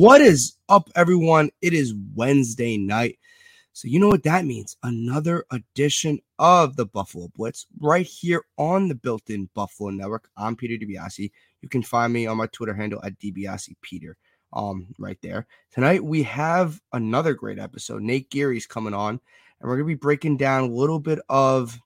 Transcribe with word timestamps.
What 0.00 0.22
is 0.22 0.56
up, 0.70 0.88
everyone? 0.96 1.50
It 1.60 1.74
is 1.74 1.92
Wednesday 2.14 2.78
night. 2.78 3.18
So, 3.74 3.86
you 3.86 4.00
know 4.00 4.08
what 4.08 4.22
that 4.22 4.46
means? 4.46 4.78
Another 4.82 5.44
edition 5.50 6.20
of 6.38 6.74
the 6.76 6.86
Buffalo 6.86 7.28
Blitz 7.36 7.66
right 7.80 8.06
here 8.06 8.46
on 8.56 8.88
the 8.88 8.94
built 8.94 9.28
in 9.28 9.50
Buffalo 9.54 9.90
Network. 9.90 10.30
I'm 10.38 10.56
Peter 10.56 10.82
DiBiase. 10.82 11.30
You 11.60 11.68
can 11.68 11.82
find 11.82 12.14
me 12.14 12.26
on 12.26 12.38
my 12.38 12.46
Twitter 12.46 12.72
handle 12.72 13.04
at 13.04 13.18
DiBiasePeter. 13.18 14.14
Um, 14.54 14.86
right 14.98 15.18
there. 15.20 15.46
Tonight 15.70 16.02
we 16.02 16.22
have 16.22 16.80
another 16.94 17.34
great 17.34 17.58
episode. 17.58 18.00
Nate 18.00 18.30
Geary's 18.30 18.66
coming 18.66 18.94
on, 18.94 19.20
and 19.60 19.68
we're 19.68 19.76
gonna 19.76 19.84
be 19.84 19.96
breaking 19.96 20.38
down 20.38 20.62
a 20.62 20.72
little 20.72 20.98
bit 20.98 21.18
of 21.28 21.78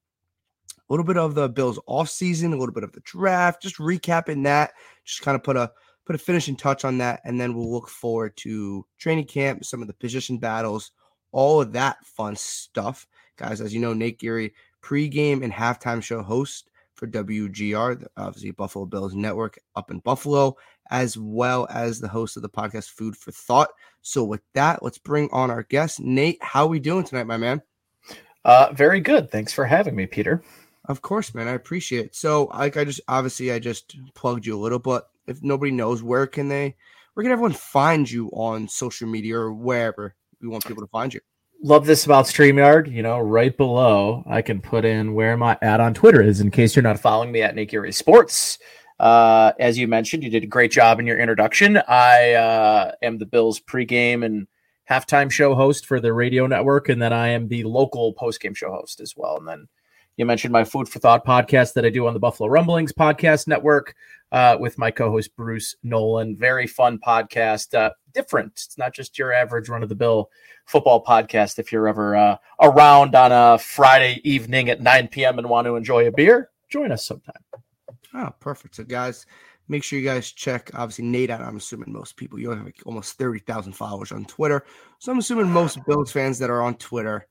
a 0.88 0.92
little 0.92 1.04
bit 1.04 1.16
of 1.16 1.34
the 1.34 1.48
Bills 1.48 1.80
off 1.86 2.08
season, 2.08 2.52
a 2.52 2.56
little 2.56 2.74
bit 2.74 2.84
of 2.84 2.92
the 2.92 3.00
draft, 3.00 3.60
just 3.60 3.78
recapping 3.78 4.44
that, 4.44 4.70
just 5.04 5.22
kind 5.22 5.34
of 5.34 5.42
put 5.42 5.56
a 5.56 5.72
put 6.04 6.14
a 6.14 6.18
finishing 6.18 6.56
touch 6.56 6.84
on 6.84 6.98
that, 6.98 7.20
and 7.24 7.40
then 7.40 7.54
we'll 7.54 7.72
look 7.72 7.88
forward 7.88 8.36
to 8.38 8.84
training 8.98 9.26
camp, 9.26 9.64
some 9.64 9.80
of 9.80 9.88
the 9.88 9.94
position 9.94 10.38
battles, 10.38 10.92
all 11.32 11.60
of 11.60 11.72
that 11.72 12.04
fun 12.04 12.36
stuff. 12.36 13.06
Guys, 13.36 13.60
as 13.60 13.74
you 13.74 13.80
know, 13.80 13.92
Nate 13.92 14.18
Geary, 14.18 14.54
pregame 14.82 15.42
and 15.42 15.52
halftime 15.52 16.02
show 16.02 16.22
host 16.22 16.70
for 16.94 17.06
WGR, 17.06 18.06
obviously 18.16 18.50
Buffalo 18.52 18.86
Bills 18.86 19.14
Network 19.14 19.58
up 19.74 19.90
in 19.90 19.98
Buffalo, 19.98 20.56
as 20.90 21.18
well 21.18 21.66
as 21.70 21.98
the 21.98 22.08
host 22.08 22.36
of 22.36 22.42
the 22.42 22.48
podcast 22.48 22.90
Food 22.90 23.16
for 23.16 23.32
Thought. 23.32 23.70
So 24.02 24.22
with 24.22 24.42
that, 24.52 24.82
let's 24.82 24.98
bring 24.98 25.28
on 25.32 25.50
our 25.50 25.64
guest. 25.64 26.00
Nate, 26.00 26.38
how 26.42 26.64
are 26.64 26.68
we 26.68 26.78
doing 26.78 27.04
tonight, 27.04 27.26
my 27.26 27.36
man? 27.36 27.62
Uh, 28.44 28.68
very 28.74 29.00
good. 29.00 29.30
Thanks 29.30 29.52
for 29.52 29.64
having 29.64 29.96
me, 29.96 30.06
Peter. 30.06 30.42
Of 30.84 31.00
course, 31.00 31.34
man. 31.34 31.48
I 31.48 31.52
appreciate 31.52 32.06
it. 32.06 32.14
So, 32.14 32.44
like, 32.52 32.76
I 32.76 32.84
just 32.84 33.00
obviously 33.08 33.50
I 33.50 33.58
just 33.58 33.96
plugged 34.14 34.44
you 34.44 34.56
a 34.56 34.60
little, 34.60 34.78
but 34.78 35.08
if 35.26 35.42
nobody 35.42 35.72
knows, 35.72 36.02
where 36.02 36.26
can 36.26 36.48
they, 36.48 36.76
where 37.14 37.24
can 37.24 37.32
everyone 37.32 37.52
find 37.52 38.10
you 38.10 38.28
on 38.28 38.68
social 38.68 39.08
media 39.08 39.36
or 39.36 39.52
wherever 39.52 40.14
we 40.40 40.48
want 40.48 40.66
people 40.66 40.82
to 40.82 40.90
find 40.90 41.14
you? 41.14 41.20
Love 41.62 41.86
this 41.86 42.04
about 42.04 42.26
StreamYard. 42.26 42.92
You 42.92 43.02
know, 43.02 43.20
right 43.20 43.56
below, 43.56 44.22
I 44.26 44.42
can 44.42 44.60
put 44.60 44.84
in 44.84 45.14
where 45.14 45.36
my 45.36 45.56
ad 45.62 45.80
on 45.80 45.94
Twitter 45.94 46.20
is 46.20 46.40
in 46.40 46.50
case 46.50 46.76
you're 46.76 46.82
not 46.82 47.00
following 47.00 47.32
me 47.32 47.42
at 47.42 47.54
Nick 47.54 47.74
Sports. 47.94 48.58
Uh, 49.00 49.52
as 49.58 49.78
you 49.78 49.88
mentioned, 49.88 50.22
you 50.22 50.30
did 50.30 50.44
a 50.44 50.48
great 50.48 50.70
job 50.70 51.00
in 51.00 51.06
your 51.06 51.18
introduction. 51.18 51.80
I 51.88 52.32
uh, 52.32 52.92
am 53.02 53.18
the 53.18 53.26
Bills 53.26 53.60
pregame 53.60 54.24
and 54.24 54.46
halftime 54.90 55.30
show 55.30 55.54
host 55.54 55.86
for 55.86 56.00
the 56.00 56.12
radio 56.12 56.46
network, 56.46 56.88
and 56.88 57.00
then 57.00 57.12
I 57.12 57.28
am 57.28 57.48
the 57.48 57.64
local 57.64 58.14
postgame 58.14 58.56
show 58.56 58.70
host 58.70 59.00
as 59.00 59.14
well. 59.16 59.38
And 59.38 59.48
then 59.48 59.68
you 60.16 60.24
mentioned 60.24 60.52
my 60.52 60.64
Food 60.64 60.88
for 60.88 61.00
Thought 61.00 61.26
podcast 61.26 61.74
that 61.74 61.84
I 61.84 61.90
do 61.90 62.06
on 62.06 62.14
the 62.14 62.20
Buffalo 62.20 62.48
Rumblings 62.48 62.92
podcast 62.92 63.48
network 63.48 63.94
uh, 64.30 64.56
with 64.60 64.78
my 64.78 64.90
co-host 64.90 65.34
Bruce 65.34 65.74
Nolan. 65.82 66.36
Very 66.36 66.66
fun 66.66 66.98
podcast, 66.98 67.74
uh, 67.74 67.90
different. 68.12 68.52
It's 68.52 68.78
not 68.78 68.94
just 68.94 69.18
your 69.18 69.32
average 69.32 69.68
run 69.68 69.82
of 69.82 69.88
the 69.88 69.94
bill 69.96 70.30
football 70.66 71.02
podcast. 71.02 71.58
If 71.58 71.72
you're 71.72 71.88
ever 71.88 72.14
uh, 72.14 72.36
around 72.60 73.16
on 73.16 73.32
a 73.32 73.58
Friday 73.58 74.20
evening 74.22 74.70
at 74.70 74.80
9 74.80 75.08
p.m. 75.08 75.38
and 75.38 75.48
want 75.48 75.66
to 75.66 75.76
enjoy 75.76 76.06
a 76.06 76.12
beer, 76.12 76.50
join 76.68 76.92
us 76.92 77.04
sometime. 77.04 77.42
Oh, 78.14 78.30
perfect. 78.38 78.76
So, 78.76 78.84
guys, 78.84 79.26
make 79.66 79.82
sure 79.82 79.98
you 79.98 80.04
guys 80.04 80.30
check. 80.30 80.70
Obviously, 80.74 81.06
Nate. 81.06 81.32
I'm 81.32 81.56
assuming 81.56 81.92
most 81.92 82.16
people. 82.16 82.38
You 82.38 82.50
have 82.50 82.64
like 82.64 82.80
almost 82.86 83.18
thirty 83.18 83.40
thousand 83.40 83.72
followers 83.72 84.12
on 84.12 84.24
Twitter. 84.26 84.64
So 85.00 85.10
I'm 85.10 85.18
assuming 85.18 85.50
most 85.50 85.84
Bills 85.86 86.12
fans 86.12 86.38
that 86.38 86.50
are 86.50 86.62
on 86.62 86.76
Twitter 86.76 87.26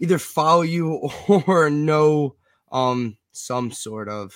either 0.00 0.18
follow 0.18 0.62
you 0.62 1.10
or 1.28 1.70
know 1.70 2.36
um 2.70 3.16
some 3.32 3.70
sort 3.70 4.08
of 4.08 4.34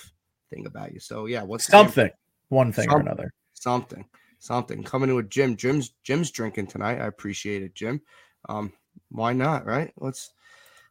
thing 0.49 0.65
about 0.65 0.93
you. 0.93 0.99
So 0.99 1.25
yeah, 1.25 1.43
what's 1.43 1.65
something, 1.65 2.09
one 2.49 2.71
thing 2.71 2.89
something, 2.89 3.07
or 3.07 3.11
another, 3.11 3.33
something, 3.53 4.05
something 4.39 4.83
coming 4.83 5.09
in 5.09 5.15
with 5.15 5.29
Jim. 5.29 5.55
Jim's 5.55 5.93
Jim's 6.03 6.31
drinking 6.31 6.67
tonight. 6.67 6.99
I 6.99 7.07
appreciate 7.07 7.63
it, 7.63 7.75
Jim. 7.75 8.01
Um, 8.49 8.73
why 9.09 9.33
not? 9.33 9.65
Right? 9.65 9.91
Let's 9.97 10.31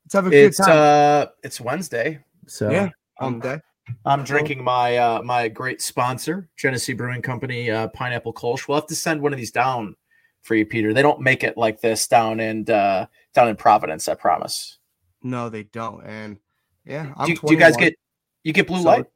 let's 0.04 0.14
have 0.14 0.26
a 0.26 0.30
it's, 0.30 0.58
good 0.58 0.66
time. 0.66 0.78
Uh, 0.78 1.26
it's 1.42 1.60
Wednesday, 1.60 2.20
so 2.46 2.70
yeah, 2.70 2.90
um, 3.20 3.40
day. 3.40 3.60
I'm 4.04 4.24
drinking 4.24 4.62
my 4.62 4.96
uh, 4.96 5.22
my 5.22 5.48
great 5.48 5.82
sponsor, 5.82 6.48
Genesee 6.56 6.92
Brewing 6.92 7.22
Company, 7.22 7.70
uh, 7.70 7.88
pineapple 7.88 8.32
Kolsch. 8.32 8.68
We'll 8.68 8.78
have 8.78 8.86
to 8.88 8.94
send 8.94 9.20
one 9.20 9.32
of 9.32 9.38
these 9.38 9.50
down 9.50 9.96
for 10.42 10.54
you, 10.54 10.66
Peter. 10.66 10.92
They 10.92 11.02
don't 11.02 11.20
make 11.20 11.44
it 11.44 11.56
like 11.56 11.80
this 11.80 12.06
down 12.06 12.40
in 12.40 12.68
uh, 12.68 13.06
down 13.32 13.48
in 13.48 13.56
Providence. 13.56 14.08
I 14.08 14.14
promise. 14.14 14.78
No, 15.22 15.48
they 15.48 15.64
don't. 15.64 16.04
And 16.04 16.38
yeah, 16.84 17.14
do, 17.24 17.34
do, 17.34 17.54
you 17.54 17.58
guys 17.58 17.76
get 17.76 17.94
you 18.42 18.52
get 18.52 18.66
blue 18.66 18.82
light? 18.82 19.06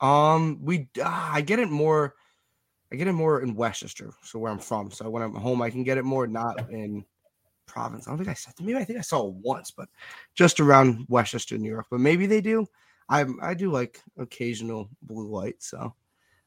Um, 0.00 0.58
we 0.62 0.88
uh, 0.98 1.04
I 1.32 1.42
get 1.42 1.58
it 1.58 1.70
more. 1.70 2.14
I 2.92 2.96
get 2.96 3.08
it 3.08 3.12
more 3.12 3.42
in 3.42 3.54
Westchester, 3.54 4.12
so 4.22 4.38
where 4.38 4.50
I'm 4.50 4.58
from. 4.58 4.90
So 4.90 5.10
when 5.10 5.22
I'm 5.22 5.34
home, 5.34 5.60
I 5.60 5.70
can 5.70 5.82
get 5.82 5.98
it 5.98 6.04
more 6.04 6.26
not 6.26 6.70
in 6.70 7.04
Providence. 7.66 8.06
I 8.06 8.10
don't 8.10 8.18
think 8.18 8.30
I 8.30 8.34
said 8.34 8.54
maybe 8.60 8.78
I 8.78 8.84
think 8.84 8.98
I 8.98 9.02
saw 9.02 9.28
it 9.28 9.34
once, 9.34 9.70
but 9.70 9.88
just 10.34 10.60
around 10.60 11.04
Westchester, 11.08 11.58
New 11.58 11.70
York. 11.70 11.86
But 11.90 12.00
maybe 12.00 12.26
they 12.26 12.40
do. 12.40 12.66
I 13.08 13.26
I 13.42 13.54
do 13.54 13.70
like 13.70 14.00
occasional 14.18 14.88
blue 15.02 15.28
light, 15.28 15.56
so 15.58 15.94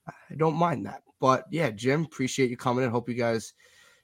I 0.08 0.36
don't 0.36 0.56
mind 0.56 0.86
that. 0.86 1.04
But 1.20 1.46
yeah, 1.52 1.70
Jim, 1.70 2.06
appreciate 2.06 2.50
you 2.50 2.58
coming 2.58 2.84
in. 2.84 2.90
Hope 2.90 3.10
you 3.10 3.16
guys 3.16 3.54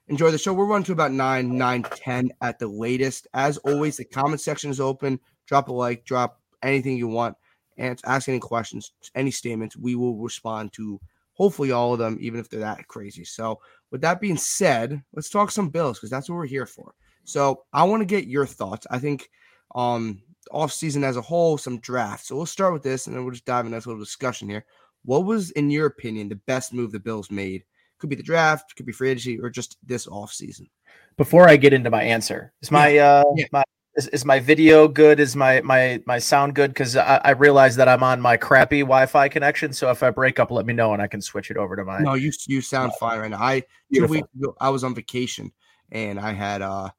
enjoy 0.08 0.30
the 0.30 0.38
show. 0.38 0.52
We're 0.52 0.66
running 0.66 0.84
to 0.84 0.92
about 0.92 1.12
9, 1.12 1.56
9, 1.56 1.82
10 1.82 2.32
at 2.40 2.58
the 2.58 2.68
latest. 2.68 3.26
As 3.34 3.58
always, 3.58 3.96
the 3.96 4.04
comment 4.04 4.40
section 4.40 4.70
is 4.70 4.80
open. 4.80 5.20
Drop 5.46 5.68
a 5.68 5.72
like, 5.72 6.04
drop 6.04 6.40
anything 6.62 6.96
you 6.96 7.08
want, 7.08 7.36
and 7.76 8.00
ask 8.04 8.28
any 8.28 8.38
questions, 8.38 8.92
any 9.14 9.30
statements. 9.30 9.76
We 9.76 9.94
will 9.94 10.16
respond 10.16 10.72
to 10.74 11.00
hopefully 11.34 11.70
all 11.70 11.92
of 11.92 11.98
them, 11.98 12.18
even 12.20 12.40
if 12.40 12.48
they're 12.48 12.60
that 12.60 12.88
crazy. 12.88 13.24
So, 13.24 13.60
with 13.90 14.00
that 14.00 14.20
being 14.20 14.36
said, 14.36 15.02
let's 15.12 15.30
talk 15.30 15.50
some 15.50 15.68
Bills 15.68 15.98
because 15.98 16.10
that's 16.10 16.28
what 16.28 16.36
we're 16.36 16.46
here 16.46 16.66
for. 16.66 16.94
So, 17.24 17.64
I 17.72 17.84
want 17.84 18.00
to 18.00 18.06
get 18.06 18.26
your 18.26 18.46
thoughts. 18.46 18.86
I 18.90 18.98
think 18.98 19.30
um 19.74 20.22
off 20.50 20.72
season 20.72 21.04
as 21.04 21.16
a 21.16 21.22
whole, 21.22 21.58
some 21.58 21.78
drafts. 21.80 22.28
So 22.28 22.36
we'll 22.36 22.46
start 22.46 22.72
with 22.72 22.82
this, 22.82 23.06
and 23.06 23.14
then 23.14 23.24
we'll 23.24 23.32
just 23.32 23.44
dive 23.44 23.66
into 23.66 23.76
a 23.76 23.78
little 23.78 23.98
discussion 23.98 24.48
here. 24.48 24.64
What 25.04 25.24
was, 25.24 25.50
in 25.52 25.70
your 25.70 25.86
opinion, 25.86 26.28
the 26.28 26.36
best 26.36 26.72
move 26.72 26.92
the 26.92 27.00
Bills 27.00 27.30
made 27.30 27.64
could 27.98 28.10
be 28.10 28.16
the 28.16 28.22
draft, 28.22 28.74
could 28.76 28.86
be 28.86 28.92
free 28.92 29.10
agency, 29.10 29.38
or 29.38 29.50
just 29.50 29.76
this 29.84 30.06
off 30.06 30.32
season. 30.32 30.68
Before 31.16 31.48
I 31.48 31.56
get 31.56 31.72
into 31.72 31.90
my 31.90 32.02
answer, 32.02 32.52
is 32.62 32.70
my 32.70 32.98
uh 32.98 33.24
yeah. 33.36 33.46
my 33.52 33.64
is, 33.96 34.08
is 34.08 34.24
my 34.24 34.38
video 34.38 34.86
good? 34.86 35.18
Is 35.18 35.34
my 35.34 35.60
my 35.62 36.02
my 36.06 36.18
sound 36.18 36.54
good? 36.54 36.70
Because 36.70 36.96
I, 36.96 37.20
I 37.24 37.30
realize 37.30 37.76
that 37.76 37.88
I'm 37.88 38.02
on 38.02 38.20
my 38.20 38.36
crappy 38.36 38.80
Wi-Fi 38.80 39.28
connection. 39.28 39.72
So 39.72 39.90
if 39.90 40.02
I 40.02 40.10
break 40.10 40.38
up, 40.38 40.50
let 40.50 40.66
me 40.66 40.74
know 40.74 40.92
and 40.92 41.00
I 41.00 41.06
can 41.06 41.20
switch 41.22 41.50
it 41.50 41.56
over 41.56 41.76
to 41.76 41.84
my. 41.84 42.00
No, 42.00 42.14
you 42.14 42.32
you 42.46 42.60
sound 42.60 42.92
fine 43.00 43.18
right 43.18 43.30
now. 43.30 43.42
I 43.42 43.62
two 43.92 44.06
weeks 44.06 44.28
ago 44.38 44.54
I 44.60 44.68
was 44.68 44.84
on 44.84 44.94
vacation 44.94 45.52
and 45.90 46.20
I 46.20 46.32
had 46.32 46.62
uh 46.62 46.90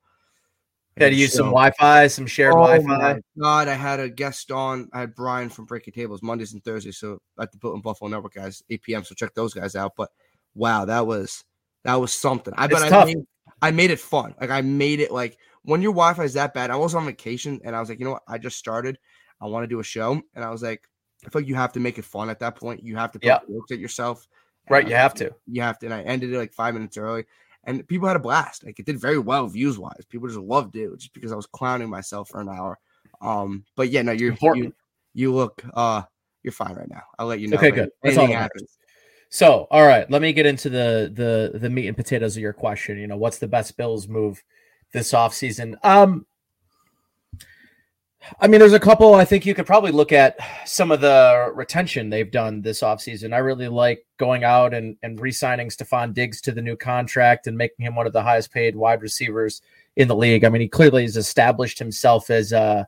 had 1.00 1.10
to 1.10 1.16
use 1.16 1.34
some 1.34 1.48
Wi-Fi, 1.48 2.08
some 2.08 2.26
shared 2.26 2.54
oh 2.54 2.66
Wi-Fi. 2.66 3.22
God, 3.40 3.68
I 3.68 3.74
had 3.74 4.00
a 4.00 4.10
guest 4.10 4.52
on. 4.52 4.90
I 4.94 5.02
had 5.02 5.16
Brian 5.16 5.50
from 5.50 5.66
Breaking 5.66 5.94
Tables 5.94 6.24
Mondays 6.24 6.54
and 6.54 6.64
Thursdays. 6.64 6.98
So 6.98 7.20
at 7.40 7.52
the 7.52 7.58
Built 7.58 7.76
in 7.76 7.82
Buffalo 7.82 8.10
Network 8.10 8.34
guys, 8.34 8.64
8 8.70 8.82
p.m. 8.82 9.04
So 9.04 9.14
check 9.14 9.34
those 9.36 9.54
guys 9.54 9.76
out. 9.76 9.94
But 9.96 10.10
wow, 10.58 10.86
that 10.86 11.06
was 11.06 11.44
that 11.84 11.96
was 11.96 12.12
something. 12.12 12.54
I 12.58 12.68
bet 12.68 12.92
I 12.92 13.06
made, 13.06 13.18
I 13.62 13.72
made 13.72 13.92
it 13.92 14.00
fun. 14.00 14.36
Like 14.40 14.50
I 14.50 14.62
made 14.62 15.00
it 15.00 15.12
like 15.12 15.38
when 15.64 15.82
your 15.82 15.94
Wi-Fi 15.94 16.24
is 16.24 16.34
that 16.34 16.54
bad. 16.54 16.72
I 16.72 16.76
was 16.76 16.96
on 16.96 17.06
vacation 17.06 17.62
and 17.64 17.76
I 17.76 17.80
was 17.80 17.90
like, 17.90 18.00
you 18.00 18.06
know 18.06 18.12
what? 18.12 18.24
I 18.28 18.38
just 18.38 18.58
started. 18.58 18.98
I 19.40 19.46
want 19.46 19.64
to 19.64 19.68
do 19.68 19.80
a 19.80 19.84
show, 19.84 20.20
and 20.36 20.44
I 20.44 20.50
was 20.50 20.64
like, 20.64 20.88
I 21.26 21.30
feel 21.30 21.42
like 21.42 21.48
you 21.48 21.56
have 21.56 21.74
to 21.74 21.80
make 21.80 21.98
it 21.98 22.06
fun 22.06 22.30
at 22.30 22.40
that 22.40 22.56
point. 22.56 22.84
You 22.84 22.96
have 22.96 23.12
to 23.12 23.20
put 23.20 23.26
yeah. 23.26 23.40
at 23.72 23.80
yourself. 23.80 24.28
Right, 24.70 24.88
you 24.88 24.96
have 24.96 25.14
to. 25.16 25.34
You 25.46 25.62
have 25.62 25.80
to. 25.80 25.86
And 25.86 25.94
I 25.94 26.02
ended 26.02 26.34
it 26.34 26.38
like 26.38 26.54
five 26.54 26.74
minutes 26.74 26.98
early, 26.98 27.26
and 27.64 27.88
people 27.88 28.08
had 28.08 28.18
a 28.18 28.20
blast. 28.20 28.66
Like 28.66 28.80
it 28.80 28.86
did 28.86 29.00
very 29.00 29.20
well 29.20 29.48
views 29.48 29.78
wise. 29.80 30.06
People 30.10 30.28
just 30.28 30.40
loved 30.40 30.76
it 30.76 30.90
just 30.98 31.14
because 31.14 31.32
I 31.32 31.36
was 31.36 31.46
clowning 31.46 31.90
myself 31.90 32.30
for 32.30 32.42
an 32.42 32.50
hour. 32.50 32.78
Um, 33.22 33.64
but 33.76 33.90
yeah, 33.90 34.02
no, 34.02 34.12
you're 34.12 34.32
important. 34.32 34.76
You, 35.14 35.30
you 35.30 35.34
look 35.34 35.64
uh 35.74 36.02
you're 36.44 36.52
fine 36.52 36.76
right 36.76 36.90
now. 36.90 37.04
I'll 37.18 37.28
let 37.28 37.40
you 37.40 37.48
know. 37.48 37.58
Okay, 37.58 37.72
good. 37.72 37.90
That's 38.04 38.18
all 38.18 38.28
happens. 38.28 38.77
So, 39.30 39.68
all 39.70 39.86
right, 39.86 40.10
let 40.10 40.22
me 40.22 40.34
get 40.34 40.46
into 40.46 40.70
the 40.70 41.12
the 41.14 41.58
the 41.58 41.70
meat 41.70 41.88
and 41.88 41.98
potatoes 41.98 42.38
of 42.38 42.42
your 42.42 42.54
question. 42.54 42.98
You 42.98 43.08
know, 43.08 43.18
what's 43.18 43.40
the 43.40 43.48
best 43.48 43.76
Bills 43.78 44.08
move 44.08 44.44
this 44.94 45.12
offseason? 45.12 45.76
Um 45.84 46.26
I 48.40 48.48
mean, 48.48 48.60
there's 48.60 48.74
a 48.74 48.80
couple. 48.80 49.14
I 49.16 49.26
think 49.26 49.46
you 49.46 49.54
could 49.54 49.66
probably 49.66 49.92
look 49.92 50.12
at 50.12 50.38
some 50.66 50.92
of 50.92 51.02
the 51.02 51.52
retention 51.54 52.10
they've 52.10 52.30
done 52.30 52.62
this 52.62 52.82
offseason. 52.82 53.34
I 53.34 53.38
really 53.38 53.68
like 53.68 54.06
going 54.18 54.44
out 54.44 54.74
and, 54.74 54.98
and 55.02 55.20
re 55.20 55.32
signing 55.32 55.70
Stefon 55.70 56.14
Diggs 56.14 56.42
to 56.42 56.52
the 56.52 56.62
new 56.62 56.76
contract 56.76 57.48
and 57.48 57.58
making 57.58 57.86
him 57.86 57.96
one 57.96 58.08
of 58.08 58.14
the 58.14 58.22
highest 58.22 58.52
paid 58.52 58.76
wide 58.76 59.02
receivers 59.02 59.62
in 59.96 60.08
the 60.08 60.16
league. 60.16 60.44
I 60.44 60.50
mean, 60.50 60.62
he 60.62 60.68
clearly 60.68 61.04
has 61.04 61.16
established 61.16 61.80
himself 61.80 62.30
as 62.30 62.52
a, 62.52 62.88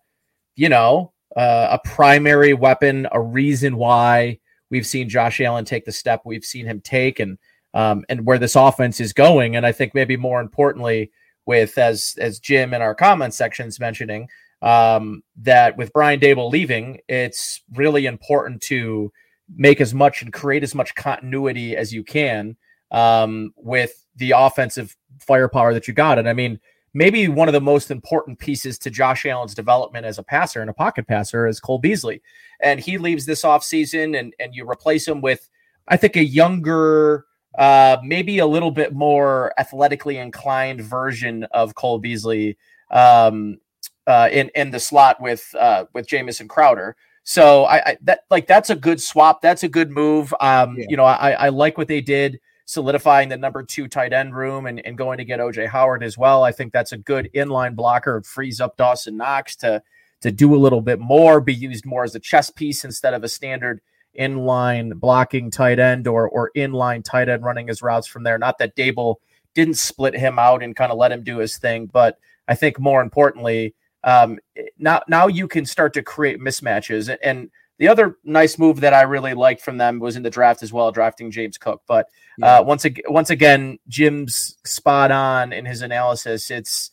you 0.55 0.67
know, 0.67 1.13
uh, 1.37 1.77
a 1.79 1.87
primary 1.87 2.53
weapon, 2.53 3.07
a 3.11 3.21
reason 3.21 3.77
why 3.77 4.39
we've 4.69 4.87
seen 4.87 5.09
Josh 5.09 5.41
Allen 5.41 5.65
take 5.65 5.85
the 5.85 5.91
step 5.91 6.21
we've 6.25 6.45
seen 6.45 6.65
him 6.65 6.81
take, 6.81 7.19
and 7.19 7.37
um, 7.73 8.03
and 8.09 8.25
where 8.25 8.39
this 8.39 8.55
offense 8.55 8.99
is 8.99 9.13
going. 9.13 9.55
And 9.55 9.65
I 9.65 9.71
think 9.71 9.93
maybe 9.93 10.17
more 10.17 10.41
importantly, 10.41 11.11
with 11.45 11.77
as 11.77 12.15
as 12.19 12.39
Jim 12.39 12.73
in 12.73 12.81
our 12.81 12.95
comment 12.95 13.33
sections 13.33 13.79
mentioning 13.79 14.27
um, 14.61 15.23
that 15.37 15.77
with 15.77 15.93
Brian 15.93 16.19
Daboll 16.19 16.51
leaving, 16.51 16.99
it's 17.07 17.61
really 17.75 18.05
important 18.05 18.61
to 18.63 19.11
make 19.55 19.81
as 19.81 19.93
much 19.93 20.21
and 20.21 20.31
create 20.31 20.63
as 20.63 20.75
much 20.75 20.95
continuity 20.95 21.75
as 21.75 21.93
you 21.93 22.03
can 22.03 22.55
um, 22.91 23.51
with 23.55 24.05
the 24.15 24.31
offensive 24.31 24.95
firepower 25.19 25.73
that 25.73 25.87
you 25.87 25.93
got. 25.93 26.19
And 26.19 26.29
I 26.29 26.33
mean, 26.33 26.59
maybe 26.93 27.27
one 27.27 27.47
of 27.47 27.53
the 27.53 27.61
most 27.61 27.91
important 27.91 28.39
pieces 28.39 28.77
to 28.79 28.89
Josh 28.89 29.25
Allen's 29.25 29.53
development 29.53 30.05
as 30.05 30.17
a 30.17 30.23
passer 30.23 30.61
and 30.61 30.69
a 30.69 30.73
pocket 30.73 31.07
passer 31.07 31.47
is 31.47 31.59
Cole 31.59 31.79
Beasley. 31.79 32.21
And 32.59 32.79
he 32.79 32.97
leaves 32.97 33.25
this 33.25 33.43
offseason 33.43 34.17
and, 34.19 34.33
and 34.39 34.55
you 34.55 34.69
replace 34.69 35.07
him 35.07 35.21
with, 35.21 35.49
I 35.87 35.97
think, 35.97 36.15
a 36.15 36.23
younger, 36.23 37.25
uh, 37.57 37.97
maybe 38.03 38.39
a 38.39 38.47
little 38.47 38.71
bit 38.71 38.93
more 38.93 39.53
athletically 39.57 40.17
inclined 40.17 40.81
version 40.81 41.45
of 41.51 41.75
Cole 41.75 41.99
Beasley 41.99 42.57
um, 42.91 43.59
uh, 44.07 44.29
in, 44.31 44.49
in 44.55 44.71
the 44.71 44.79
slot 44.79 45.21
with 45.21 45.53
uh, 45.59 45.85
with 45.93 46.07
Jamison 46.07 46.47
Crowder. 46.47 46.95
So 47.23 47.65
I, 47.65 47.89
I, 47.89 47.97
that 48.01 48.21
like 48.31 48.47
that's 48.47 48.71
a 48.71 48.75
good 48.75 48.99
swap. 48.99 49.41
That's 49.41 49.63
a 49.63 49.69
good 49.69 49.91
move. 49.91 50.33
Um, 50.39 50.77
yeah. 50.77 50.85
You 50.89 50.97
know, 50.97 51.05
I, 51.05 51.31
I 51.31 51.49
like 51.49 51.77
what 51.77 51.87
they 51.87 52.01
did 52.01 52.39
solidifying 52.69 53.29
the 53.29 53.37
number 53.37 53.63
two 53.63 53.87
tight 53.87 54.13
end 54.13 54.35
room 54.35 54.67
and, 54.67 54.79
and 54.85 54.95
going 54.95 55.17
to 55.17 55.25
get 55.25 55.39
OJ 55.39 55.67
Howard 55.67 56.03
as 56.03 56.19
well. 56.19 56.43
I 56.43 56.51
think 56.51 56.71
that's 56.71 56.91
a 56.91 56.97
good 56.97 57.27
inline 57.33 57.75
blocker. 57.75 58.17
It 58.17 58.27
frees 58.27 58.61
up 58.61 58.77
Dawson 58.77 59.17
Knox 59.17 59.55
to 59.57 59.81
to 60.21 60.31
do 60.31 60.53
a 60.53 60.57
little 60.57 60.81
bit 60.81 60.99
more, 60.99 61.41
be 61.41 61.53
used 61.53 61.85
more 61.85 62.03
as 62.03 62.13
a 62.13 62.19
chess 62.19 62.51
piece 62.51 62.83
instead 62.83 63.13
of 63.13 63.23
a 63.23 63.29
standard 63.29 63.81
inline 64.19 64.93
blocking 64.99 65.49
tight 65.49 65.79
end 65.79 66.07
or 66.07 66.29
or 66.29 66.51
inline 66.55 67.03
tight 67.03 67.27
end 67.27 67.43
running 67.43 67.67
his 67.67 67.81
routes 67.81 68.05
from 68.05 68.21
there. 68.21 68.37
Not 68.37 68.59
that 68.59 68.75
Daboll 68.75 69.15
didn't 69.55 69.77
split 69.77 70.13
him 70.13 70.37
out 70.37 70.61
and 70.61 70.75
kind 70.75 70.91
of 70.91 70.99
let 70.99 71.11
him 71.11 71.23
do 71.23 71.39
his 71.39 71.57
thing, 71.57 71.87
but 71.87 72.19
I 72.47 72.53
think 72.53 72.79
more 72.79 73.01
importantly, 73.01 73.73
um, 74.03 74.37
now 74.77 75.01
now 75.07 75.25
you 75.25 75.47
can 75.47 75.65
start 75.65 75.95
to 75.95 76.03
create 76.03 76.39
mismatches 76.39 77.15
and 77.23 77.49
the 77.79 77.87
other 77.87 78.17
nice 78.23 78.59
move 78.59 78.81
that 78.81 78.93
I 78.93 79.03
really 79.03 79.33
liked 79.33 79.61
from 79.61 79.77
them 79.77 79.99
was 79.99 80.17
in 80.17 80.23
the 80.23 80.29
draft 80.29 80.61
as 80.61 80.71
well, 80.71 80.91
drafting 80.91 81.31
James 81.31 81.57
Cook. 81.57 81.81
But 81.87 82.07
uh, 82.41 82.61
once 82.65 82.85
again, 82.85 83.05
once 83.07 83.29
again, 83.29 83.79
Jim's 83.87 84.57
spot 84.65 85.11
on 85.11 85.53
in 85.53 85.65
his 85.65 85.81
analysis. 85.81 86.51
It's 86.51 86.91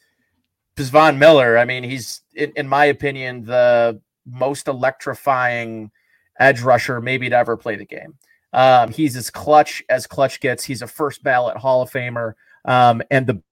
Von 0.79 1.19
Miller. 1.19 1.59
I 1.59 1.65
mean, 1.65 1.83
he's 1.83 2.23
in, 2.35 2.53
in, 2.56 2.69
my 2.69 2.85
opinion 2.85 3.44
the 3.44 4.00
most 4.25 4.69
electrifying 4.69 5.91
edge 6.38 6.61
rusher 6.62 7.00
maybe 7.00 7.29
to 7.29 7.37
ever 7.37 7.56
play 7.56 7.77
the 7.77 7.85
game. 7.85 8.15
Um, 8.53 8.91
he's 8.91 9.17
as 9.17 9.29
clutch 9.29 9.83
as 9.88 10.06
clutch 10.06 10.41
gets. 10.41 10.65
He's 10.65 10.83
a 10.83 10.87
first 10.87 11.23
ballot 11.23 11.56
Hall 11.56 11.83
of 11.83 11.91
Famer, 11.91 12.35
um, 12.65 13.03
and 13.11 13.27
the 13.27 13.43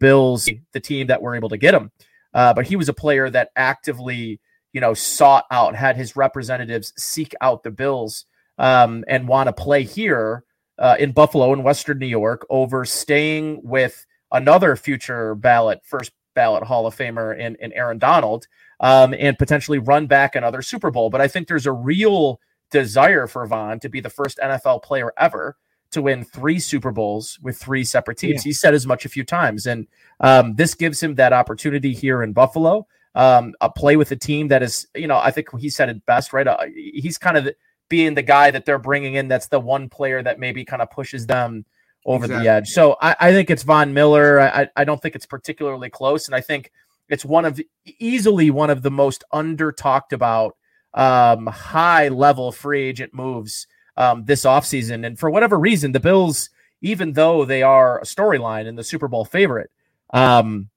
Bills, 0.00 0.48
the 0.72 0.80
team 0.80 1.06
that 1.08 1.22
were 1.22 1.36
able 1.36 1.50
to 1.50 1.58
get 1.58 1.74
him. 1.74 1.92
Uh, 2.34 2.54
but 2.54 2.66
he 2.66 2.74
was 2.74 2.88
a 2.88 2.94
player 2.94 3.28
that 3.30 3.50
actively 3.54 4.40
you 4.72 4.80
know, 4.80 4.94
sought 4.94 5.46
out, 5.50 5.74
had 5.74 5.96
his 5.96 6.16
representatives 6.16 6.92
seek 6.96 7.34
out 7.40 7.62
the 7.62 7.70
Bills 7.70 8.24
um, 8.58 9.04
and 9.08 9.28
want 9.28 9.48
to 9.48 9.52
play 9.52 9.82
here 9.82 10.44
uh, 10.78 10.96
in 10.98 11.12
Buffalo 11.12 11.52
in 11.52 11.62
Western 11.62 11.98
New 11.98 12.06
York 12.06 12.46
over 12.50 12.84
staying 12.84 13.60
with 13.62 14.06
another 14.32 14.76
future 14.76 15.34
ballot, 15.34 15.80
first 15.84 16.12
ballot 16.34 16.62
Hall 16.62 16.86
of 16.86 16.96
Famer 16.96 17.38
in, 17.38 17.56
in 17.60 17.72
Aaron 17.72 17.98
Donald 17.98 18.46
um, 18.80 19.14
and 19.18 19.38
potentially 19.38 19.78
run 19.78 20.06
back 20.06 20.34
another 20.34 20.62
Super 20.62 20.90
Bowl. 20.90 21.10
But 21.10 21.20
I 21.20 21.28
think 21.28 21.48
there's 21.48 21.66
a 21.66 21.72
real 21.72 22.40
desire 22.70 23.26
for 23.26 23.46
Von 23.46 23.80
to 23.80 23.88
be 23.88 24.00
the 24.00 24.10
first 24.10 24.38
NFL 24.38 24.82
player 24.82 25.12
ever 25.18 25.56
to 25.90 26.02
win 26.02 26.24
three 26.24 26.58
Super 26.58 26.92
Bowls 26.92 27.38
with 27.42 27.58
three 27.58 27.84
separate 27.84 28.18
teams. 28.18 28.44
Yeah. 28.44 28.50
He 28.50 28.52
said 28.52 28.74
as 28.74 28.86
much 28.86 29.04
a 29.04 29.08
few 29.08 29.24
times. 29.24 29.66
And 29.66 29.86
um, 30.20 30.54
this 30.54 30.74
gives 30.74 31.02
him 31.02 31.16
that 31.16 31.32
opportunity 31.32 31.92
here 31.92 32.22
in 32.22 32.32
Buffalo 32.32 32.86
um, 33.14 33.54
a 33.60 33.70
play 33.70 33.96
with 33.96 34.10
a 34.12 34.16
team 34.16 34.48
that 34.48 34.62
is, 34.62 34.86
you 34.94 35.06
know, 35.06 35.18
I 35.18 35.30
think 35.30 35.48
he 35.58 35.68
said 35.68 35.88
it 35.88 36.04
best, 36.06 36.32
right? 36.32 36.46
Uh, 36.46 36.66
he's 36.74 37.18
kind 37.18 37.36
of 37.36 37.48
being 37.88 38.14
the 38.14 38.22
guy 38.22 38.50
that 38.50 38.64
they're 38.64 38.78
bringing 38.78 39.14
in. 39.14 39.28
That's 39.28 39.48
the 39.48 39.60
one 39.60 39.88
player 39.88 40.22
that 40.22 40.38
maybe 40.38 40.64
kind 40.64 40.80
of 40.80 40.90
pushes 40.90 41.26
them 41.26 41.64
over 42.06 42.24
exactly. 42.24 42.44
the 42.44 42.50
edge. 42.50 42.68
So 42.68 42.96
I, 43.00 43.16
I, 43.20 43.32
think 43.32 43.50
it's 43.50 43.62
Von 43.62 43.92
Miller. 43.92 44.40
I, 44.40 44.68
I 44.76 44.84
don't 44.84 45.02
think 45.02 45.14
it's 45.14 45.26
particularly 45.26 45.90
close, 45.90 46.26
and 46.26 46.34
I 46.34 46.40
think 46.40 46.70
it's 47.08 47.24
one 47.24 47.44
of 47.44 47.60
easily 47.98 48.50
one 48.50 48.70
of 48.70 48.82
the 48.82 48.90
most 48.90 49.24
under 49.32 49.72
talked 49.72 50.12
about 50.12 50.56
um, 50.94 51.46
high 51.46 52.08
level 52.08 52.52
free 52.52 52.82
agent 52.82 53.12
moves 53.12 53.66
um, 53.96 54.24
this 54.24 54.44
offseason. 54.44 55.06
And 55.06 55.18
for 55.18 55.28
whatever 55.28 55.58
reason, 55.58 55.92
the 55.92 56.00
Bills, 56.00 56.50
even 56.80 57.12
though 57.12 57.44
they 57.44 57.62
are 57.62 57.98
a 57.98 58.04
storyline 58.04 58.66
and 58.66 58.78
the 58.78 58.84
Super 58.84 59.08
Bowl 59.08 59.24
favorite, 59.24 59.70
um, 60.14 60.70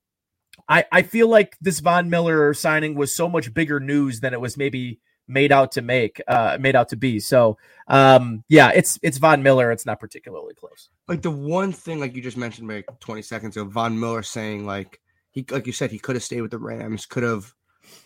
I, 0.68 0.84
I 0.90 1.02
feel 1.02 1.28
like 1.28 1.56
this 1.60 1.80
Von 1.80 2.08
Miller 2.10 2.54
signing 2.54 2.94
was 2.94 3.14
so 3.14 3.28
much 3.28 3.52
bigger 3.52 3.80
news 3.80 4.20
than 4.20 4.32
it 4.32 4.40
was 4.40 4.56
maybe 4.56 5.00
made 5.28 5.52
out 5.52 5.72
to 5.72 5.82
make, 5.82 6.20
uh, 6.26 6.56
made 6.60 6.76
out 6.76 6.88
to 6.90 6.96
be. 6.96 7.20
So, 7.20 7.58
um, 7.88 8.44
yeah, 8.48 8.70
it's 8.74 8.98
it's 9.02 9.18
Von 9.18 9.42
Miller. 9.42 9.70
It's 9.70 9.86
not 9.86 10.00
particularly 10.00 10.54
close. 10.54 10.88
Like 11.06 11.22
the 11.22 11.30
one 11.30 11.72
thing, 11.72 12.00
like 12.00 12.14
you 12.14 12.22
just 12.22 12.36
mentioned, 12.36 12.68
like 12.68 12.86
20 13.00 13.22
seconds 13.22 13.56
ago, 13.56 13.68
Von 13.68 13.98
Miller 13.98 14.22
saying 14.22 14.64
like 14.64 15.00
he, 15.30 15.44
like 15.50 15.66
you 15.66 15.72
said, 15.72 15.90
he 15.90 15.98
could 15.98 16.16
have 16.16 16.22
stayed 16.22 16.40
with 16.40 16.50
the 16.50 16.58
Rams, 16.58 17.06
could 17.06 17.22
have 17.22 17.52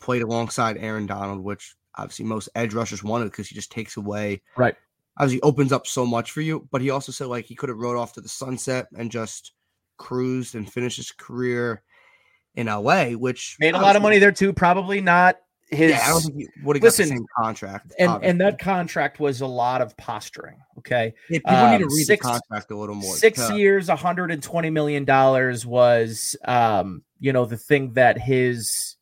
played 0.00 0.22
alongside 0.22 0.78
Aaron 0.78 1.06
Donald, 1.06 1.40
which 1.40 1.76
obviously 1.94 2.24
most 2.24 2.48
edge 2.54 2.74
rushers 2.74 3.04
wanted 3.04 3.26
because 3.26 3.48
he 3.48 3.54
just 3.54 3.70
takes 3.70 3.96
away, 3.96 4.42
right? 4.56 4.74
Obviously, 5.16 5.42
opens 5.42 5.72
up 5.72 5.86
so 5.86 6.04
much 6.04 6.32
for 6.32 6.40
you. 6.40 6.66
But 6.72 6.80
he 6.80 6.90
also 6.90 7.12
said 7.12 7.28
like 7.28 7.44
he 7.44 7.54
could 7.54 7.68
have 7.68 7.78
rode 7.78 7.96
off 7.96 8.14
to 8.14 8.20
the 8.20 8.28
sunset 8.28 8.88
and 8.96 9.12
just 9.12 9.52
cruised 9.96 10.54
and 10.56 10.72
finished 10.72 10.96
his 10.96 11.12
career 11.12 11.82
in 12.58 12.66
LA, 12.66 13.10
which 13.10 13.56
made 13.60 13.74
a 13.74 13.80
lot 13.80 13.94
of 13.94 14.02
money 14.02 14.18
there 14.18 14.32
too. 14.32 14.52
Probably 14.52 15.00
not 15.00 15.36
his. 15.70 15.92
Yeah, 15.92 16.02
I 16.04 16.08
don't 16.08 16.22
think 16.22 16.36
he 16.38 16.48
would 16.64 16.74
have 16.74 16.82
got 16.82 16.92
the 16.92 17.06
same 17.06 17.24
contract. 17.36 17.92
And 18.00 18.10
obviously. 18.10 18.30
and 18.30 18.40
that 18.40 18.58
contract 18.58 19.20
was 19.20 19.40
a 19.42 19.46
lot 19.46 19.80
of 19.80 19.96
posturing. 19.96 20.56
Okay, 20.78 21.14
yeah, 21.30 21.38
people 21.38 21.54
um, 21.54 21.70
need 21.70 21.78
to 21.78 21.84
um, 21.84 21.90
read 21.94 22.04
six, 22.04 22.26
the 22.26 22.32
contract 22.32 22.70
a 22.72 22.76
little 22.76 22.96
more. 22.96 23.14
Six 23.14 23.46
to, 23.46 23.56
years, 23.56 23.86
120 23.86 24.70
million 24.70 25.04
dollars 25.04 25.64
was, 25.64 26.34
um, 26.44 27.04
you 27.20 27.32
know, 27.32 27.44
the 27.44 27.56
thing 27.56 27.92
that 27.92 28.18
his 28.18 28.96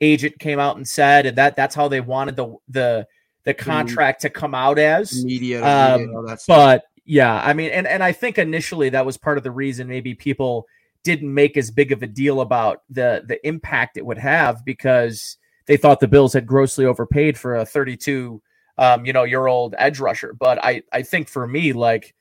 agent 0.00 0.38
came 0.38 0.58
out 0.58 0.76
and 0.76 0.88
said, 0.88 1.26
and 1.26 1.36
that 1.36 1.56
that's 1.56 1.74
how 1.74 1.88
they 1.88 2.00
wanted 2.00 2.36
the 2.36 2.56
the 2.70 3.06
the 3.44 3.52
contract 3.52 4.22
to 4.22 4.30
come 4.30 4.54
out 4.54 4.78
as 4.78 5.22
media. 5.26 5.62
Um, 5.62 6.06
media 6.06 6.38
but 6.48 6.84
yeah, 7.04 7.38
I 7.38 7.52
mean, 7.52 7.70
and 7.70 7.86
and 7.86 8.02
I 8.02 8.12
think 8.12 8.38
initially 8.38 8.88
that 8.90 9.04
was 9.04 9.18
part 9.18 9.36
of 9.36 9.44
the 9.44 9.50
reason 9.50 9.88
maybe 9.88 10.14
people 10.14 10.66
didn't 11.08 11.32
make 11.32 11.56
as 11.56 11.70
big 11.70 11.90
of 11.90 12.02
a 12.02 12.06
deal 12.06 12.42
about 12.42 12.82
the 12.90 13.24
the 13.26 13.44
impact 13.48 13.96
it 13.96 14.04
would 14.04 14.18
have 14.18 14.62
because 14.62 15.38
they 15.64 15.78
thought 15.78 16.00
the 16.00 16.06
Bills 16.06 16.34
had 16.34 16.46
grossly 16.46 16.84
overpaid 16.84 17.38
for 17.38 17.56
a 17.56 17.64
32 17.64 18.42
um, 18.76 19.06
you 19.06 19.14
know 19.14 19.24
year 19.24 19.46
old 19.46 19.74
edge 19.78 20.00
rusher. 20.00 20.34
But 20.38 20.62
I 20.62 20.82
I 20.92 21.00
think 21.00 21.30
for 21.30 21.46
me 21.46 21.72
like 21.72 22.14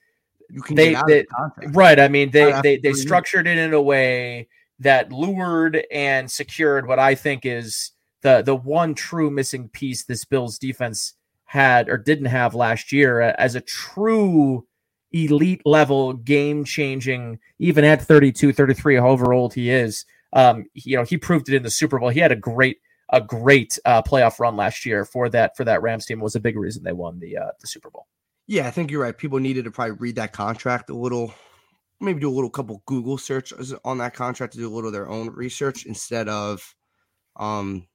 you 0.49 0.61
can 0.61 0.77
they, 0.77 0.95
they 1.05 1.25
right. 1.67 1.99
I 1.99 2.07
mean 2.07 2.31
they 2.31 2.57
they 2.63 2.77
they 2.77 2.93
structured 2.93 3.45
it 3.45 3.57
in 3.57 3.73
a 3.73 3.81
way 3.81 4.47
that 4.79 5.11
lured 5.11 5.85
and 5.91 6.31
secured 6.31 6.87
what 6.87 6.99
I 6.99 7.13
think 7.13 7.45
is 7.45 7.91
the 8.21 8.41
the 8.41 8.55
one 8.55 8.95
true 8.95 9.29
missing 9.29 9.67
piece 9.67 10.05
this 10.05 10.23
Bills 10.23 10.57
defense 10.57 11.13
had 11.43 11.89
or 11.89 11.97
didn't 11.97 12.27
have 12.27 12.55
last 12.55 12.93
year 12.93 13.19
as 13.19 13.55
a 13.55 13.61
true 13.61 14.65
elite 15.11 15.61
level 15.65 16.13
game 16.13 16.63
changing 16.65 17.39
even 17.59 17.85
at 17.85 18.01
32 18.01 18.51
33 18.51 18.95
however 18.95 19.33
old 19.33 19.53
he 19.53 19.69
is 19.69 20.05
um 20.33 20.65
you 20.73 20.97
know 20.97 21.03
he 21.03 21.17
proved 21.17 21.49
it 21.49 21.55
in 21.55 21.63
the 21.63 21.71
super 21.71 21.99
bowl. 21.99 22.09
He 22.09 22.19
had 22.19 22.31
a 22.31 22.35
great 22.35 22.79
a 23.09 23.21
great 23.21 23.79
uh, 23.85 24.01
playoff 24.01 24.39
run 24.39 24.57
last 24.57 24.85
year 24.85 25.05
for 25.05 25.29
that 25.29 25.55
for 25.55 25.63
that 25.63 25.81
rams 25.81 26.05
team. 26.05 26.19
Was 26.19 26.35
a 26.35 26.39
big 26.39 26.57
reason 26.57 26.83
they 26.83 26.93
won 26.93 27.19
the 27.19 27.37
uh 27.37 27.51
the 27.59 27.67
super 27.67 27.89
bowl. 27.89 28.07
Yeah 28.47 28.67
i 28.67 28.71
think 28.71 28.91
you're 28.91 29.01
right. 29.01 29.17
People 29.17 29.39
needed 29.39 29.65
to 29.65 29.71
probably 29.71 29.93
read 29.93 30.15
that 30.15 30.33
contract 30.33 30.89
a 30.89 30.95
little 30.95 31.33
maybe 31.99 32.19
do 32.19 32.29
a 32.29 32.31
little 32.31 32.49
couple 32.49 32.83
google 32.85 33.17
searches 33.17 33.73
on 33.83 33.97
that 33.97 34.13
contract 34.13 34.53
to 34.53 34.59
do 34.59 34.67
a 34.67 34.73
little 34.73 34.89
of 34.89 34.93
their 34.93 35.09
own 35.09 35.29
research 35.29 35.85
instead 35.85 36.27
of 36.29 36.75
um 37.37 37.87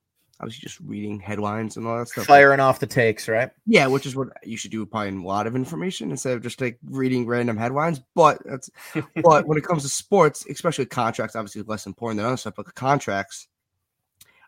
I 0.43 0.45
was 0.45 0.59
just 0.59 0.81
reading 0.81 1.21
headlines 1.21 1.77
and 1.77 1.87
all 1.87 1.99
that 1.99 2.09
stuff. 2.09 2.27
Firing 2.27 2.59
off 2.59 2.81
the 2.81 2.87
takes, 2.87 3.29
right? 3.29 3.51
Yeah, 3.65 3.87
which 3.87 4.07
is 4.07 4.17
what 4.17 4.29
you 4.43 4.57
should 4.57 4.73
do 4.73 4.85
probably 4.85 5.09
in 5.09 5.19
a 5.19 5.25
lot 5.25 5.47
of 5.47 5.55
information 5.55 6.11
instead 6.11 6.33
of 6.33 6.43
just 6.43 6.61
like 6.61 6.81
reading 6.85 7.27
random 7.27 7.57
headlines. 7.57 8.01
But 8.17 8.43
that's 8.45 8.69
but 9.23 9.47
when 9.47 9.57
it 9.57 9.63
comes 9.63 9.85
to 9.85 9.89
sports, 9.89 10.45
especially 10.51 10.87
contracts, 10.87 11.37
obviously 11.37 11.63
less 11.63 11.87
important 11.87 12.19
than 12.19 12.27
other 12.27 12.37
stuff, 12.37 12.55
but 12.57 12.75
contracts, 12.75 13.47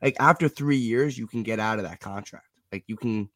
like 0.02 0.16
after 0.18 0.48
three 0.48 0.76
years, 0.76 1.16
you 1.16 1.28
can 1.28 1.44
get 1.44 1.60
out 1.60 1.78
of 1.78 1.84
that 1.84 2.00
contract. 2.00 2.48
Like 2.72 2.82
you 2.88 2.96
can 2.96 3.30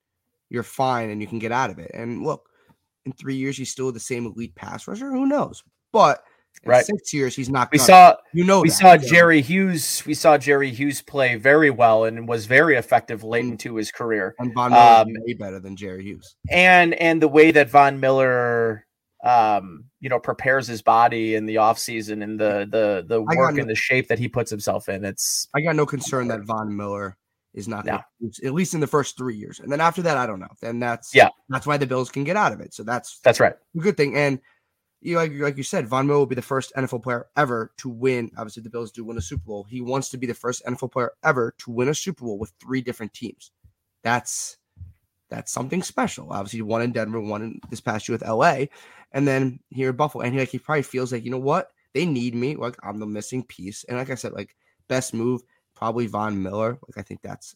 you're 0.50 0.64
fine 0.64 1.10
and 1.10 1.20
you 1.20 1.28
can 1.28 1.38
get 1.38 1.52
out 1.52 1.70
of 1.70 1.78
it. 1.78 1.92
And 1.94 2.24
look, 2.24 2.48
in 3.06 3.12
three 3.12 3.36
years, 3.36 3.56
he's 3.56 3.70
still 3.70 3.92
the 3.92 4.00
same 4.00 4.26
elite 4.26 4.56
pass 4.56 4.88
rusher. 4.88 5.12
Who 5.12 5.26
knows? 5.26 5.62
But 5.92 6.24
right. 6.64 6.84
six 6.84 7.12
years, 7.12 7.34
he's 7.34 7.48
not. 7.48 7.70
We 7.70 7.78
saw, 7.78 8.16
you 8.32 8.44
know, 8.44 8.60
we 8.60 8.68
that, 8.68 8.74
saw 8.74 8.96
Jerry 8.96 9.40
Hughes. 9.40 10.02
We 10.06 10.14
saw 10.14 10.38
Jerry 10.38 10.70
Hughes 10.70 11.02
play 11.02 11.36
very 11.36 11.70
well 11.70 12.04
and 12.04 12.28
was 12.28 12.46
very 12.46 12.76
effective 12.76 13.24
late 13.24 13.44
mm. 13.44 13.52
into 13.52 13.76
his 13.76 13.90
career. 13.90 14.34
And 14.38 14.52
Von 14.54 14.72
Miller 14.72 15.00
um, 15.00 15.08
way 15.26 15.34
better 15.34 15.60
than 15.60 15.76
Jerry 15.76 16.02
Hughes. 16.02 16.36
And 16.50 16.94
and 16.94 17.22
the 17.22 17.28
way 17.28 17.50
that 17.50 17.70
Von 17.70 18.00
Miller, 18.00 18.86
um, 19.24 19.84
you 20.00 20.08
know, 20.08 20.18
prepares 20.18 20.66
his 20.66 20.82
body 20.82 21.34
in 21.34 21.46
the 21.46 21.56
offseason 21.56 22.22
and 22.22 22.38
the 22.38 22.66
the 22.70 23.04
the 23.06 23.22
work 23.22 23.54
no, 23.54 23.60
and 23.60 23.70
the 23.70 23.74
shape 23.74 24.08
that 24.08 24.18
he 24.18 24.28
puts 24.28 24.50
himself 24.50 24.88
in. 24.88 25.04
It's 25.04 25.48
I 25.54 25.60
got 25.60 25.76
no 25.76 25.86
concern 25.86 26.28
that 26.28 26.42
Von 26.42 26.76
Miller 26.76 27.16
is 27.54 27.66
not 27.66 27.86
no. 27.86 28.00
at 28.44 28.52
least 28.52 28.74
in 28.74 28.80
the 28.80 28.86
first 28.86 29.16
three 29.16 29.36
years, 29.36 29.58
and 29.58 29.72
then 29.72 29.80
after 29.80 30.02
that, 30.02 30.16
I 30.16 30.26
don't 30.26 30.38
know. 30.38 30.52
Then 30.60 30.78
that's 30.78 31.14
yeah, 31.14 31.30
that's 31.48 31.66
why 31.66 31.76
the 31.76 31.86
Bills 31.86 32.10
can 32.10 32.22
get 32.24 32.36
out 32.36 32.52
of 32.52 32.60
it. 32.60 32.74
So 32.74 32.82
that's 32.82 33.18
that's 33.20 33.40
right, 33.40 33.54
a 33.74 33.78
good 33.78 33.96
thing. 33.96 34.16
And 34.16 34.38
you 35.00 35.16
like 35.16 35.32
like 35.34 35.56
you 35.56 35.62
said, 35.62 35.86
Von 35.86 36.06
Miller 36.06 36.18
will 36.18 36.26
be 36.26 36.34
the 36.34 36.42
first 36.42 36.72
NFL 36.76 37.02
player 37.02 37.26
ever 37.36 37.72
to 37.78 37.88
win. 37.88 38.30
Obviously, 38.36 38.62
the 38.62 38.70
Bills 38.70 38.90
do 38.90 39.04
win 39.04 39.16
a 39.16 39.22
Super 39.22 39.44
Bowl. 39.44 39.64
He 39.64 39.80
wants 39.80 40.08
to 40.10 40.16
be 40.16 40.26
the 40.26 40.34
first 40.34 40.64
NFL 40.64 40.92
player 40.92 41.12
ever 41.22 41.54
to 41.58 41.70
win 41.70 41.88
a 41.88 41.94
Super 41.94 42.24
Bowl 42.24 42.38
with 42.38 42.52
three 42.60 42.82
different 42.82 43.14
teams. 43.14 43.52
That's 44.02 44.56
that's 45.30 45.52
something 45.52 45.82
special. 45.82 46.32
Obviously, 46.32 46.62
one 46.62 46.82
in 46.82 46.92
Denver, 46.92 47.20
one 47.20 47.42
in 47.42 47.60
this 47.70 47.80
past 47.80 48.08
year 48.08 48.14
with 48.14 48.28
LA, 48.28 48.66
and 49.12 49.26
then 49.26 49.60
here 49.70 49.90
in 49.90 49.96
Buffalo. 49.96 50.24
And 50.24 50.32
he 50.32 50.40
like 50.40 50.48
he 50.48 50.58
probably 50.58 50.82
feels 50.82 51.12
like, 51.12 51.24
you 51.24 51.30
know 51.30 51.38
what? 51.38 51.70
They 51.94 52.04
need 52.04 52.34
me. 52.34 52.56
Like 52.56 52.76
I'm 52.82 52.98
the 52.98 53.06
missing 53.06 53.44
piece. 53.44 53.84
And 53.84 53.98
like 53.98 54.10
I 54.10 54.14
said, 54.16 54.32
like 54.32 54.56
best 54.88 55.14
move, 55.14 55.42
probably 55.76 56.06
Von 56.06 56.42
Miller. 56.42 56.78
Like 56.88 56.98
I 56.98 57.02
think 57.02 57.22
that's 57.22 57.54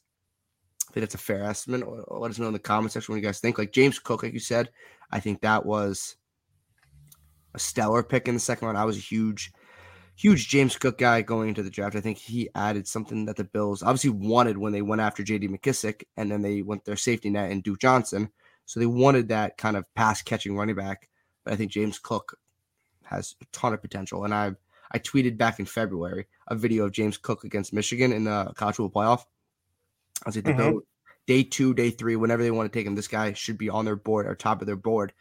I 0.88 0.92
think 0.92 1.02
that's 1.02 1.14
a 1.14 1.18
fair 1.18 1.44
estimate. 1.44 1.88
Let 2.08 2.30
us 2.30 2.38
know 2.38 2.46
in 2.46 2.52
the 2.52 2.58
comment 2.58 2.92
section 2.92 3.12
what 3.12 3.16
you 3.16 3.26
guys 3.26 3.40
think. 3.40 3.58
Like 3.58 3.72
James 3.72 3.98
Cook, 3.98 4.22
like 4.22 4.32
you 4.32 4.40
said, 4.40 4.70
I 5.10 5.20
think 5.20 5.40
that 5.40 5.64
was 5.64 6.16
a 7.54 7.58
stellar 7.58 8.02
pick 8.02 8.28
in 8.28 8.34
the 8.34 8.40
second 8.40 8.66
round. 8.66 8.78
I 8.78 8.84
was 8.84 8.96
a 8.96 9.00
huge, 9.00 9.52
huge 10.16 10.48
James 10.48 10.76
Cook 10.76 10.98
guy 10.98 11.22
going 11.22 11.48
into 11.48 11.62
the 11.62 11.70
draft. 11.70 11.96
I 11.96 12.00
think 12.00 12.18
he 12.18 12.48
added 12.54 12.86
something 12.86 13.26
that 13.26 13.36
the 13.36 13.44
Bills 13.44 13.82
obviously 13.82 14.10
wanted 14.10 14.58
when 14.58 14.72
they 14.72 14.82
went 14.82 15.02
after 15.02 15.22
J.D. 15.22 15.48
McKissic, 15.48 16.04
and 16.16 16.30
then 16.30 16.42
they 16.42 16.62
went 16.62 16.84
their 16.84 16.96
safety 16.96 17.30
net 17.30 17.50
and 17.50 17.62
Duke 17.62 17.80
Johnson. 17.80 18.30
So 18.64 18.80
they 18.80 18.86
wanted 18.86 19.28
that 19.28 19.58
kind 19.58 19.76
of 19.76 19.92
pass 19.94 20.22
catching 20.22 20.56
running 20.56 20.76
back. 20.76 21.08
But 21.44 21.54
I 21.54 21.56
think 21.56 21.72
James 21.72 21.98
Cook 21.98 22.38
has 23.04 23.34
a 23.42 23.44
ton 23.52 23.74
of 23.74 23.82
potential. 23.82 24.24
And 24.24 24.32
I 24.32 24.52
I 24.92 24.98
tweeted 24.98 25.38
back 25.38 25.58
in 25.58 25.66
February 25.66 26.26
a 26.48 26.54
video 26.54 26.84
of 26.84 26.92
James 26.92 27.16
Cook 27.16 27.44
against 27.44 27.72
Michigan 27.72 28.12
in 28.12 28.24
the 28.24 28.52
college 28.54 28.76
football 28.76 29.02
playoff. 29.02 29.24
I 30.24 30.28
was 30.28 30.36
like, 30.36 30.44
mm-hmm. 30.44 30.78
day 31.26 31.42
two, 31.42 31.74
day 31.74 31.90
three, 31.90 32.14
whenever 32.16 32.42
they 32.42 32.50
want 32.50 32.70
to 32.70 32.78
take 32.78 32.86
him, 32.86 32.94
this 32.94 33.08
guy 33.08 33.32
should 33.32 33.58
be 33.58 33.70
on 33.70 33.84
their 33.84 33.96
board 33.96 34.26
or 34.26 34.34
top 34.34 34.60
of 34.60 34.66
their 34.66 34.76
board. 34.76 35.12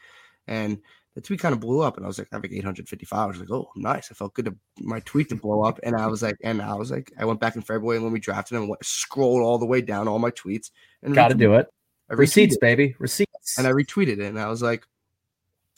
And 0.48 0.82
the 1.16 1.22
tweet 1.22 1.40
kind 1.40 1.54
of 1.54 1.60
blew 1.60 1.82
up, 1.82 1.98
and 1.98 2.06
I 2.06 2.08
was 2.08 2.18
like, 2.18 2.30
I 2.32 2.36
have 2.36 2.44
like 2.44 2.54
855. 2.54 3.20
I 3.20 3.26
was 3.26 3.40
like, 3.40 3.52
oh, 3.52 3.70
nice. 3.76 4.10
I 4.12 4.14
felt 4.14 4.34
good 4.34 4.46
to 4.46 4.56
my 4.80 5.02
tweet 5.02 5.30
to 5.30 5.36
blow 5.36 5.64
up, 5.64 5.80
and 5.84 5.96
I 5.96 6.08
was 6.08 6.22
like, 6.24 6.38
and 6.44 6.62
I 6.62 6.74
was 6.76 6.92
like, 6.92 7.12
I 7.20 7.26
went 7.26 7.40
back 7.40 7.56
in 7.56 7.62
February 7.62 8.00
when 8.00 8.14
we 8.14 8.20
drafted 8.20 8.58
him, 8.58 8.70
went, 8.70 8.84
scrolled 8.86 9.42
all 9.42 9.58
the 9.58 9.66
way 9.66 9.82
down 9.82 10.08
all 10.08 10.20
my 10.20 10.32
tweets, 10.32 10.72
and 11.04 11.14
got 11.14 11.28
to 11.28 11.36
do 11.36 11.56
it. 11.56 11.68
Receipts, 12.10 12.58
baby, 12.58 12.96
receipts. 13.00 13.58
And 13.58 13.68
I 13.68 13.72
retweeted 13.72 14.20
it, 14.20 14.22
and 14.22 14.40
I 14.40 14.48
was 14.48 14.62
like, 14.62 14.86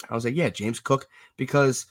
I 0.10 0.16
was 0.16 0.26
like, 0.26 0.36
yeah, 0.36 0.50
James 0.50 0.80
Cook, 0.80 1.08
because 1.38 1.86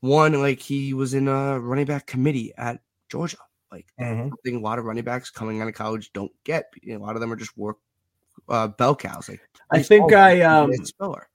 one, 0.00 0.40
like 0.40 0.60
he 0.60 0.94
was 0.94 1.14
in 1.14 1.28
a 1.28 1.58
running 1.58 1.86
back 1.86 2.06
committee 2.06 2.52
at 2.56 2.80
Georgia. 3.08 3.38
Like 3.72 3.86
mm-hmm. 4.00 4.56
a 4.56 4.60
lot 4.60 4.78
of 4.78 4.84
running 4.84 5.04
backs 5.04 5.30
coming 5.30 5.60
out 5.60 5.68
of 5.68 5.74
college 5.74 6.12
don't 6.12 6.32
get. 6.44 6.72
You 6.82 6.94
know, 6.94 7.04
a 7.04 7.06
lot 7.06 7.14
of 7.14 7.20
them 7.20 7.32
are 7.32 7.36
just 7.36 7.56
work 7.56 7.78
uh, 8.48 8.68
bell 8.68 8.96
cows. 8.96 9.28
Like 9.28 9.40
I 9.70 9.82
think 9.82 10.12
I 10.12 10.42
um 10.42 10.72
spiller. 10.84 11.28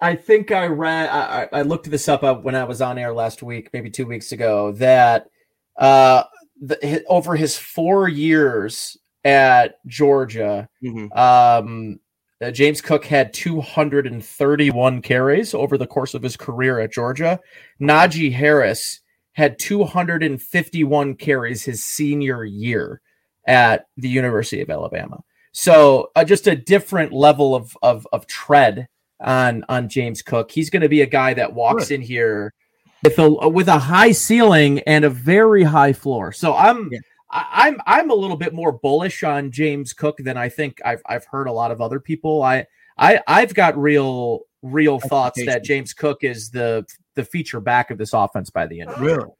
I 0.00 0.16
think 0.16 0.50
I 0.50 0.66
read. 0.66 1.08
I, 1.08 1.48
I 1.52 1.62
looked 1.62 1.90
this 1.90 2.08
up 2.08 2.22
uh, 2.22 2.34
when 2.34 2.54
I 2.54 2.64
was 2.64 2.82
on 2.82 2.98
air 2.98 3.12
last 3.12 3.42
week, 3.42 3.70
maybe 3.72 3.90
two 3.90 4.06
weeks 4.06 4.32
ago. 4.32 4.72
That 4.72 5.28
uh, 5.76 6.24
the, 6.60 7.04
over 7.08 7.36
his 7.36 7.56
four 7.56 8.08
years 8.08 8.96
at 9.24 9.84
Georgia, 9.86 10.68
mm-hmm. 10.82 11.16
um, 11.16 12.00
uh, 12.42 12.50
James 12.50 12.80
Cook 12.80 13.04
had 13.04 13.32
231 13.32 15.02
carries 15.02 15.54
over 15.54 15.78
the 15.78 15.86
course 15.86 16.14
of 16.14 16.22
his 16.22 16.36
career 16.36 16.80
at 16.80 16.92
Georgia. 16.92 17.40
Najee 17.80 18.32
Harris 18.32 19.00
had 19.32 19.58
251 19.58 21.14
carries 21.16 21.64
his 21.64 21.84
senior 21.84 22.44
year 22.44 23.00
at 23.46 23.86
the 23.96 24.08
University 24.08 24.60
of 24.60 24.70
Alabama. 24.70 25.22
So 25.52 26.10
uh, 26.16 26.24
just 26.24 26.46
a 26.46 26.56
different 26.56 27.12
level 27.12 27.54
of, 27.54 27.76
of, 27.82 28.06
of 28.12 28.26
tread 28.26 28.88
on 29.24 29.64
on 29.68 29.88
James 29.88 30.22
Cook. 30.22 30.50
He's 30.50 30.70
going 30.70 30.82
to 30.82 30.88
be 30.88 31.02
a 31.02 31.06
guy 31.06 31.34
that 31.34 31.52
walks 31.52 31.90
in 31.90 32.00
here 32.00 32.54
with 33.02 33.18
a 33.18 33.48
with 33.48 33.68
a 33.68 33.78
high 33.78 34.12
ceiling 34.12 34.80
and 34.80 35.04
a 35.04 35.10
very 35.10 35.62
high 35.62 35.92
floor. 35.92 36.32
So 36.32 36.54
I'm 36.54 36.90
yeah. 36.92 37.00
I, 37.30 37.68
am 37.68 37.74
I'm, 37.74 37.80
I'm 37.86 38.10
a 38.10 38.14
little 38.14 38.36
bit 38.36 38.54
more 38.54 38.72
bullish 38.72 39.24
on 39.24 39.50
James 39.50 39.92
Cook 39.92 40.18
than 40.18 40.36
I 40.36 40.48
think 40.48 40.80
I've 40.84 41.02
I've 41.06 41.24
heard 41.26 41.48
a 41.48 41.52
lot 41.52 41.70
of 41.70 41.80
other 41.80 42.00
people. 42.00 42.42
I 42.42 42.66
I 42.96 43.20
I've 43.26 43.54
got 43.54 43.76
real 43.76 44.40
real 44.62 45.00
thoughts 45.00 45.44
that 45.44 45.64
James 45.64 45.92
Cook 45.92 46.22
is 46.22 46.50
the 46.50 46.86
the 47.14 47.24
feature 47.24 47.60
back 47.60 47.90
of 47.90 47.98
this 47.98 48.12
offense 48.12 48.50
by 48.50 48.66
the 48.66 48.80
end. 48.80 48.90
Of 48.90 48.98
the 48.98 49.04
really, 49.04 49.30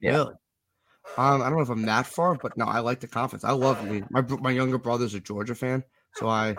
yeah. 0.00 0.12
really. 0.12 0.34
Um, 1.16 1.42
I 1.42 1.48
don't 1.48 1.56
know 1.56 1.60
if 1.60 1.68
I'm 1.68 1.82
that 1.82 2.06
far, 2.06 2.34
but 2.34 2.56
no, 2.56 2.64
I 2.64 2.80
like 2.80 3.00
the 3.00 3.06
confidence. 3.06 3.44
I 3.44 3.52
love 3.52 3.84
me. 3.88 4.02
My 4.10 4.22
my 4.22 4.50
younger 4.50 4.78
brother's 4.78 5.14
a 5.14 5.20
Georgia 5.20 5.54
fan, 5.54 5.84
so 6.14 6.28
I 6.28 6.56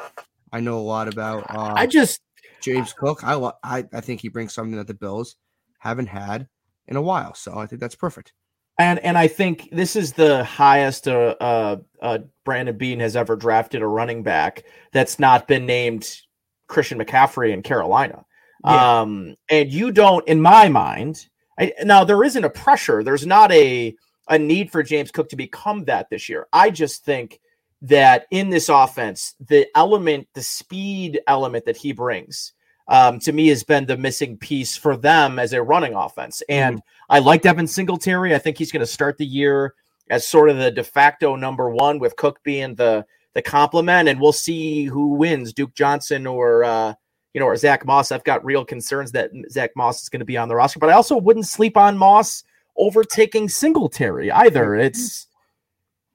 I 0.52 0.60
know 0.60 0.78
a 0.78 0.82
lot 0.82 1.08
about. 1.08 1.46
Uh, 1.50 1.74
I 1.76 1.88
just 1.88 2.22
James 2.62 2.94
Cook. 2.94 3.24
I, 3.24 3.52
I 3.64 3.86
I 3.94 4.02
think 4.02 4.22
he 4.22 4.30
brings 4.30 4.54
something 4.54 4.78
that 4.78 4.88
the 4.88 4.94
Bills 4.94 5.36
haven't 5.80 6.08
had 6.08 6.48
in 6.88 6.96
a 6.96 7.02
while. 7.02 7.34
So 7.34 7.58
I 7.58 7.66
think 7.66 7.80
that's 7.80 7.96
perfect. 7.96 8.34
And 8.78 9.00
and 9.00 9.18
I 9.18 9.28
think 9.28 9.70
this 9.72 9.96
is 9.96 10.14
the 10.14 10.44
highest 10.44 11.08
uh, 11.08 11.36
uh, 11.40 11.78
uh, 12.02 12.20
Brandon 12.44 12.78
Beane 12.78 13.00
has 13.00 13.16
ever 13.16 13.36
drafted 13.36 13.82
a 13.82 13.88
running 13.88 14.24
back 14.24 14.64
that's 14.92 15.18
not 15.18 15.48
been 15.48 15.66
named 15.66 16.22
Christian 16.68 17.00
McCaffrey 17.00 17.54
in 17.54 17.62
Carolina. 17.62 18.26
Yeah. 18.66 19.02
Um, 19.02 19.36
and 19.50 19.72
you 19.72 19.92
don't, 19.92 20.28
in 20.28 20.42
my 20.42 20.70
mind, 20.70 21.28
I, 21.60 21.74
now 21.84 22.04
there 22.04 22.24
isn't 22.24 22.44
a 22.44 22.50
pressure. 22.50 23.04
There's 23.04 23.26
not 23.26 23.52
a 23.52 23.96
a 24.28 24.40
need 24.40 24.72
for 24.72 24.84
James 24.84 25.12
Cook 25.12 25.30
to 25.30 25.36
become 25.36 25.86
that 25.86 26.10
this 26.10 26.28
year. 26.28 26.48
I 26.52 26.72
just 26.72 27.06
think 27.06 27.40
that 27.88 28.26
in 28.32 28.50
this 28.50 28.70
offense, 28.70 29.36
the 29.40 29.68
element, 29.76 30.28
the 30.34 30.42
speed 30.42 31.22
element 31.28 31.66
that 31.66 31.78
he 31.78 31.92
brings, 31.92 32.54
um, 32.88 33.20
to 33.20 33.32
me 33.32 33.48
has 33.48 33.64
been 33.64 33.86
the 33.86 33.98
missing 33.98 34.38
piece 34.38 34.76
for 34.78 34.96
them 34.96 35.40
as 35.40 35.54
a 35.54 35.62
running 35.62 35.96
offense. 35.96 36.42
And 36.50 36.78
mm-hmm. 36.78 37.14
I 37.14 37.20
like 37.20 37.42
Devin 37.42 37.68
Singletary. 37.68 38.36
I 38.36 38.40
think 38.40 38.58
he's 38.58 38.72
going 38.72 38.82
to 38.82 38.86
start 38.86 39.18
the 39.18 39.26
year 39.26 39.74
as 40.10 40.28
sort 40.28 40.50
of 40.50 40.58
the 40.58 40.72
de 40.72 40.84
facto 40.84 41.36
number 41.36 41.70
one, 41.70 42.00
with 42.00 42.16
Cook 42.16 42.42
being 42.44 42.76
the 42.76 43.06
the 43.34 43.42
complement, 43.42 44.08
and 44.08 44.20
we'll 44.20 44.32
see 44.32 44.86
who 44.86 45.16
wins, 45.16 45.52
Duke 45.52 45.74
Johnson 45.76 46.26
or 46.26 46.64
uh, 46.64 46.94
you 47.34 47.40
know 47.40 47.48
or 47.48 47.56
Zach 47.58 47.86
Moss. 47.86 48.12
I've 48.12 48.24
got 48.24 48.46
real 48.46 48.64
concerns 48.64 49.12
that 49.12 49.32
Zach 49.50 49.72
Moss 49.76 50.02
is 50.02 50.10
going 50.10 50.20
to 50.20 50.26
be 50.26 50.38
on 50.38 50.48
the 50.48 50.56
roster, 50.56 50.80
but 50.80 50.90
I 50.90 50.94
also 50.94 51.18
wouldn't 51.18 51.48
sleep 51.48 51.76
on 51.76 51.98
Moss 51.98 52.44
overtaking 52.78 53.50
Singletary 53.50 54.32
either. 54.32 54.76
It's 54.76 55.28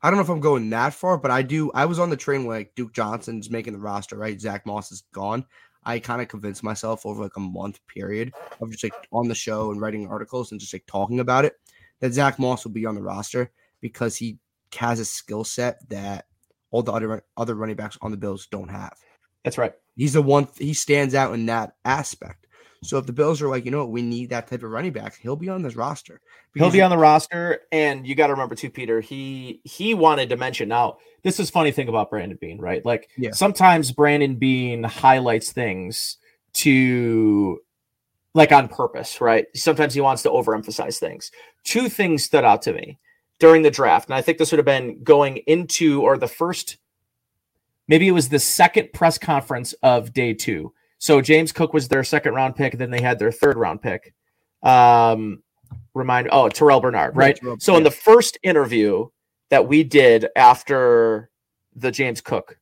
I 0.03 0.09
don't 0.09 0.17
know 0.17 0.23
if 0.23 0.31
I'm 0.31 0.41
going 0.41 0.71
that 0.71 0.95
far, 0.95 1.19
but 1.19 1.31
I 1.31 1.43
do. 1.43 1.71
I 1.75 1.85
was 1.87 1.99
on 1.99 2.11
the 2.11 2.17
train 2.17 2.45
where 2.45 2.59
like 2.59 2.75
Duke 2.75 2.93
Johnson's 2.93 3.51
making 3.51 3.75
the 3.75 3.79
roster, 3.79 4.17
right? 4.17 4.41
Zach 4.41 4.65
Moss 4.67 4.91
is 4.93 5.05
gone. 5.13 5.45
I 5.85 5.99
kind 5.99 6.21
of 6.21 6.29
convinced 6.29 6.63
myself 6.63 7.07
over 7.07 7.23
like 7.23 7.37
a 7.37 7.41
month 7.41 7.81
period 7.87 8.33
of 8.61 8.71
just 8.71 8.85
like 8.85 8.95
on 9.13 9.29
the 9.29 9.35
show 9.35 9.71
and 9.71 9.81
writing 9.81 10.07
articles 10.07 10.53
and 10.53 10.61
just 10.61 10.73
like 10.73 10.85
talking 10.87 11.21
about 11.21 11.45
it 11.45 11.55
that 12.01 12.13
Zach 12.13 12.39
Moss 12.39 12.65
will 12.65 12.73
be 12.73 12.87
on 12.87 12.95
the 12.95 13.03
roster 13.03 13.51
because 13.81 14.17
he 14.17 14.39
has 14.77 15.01
a 15.01 15.05
skill 15.05 15.45
set 15.45 15.89
that 15.89 16.27
all 16.71 16.83
the 16.83 16.93
other 16.93 17.25
other 17.37 17.55
running 17.55 17.77
backs 17.77 17.99
on 18.03 18.11
the 18.11 18.17
Bills 18.17 18.47
don't 18.51 18.69
have. 18.69 18.97
That's 19.45 19.59
right. 19.59 19.73
He's 19.97 20.13
the 20.13 20.23
one 20.23 20.49
he 20.59 20.75
stands 20.75 21.15
out 21.15 21.35
in 21.35 21.47
that 21.47 21.75
aspect. 21.85 22.40
So 22.83 22.97
if 22.97 23.05
the 23.05 23.13
Bills 23.13 23.43
are 23.43 23.49
like, 23.49 23.67
you 23.67 23.71
know 23.71 23.81
what, 23.81 23.91
we 23.91 24.01
need 24.01 24.31
that 24.31 24.49
type 24.49 24.63
of 24.63 24.71
running 24.71 24.93
back, 24.93 25.19
he'll 25.19 25.37
be 25.37 25.51
on 25.51 25.63
this 25.63 25.77
roster. 25.77 26.21
He'll 26.55 26.71
be 26.71 26.81
on 26.81 26.91
the 26.91 26.97
roster, 26.97 27.61
and 27.71 28.07
you 28.07 28.15
got 28.15 28.29
to 28.29 28.33
remember 28.33 28.55
too, 28.55 28.71
Peter. 28.71 29.01
He 29.01 29.61
he 29.65 29.93
wanted 29.93 30.31
to 30.31 30.37
mention 30.37 30.69
now. 30.69 30.97
This 31.23 31.39
is 31.39 31.51
funny 31.51 31.73
thing 31.73 31.89
about 31.89 32.09
Brandon 32.09 32.39
Beane, 32.41 32.59
right? 32.59 32.85
Like 32.85 33.11
yeah. 33.19 33.33
sometimes 33.33 33.93
Brandon 33.93 34.37
Beane 34.37 34.83
highlights 34.83 35.53
things 35.53 36.17
to 36.55 37.61
like 38.35 38.51
on 38.51 38.69
purpose, 38.69 39.21
right? 39.21 39.47
Sometimes 39.55 39.93
he 39.93 40.01
wants 40.01 40.23
to 40.23 40.31
overemphasize 40.31 40.99
things. 40.99 41.31
Two 41.65 41.89
things 41.91 42.25
stood 42.25 42.45
out 42.45 42.63
to 42.63 42.73
me 42.73 42.99
during 43.39 43.61
the 43.63 43.71
draft, 43.71 44.09
and 44.09 44.15
I 44.15 44.23
think 44.23 44.39
this 44.39 44.53
would 44.53 44.59
have 44.59 44.65
been 44.65 45.03
going 45.05 45.37
into 45.47 46.01
or 46.03 46.17
the 46.17 46.29
first, 46.29 46.79
maybe 47.89 48.09
it 48.09 48.13
was 48.13 48.31
the 48.31 48.39
second 48.39 48.95
press 48.95 49.19
conference 49.19 49.75
of 49.83 50.15
day 50.15 50.33
two 50.33 50.73
so 51.01 51.23
James 51.23 51.51
Cook 51.51 51.73
was 51.73 51.89
their 51.89 52.05
second 52.05 52.35
round 52.35 52.55
pick. 52.55 52.77
Then 52.77 52.91
they 52.91 53.01
had 53.01 53.19
their 53.19 53.33
third 53.33 53.57
round 53.57 53.81
pick. 53.81 54.15
Um, 54.63 55.43
remind 55.95 56.29
oh 56.31 56.49
Terrel 56.49 56.81
Bernard, 56.81 57.17
right? 57.17 57.37
Terrel, 57.37 57.61
so 57.61 57.73
yeah. 57.73 57.79
in 57.79 57.85
the 57.85 57.91
first 57.91 58.39
interview 58.43 59.09
that 59.49 59.67
we 59.67 59.83
did 59.83 60.29
after 60.37 61.31
the 61.75 61.91
James 61.91 62.21
Cook 62.21 62.59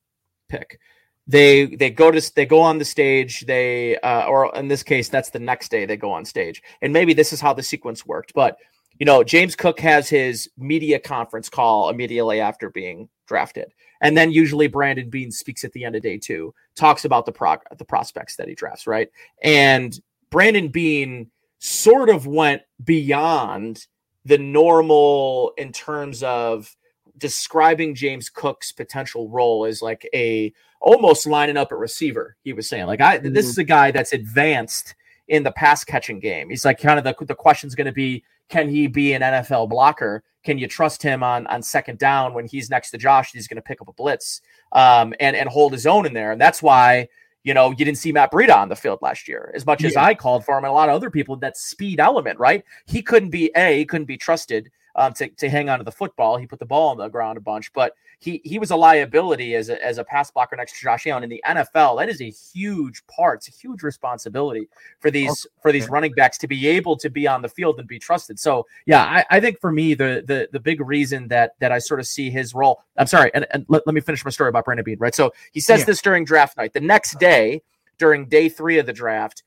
pick, 0.48 0.78
they 1.26 1.66
they 1.66 1.90
go 1.90 2.12
to 2.12 2.34
they 2.36 2.46
go 2.46 2.60
on 2.60 2.78
the 2.78 2.84
stage. 2.84 3.44
They 3.44 3.98
uh, 3.98 4.26
or 4.26 4.54
in 4.54 4.68
this 4.68 4.84
case, 4.84 5.08
that's 5.08 5.30
the 5.30 5.40
next 5.40 5.70
day 5.70 5.84
they 5.84 5.96
go 5.96 6.12
on 6.12 6.24
stage. 6.24 6.62
And 6.80 6.92
maybe 6.92 7.14
this 7.14 7.32
is 7.32 7.40
how 7.40 7.52
the 7.52 7.62
sequence 7.64 8.06
worked, 8.06 8.32
but 8.34 8.56
you 9.00 9.06
know, 9.06 9.22
James 9.22 9.54
Cook 9.54 9.78
has 9.80 10.08
his 10.08 10.48
media 10.56 10.98
conference 10.98 11.48
call 11.48 11.90
immediately 11.90 12.40
after 12.40 12.70
being 12.70 13.08
drafted. 13.26 13.72
And 14.00 14.16
then 14.16 14.30
usually 14.30 14.66
Brandon 14.68 15.10
Beane 15.10 15.30
speaks 15.30 15.64
at 15.64 15.72
the 15.72 15.84
end 15.84 15.96
of 15.96 16.02
day 16.02 16.18
two, 16.18 16.54
talks 16.78 17.04
about 17.04 17.26
the 17.26 17.32
prog- 17.32 17.64
the 17.76 17.84
prospects 17.84 18.36
that 18.36 18.48
he 18.48 18.54
drafts, 18.54 18.86
right? 18.86 19.10
And 19.42 19.98
Brandon 20.30 20.68
Beane 20.68 21.30
sort 21.58 22.08
of 22.08 22.26
went 22.26 22.62
beyond 22.84 23.86
the 24.24 24.38
normal 24.38 25.52
in 25.58 25.72
terms 25.72 26.22
of 26.22 26.74
describing 27.16 27.94
James 27.94 28.30
Cook's 28.30 28.72
potential 28.72 29.28
role 29.28 29.64
as 29.64 29.82
like 29.82 30.08
a 30.14 30.52
almost 30.80 31.26
lining 31.26 31.56
up 31.56 31.72
a 31.72 31.76
receiver. 31.76 32.36
He 32.44 32.52
was 32.52 32.68
saying, 32.68 32.86
like, 32.86 33.00
I 33.00 33.18
this 33.18 33.30
mm-hmm. 33.30 33.36
is 33.36 33.58
a 33.58 33.64
guy 33.64 33.90
that's 33.90 34.12
advanced 34.12 34.94
in 35.26 35.42
the 35.42 35.52
pass 35.52 35.84
catching 35.84 36.20
game. 36.20 36.48
He's 36.48 36.64
like 36.64 36.80
kind 36.80 36.98
of 36.98 37.04
the 37.04 37.24
the 37.24 37.34
question's 37.34 37.74
going 37.74 37.86
to 37.86 37.92
be 37.92 38.24
can 38.48 38.68
he 38.68 38.86
be 38.86 39.12
an 39.12 39.22
NFL 39.22 39.68
blocker? 39.68 40.22
Can 40.48 40.56
you 40.56 40.66
trust 40.66 41.02
him 41.02 41.22
on 41.22 41.46
on 41.48 41.60
second 41.60 41.98
down 41.98 42.32
when 42.32 42.46
he's 42.46 42.70
next 42.70 42.90
to 42.92 42.96
Josh? 42.96 43.32
He's 43.32 43.46
going 43.46 43.56
to 43.56 43.62
pick 43.62 43.82
up 43.82 43.88
a 43.88 43.92
blitz 43.92 44.40
um, 44.72 45.12
and 45.20 45.36
and 45.36 45.46
hold 45.46 45.72
his 45.74 45.86
own 45.86 46.06
in 46.06 46.14
there, 46.14 46.32
and 46.32 46.40
that's 46.40 46.62
why 46.62 47.08
you 47.44 47.52
know, 47.52 47.68
you 47.68 47.76
didn't 47.76 47.98
see 47.98 48.12
Matt 48.12 48.32
Breida 48.32 48.56
on 48.56 48.70
the 48.70 48.74
field 48.74 48.98
last 49.02 49.28
year 49.28 49.52
as 49.54 49.66
much 49.66 49.84
as 49.84 49.94
I 49.94 50.14
called 50.14 50.46
for 50.46 50.56
him 50.56 50.64
and 50.64 50.70
a 50.70 50.72
lot 50.72 50.88
of 50.88 50.94
other 50.94 51.10
people. 51.10 51.36
That 51.36 51.58
speed 51.58 52.00
element, 52.00 52.38
right? 52.38 52.64
He 52.86 53.02
couldn't 53.02 53.28
be 53.28 53.50
a, 53.54 53.76
he 53.76 53.84
couldn't 53.84 54.06
be 54.06 54.16
trusted 54.16 54.70
um, 54.98 55.12
to, 55.14 55.28
to 55.28 55.48
hang 55.48 55.68
on 55.68 55.78
to 55.78 55.84
the 55.84 55.92
football. 55.92 56.36
He 56.36 56.46
put 56.46 56.58
the 56.58 56.66
ball 56.66 56.88
on 56.88 56.96
the 56.98 57.08
ground 57.08 57.38
a 57.38 57.40
bunch, 57.40 57.72
but 57.72 57.94
he 58.18 58.40
he 58.44 58.58
was 58.58 58.72
a 58.72 58.76
liability 58.76 59.54
as 59.54 59.68
a, 59.68 59.82
as 59.82 59.98
a 59.98 60.04
pass 60.04 60.28
blocker 60.28 60.56
next 60.56 60.72
to 60.74 60.80
Josh 60.82 61.06
Allen 61.06 61.22
in 61.22 61.30
the 61.30 61.42
NFL. 61.46 61.98
That 61.98 62.08
is 62.08 62.20
a 62.20 62.30
huge 62.30 63.06
part. 63.06 63.38
It's 63.38 63.48
a 63.48 63.52
huge 63.52 63.84
responsibility 63.84 64.68
for 64.98 65.10
these 65.12 65.30
okay. 65.30 65.54
for 65.62 65.72
these 65.72 65.88
running 65.88 66.12
backs 66.12 66.36
to 66.38 66.48
be 66.48 66.66
able 66.66 66.96
to 66.96 67.08
be 67.08 67.28
on 67.28 67.42
the 67.42 67.48
field 67.48 67.78
and 67.78 67.86
be 67.86 68.00
trusted. 68.00 68.40
So 68.40 68.66
yeah, 68.86 69.04
I, 69.04 69.36
I 69.36 69.40
think 69.40 69.60
for 69.60 69.70
me 69.70 69.94
the 69.94 70.24
the 70.26 70.48
the 70.50 70.58
big 70.60 70.80
reason 70.80 71.28
that 71.28 71.52
that 71.60 71.70
I 71.70 71.78
sort 71.78 72.00
of 72.00 72.06
see 72.06 72.28
his 72.28 72.52
role. 72.52 72.82
I'm 72.96 73.06
sorry, 73.06 73.30
and, 73.34 73.46
and 73.52 73.64
let, 73.68 73.86
let 73.86 73.94
me 73.94 74.00
finish 74.00 74.24
my 74.24 74.32
story 74.32 74.48
about 74.48 74.64
Brandon 74.64 74.84
Beane. 74.84 74.98
Right, 74.98 75.14
so 75.14 75.32
he 75.52 75.60
says 75.60 75.80
yeah. 75.80 75.86
this 75.86 76.02
during 76.02 76.24
draft 76.24 76.56
night. 76.56 76.72
The 76.72 76.80
next 76.80 77.20
day, 77.20 77.62
during 77.98 78.26
day 78.26 78.48
three 78.48 78.78
of 78.78 78.86
the 78.86 78.92
draft, 78.92 79.44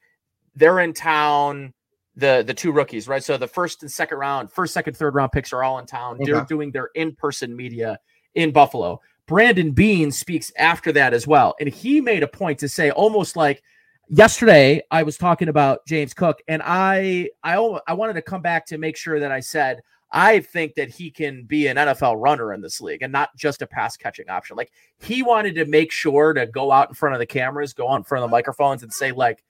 they're 0.56 0.80
in 0.80 0.94
town 0.94 1.74
the 2.16 2.44
the 2.46 2.54
two 2.54 2.72
rookies, 2.72 3.08
right? 3.08 3.24
So 3.24 3.38
the 3.38 3.48
first 3.48 3.84
and 3.84 3.92
second 3.92 4.18
round, 4.18 4.52
first, 4.52 4.74
second, 4.74 4.98
third 4.98 5.16
round 5.16 5.32
picks 5.32 5.54
are 5.54 5.64
all 5.64 5.80
in 5.80 5.86
town. 5.86 6.16
Okay. 6.16 6.32
They're 6.32 6.46
doing 6.46 6.72
their 6.72 6.90
in 6.96 7.16
person 7.16 7.56
media 7.56 8.00
in 8.36 8.52
Buffalo. 8.52 9.00
Brandon 9.28 9.72
Beane 9.72 10.12
speaks 10.12 10.52
after 10.58 10.92
that 10.94 11.14
as 11.14 11.26
well, 11.26 11.56
and 11.60 11.70
he 11.70 12.02
made 12.02 12.24
a 12.24 12.28
point 12.28 12.60
to 12.60 12.68
say 12.68 12.92
almost 12.92 13.36
like 13.36 13.64
yesterday 14.10 14.82
I 14.92 15.04
was 15.04 15.18
talking 15.18 15.48
about 15.48 15.86
James 15.88 16.14
Cook, 16.14 16.42
and 16.48 16.62
I 16.66 17.30
I 17.44 17.56
I 17.88 17.94
wanted 17.94 18.14
to 18.14 18.22
come 18.22 18.42
back 18.42 18.66
to 18.68 18.78
make 18.78 18.98
sure 18.98 19.20
that 19.20 19.32
I 19.32 19.40
said 19.40 19.82
I 20.12 20.42
think 20.42 20.76
that 20.76 20.90
he 20.90 21.10
can 21.10 21.46
be 21.46 21.68
an 21.68 21.78
NFL 21.78 22.22
runner 22.22 22.54
in 22.54 22.60
this 22.62 22.82
league 22.82 23.02
and 23.02 23.14
not 23.14 23.30
just 23.38 23.62
a 23.62 23.68
pass 23.68 23.96
catching 23.96 24.30
option. 24.30 24.58
Like 24.58 24.72
he 25.00 25.24
wanted 25.24 25.56
to 25.56 25.66
make 25.66 25.92
sure 25.92 26.34
to 26.34 26.46
go 26.46 26.72
out 26.72 26.90
in 26.90 26.96
front 26.96 27.16
of 27.16 27.20
the 27.20 27.26
cameras, 27.26 27.74
go 27.74 27.90
out 27.90 27.96
in 27.96 28.04
front 28.04 28.24
of 28.24 28.30
the 28.30 28.36
microphones, 28.36 28.84
and 28.84 28.92
say 28.92 29.14
like 29.14 29.44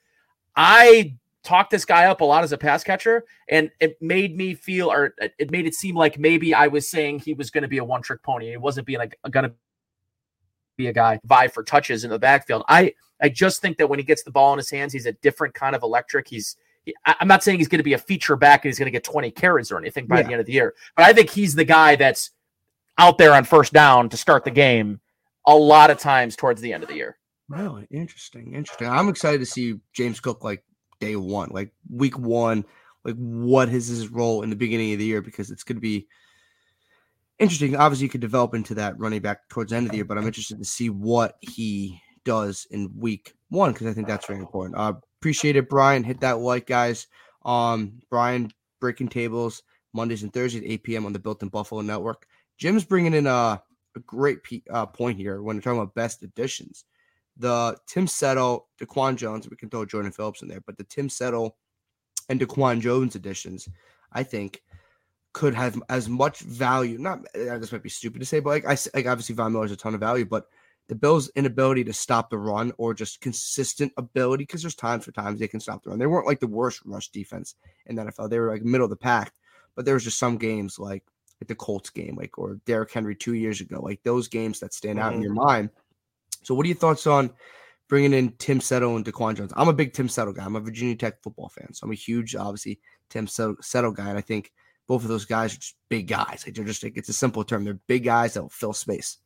I 0.55 1.15
talked 1.43 1.71
this 1.71 1.85
guy 1.85 2.05
up 2.05 2.21
a 2.21 2.25
lot 2.25 2.43
as 2.43 2.51
a 2.51 2.57
pass 2.57 2.83
catcher, 2.83 3.25
and 3.49 3.71
it 3.79 4.01
made 4.01 4.35
me 4.35 4.53
feel, 4.53 4.91
or 4.91 5.13
it 5.19 5.51
made 5.51 5.65
it 5.65 5.73
seem 5.73 5.95
like 5.95 6.19
maybe 6.19 6.53
I 6.53 6.67
was 6.67 6.87
saying 6.87 7.19
he 7.19 7.33
was 7.33 7.49
going 7.49 7.63
to 7.63 7.67
be 7.67 7.79
a 7.79 7.83
one 7.83 8.01
trick 8.01 8.21
pony. 8.23 8.49
He 8.49 8.57
wasn't 8.57 8.87
being 8.87 8.99
like 8.99 9.17
going 9.29 9.49
to 9.49 9.55
be 10.77 10.87
a 10.87 10.93
guy 10.93 11.19
vie 11.25 11.47
for 11.47 11.63
touches 11.63 12.03
in 12.03 12.09
the 12.09 12.19
backfield. 12.19 12.63
I 12.67 12.93
I 13.21 13.29
just 13.29 13.61
think 13.61 13.77
that 13.77 13.87
when 13.87 13.99
he 13.99 14.05
gets 14.05 14.23
the 14.23 14.31
ball 14.31 14.53
in 14.53 14.57
his 14.57 14.69
hands, 14.69 14.93
he's 14.93 15.05
a 15.05 15.13
different 15.13 15.53
kind 15.53 15.75
of 15.75 15.83
electric. 15.83 16.27
He's 16.27 16.57
I'm 17.05 17.27
not 17.27 17.43
saying 17.43 17.59
he's 17.59 17.67
going 17.67 17.79
to 17.79 17.83
be 17.83 17.93
a 17.93 17.99
feature 17.99 18.35
back 18.35 18.65
and 18.65 18.69
he's 18.69 18.79
going 18.79 18.87
to 18.87 18.91
get 18.91 19.03
20 19.03 19.29
carries 19.31 19.71
or 19.71 19.77
anything 19.77 20.07
by 20.07 20.17
yeah. 20.17 20.23
the 20.23 20.31
end 20.31 20.39
of 20.39 20.47
the 20.47 20.53
year, 20.53 20.73
but 20.95 21.05
I 21.05 21.13
think 21.13 21.29
he's 21.29 21.53
the 21.53 21.63
guy 21.63 21.95
that's 21.95 22.31
out 22.97 23.17
there 23.17 23.33
on 23.33 23.43
first 23.43 23.71
down 23.71 24.09
to 24.09 24.17
start 24.17 24.43
the 24.43 24.51
game 24.51 24.99
a 25.45 25.55
lot 25.55 25.91
of 25.91 25.99
times 25.99 26.35
towards 26.35 26.61
the 26.61 26.73
end 26.73 26.83
of 26.83 26.89
the 26.89 26.95
year. 26.95 27.17
Really 27.49 27.87
interesting, 27.91 28.53
interesting. 28.55 28.87
I'm 28.87 29.09
excited 29.09 29.39
to 29.39 29.45
see 29.45 29.79
James 29.93 30.19
Cook 30.19 30.43
like 30.43 30.63
day 31.01 31.17
one, 31.17 31.49
like 31.51 31.73
week 31.89 32.17
one, 32.17 32.63
like 33.03 33.15
what 33.15 33.67
is 33.67 33.87
his 33.87 34.07
role 34.07 34.43
in 34.43 34.49
the 34.49 34.55
beginning 34.55 34.93
of 34.93 34.99
the 34.99 35.05
year 35.05 35.21
because 35.21 35.51
it's 35.51 35.63
going 35.63 35.75
to 35.75 35.81
be 35.81 36.07
interesting. 37.39 37.75
Obviously, 37.75 38.05
you 38.05 38.09
could 38.09 38.21
develop 38.21 38.53
into 38.53 38.75
that 38.75 38.97
running 38.97 39.21
back 39.21 39.49
towards 39.49 39.71
the 39.71 39.75
end 39.75 39.87
of 39.87 39.91
the 39.91 39.97
year, 39.97 40.05
but 40.05 40.17
I'm 40.17 40.27
interested 40.27 40.57
to 40.59 40.65
see 40.65 40.89
what 40.89 41.35
he 41.41 41.99
does 42.23 42.65
in 42.71 42.89
week 42.95 43.33
one 43.49 43.73
because 43.73 43.87
I 43.87 43.93
think 43.93 44.07
that's 44.07 44.27
very 44.27 44.39
important. 44.39 44.77
Uh, 44.77 44.93
appreciate 45.19 45.57
it, 45.57 45.67
Brian. 45.67 46.05
Hit 46.05 46.21
that 46.21 46.39
like, 46.39 46.67
guys. 46.67 47.07
Um, 47.43 47.99
Brian 48.09 48.53
breaking 48.79 49.09
tables 49.09 49.63
Mondays 49.93 50.23
and 50.23 50.33
Thursdays 50.33 50.63
at 50.63 50.69
8 50.69 50.83
p.m. 50.83 51.05
on 51.05 51.13
the 51.13 51.19
Built 51.19 51.43
in 51.43 51.49
Buffalo 51.49 51.81
Network. 51.81 52.25
Jim's 52.57 52.85
bringing 52.85 53.13
in 53.13 53.27
a, 53.27 53.61
a 53.95 53.99
great 54.05 54.43
p- 54.43 54.63
uh, 54.69 54.85
point 54.85 55.17
here 55.17 55.41
when 55.41 55.55
we're 55.57 55.61
talking 55.61 55.79
about 55.79 55.95
best 55.95 56.23
additions 56.23 56.85
the 57.37 57.77
Tim 57.87 58.07
Settle, 58.07 58.67
DaQuan 58.79 59.15
Jones, 59.15 59.49
we 59.49 59.55
can 59.55 59.69
throw 59.69 59.85
Jordan 59.85 60.11
Phillips 60.11 60.41
in 60.41 60.47
there, 60.47 60.61
but 60.61 60.77
the 60.77 60.83
Tim 60.83 61.09
Settle 61.09 61.57
and 62.29 62.39
DaQuan 62.39 62.81
Jones 62.81 63.15
additions, 63.15 63.67
I 64.11 64.23
think, 64.23 64.61
could 65.33 65.55
have 65.55 65.81
as 65.89 66.09
much 66.09 66.39
value. 66.39 66.97
Not 66.97 67.19
uh, 67.35 67.57
this 67.57 67.71
might 67.71 67.83
be 67.83 67.89
stupid 67.89 68.19
to 68.19 68.25
say, 68.25 68.39
but 68.39 68.49
like 68.49 68.65
I 68.65 68.77
like 68.93 69.07
obviously 69.07 69.35
Von 69.35 69.53
Miller 69.53 69.65
has 69.65 69.71
a 69.71 69.77
ton 69.77 69.93
of 69.93 69.99
value, 69.99 70.25
but 70.25 70.45
the 70.87 70.95
Bills' 70.95 71.31
inability 71.35 71.85
to 71.85 71.93
stop 71.93 72.29
the 72.29 72.37
run 72.37 72.73
or 72.77 72.93
just 72.93 73.21
consistent 73.21 73.93
ability, 73.97 74.43
because 74.43 74.61
there's 74.61 74.75
times 74.75 75.05
for 75.05 75.11
times 75.13 75.39
they 75.39 75.47
can 75.47 75.59
stop 75.59 75.83
the 75.83 75.89
run. 75.89 75.99
They 75.99 76.07
weren't 76.07 76.27
like 76.27 76.41
the 76.41 76.47
worst 76.47 76.81
rush 76.85 77.09
defense 77.09 77.55
in 77.85 77.95
the 77.95 78.03
NFL. 78.03 78.29
They 78.29 78.39
were 78.39 78.51
like 78.51 78.63
middle 78.63 78.85
of 78.85 78.89
the 78.89 78.97
pack, 78.97 79.33
but 79.75 79.85
there 79.85 79.93
was 79.93 80.03
just 80.03 80.19
some 80.19 80.37
games 80.37 80.77
like 80.77 81.03
like 81.39 81.47
the 81.47 81.55
Colts 81.55 81.89
game, 81.89 82.17
like 82.17 82.37
or 82.37 82.59
Derrick 82.65 82.91
Henry 82.91 83.15
two 83.15 83.35
years 83.35 83.61
ago, 83.61 83.79
like 83.81 84.03
those 84.03 84.27
games 84.27 84.59
that 84.59 84.73
stand 84.73 84.99
out 84.99 85.13
mm-hmm. 85.13 85.17
in 85.17 85.23
your 85.23 85.33
mind 85.33 85.69
so, 86.43 86.55
what 86.55 86.65
are 86.65 86.69
your 86.69 86.77
thoughts 86.77 87.07
on 87.07 87.31
bringing 87.87 88.13
in 88.13 88.33
Tim 88.37 88.61
Settle 88.61 88.95
and 88.95 89.05
DaQuan 89.05 89.35
Jones? 89.35 89.53
I'm 89.55 89.67
a 89.67 89.73
big 89.73 89.93
Tim 89.93 90.09
Settle 90.09 90.33
guy. 90.33 90.45
I'm 90.45 90.55
a 90.55 90.59
Virginia 90.59 90.95
Tech 90.95 91.21
football 91.21 91.49
fan, 91.49 91.73
so 91.73 91.85
I'm 91.85 91.91
a 91.91 91.95
huge, 91.95 92.35
obviously, 92.35 92.79
Tim 93.09 93.27
Settle 93.27 93.91
guy. 93.91 94.09
And 94.09 94.17
I 94.17 94.21
think 94.21 94.51
both 94.87 95.03
of 95.03 95.07
those 95.07 95.25
guys 95.25 95.53
are 95.53 95.59
just 95.59 95.75
big 95.89 96.07
guys. 96.07 96.43
Like 96.45 96.55
they're 96.55 96.65
just 96.65 96.83
like 96.83 96.97
it's 96.97 97.09
a 97.09 97.13
simple 97.13 97.43
term. 97.43 97.63
They're 97.63 97.79
big 97.87 98.03
guys 98.03 98.33
that 98.33 98.41
will 98.41 98.49
fill 98.49 98.73
space. 98.73 99.17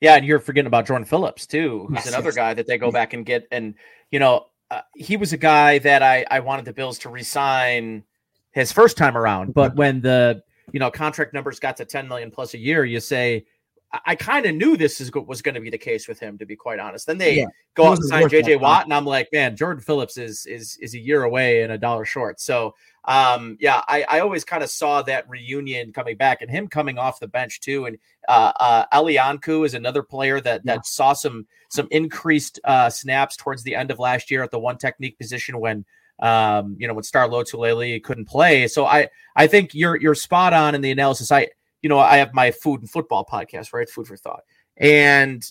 Yeah, 0.00 0.16
and 0.16 0.26
you're 0.26 0.40
forgetting 0.40 0.66
about 0.66 0.86
Jordan 0.86 1.04
Phillips 1.04 1.46
too, 1.46 1.86
who's 1.88 1.98
yes, 1.98 2.08
another 2.08 2.30
yes. 2.30 2.34
guy 2.34 2.54
that 2.54 2.66
they 2.66 2.78
go 2.78 2.90
back 2.90 3.12
and 3.12 3.24
get. 3.24 3.46
And 3.52 3.74
you 4.10 4.18
know, 4.18 4.46
uh, 4.70 4.80
he 4.96 5.16
was 5.16 5.32
a 5.32 5.36
guy 5.36 5.78
that 5.78 6.02
I 6.02 6.26
I 6.30 6.40
wanted 6.40 6.64
the 6.64 6.72
Bills 6.72 6.98
to 7.00 7.10
resign 7.10 8.04
his 8.50 8.72
first 8.72 8.96
time 8.96 9.16
around, 9.16 9.54
but 9.54 9.76
when 9.76 10.00
the 10.00 10.42
you 10.72 10.80
know 10.80 10.90
contract 10.90 11.32
numbers 11.32 11.60
got 11.60 11.76
to 11.76 11.84
10 11.84 12.08
million 12.08 12.30
plus 12.30 12.54
a 12.54 12.58
year, 12.58 12.84
you 12.84 13.00
say 13.00 13.46
I 13.90 14.16
kind 14.16 14.44
of 14.44 14.54
knew 14.54 14.76
this 14.76 15.00
is, 15.00 15.10
was 15.12 15.40
going 15.40 15.54
to 15.54 15.62
be 15.62 15.70
the 15.70 15.78
case 15.78 16.08
with 16.08 16.20
him, 16.20 16.36
to 16.38 16.46
be 16.46 16.56
quite 16.56 16.78
honest. 16.78 17.06
Then 17.06 17.16
they 17.16 17.38
yeah. 17.38 17.46
go 17.74 17.86
out 17.86 17.96
and 17.96 18.04
sign 18.04 18.24
JJ 18.24 18.60
Watt, 18.60 18.84
and 18.84 18.92
I'm 18.92 19.06
like, 19.06 19.30
man, 19.32 19.56
Jordan 19.56 19.82
Phillips 19.82 20.18
is 20.18 20.44
is 20.44 20.76
is 20.82 20.94
a 20.94 20.98
year 20.98 21.22
away 21.22 21.62
and 21.62 21.72
a 21.72 21.78
dollar 21.78 22.04
short. 22.04 22.38
So, 22.38 22.74
um, 23.06 23.56
yeah, 23.60 23.80
I, 23.88 24.04
I 24.06 24.20
always 24.20 24.44
kind 24.44 24.62
of 24.62 24.68
saw 24.68 25.00
that 25.02 25.26
reunion 25.26 25.94
coming 25.94 26.18
back, 26.18 26.42
and 26.42 26.50
him 26.50 26.68
coming 26.68 26.98
off 26.98 27.18
the 27.18 27.28
bench 27.28 27.60
too. 27.60 27.86
And 27.86 27.96
uh, 28.28 28.52
uh, 28.56 28.84
Eli 28.94 29.14
Ankou 29.14 29.64
is 29.64 29.72
another 29.72 30.02
player 30.02 30.38
that 30.38 30.66
that 30.66 30.76
yeah. 30.76 30.80
saw 30.84 31.14
some 31.14 31.46
some 31.70 31.88
increased 31.90 32.60
uh, 32.64 32.90
snaps 32.90 33.36
towards 33.36 33.62
the 33.62 33.74
end 33.74 33.90
of 33.90 33.98
last 33.98 34.30
year 34.30 34.42
at 34.42 34.50
the 34.50 34.58
one 34.58 34.76
technique 34.76 35.18
position 35.18 35.60
when 35.60 35.86
um, 36.20 36.76
you 36.78 36.88
know, 36.88 36.94
when 36.94 37.04
Star 37.04 37.28
Lotulelei 37.28 38.02
couldn't 38.02 38.26
play. 38.26 38.66
So 38.68 38.84
I 38.84 39.08
I 39.36 39.46
think 39.46 39.74
you're 39.74 39.96
you're 39.96 40.14
spot 40.14 40.52
on 40.52 40.74
in 40.74 40.80
the 40.80 40.90
analysis. 40.90 41.32
I 41.32 41.48
you 41.82 41.88
know, 41.88 41.98
I 41.98 42.16
have 42.16 42.34
my 42.34 42.50
food 42.50 42.80
and 42.80 42.90
football 42.90 43.24
podcast, 43.24 43.72
right? 43.72 43.88
Food 43.88 44.06
for 44.06 44.16
thought. 44.16 44.42
And 44.76 45.44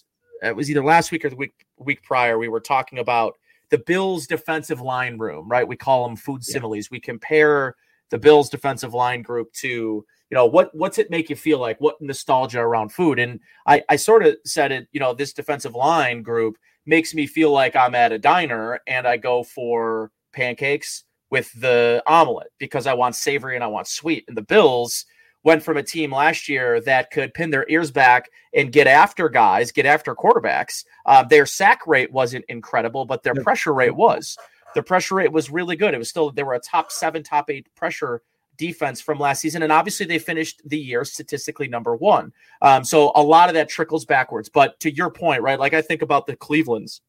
it 0.44 0.56
was 0.56 0.70
either 0.70 0.84
last 0.84 1.12
week 1.12 1.26
or 1.26 1.30
the 1.30 1.36
week 1.36 1.54
week 1.78 2.04
prior. 2.04 2.38
We 2.38 2.48
were 2.48 2.60
talking 2.60 3.00
about 3.00 3.36
the 3.70 3.78
Bills 3.78 4.28
defensive 4.28 4.82
line 4.82 5.18
room, 5.18 5.48
right? 5.50 5.68
We 5.68 5.76
call 5.76 6.08
them 6.08 6.16
food 6.16 6.44
similes. 6.44 6.86
Yeah. 6.86 6.90
We 6.92 7.00
compare 7.00 7.76
the 8.10 8.18
Bills 8.18 8.50
defensive 8.50 8.94
line 8.94 9.22
group 9.22 9.52
to, 9.54 9.68
you 9.68 10.06
know, 10.36 10.46
what 10.46 10.74
what's 10.74 10.98
it 10.98 11.12
make 11.12 11.30
you 11.30 11.36
feel 11.36 11.60
like? 11.60 11.80
What 11.82 12.02
nostalgia 12.02 12.60
around 12.60 12.92
food? 12.92 13.20
And 13.20 13.40
I, 13.66 13.84
I 13.90 13.96
sort 13.96 14.26
of 14.26 14.38
said 14.46 14.72
it, 14.72 14.88
you 14.92 15.00
know, 15.00 15.14
this 15.14 15.34
defensive 15.34 15.76
line 15.76 16.22
group 16.22 16.58
makes 16.86 17.14
me 17.14 17.28
feel 17.28 17.52
like 17.52 17.76
I'm 17.76 17.96
at 17.96 18.14
a 18.14 18.20
diner 18.20 18.80
and 18.88 19.06
I 19.06 19.18
go 19.18 19.44
for 19.44 20.12
pancakes 20.32 21.04
with 21.30 21.52
the 21.60 22.02
omelet 22.08 22.48
because 22.58 22.88
I 22.88 22.94
want 22.94 23.16
savory 23.16 23.56
and 23.56 23.64
I 23.64 23.68
want 23.68 23.88
sweet. 23.88 24.24
And 24.30 24.38
the 24.38 24.42
Bills 24.42 25.06
went 25.44 25.64
from 25.64 25.78
a 25.78 25.84
team 25.84 26.12
last 26.12 26.50
year 26.50 26.82
that 26.82 27.12
could 27.12 27.34
pin 27.34 27.50
their 27.50 27.66
ears 27.70 27.92
back 27.92 28.30
and 28.54 28.72
get 28.72 28.88
after 28.88 29.30
guys, 29.30 29.72
get 29.72 29.86
after 29.86 30.14
quarterbacks. 30.16 30.84
Uh, 31.06 31.24
their 31.24 31.46
sack 31.46 31.86
rate 31.88 32.12
wasn't 32.12 32.46
incredible, 32.50 33.06
but 33.06 33.24
their 33.24 33.36
pressure 33.36 33.74
rate 33.74 33.96
was. 33.96 34.38
The 34.76 34.84
pressure 34.84 35.16
rate 35.16 35.32
was 35.32 35.50
really 35.50 35.76
good. 35.76 35.94
It 35.94 35.98
was 35.98 36.10
still 36.10 36.32
they 36.32 36.44
were 36.44 36.54
a 36.54 36.60
top 36.60 36.92
seven, 36.92 37.24
top 37.24 37.50
eight 37.50 37.68
pressure 37.76 38.22
defense 38.58 39.00
from 39.00 39.20
last 39.20 39.42
season, 39.42 39.64
and 39.64 39.72
obviously 39.72 40.06
they 40.06 40.20
finished 40.20 40.62
the 40.66 40.78
year 40.78 41.06
statistically 41.06 41.68
number 41.68 41.96
one. 41.96 42.34
Um, 42.62 42.84
so 42.84 43.12
a 43.16 43.24
lot 43.24 43.50
of 43.50 43.56
that 43.56 43.70
trickles 43.70 44.06
backwards. 44.06 44.50
But 44.50 44.80
to 44.82 44.94
your 44.94 45.10
point, 45.10 45.42
right? 45.42 45.60
Like 45.60 45.74
I 45.74 45.82
think 45.82 46.02
about 46.02 46.26
the 46.26 46.36
Cleveland's 46.36 47.02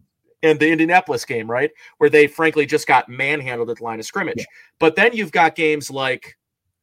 and 0.43 0.61
the 0.61 0.71
Indianapolis 0.71 1.25
game, 1.25 1.51
right, 1.51 1.71
where 1.99 2.11
they 2.11 2.27
frankly 2.27 2.67
just 2.67 2.87
got 2.87 3.09
manhandled 3.09 3.71
at 3.71 3.79
the 3.79 3.85
line 3.85 3.99
of 3.99 4.07
scrimmage. 4.07 4.39
Yeah. 4.39 4.45
But 4.79 4.95
then 4.95 5.13
you've 5.13 5.33
got 5.33 5.57
games 5.57 5.91
like 5.91 6.39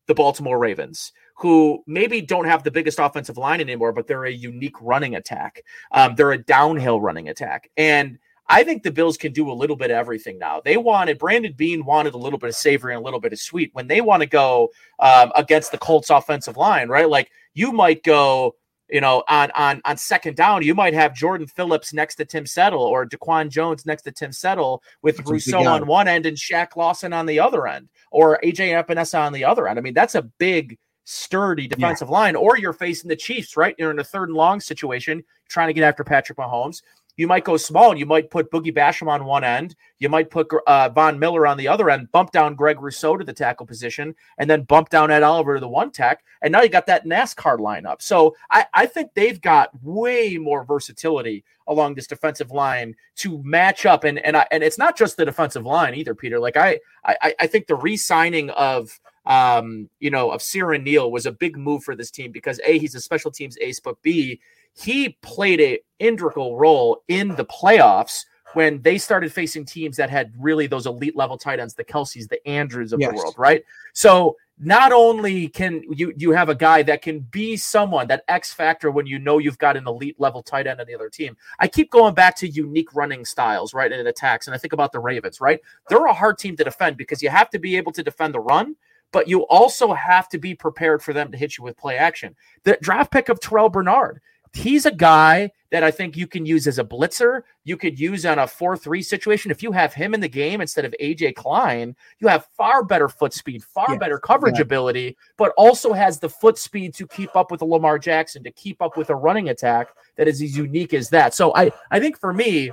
the 0.08 0.14
Baltimore 0.14 0.60
Ravens, 0.60 1.14
who 1.36 1.84
maybe 1.86 2.22
don't 2.22 2.46
have 2.46 2.64
the 2.64 2.72
biggest 2.72 3.00
offensive 3.00 3.38
line 3.38 3.62
anymore, 3.62 3.92
but 3.92 4.08
they're 4.08 4.26
a 4.26 4.32
unique 4.32 4.80
running 4.82 5.16
attack. 5.16 5.62
Um, 5.92 6.16
they're 6.16 6.32
a 6.32 6.38
downhill 6.38 7.02
running 7.02 7.30
attack. 7.30 7.70
And 7.78 8.18
I 8.48 8.64
think 8.64 8.84
the 8.84 8.92
Bills 8.92 9.18
can 9.18 9.34
do 9.34 9.52
a 9.52 9.54
little 9.54 9.76
bit 9.76 9.92
of 9.92 9.98
everything 9.98 10.38
now. 10.38 10.62
They 10.64 10.78
wanted 10.78 11.18
Brandon 11.18 11.54
Beane 11.54 11.84
wanted 11.84 12.14
a 12.14 12.18
little 12.18 12.40
bit 12.40 12.50
of 12.50 12.56
savory 12.56 12.94
and 12.94 13.02
a 13.02 13.04
little 13.04 13.20
bit 13.20 13.34
of 13.34 13.40
sweet 13.40 13.72
when 13.74 13.88
they 13.88 14.02
want 14.02 14.22
to 14.22 14.28
go 14.28 14.70
um, 15.00 15.32
against 15.36 15.72
the 15.72 15.78
Colts 15.78 16.10
offensive 16.10 16.56
line, 16.56 16.88
right? 16.88 17.10
Like 17.10 17.32
you 17.54 17.72
might 17.72 18.04
go 18.04 18.56
you 18.90 19.02
know, 19.02 19.24
on 19.28 19.50
on 19.52 19.82
on 19.86 19.98
second 19.98 20.36
down, 20.36 20.62
you 20.62 20.76
might 20.76 20.94
have 20.94 21.14
Jordan 21.14 21.48
Phillips 21.48 21.94
next 21.94 22.16
to 22.16 22.26
Tim 22.26 22.46
Settle 22.46 22.84
or 22.84 23.06
Daquan 23.06 23.50
Jones 23.50 23.86
next 23.86 24.04
to 24.04 24.12
Tim 24.12 24.32
Settle 24.32 24.84
with 25.02 25.18
that's 25.18 25.30
Rousseau 25.30 25.66
on 25.66 25.88
one 25.88 26.08
end 26.08 26.26
and 26.26 26.38
Shaq 26.38 26.76
Lawson 26.76 27.12
on 27.12 27.26
the 27.26 27.40
other 27.40 27.68
end, 27.68 27.90
or 28.12 28.40
AJ 28.44 28.84
Epenesa 28.84 29.20
on 29.20 29.34
the 29.34 29.44
other 29.44 29.68
end. 29.68 29.80
I 29.80 29.82
mean, 29.82 29.96
that's 29.96 30.16
a 30.16 30.22
big, 30.22 30.78
sturdy 31.06 31.68
defensive 31.68 32.10
yeah. 32.10 32.14
line. 32.14 32.36
Or 32.36 32.58
you're 32.58 32.74
facing 32.74 33.08
the 33.08 33.16
Chiefs, 33.16 33.56
right? 33.56 33.76
You're 33.78 33.92
in 33.92 34.00
a 34.00 34.04
third 34.04 34.30
and 34.30 34.38
long 34.38 34.60
situation, 34.60 35.24
trying 35.48 35.68
to 35.68 35.74
get 35.74 35.86
after 35.86 36.04
Patrick 36.04 36.38
Mahomes. 36.38 36.82
You 37.18 37.28
might 37.28 37.46
go 37.46 37.56
small 37.56 37.92
and 37.92 38.00
you 38.00 38.06
might 38.06 38.30
put 38.30 38.52
Boogie 38.52 38.76
Basham 38.76 39.08
on 39.08 39.24
one 39.24 39.46
end. 39.46 39.78
You 40.00 40.10
might 40.10 40.30
put 40.30 40.50
uh, 40.68 40.90
Von 40.90 41.18
Miller 41.18 41.48
on 41.48 41.56
the 41.56 41.68
other 41.70 41.90
end, 41.90 42.12
bump 42.12 42.32
down 42.32 42.56
Greg 42.56 42.82
Rousseau 42.82 43.16
to 43.16 43.24
the 43.24 43.32
tackle 43.32 43.66
position, 43.66 44.14
and 44.38 44.50
then 44.50 44.64
bump 44.64 44.90
down 44.90 45.12
Ed 45.12 45.24
Oliver 45.24 45.54
to 45.54 45.62
the 45.62 45.68
one 45.68 45.92
tech. 45.92 46.26
And 46.42 46.52
now 46.52 46.62
you 46.62 46.68
got 46.68 46.88
that 46.88 47.06
NASCAR 47.06 47.58
lineup. 47.58 48.02
So 48.02 48.36
I, 48.52 48.66
I 48.74 48.86
think 48.86 49.12
they've 49.14 49.40
got 49.40 49.70
way 49.82 50.38
more 50.38 50.66
versatility 50.66 51.46
along 51.68 51.96
this 51.96 52.08
defensive 52.08 52.52
line 52.52 52.96
to 53.16 53.42
match 53.44 53.86
up. 53.86 54.04
And 54.04 54.20
and 54.20 54.36
I, 54.36 54.46
and 54.52 54.62
it's 54.62 54.78
not 54.78 54.98
just 54.98 55.16
the 55.16 55.24
defensive 55.24 55.66
line 55.66 55.96
either, 55.96 56.16
Peter. 56.16 56.38
Like 56.38 56.58
I 56.58 56.80
I, 57.06 57.34
I 57.40 57.48
think 57.48 57.68
the 57.68 57.76
re-signing 57.76 58.50
of 58.50 59.00
um, 59.26 59.90
you 60.00 60.10
know, 60.10 60.32
of 60.32 60.42
Siran 60.42 60.84
Neal 60.84 61.12
was 61.12 61.26
a 61.26 61.32
big 61.32 61.58
move 61.58 61.84
for 61.84 61.96
this 61.96 62.12
team 62.12 62.32
because 62.32 62.60
A, 62.66 62.78
he's 62.78 62.96
a 62.96 63.02
special 63.02 63.32
teams 63.32 63.58
ace, 63.60 63.80
but 63.80 64.02
B, 64.02 64.40
he 64.74 65.18
played 65.22 65.62
a 65.62 65.80
integral 66.00 66.58
role 66.58 67.04
in 67.08 67.30
the 67.30 67.46
playoffs 67.46 68.26
when 68.54 68.82
they 68.82 68.98
started 68.98 69.34
facing 69.34 69.66
teams 69.66 69.98
that 69.98 70.10
had 70.10 70.34
really 70.40 70.66
those 70.66 70.86
elite 70.86 71.16
level 71.16 71.38
tight 71.38 71.60
ends, 71.60 71.74
the 71.74 71.84
Kelces, 71.84 72.30
the 72.30 72.46
Andrews 72.48 72.94
of 72.94 73.02
yes. 73.02 73.12
the 73.12 73.18
world, 73.18 73.36
right? 73.38 73.64
So 73.94 74.38
not 74.58 74.94
only 74.94 75.50
can 75.50 75.84
you 75.92 76.14
you 76.16 76.32
have 76.32 76.48
a 76.48 76.56
guy 76.56 76.82
that 76.84 77.02
can 77.02 77.20
be 77.20 77.58
someone 77.58 78.08
that 78.08 78.24
X 78.30 78.54
factor 78.54 78.90
when 78.90 79.06
you 79.06 79.20
know 79.20 79.38
you've 79.38 79.58
got 79.58 79.76
an 79.76 79.86
elite 79.86 80.18
level 80.18 80.42
tight 80.42 80.66
end 80.68 80.80
on 80.80 80.88
the 80.88 80.96
other 80.96 81.10
team. 81.10 81.36
I 81.60 81.68
keep 81.68 81.92
going 81.92 82.14
back 82.14 82.38
to 82.38 82.48
unique 82.48 82.96
running 82.96 83.26
styles, 83.26 83.74
right, 83.74 83.92
in 83.92 84.08
attacks, 84.08 84.48
and 84.48 84.56
I 84.56 84.58
think 84.58 84.72
about 84.72 84.94
the 84.94 85.00
Ravens, 85.00 85.42
right? 85.42 85.60
They're 85.90 86.06
a 86.06 86.14
hard 86.14 86.38
team 86.38 86.56
to 86.56 86.64
defend 86.64 86.96
because 86.96 87.22
you 87.22 87.30
have 87.30 87.50
to 87.50 87.60
be 87.60 87.76
able 87.76 87.92
to 87.92 88.04
defend 88.04 88.34
the 88.34 88.40
run, 88.40 88.78
but 89.12 89.28
you 89.28 89.42
also 89.48 89.94
have 89.94 90.28
to 90.30 90.38
be 90.38 90.54
prepared 90.54 91.02
for 91.02 91.14
them 91.14 91.32
to 91.32 91.38
hit 91.38 91.58
you 91.58 91.64
with 91.64 91.78
play 91.78 91.98
action. 91.98 92.36
The 92.64 92.78
draft 92.82 93.12
pick 93.12 93.30
of 93.30 93.40
Terrel 93.40 93.72
Bernard 93.72 94.22
he's 94.56 94.86
a 94.86 94.92
guy 94.92 95.52
that 95.72 95.84
I 95.84 95.92
think 95.92 96.16
you 96.16 96.28
can 96.28 96.46
use 96.46 96.68
as 96.68 96.80
a 96.80 96.84
blitzer. 96.84 97.42
You 97.66 97.76
could 97.76 98.00
use 98.00 98.26
on 98.26 98.40
a 98.40 98.48
4 98.48 98.78
3 98.78 99.02
situation. 99.02 99.52
If 99.52 99.62
you 99.62 99.72
have 99.74 99.94
him 99.94 100.14
in 100.14 100.22
the 100.22 100.30
game 100.30 100.62
instead 100.62 100.86
of 100.86 100.96
AJ 101.02 101.36
Klein, 101.36 101.96
you 102.20 102.28
have 102.28 102.48
far 102.58 102.84
better 102.84 103.10
foot 103.10 103.34
speed, 103.34 103.64
far 103.64 103.88
yeah, 103.90 103.98
better 103.98 104.18
coverage 104.18 104.60
ability, 104.60 105.18
but 105.38 105.54
also 105.58 105.94
has 105.94 106.20
the 106.20 106.30
foot 106.30 106.58
speed 106.58 106.94
to 106.96 107.08
keep 107.08 107.36
up 107.36 107.52
with 107.52 107.62
a 107.62 107.66
Lamar 107.66 108.00
Jackson, 108.00 108.44
to 108.44 108.52
keep 108.52 108.82
up 108.82 108.98
with 108.98 109.10
a 109.10 109.16
running 109.16 109.50
attack 109.50 109.90
that 110.16 110.28
is 110.28 110.42
as 110.42 110.56
unique 110.56 110.94
as 110.94 111.10
that. 111.10 111.34
So 111.34 111.54
I, 111.56 111.72
I 111.92 112.00
think 112.00 112.20
for 112.20 112.34
me, 112.34 112.72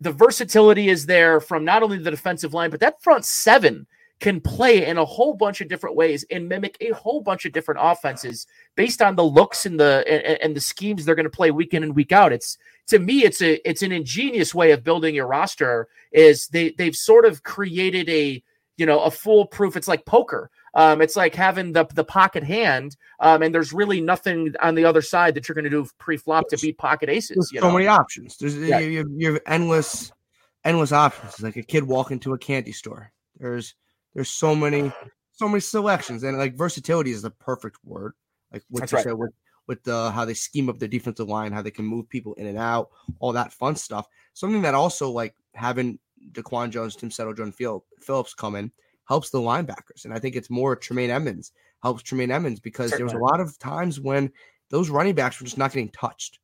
the 0.00 0.12
versatility 0.12 0.88
is 0.88 1.06
there 1.06 1.40
from 1.40 1.64
not 1.64 1.82
only 1.82 1.98
the 1.98 2.10
defensive 2.10 2.54
line, 2.54 2.70
but 2.70 2.80
that 2.80 3.02
front 3.02 3.24
seven 3.24 3.86
can 4.20 4.40
play 4.40 4.86
in 4.86 4.98
a 4.98 5.04
whole 5.04 5.34
bunch 5.34 5.60
of 5.60 5.68
different 5.68 5.96
ways 5.96 6.24
and 6.30 6.48
mimic 6.48 6.76
a 6.80 6.90
whole 6.90 7.22
bunch 7.22 7.46
of 7.46 7.52
different 7.52 7.80
offenses 7.82 8.46
based 8.76 9.00
on 9.00 9.16
the 9.16 9.24
looks 9.24 9.64
and 9.64 9.80
the 9.80 10.04
and, 10.06 10.40
and 10.42 10.56
the 10.56 10.60
schemes 10.60 11.04
they're 11.04 11.14
going 11.14 11.24
to 11.24 11.30
play 11.30 11.50
week 11.50 11.74
in 11.74 11.82
and 11.82 11.96
week 11.96 12.12
out. 12.12 12.32
It's 12.32 12.58
to 12.88 12.98
me, 12.98 13.24
it's 13.24 13.40
a 13.40 13.66
it's 13.68 13.82
an 13.82 13.92
ingenious 13.92 14.54
way 14.54 14.72
of 14.72 14.84
building 14.84 15.14
your 15.14 15.26
roster. 15.26 15.88
Is 16.12 16.48
they 16.48 16.74
they've 16.76 16.94
sort 16.94 17.24
of 17.24 17.42
created 17.42 18.08
a 18.10 18.42
you 18.76 18.86
know 18.86 19.00
a 19.00 19.10
foolproof. 19.10 19.76
It's 19.76 19.88
like 19.88 20.04
poker. 20.04 20.50
Um, 20.74 21.00
it's 21.00 21.16
like 21.16 21.34
having 21.34 21.72
the 21.72 21.86
the 21.94 22.04
pocket 22.04 22.44
hand, 22.44 22.96
um, 23.20 23.42
and 23.42 23.54
there's 23.54 23.72
really 23.72 24.00
nothing 24.00 24.54
on 24.62 24.74
the 24.74 24.84
other 24.84 25.02
side 25.02 25.34
that 25.34 25.48
you're 25.48 25.54
going 25.54 25.64
to 25.64 25.70
do 25.70 25.86
pre-flop 25.98 26.48
to 26.48 26.58
beat 26.58 26.78
pocket 26.78 27.08
aces. 27.08 27.50
So 27.54 27.60
know? 27.60 27.72
many 27.72 27.88
options. 27.88 28.36
There's 28.36 28.56
yeah. 28.56 28.78
you, 28.78 29.04
you 29.16 29.32
have 29.32 29.42
endless 29.46 30.12
endless 30.64 30.92
options. 30.92 31.34
It's 31.34 31.42
like 31.42 31.56
a 31.56 31.62
kid 31.62 31.84
walking 31.84 32.20
to 32.20 32.34
a 32.34 32.38
candy 32.38 32.72
store. 32.72 33.12
There's 33.38 33.74
there's 34.14 34.30
so 34.30 34.54
many, 34.54 34.92
so 35.32 35.48
many 35.48 35.60
selections, 35.60 36.22
and 36.22 36.38
like 36.38 36.56
versatility 36.56 37.10
is 37.10 37.22
the 37.22 37.30
perfect 37.30 37.78
word. 37.84 38.14
Like 38.52 38.62
what 38.68 38.80
That's 38.80 38.92
you 38.92 38.96
right. 38.96 39.04
said 39.04 39.14
with 39.14 39.32
with 39.66 39.82
the 39.84 40.10
how 40.10 40.24
they 40.24 40.34
scheme 40.34 40.68
up 40.68 40.78
the 40.78 40.88
defensive 40.88 41.28
line, 41.28 41.52
how 41.52 41.62
they 41.62 41.70
can 41.70 41.84
move 41.84 42.08
people 42.08 42.34
in 42.34 42.46
and 42.46 42.58
out, 42.58 42.90
all 43.20 43.32
that 43.32 43.52
fun 43.52 43.76
stuff. 43.76 44.06
Something 44.34 44.62
that 44.62 44.74
also 44.74 45.10
like 45.10 45.34
having 45.54 45.98
Daquan 46.32 46.70
Jones, 46.70 46.96
Tim 46.96 47.10
Settle, 47.10 47.34
John 47.34 47.52
Phillips 47.52 48.34
come 48.34 48.56
in 48.56 48.72
helps 49.08 49.30
the 49.30 49.38
linebackers, 49.38 50.04
and 50.04 50.14
I 50.14 50.18
think 50.18 50.36
it's 50.36 50.50
more 50.50 50.76
Tremaine 50.76 51.10
Edmunds 51.10 51.52
helps 51.82 52.02
Tremaine 52.02 52.30
Edmunds 52.30 52.60
because 52.60 52.90
Certainly. 52.90 53.12
there 53.12 53.20
was 53.20 53.30
a 53.30 53.32
lot 53.32 53.40
of 53.40 53.58
times 53.58 54.00
when 54.00 54.30
those 54.70 54.90
running 54.90 55.14
backs 55.14 55.40
were 55.40 55.46
just 55.46 55.58
not 55.58 55.72
getting 55.72 55.88
touched. 55.90 56.38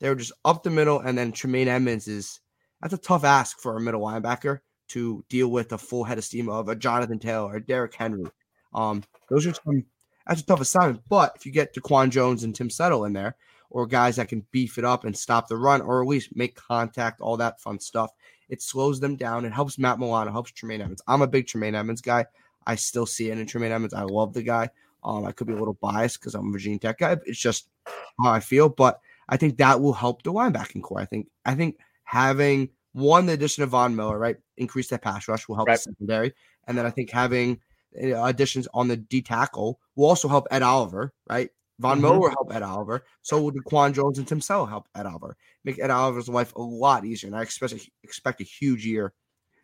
They 0.00 0.08
were 0.08 0.14
just 0.14 0.32
up 0.44 0.62
the 0.62 0.70
middle, 0.70 1.00
and 1.00 1.16
then 1.16 1.32
Tremaine 1.32 1.68
Edmunds 1.68 2.08
is 2.08 2.40
that's 2.80 2.94
a 2.94 2.98
tough 2.98 3.24
ask 3.24 3.58
for 3.60 3.76
a 3.76 3.80
middle 3.80 4.00
linebacker 4.00 4.60
to 4.90 5.24
deal 5.28 5.48
with 5.48 5.72
a 5.72 5.78
full 5.78 6.04
head 6.04 6.18
of 6.18 6.24
steam 6.24 6.48
of 6.48 6.68
a 6.68 6.76
Jonathan 6.76 7.18
Taylor 7.18 7.54
or 7.54 7.60
Derrick 7.60 7.94
Henry. 7.94 8.26
Um, 8.74 9.02
those 9.28 9.46
are 9.46 9.54
some 9.54 9.84
that's 10.26 10.42
a 10.42 10.46
tough 10.46 10.60
assignment. 10.60 11.02
But 11.08 11.32
if 11.36 11.44
you 11.44 11.52
get 11.52 11.74
Daquan 11.74 12.10
Jones 12.10 12.44
and 12.44 12.54
Tim 12.54 12.70
Settle 12.70 13.04
in 13.04 13.12
there, 13.12 13.36
or 13.70 13.86
guys 13.86 14.16
that 14.16 14.28
can 14.28 14.46
beef 14.50 14.78
it 14.78 14.84
up 14.84 15.04
and 15.04 15.16
stop 15.16 15.48
the 15.48 15.56
run, 15.56 15.80
or 15.80 16.02
at 16.02 16.08
least 16.08 16.36
make 16.36 16.54
contact, 16.54 17.20
all 17.20 17.36
that 17.36 17.60
fun 17.60 17.78
stuff, 17.78 18.12
it 18.48 18.62
slows 18.62 19.00
them 19.00 19.16
down. 19.16 19.44
It 19.44 19.52
helps 19.52 19.78
Matt 19.78 19.98
Milano, 19.98 20.32
helps 20.32 20.50
Tremaine 20.50 20.80
Edmunds. 20.80 21.02
I'm 21.06 21.22
a 21.22 21.26
big 21.26 21.46
Tremaine 21.46 21.74
Edmunds 21.74 22.00
guy. 22.00 22.26
I 22.66 22.74
still 22.74 23.06
see 23.06 23.30
it 23.30 23.38
in 23.38 23.46
Tremaine 23.46 23.72
Edmunds. 23.72 23.94
I 23.94 24.02
love 24.02 24.32
the 24.32 24.42
guy. 24.42 24.68
Um, 25.02 25.24
I 25.24 25.32
could 25.32 25.46
be 25.46 25.52
a 25.52 25.56
little 25.56 25.78
biased 25.80 26.20
because 26.20 26.34
I'm 26.34 26.48
a 26.48 26.52
Virginia 26.52 26.78
Tech 26.78 26.98
guy. 26.98 27.16
It's 27.24 27.38
just 27.38 27.68
how 27.86 28.30
I 28.30 28.40
feel, 28.40 28.68
but 28.68 29.00
I 29.28 29.36
think 29.36 29.56
that 29.58 29.80
will 29.80 29.92
help 29.92 30.22
the 30.22 30.32
linebacking 30.32 30.82
core. 30.82 31.00
I 31.00 31.06
think 31.06 31.28
I 31.46 31.54
think 31.54 31.78
having 32.04 32.68
one, 32.92 33.26
the 33.26 33.32
addition 33.34 33.62
of 33.62 33.70
Von 33.70 33.94
Miller, 33.94 34.18
right, 34.18 34.36
increase 34.56 34.88
that 34.88 35.02
pass 35.02 35.28
rush 35.28 35.48
will 35.48 35.56
help 35.56 35.68
right. 35.68 35.76
the 35.76 35.82
secondary, 35.82 36.34
and 36.66 36.76
then 36.76 36.86
I 36.86 36.90
think 36.90 37.10
having 37.10 37.60
uh, 38.02 38.24
additions 38.24 38.68
on 38.74 38.88
the 38.88 38.96
D 38.96 39.22
tackle 39.22 39.80
will 39.96 40.08
also 40.08 40.28
help 40.28 40.46
Ed 40.50 40.62
Oliver, 40.62 41.12
right? 41.28 41.50
Von 41.80 41.96
mm-hmm. 41.96 42.02
Miller 42.02 42.20
will 42.20 42.30
help 42.30 42.54
Ed 42.54 42.62
Oliver. 42.62 43.04
So 43.22 43.40
will 43.40 43.52
Daquan 43.52 43.94
Jones 43.94 44.18
and 44.18 44.28
Tim 44.28 44.40
Settle 44.40 44.66
help 44.66 44.86
Ed 44.94 45.06
Oliver. 45.06 45.36
Make 45.64 45.78
Ed 45.78 45.90
Oliver's 45.90 46.28
life 46.28 46.54
a 46.54 46.60
lot 46.60 47.06
easier. 47.06 47.28
And 47.28 47.36
I 47.36 47.42
expect 47.42 47.72
a, 47.72 47.80
expect 48.02 48.40
a 48.42 48.44
huge 48.44 48.84
year. 48.84 49.14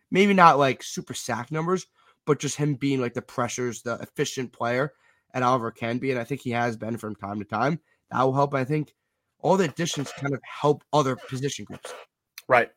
Maybe 0.09 0.33
not 0.33 0.57
like 0.57 0.81
super 0.81 1.13
sack 1.13 1.51
numbers, 1.51 1.85
but 2.25 2.39
just 2.39 2.55
him 2.55 2.73
being 2.73 2.99
like 2.99 3.13
the 3.13 3.21
pressures, 3.21 3.83
the 3.83 3.95
efficient 3.95 4.51
player 4.51 4.93
Ed 5.33 5.43
Oliver 5.43 5.69
can 5.69 5.99
be. 5.99 6.09
And 6.09 6.19
I 6.19 6.23
think 6.23 6.41
he 6.41 6.51
has 6.51 6.75
been 6.75 6.97
from 6.97 7.15
time 7.15 7.39
to 7.39 7.45
time. 7.45 7.79
That 8.09 8.23
will 8.23 8.33
help. 8.33 8.55
I 8.55 8.63
think 8.63 8.93
all 9.39 9.55
the 9.57 9.65
additions 9.65 10.11
kind 10.11 10.33
of 10.33 10.41
help 10.43 10.83
other 10.91 11.15
position 11.15 11.65
groups. 11.65 11.93
Right. 12.47 12.69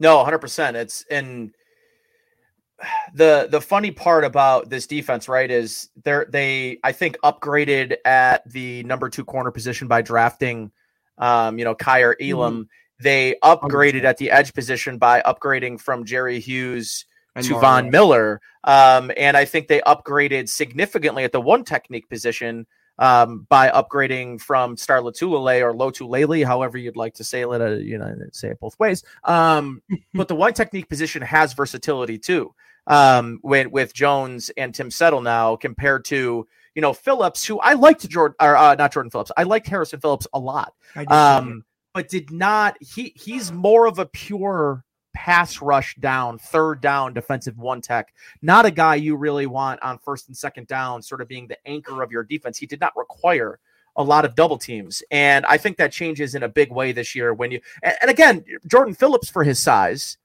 No, 0.00 0.16
100%. 0.24 0.74
It's 0.74 1.04
and 1.10 1.52
the 3.14 3.46
the 3.50 3.60
funny 3.60 3.90
part 3.90 4.24
about 4.24 4.70
this 4.70 4.86
defense, 4.86 5.28
right, 5.28 5.50
is 5.50 5.90
they're 6.02 6.26
they 6.28 6.78
I 6.82 6.92
think 6.92 7.18
upgraded 7.22 7.96
at 8.04 8.50
the 8.50 8.82
number 8.84 9.10
2 9.10 9.24
corner 9.24 9.50
position 9.50 9.86
by 9.86 10.00
drafting 10.00 10.72
um, 11.20 11.58
you 11.58 11.64
know, 11.64 11.74
Kaiir 11.74 12.16
Elam. 12.20 12.64
Mm-hmm. 12.64 13.02
They 13.02 13.36
upgraded 13.42 14.04
at 14.04 14.16
the 14.18 14.30
edge 14.30 14.52
position 14.52 14.98
by 14.98 15.22
upgrading 15.22 15.80
from 15.80 16.04
Jerry 16.04 16.40
Hughes 16.40 17.06
and 17.34 17.46
to 17.46 17.58
Von 17.60 17.90
Miller. 17.90 18.40
Um, 18.64 19.10
and 19.16 19.36
I 19.36 19.44
think 19.44 19.68
they 19.68 19.80
upgraded 19.82 20.48
significantly 20.48 21.24
at 21.24 21.32
the 21.32 21.40
one 21.40 21.64
technique 21.64 22.08
position 22.10 22.66
um, 23.00 23.46
by 23.48 23.70
upgrading 23.70 24.40
from 24.40 24.76
Star 24.76 24.98
or 24.98 25.02
Lotulele, 25.10 26.46
however 26.46 26.76
you'd 26.78 26.96
like 26.96 27.14
to 27.14 27.24
say 27.24 27.40
it, 27.40 27.48
uh, 27.48 27.70
you 27.70 27.98
know, 27.98 28.14
say 28.30 28.48
it 28.48 28.60
both 28.60 28.78
ways. 28.78 29.02
Um, 29.24 29.82
but 30.14 30.28
the 30.28 30.36
one 30.36 30.52
technique 30.52 30.88
position 30.88 31.22
has 31.22 31.54
versatility 31.54 32.18
too. 32.18 32.54
Um, 32.86 33.40
with 33.42 33.68
with 33.68 33.94
Jones 33.94 34.50
and 34.56 34.74
Tim 34.74 34.90
Settle 34.90 35.20
now 35.20 35.56
compared 35.56 36.04
to 36.06 36.46
you 36.74 36.82
know 36.82 36.92
Phillips, 36.92 37.44
who 37.44 37.58
I 37.60 37.74
liked 37.74 38.08
Jordan 38.08 38.36
or 38.40 38.56
uh, 38.56 38.74
not 38.74 38.92
Jordan 38.92 39.10
Phillips, 39.10 39.32
I 39.36 39.44
liked 39.44 39.66
Harrison 39.66 40.00
Phillips 40.00 40.26
a 40.32 40.38
lot, 40.38 40.74
um, 41.08 41.64
but 41.94 42.08
did 42.08 42.30
not. 42.30 42.76
He 42.80 43.12
he's 43.16 43.52
more 43.52 43.86
of 43.86 43.98
a 43.98 44.06
pure 44.06 44.84
pass 45.12 45.60
rush 45.60 45.96
down, 45.96 46.38
third 46.38 46.80
down 46.80 47.14
defensive 47.14 47.58
one 47.58 47.80
tech. 47.80 48.12
Not 48.42 48.66
a 48.66 48.70
guy 48.70 48.94
you 48.96 49.16
really 49.16 49.46
want 49.46 49.82
on 49.82 49.98
first 49.98 50.28
and 50.28 50.36
second 50.36 50.66
down, 50.66 51.02
sort 51.02 51.20
of 51.20 51.28
being 51.28 51.48
the 51.48 51.58
anchor 51.66 52.02
of 52.02 52.12
your 52.12 52.22
defense. 52.22 52.58
He 52.58 52.66
did 52.66 52.80
not 52.80 52.96
require 52.96 53.58
a 53.96 54.02
lot 54.02 54.24
of 54.24 54.34
double 54.34 54.58
teams. 54.58 55.02
And 55.10 55.44
I 55.46 55.58
think 55.58 55.76
that 55.76 55.92
changes 55.92 56.34
in 56.34 56.42
a 56.42 56.48
big 56.48 56.70
way 56.70 56.92
this 56.92 57.14
year 57.14 57.34
when 57.34 57.50
you, 57.50 57.60
and, 57.82 58.10
again, 58.10 58.44
Jordan 58.66 58.94
Phillips 58.94 59.28
for 59.28 59.44
his 59.44 59.58
size 59.58 60.16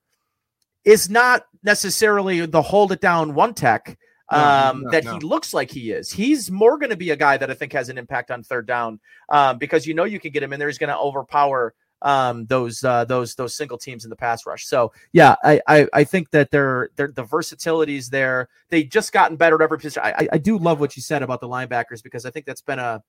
is 0.83 1.09
not 1.09 1.47
necessarily 1.63 2.45
the 2.45 2.61
hold 2.61 2.91
it 2.91 3.01
down 3.01 3.33
one 3.33 3.53
tech. 3.53 3.97
Um, 4.29 4.39
no, 4.39 4.85
no, 4.85 4.91
that 4.91 5.03
no. 5.03 5.13
he 5.13 5.19
looks 5.19 5.53
like 5.53 5.69
he 5.69 5.91
is. 5.91 6.11
He's 6.11 6.49
more 6.49 6.79
going 6.79 6.89
to 6.89 6.95
be 6.95 7.11
a 7.11 7.15
guy 7.15 7.37
that 7.37 7.51
I 7.51 7.53
think 7.53 7.73
has 7.73 7.89
an 7.89 7.97
impact 7.97 8.31
on 8.31 8.41
third 8.41 8.65
down 8.65 8.99
um, 9.29 9.59
because 9.59 9.85
you 9.85 9.93
know 9.93 10.03
you 10.03 10.19
can 10.19 10.31
get 10.31 10.41
him 10.41 10.51
in 10.51 10.59
there. 10.59 10.67
He's 10.67 10.79
going 10.79 10.89
to 10.89 10.97
overpower 10.97 11.75
um, 12.05 12.45
those 12.45 12.83
uh, 12.83 13.03
those 13.03 13.35
those 13.35 13.55
single 13.55 13.77
teams 13.77 14.05
in 14.05 14.09
the 14.09 14.15
pass 14.15 14.45
rush. 14.45 14.65
So 14.65 14.93
yeah, 15.11 15.35
I 15.43 15.59
I, 15.67 15.87
I 15.91 16.03
think 16.05 16.29
that 16.31 16.51
they're, 16.51 16.91
they're 16.95 17.11
the 17.11 17.23
versatilities 17.23 18.05
is 18.05 18.09
there. 18.09 18.47
They 18.69 18.83
just 18.83 19.11
gotten 19.11 19.35
better 19.35 19.55
at 19.55 19.61
every 19.61 19.77
position. 19.77 20.03
I, 20.05 20.27
I 20.31 20.37
do 20.37 20.57
love 20.57 20.79
what 20.79 20.95
you 20.95 21.01
said 21.01 21.23
about 21.23 21.41
the 21.41 21.47
linebackers 21.47 22.03
because 22.03 22.25
I 22.25 22.29
think 22.29 22.45
that's 22.45 22.61
been 22.61 22.79
a 22.79 23.03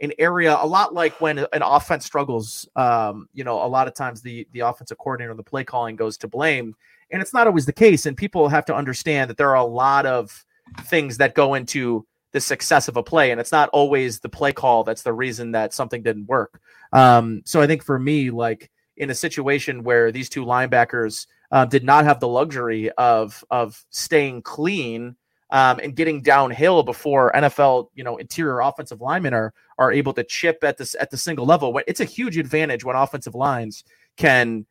an 0.00 0.12
area 0.18 0.56
a 0.60 0.66
lot 0.66 0.94
like 0.94 1.20
when 1.20 1.38
an 1.38 1.62
offense 1.62 2.06
struggles. 2.06 2.68
Um, 2.76 3.28
you 3.34 3.44
know, 3.44 3.64
a 3.64 3.68
lot 3.68 3.86
of 3.86 3.94
times 3.94 4.22
the 4.22 4.46
the 4.52 4.60
offensive 4.60 4.98
coordinator, 4.98 5.34
the 5.34 5.42
play 5.42 5.64
calling 5.64 5.96
goes 5.96 6.16
to 6.18 6.28
blame, 6.28 6.74
and 7.10 7.20
it's 7.20 7.34
not 7.34 7.46
always 7.46 7.66
the 7.66 7.72
case. 7.72 8.06
And 8.06 8.16
people 8.16 8.48
have 8.48 8.64
to 8.66 8.74
understand 8.74 9.28
that 9.30 9.36
there 9.36 9.50
are 9.50 9.56
a 9.56 9.64
lot 9.64 10.06
of 10.06 10.44
things 10.82 11.16
that 11.18 11.34
go 11.34 11.54
into 11.54 12.06
the 12.32 12.40
success 12.40 12.88
of 12.88 12.96
a 12.96 13.02
play, 13.02 13.30
and 13.30 13.40
it's 13.40 13.52
not 13.52 13.68
always 13.70 14.20
the 14.20 14.28
play 14.28 14.52
call 14.52 14.84
that's 14.84 15.02
the 15.02 15.12
reason 15.12 15.52
that 15.52 15.72
something 15.72 16.02
didn't 16.02 16.26
work. 16.26 16.60
Um, 16.92 17.42
so 17.44 17.60
I 17.60 17.66
think 17.66 17.82
for 17.82 17.98
me, 17.98 18.30
like 18.30 18.70
in 18.96 19.10
a 19.10 19.14
situation 19.14 19.82
where 19.82 20.12
these 20.12 20.28
two 20.28 20.44
linebackers 20.44 21.26
uh, 21.50 21.64
did 21.64 21.84
not 21.84 22.04
have 22.04 22.20
the 22.20 22.28
luxury 22.28 22.90
of 22.92 23.42
of 23.50 23.84
staying 23.90 24.42
clean 24.42 25.16
um, 25.50 25.80
and 25.82 25.96
getting 25.96 26.20
downhill 26.20 26.82
before 26.82 27.32
NFL, 27.34 27.88
you 27.94 28.04
know, 28.04 28.18
interior 28.18 28.60
offensive 28.60 29.00
linemen 29.00 29.32
are 29.32 29.54
are 29.78 29.92
able 29.92 30.12
to 30.14 30.24
chip 30.24 30.62
at 30.62 30.76
this 30.76 30.94
at 31.00 31.10
the 31.10 31.16
single 31.16 31.46
level. 31.46 31.80
It's 31.86 32.00
a 32.00 32.04
huge 32.04 32.36
advantage 32.36 32.84
when 32.84 32.96
offensive 32.96 33.34
lines 33.34 33.84
can, 34.16 34.66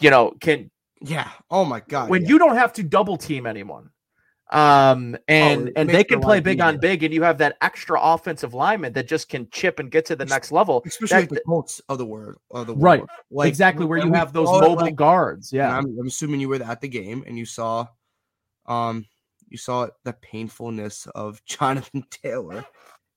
you 0.00 0.10
know, 0.10 0.34
can. 0.40 0.70
Yeah. 1.00 1.28
Oh 1.50 1.64
my 1.64 1.80
God. 1.80 2.10
When 2.10 2.22
yeah. 2.22 2.28
you 2.28 2.38
don't 2.38 2.56
have 2.56 2.72
to 2.74 2.84
double 2.84 3.16
team 3.16 3.44
anyone, 3.46 3.90
um, 4.52 5.16
and 5.28 5.68
Oh, 5.68 5.72
and 5.76 5.88
they 5.88 6.04
can 6.04 6.20
play 6.20 6.40
big 6.40 6.60
on 6.60 6.78
big, 6.78 7.02
and 7.02 7.12
you 7.12 7.22
have 7.22 7.38
that 7.38 7.56
extra 7.62 7.98
offensive 8.00 8.52
lineman 8.52 8.92
that 8.92 9.08
just 9.08 9.30
can 9.30 9.48
chip 9.50 9.78
and 9.78 9.90
get 9.90 10.04
to 10.06 10.16
the 10.16 10.26
next 10.26 10.52
level. 10.52 10.82
especially 10.84 11.22
that- 11.22 11.30
the 11.30 11.40
Colts 11.46 11.80
of 11.88 11.96
the 11.96 12.04
world 12.04 12.36
of 12.50 12.66
the 12.66 12.74
world. 12.74 12.82
Right. 12.82 13.02
Like 13.30 13.48
exactly 13.48 13.86
where 13.86 13.98
you 13.98 14.12
have 14.12 14.34
those 14.34 14.48
mobile 14.48 14.76
like, 14.76 14.94
guards. 14.94 15.52
Yeah. 15.52 15.74
I'm, 15.74 15.86
I'm 15.98 16.06
assuming 16.06 16.40
you 16.40 16.50
were 16.50 16.62
at 16.62 16.82
the 16.82 16.88
game 16.88 17.24
and 17.26 17.38
you 17.38 17.46
saw, 17.46 17.86
um, 18.66 19.06
you 19.48 19.56
saw 19.56 19.88
the 20.04 20.12
painfulness 20.12 21.06
of 21.14 21.42
Jonathan 21.46 22.04
Taylor 22.10 22.66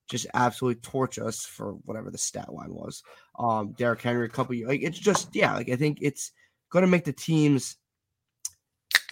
just 0.07 0.27
absolutely 0.33 0.79
torch 0.81 1.19
us 1.19 1.45
for 1.45 1.73
whatever 1.83 2.11
the 2.11 2.17
stat 2.17 2.53
line 2.53 2.73
was. 2.73 3.03
Um, 3.37 3.73
Derrick 3.73 4.01
Henry, 4.01 4.25
a 4.25 4.29
couple 4.29 4.55
like 4.65 4.81
it's 4.83 4.99
just 4.99 5.35
yeah, 5.35 5.53
like 5.53 5.69
I 5.69 5.75
think 5.75 5.97
it's 6.01 6.31
going 6.71 6.83
to 6.83 6.91
make 6.91 7.03
the 7.03 7.11
teams, 7.11 7.75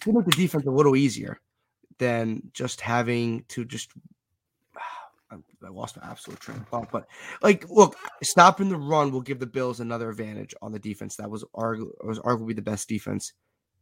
make 0.05 0.23
the 0.23 0.31
defense 0.31 0.65
a 0.65 0.71
little 0.71 0.95
easier 0.95 1.41
than 1.99 2.41
just 2.53 2.81
having 2.81 3.45
to 3.49 3.65
just. 3.65 3.91
I 5.31 5.35
I 5.65 5.69
lost 5.69 5.97
my 5.97 6.07
absolute 6.09 6.39
train 6.39 6.57
of 6.59 6.67
thought, 6.67 6.91
but 6.91 7.07
like, 7.41 7.69
look, 7.69 7.95
stopping 8.21 8.69
the 8.69 8.77
run 8.77 9.11
will 9.11 9.21
give 9.21 9.39
the 9.39 9.47
Bills 9.47 9.79
another 9.79 10.09
advantage 10.09 10.53
on 10.61 10.71
the 10.71 10.79
defense. 10.79 11.15
That 11.15 11.29
was 11.29 11.43
argu- 11.55 11.91
was 12.03 12.19
arguably 12.19 12.55
the 12.55 12.61
best 12.61 12.87
defense 12.87 13.33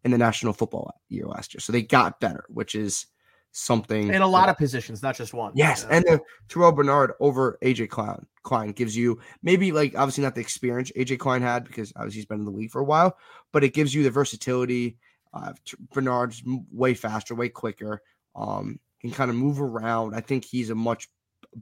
in 0.04 0.12
the 0.12 0.18
National 0.18 0.54
Football 0.54 0.94
year 1.10 1.26
last 1.26 1.54
year. 1.54 1.62
So 1.62 1.72
they 1.72 1.82
got 1.82 2.20
better, 2.20 2.46
which 2.50 2.76
is 2.76 3.08
something. 3.52 4.14
in 4.14 4.22
a 4.22 4.28
lot 4.28 4.50
of 4.50 4.58
positions, 4.58 5.04
not 5.04 5.16
just 5.16 5.34
one. 5.34 5.52
yes, 5.56 5.86
and 5.90 6.06
then 6.08 6.20
Terrel 6.48 6.76
Bernard 6.76 7.14
over 7.20 7.58
AJ 7.62 7.90
Klein. 7.90 8.26
Klein 8.44 8.72
gives 8.72 8.96
you 8.96 9.20
maybe 9.44 9.72
like 9.72 9.94
obviously 9.96 10.24
not 10.24 10.36
the 10.36 10.42
experience 10.42 10.92
AJ 10.96 11.20
Klein 11.20 11.42
had 11.42 11.64
because 11.66 11.92
obviously 11.96 12.20
he's 12.20 12.26
been 12.26 12.40
in 12.40 12.46
the 12.46 12.52
league 12.52 12.72
for 12.72 12.82
a 12.82 12.86
while, 12.86 13.18
but 13.52 13.64
it 13.64 13.74
gives 13.74 13.94
you 13.94 14.04
the 14.04 14.12
versatility. 14.12 14.98
Uh, 15.34 15.54
Bernard's 15.94 16.44
way 16.72 16.94
faster, 16.94 17.36
way 17.36 17.50
quicker. 17.50 18.02
Um, 18.36 18.80
can 19.02 19.12
kind 19.12 19.32
of 19.32 19.36
move 19.36 19.62
around. 19.62 20.16
I 20.16 20.22
think 20.22 20.46
he's 20.46 20.70
a 20.70 20.76
much 20.76 21.10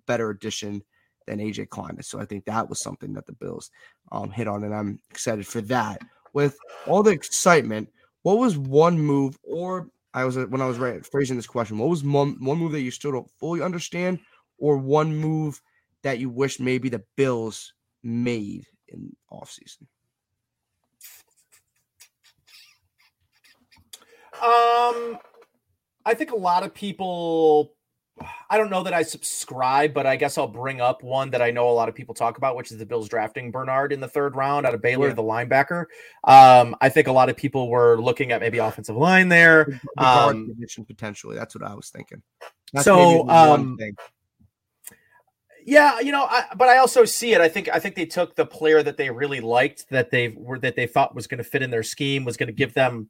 better 0.05 0.29
addition 0.29 0.83
than 1.25 1.39
AJ 1.39 1.69
Klein. 1.69 2.01
So 2.03 2.19
I 2.19 2.25
think 2.25 2.45
that 2.45 2.69
was 2.69 2.81
something 2.81 3.13
that 3.13 3.25
the 3.25 3.33
Bills 3.33 3.71
um, 4.11 4.29
hit 4.29 4.47
on, 4.47 4.63
and 4.63 4.75
I'm 4.75 4.99
excited 5.09 5.47
for 5.47 5.61
that. 5.61 6.01
With 6.33 6.57
all 6.85 7.01
the 7.01 7.11
excitement, 7.11 7.89
what 8.23 8.37
was 8.37 8.57
one 8.57 8.99
move, 8.99 9.37
or 9.43 9.89
I 10.13 10.25
was 10.25 10.37
when 10.37 10.61
I 10.61 10.65
was 10.65 11.07
phrasing 11.09 11.37
this 11.37 11.47
question, 11.47 11.77
what 11.77 11.89
was 11.89 12.03
one, 12.03 12.37
one 12.43 12.57
move 12.57 12.73
that 12.73 12.81
you 12.81 12.91
still 12.91 13.11
don't 13.11 13.29
fully 13.39 13.61
understand, 13.61 14.19
or 14.57 14.77
one 14.77 15.15
move 15.15 15.61
that 16.03 16.19
you 16.19 16.29
wish 16.29 16.59
maybe 16.59 16.89
the 16.89 17.03
Bills 17.15 17.73
made 18.03 18.65
in 18.89 19.15
offseason? 19.31 19.87
Um, 24.41 25.17
I 26.05 26.13
think 26.13 26.31
a 26.31 26.35
lot 26.35 26.63
of 26.63 26.73
people. 26.73 27.73
I 28.49 28.57
don't 28.57 28.69
know 28.69 28.83
that 28.83 28.93
I 28.93 29.03
subscribe, 29.03 29.93
but 29.93 30.05
I 30.05 30.17
guess 30.17 30.37
I'll 30.37 30.45
bring 30.45 30.81
up 30.81 31.03
one 31.03 31.29
that 31.29 31.41
I 31.41 31.51
know 31.51 31.69
a 31.69 31.71
lot 31.71 31.87
of 31.87 31.95
people 31.95 32.13
talk 32.13 32.37
about, 32.37 32.57
which 32.57 32.69
is 32.69 32.77
the 32.77 32.85
Bills 32.85 33.07
drafting 33.07 33.49
Bernard 33.49 33.93
in 33.93 34.01
the 34.01 34.09
third 34.09 34.35
round 34.35 34.65
out 34.65 34.73
of 34.73 34.81
Baylor, 34.81 35.07
Yeah. 35.07 35.13
the 35.13 35.23
linebacker. 35.23 35.85
Um, 36.25 36.75
I 36.81 36.89
think 36.89 37.07
a 37.07 37.13
lot 37.13 37.29
of 37.29 37.37
people 37.37 37.69
were 37.69 37.97
looking 38.01 38.33
at 38.33 38.41
maybe 38.41 38.57
offensive 38.57 38.97
line 38.97 39.29
there. 39.29 39.79
The 39.95 40.05
Um, 40.05 40.49
position 40.49 40.83
potentially. 40.83 41.37
That's 41.37 41.55
what 41.55 41.63
I 41.63 41.73
was 41.73 41.91
thinking. 41.91 42.21
That's 42.73 42.83
So, 42.83 42.97
maybe 42.97 43.17
the 43.19 43.23
one 43.23 43.59
um. 43.61 43.77
Yeah, 45.65 45.99
you 46.01 46.11
know, 46.11 46.23
I, 46.23 46.45
but 46.57 46.67
I 46.67 46.77
also 46.79 47.05
see 47.05 47.33
it. 47.33 47.39
I 47.39 47.47
think 47.47 47.69
I 47.71 47.79
think 47.79 47.95
they 47.95 48.05
took 48.05 48.35
the 48.35 48.45
player 48.45 48.83
that 48.83 48.97
they 48.97 49.09
really 49.09 49.39
liked, 49.39 49.87
that 49.91 50.11
they 50.11 50.29
were 50.29 50.59
that 50.59 50.75
they 50.75 50.87
thought 50.87 51.15
was 51.15 51.27
going 51.27 51.37
to 51.37 51.43
fit 51.45 51.61
in 51.61 51.69
their 51.69 51.83
scheme, 51.83 52.25
was 52.25 52.35
going 52.35 52.47
to 52.47 52.53
give 52.53 52.73
them 52.73 53.09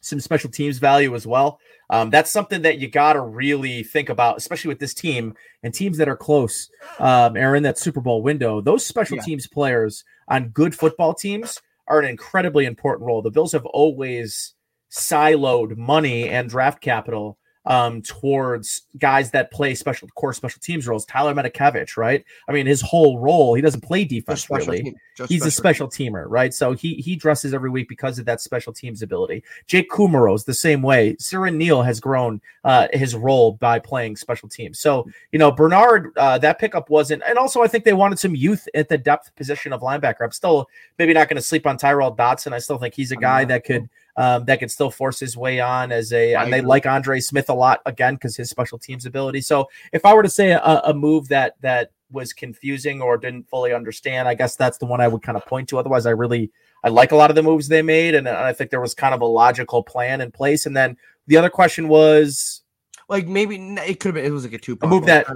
some 0.00 0.20
special 0.20 0.50
teams 0.50 0.78
value 0.78 1.14
as 1.14 1.26
well. 1.26 1.58
Um, 1.90 2.10
that's 2.10 2.30
something 2.30 2.62
that 2.62 2.78
you 2.78 2.88
got 2.88 3.14
to 3.14 3.20
really 3.20 3.82
think 3.82 4.08
about, 4.08 4.36
especially 4.36 4.68
with 4.68 4.78
this 4.78 4.94
team 4.94 5.34
and 5.62 5.74
teams 5.74 5.98
that 5.98 6.08
are 6.08 6.16
close 6.16 6.70
um, 6.98 7.36
are 7.36 7.56
in 7.56 7.62
that 7.64 7.78
Super 7.78 8.00
Bowl 8.00 8.22
window. 8.22 8.60
Those 8.60 8.84
special 8.86 9.16
Yeah. 9.16 9.24
teams 9.24 9.46
players 9.46 10.04
on 10.28 10.48
good 10.48 10.74
football 10.74 11.14
teams 11.14 11.60
are 11.88 11.98
an 11.98 12.08
incredibly 12.08 12.64
important 12.64 13.06
role. 13.06 13.20
The 13.22 13.30
Bills 13.30 13.52
have 13.52 13.66
always 13.66 14.54
siloed 14.90 15.76
money 15.76 16.28
and 16.28 16.48
draft 16.48 16.80
capital 16.80 17.38
um, 17.66 18.02
towards 18.02 18.82
guys 18.98 19.30
that 19.32 19.50
play 19.50 19.74
special 19.74 20.08
core 20.14 20.32
special 20.32 20.60
teams 20.60 20.86
roles. 20.86 21.04
Tyler 21.04 21.34
Matakevich, 21.34 21.96
right? 21.96 22.24
I 22.48 22.52
mean, 22.52 22.66
his 22.66 22.80
whole 22.80 23.18
role, 23.18 23.54
he 23.54 23.62
doesn't 23.62 23.82
play 23.82 24.04
defense 24.04 24.48
really 24.50 24.94
he's 25.28 25.44
a 25.44 25.50
special 25.50 25.88
team. 25.88 26.12
teamer, 26.12 26.24
right? 26.28 26.52
So 26.54 26.72
he 26.72 26.94
he 26.94 27.16
dresses 27.16 27.54
every 27.54 27.70
week 27.70 27.88
because 27.88 28.18
of 28.18 28.24
that 28.26 28.40
special 28.40 28.72
teams 28.72 29.02
ability. 29.02 29.42
Jake 29.66 29.90
Kumerow's 29.90 30.44
the 30.44 30.54
same 30.54 30.82
way. 30.82 31.14
Siran 31.16 31.56
Neal 31.56 31.82
has 31.82 32.00
grown 32.00 32.40
uh, 32.64 32.88
his 32.92 33.14
role 33.14 33.52
by 33.52 33.78
playing 33.78 34.16
special 34.16 34.48
teams. 34.48 34.78
So 34.78 35.08
you 35.32 35.38
know 35.38 35.50
Bernard, 35.50 36.12
uh, 36.16 36.38
that 36.38 36.58
pickup 36.58 36.90
wasn't, 36.90 37.22
and 37.26 37.38
also 37.38 37.62
I 37.62 37.68
think 37.68 37.84
they 37.84 37.92
wanted 37.92 38.18
some 38.18 38.34
youth 38.34 38.66
at 38.74 38.88
the 38.88 38.98
depth 38.98 39.34
position 39.36 39.72
of 39.72 39.80
linebacker. 39.80 40.22
I'm 40.22 40.32
still 40.32 40.68
maybe 40.98 41.12
not 41.12 41.28
going 41.28 41.36
to 41.36 41.42
sleep 41.42 41.66
on 41.66 41.76
Tyrel 41.76 42.16
Dodson. 42.16 42.52
I 42.52 42.58
still 42.58 42.78
think 42.78 42.94
he's 42.94 43.12
a 43.12 43.16
guy 43.16 43.44
that 43.44 43.64
could. 43.64 43.88
Um, 44.20 44.44
that 44.44 44.60
could 44.60 44.70
still 44.70 44.90
force 44.90 45.18
his 45.18 45.34
way 45.34 45.60
on 45.60 45.90
as 45.90 46.12
a, 46.12 46.34
and 46.34 46.52
they 46.52 46.60
like 46.60 46.84
Andre 46.84 47.20
Smith 47.20 47.48
a 47.48 47.54
lot 47.54 47.80
again 47.86 48.16
because 48.16 48.36
his 48.36 48.50
special 48.50 48.78
teams 48.78 49.06
ability. 49.06 49.40
So 49.40 49.70
if 49.94 50.04
I 50.04 50.12
were 50.12 50.22
to 50.22 50.28
say 50.28 50.50
a, 50.50 50.82
a 50.84 50.92
move 50.92 51.28
that 51.28 51.54
that 51.62 51.92
was 52.10 52.34
confusing 52.34 53.00
or 53.00 53.16
didn't 53.16 53.48
fully 53.48 53.72
understand, 53.72 54.28
I 54.28 54.34
guess 54.34 54.56
that's 54.56 54.76
the 54.76 54.84
one 54.84 55.00
I 55.00 55.08
would 55.08 55.22
kind 55.22 55.38
of 55.38 55.46
point 55.46 55.70
to. 55.70 55.78
Otherwise, 55.78 56.04
I 56.04 56.10
really 56.10 56.50
I 56.84 56.90
like 56.90 57.12
a 57.12 57.16
lot 57.16 57.30
of 57.30 57.34
the 57.34 57.42
moves 57.42 57.68
they 57.68 57.80
made, 57.80 58.14
and 58.14 58.28
I 58.28 58.52
think 58.52 58.70
there 58.70 58.82
was 58.82 58.92
kind 58.92 59.14
of 59.14 59.22
a 59.22 59.26
logical 59.26 59.82
plan 59.82 60.20
in 60.20 60.30
place. 60.30 60.66
And 60.66 60.76
then 60.76 60.98
the 61.26 61.38
other 61.38 61.48
question 61.48 61.88
was, 61.88 62.60
like 63.08 63.26
maybe 63.26 63.56
it 63.56 64.00
could 64.00 64.08
have 64.08 64.14
been 64.16 64.26
it 64.26 64.32
was 64.32 64.44
like 64.44 64.52
a 64.52 64.58
two 64.58 64.76
move 64.82 65.06
that 65.06 65.28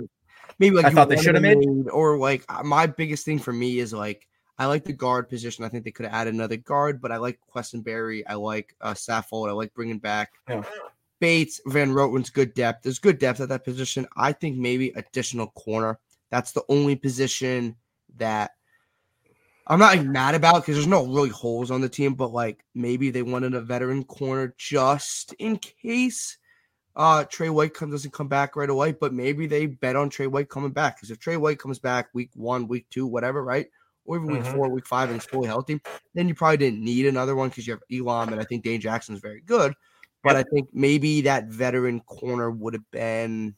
maybe 0.59 0.77
like 0.77 0.85
I 0.85 0.91
thought 0.91 1.09
they 1.09 1.17
should 1.17 1.37
have 1.37 1.43
made? 1.43 1.89
or 1.91 2.19
like 2.19 2.45
my 2.63 2.85
biggest 2.85 3.25
thing 3.25 3.39
for 3.39 3.53
me 3.55 3.79
is 3.79 3.95
like 3.95 4.29
I 4.59 4.67
like 4.67 4.85
the 4.85 4.93
guard 4.93 5.29
position. 5.29 5.65
I 5.65 5.69
think 5.69 5.85
they 5.85 5.91
could 5.91 6.07
have 6.07 6.15
added 6.15 6.35
another 6.35 6.57
guard, 6.57 7.01
but 7.01 7.11
I 7.11 7.17
like 7.17 7.41
Quessenberry. 7.53 8.23
I 8.27 8.35
like 8.35 8.75
uh, 8.81 8.95
Saffold. 8.95 9.49
I 9.49 9.53
like 9.53 9.75
bringing 9.75 9.99
back 9.99 10.33
Yeah. 10.49 10.63
Bates. 11.21 11.61
Van 11.67 11.93
Roten's 11.93 12.31
good 12.31 12.55
depth. 12.55 12.83
There's 12.83 12.99
good 12.99 13.19
depth 13.19 13.41
at 13.41 13.49
that 13.49 13.65
position. 13.65 14.07
I 14.17 14.33
think 14.33 14.57
maybe 14.57 14.91
additional 14.95 15.49
corner. 15.49 15.99
That's 16.31 16.53
the 16.53 16.63
only 16.69 16.97
position 16.97 17.77
that 18.17 18.53
I'm 19.67 19.79
not 19.79 19.97
like, 19.97 20.07
mad 20.07 20.35
about 20.35 20.63
because 20.63 20.77
there's 20.77 20.87
no 20.87 21.07
really 21.07 21.31
holes 21.31 21.71
on 21.71 21.81
the 21.81 21.89
team, 21.89 22.15
but 22.15 22.33
like 22.33 22.65
maybe 22.75 23.11
they 23.11 23.23
wanted 23.23 23.55
a 23.55 23.61
veteran 23.61 24.05
corner 24.05 24.55
just 24.59 25.33
in 25.39 25.57
case 25.57 26.37
uh 26.97 27.25
Trey 27.25 27.49
White 27.49 27.75
come, 27.75 27.91
doesn't 27.91 28.13
come 28.13 28.29
back 28.29 28.57
right 28.57 28.71
away, 28.71 28.93
but 28.93 29.13
maybe 29.15 29.47
they 29.47 29.67
bet 29.67 29.97
on 29.97 30.11
Trey 30.11 30.27
White 30.27 30.49
coming 30.49 30.71
back 30.71 30.97
because 30.97 31.11
if 31.11 31.19
Trey 31.19 31.37
White 31.37 31.59
comes 31.59 31.79
back 31.79 32.09
week 32.13 32.31
one, 32.35 32.69
week 32.69 32.87
two, 32.91 33.07
whatever, 33.07 33.43
right? 33.43 33.67
Or 34.07 34.17
even 34.17 34.29
week 34.29 34.43
Mhm. 34.43 34.53
four, 34.53 34.69
week 34.69 34.87
five, 34.87 35.09
and 35.09 35.21
he's 35.21 35.29
fully 35.29 35.47
healthy, 35.47 35.81
then 36.15 36.29
you 36.29 36.35
probably 36.35 36.59
didn't 36.59 36.85
need 36.85 37.07
another 37.07 37.35
one 37.35 37.49
because 37.49 37.67
you 37.67 37.73
have 37.73 37.83
Elam 37.91 38.33
and 38.33 38.41
I 38.41 38.45
think 38.45 38.63
Dane 38.63 38.81
Jackson 38.81 39.15
is 39.15 39.21
very 39.21 39.41
good. 39.41 39.75
But 40.23 40.37
I 40.37 40.43
think 40.43 40.69
maybe 40.73 41.23
that 41.23 41.49
veteran 41.49 42.01
corner 42.01 42.51
would 42.51 42.75
have 42.75 42.91
been 42.91 43.55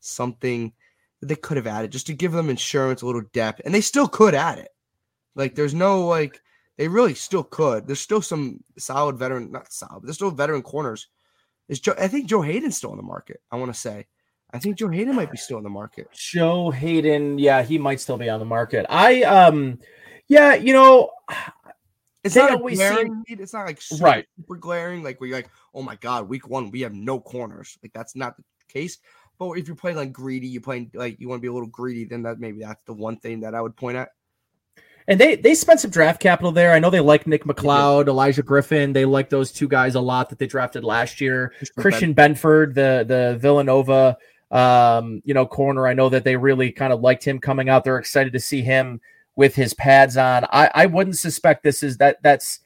something 0.00 0.72
that 1.20 1.26
they 1.26 1.36
could 1.36 1.56
have 1.56 1.66
added 1.66 1.92
just 1.92 2.06
to 2.08 2.14
give 2.14 2.32
them 2.32 2.50
insurance, 2.50 3.02
a 3.02 3.06
little 3.06 3.22
depth, 3.32 3.60
and 3.64 3.74
they 3.74 3.80
still 3.80 4.08
could 4.08 4.34
add 4.34 4.58
it. 4.58 4.68
Like 5.34 5.54
there's 5.54 5.74
no 5.74 6.06
like 6.06 6.40
they 6.76 6.88
really 6.88 7.14
still 7.14 7.44
could. 7.44 7.86
There's 7.86 8.00
still 8.00 8.22
some 8.22 8.60
solid 8.78 9.16
veteran, 9.16 9.50
not 9.52 9.72
solid, 9.72 10.00
but 10.00 10.06
there's 10.06 10.16
still 10.16 10.30
veteran 10.30 10.62
corners. 10.62 11.08
Is 11.68 11.80
Joe? 11.80 11.94
I 11.98 12.08
think 12.08 12.26
Joe 12.26 12.42
Haden's 12.42 12.76
still 12.76 12.90
on 12.90 12.96
the 12.96 13.02
market. 13.02 13.40
I 13.50 13.56
want 13.56 13.72
to 13.72 13.78
say, 13.80 14.06
I 14.54 14.58
think 14.60 14.78
Joe 14.78 14.88
Haden 14.88 15.14
might 15.16 15.30
be 15.32 15.36
still 15.36 15.58
in 15.58 15.64
the 15.64 15.68
market. 15.70 16.08
Joe 16.12 16.70
Haden, 16.70 17.38
yeah, 17.40 17.62
he 17.62 17.76
might 17.76 18.00
still 18.00 18.16
be 18.16 18.30
on 18.30 18.38
the 18.38 18.46
market. 18.46 18.86
I, 18.88 19.22
um, 19.24 19.80
yeah, 20.28 20.54
you 20.54 20.72
know, 20.72 21.10
It's 22.22 22.36
not 22.36 22.52
always 22.52 22.78
glaring. 22.78 23.24
need. 23.28 23.40
It's 23.40 23.52
not 23.52 23.66
like 23.66 23.82
super, 23.82 24.02
Right. 24.04 24.26
super 24.36 24.56
glaring. 24.56 25.02
Like 25.02 25.20
where 25.20 25.28
you're 25.28 25.36
like, 25.38 25.50
oh 25.74 25.82
my 25.82 25.96
god, 25.96 26.28
week 26.28 26.48
one 26.48 26.70
we 26.70 26.80
have 26.82 26.94
no 26.94 27.18
corners. 27.20 27.76
Like 27.82 27.92
that's 27.92 28.14
not 28.16 28.36
the 28.36 28.44
case. 28.72 28.98
But 29.38 29.50
if 29.58 29.66
you're 29.66 29.76
playing 29.76 29.96
like 29.96 30.12
greedy, 30.12 30.46
you're 30.46 30.62
playing 30.62 30.90
like 30.94 31.20
you 31.20 31.28
want 31.28 31.40
to 31.40 31.42
be 31.42 31.48
a 31.48 31.52
little 31.52 31.68
greedy, 31.68 32.04
then 32.04 32.22
that 32.22 32.38
maybe 32.38 32.60
that's 32.60 32.80
the 32.86 32.94
one 32.94 33.16
thing 33.18 33.40
that 33.40 33.54
I 33.54 33.60
would 33.60 33.76
point 33.76 33.96
at. 33.96 34.10
And 35.06 35.20
they 35.20 35.34
they 35.34 35.54
spent 35.54 35.80
some 35.80 35.90
draft 35.90 36.18
capital 36.20 36.50
there. 36.52 36.72
I 36.72 36.78
know 36.78 36.88
they 36.88 37.00
like 37.00 37.26
Nick 37.26 37.44
McCloud, 37.44 38.06
Elijah 38.08 38.42
Griffin. 38.42 38.94
They 38.94 39.04
like 39.04 39.28
those 39.28 39.52
two 39.52 39.68
guys 39.68 39.96
a 39.96 40.00
lot 40.00 40.30
that 40.30 40.38
they 40.38 40.46
drafted 40.46 40.82
last 40.84 41.20
year. 41.20 41.52
Christian 41.76 42.14
Benford, 42.14 42.72
the 42.74 43.04
the 43.06 43.36
Villanova 43.38 44.16
um, 44.54 45.20
you 45.24 45.34
know, 45.34 45.44
corner. 45.44 45.86
I 45.86 45.92
know 45.94 46.08
that 46.08 46.24
they 46.24 46.36
really 46.36 46.70
kind 46.70 46.92
of 46.92 47.00
liked 47.00 47.24
him 47.24 47.40
coming 47.40 47.68
out. 47.68 47.84
They're 47.84 47.98
excited 47.98 48.32
to 48.32 48.40
see 48.40 48.62
him 48.62 49.00
with 49.36 49.54
his 49.56 49.74
pads 49.74 50.16
on. 50.16 50.44
I, 50.44 50.70
I 50.72 50.86
wouldn't 50.86 51.18
suspect 51.18 51.64
this 51.64 51.82
is 51.82 51.98
that 51.98 52.22
that's 52.22 52.60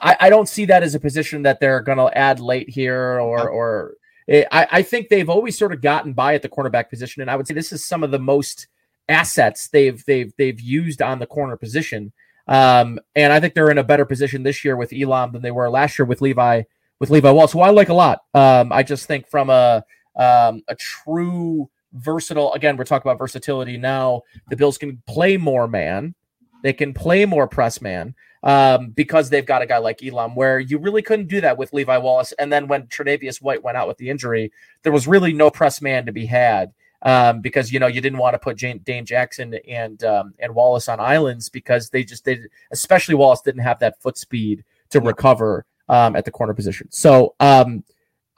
I, 0.00 0.16
I 0.20 0.30
don't 0.30 0.48
see 0.48 0.64
that 0.64 0.82
as 0.82 0.94
a 0.94 1.00
position 1.00 1.42
that 1.42 1.60
they're 1.60 1.80
gonna 1.80 2.10
add 2.14 2.40
late 2.40 2.70
here 2.70 3.20
or 3.20 3.48
or 3.48 3.94
I, 4.30 4.66
I 4.70 4.82
think 4.82 5.08
they've 5.08 5.28
always 5.28 5.56
sort 5.56 5.72
of 5.72 5.82
gotten 5.82 6.14
by 6.14 6.34
at 6.34 6.42
the 6.42 6.48
cornerback 6.48 6.90
position. 6.90 7.22
And 7.22 7.30
I 7.30 7.36
would 7.36 7.46
say 7.46 7.54
this 7.54 7.72
is 7.72 7.84
some 7.84 8.02
of 8.02 8.10
the 8.10 8.18
most 8.18 8.66
assets 9.08 9.68
they've 9.68 10.02
they've 10.06 10.32
they've 10.38 10.60
used 10.60 11.02
on 11.02 11.18
the 11.18 11.26
corner 11.26 11.56
position. 11.56 12.12
Um, 12.46 12.98
and 13.14 13.34
I 13.34 13.40
think 13.40 13.52
they're 13.52 13.70
in 13.70 13.76
a 13.76 13.84
better 13.84 14.06
position 14.06 14.42
this 14.42 14.64
year 14.64 14.76
with 14.76 14.94
Elam 14.94 15.32
than 15.32 15.42
they 15.42 15.50
were 15.50 15.68
last 15.68 15.98
year 15.98 16.06
with 16.06 16.22
Levi 16.22 16.62
with 17.00 17.10
Levi 17.10 17.30
Wallace, 17.30 17.52
who 17.52 17.60
I 17.60 17.70
like 17.70 17.90
a 17.90 17.94
lot. 17.94 18.20
Um, 18.32 18.72
I 18.72 18.82
just 18.82 19.06
think 19.06 19.28
from 19.28 19.50
a 19.50 19.84
um, 20.18 20.62
a 20.68 20.74
true 20.74 21.70
versatile. 21.92 22.52
Again, 22.52 22.76
we're 22.76 22.84
talking 22.84 23.08
about 23.08 23.18
versatility 23.18 23.76
now. 23.76 24.22
The 24.50 24.56
Bills 24.56 24.78
can 24.78 25.02
play 25.06 25.36
more 25.36 25.66
man. 25.66 26.14
They 26.62 26.72
can 26.72 26.92
play 26.92 27.24
more 27.24 27.46
press 27.46 27.80
man 27.80 28.14
um, 28.42 28.90
because 28.90 29.30
they've 29.30 29.46
got 29.46 29.62
a 29.62 29.66
guy 29.66 29.78
like 29.78 30.02
Elam, 30.02 30.34
where 30.34 30.58
you 30.58 30.78
really 30.78 31.02
couldn't 31.02 31.28
do 31.28 31.40
that 31.40 31.56
with 31.56 31.72
Levi 31.72 31.96
Wallace. 31.98 32.32
And 32.38 32.52
then 32.52 32.66
when 32.66 32.86
Tre'Davious 32.86 33.40
White 33.40 33.62
went 33.62 33.76
out 33.76 33.88
with 33.88 33.96
the 33.98 34.10
injury, 34.10 34.52
there 34.82 34.92
was 34.92 35.06
really 35.06 35.32
no 35.32 35.50
press 35.50 35.80
man 35.80 36.06
to 36.06 36.12
be 36.12 36.26
had 36.26 36.72
um, 37.02 37.40
because 37.40 37.72
you 37.72 37.78
know 37.78 37.86
you 37.86 38.00
didn't 38.00 38.18
want 38.18 38.34
to 38.34 38.38
put 38.38 38.56
Jane, 38.56 38.78
Dane 38.78 39.06
Jackson 39.06 39.54
and 39.68 40.02
um, 40.04 40.34
and 40.38 40.54
Wallace 40.54 40.88
on 40.88 41.00
islands 41.00 41.48
because 41.48 41.90
they 41.90 42.04
just 42.04 42.24
did, 42.24 42.48
especially 42.70 43.14
Wallace 43.14 43.40
didn't 43.40 43.62
have 43.62 43.78
that 43.80 44.00
foot 44.00 44.18
speed 44.18 44.64
to 44.90 45.00
recover 45.00 45.64
um, 45.88 46.16
at 46.16 46.24
the 46.24 46.30
corner 46.30 46.54
position. 46.54 46.88
So 46.90 47.34
um, 47.40 47.84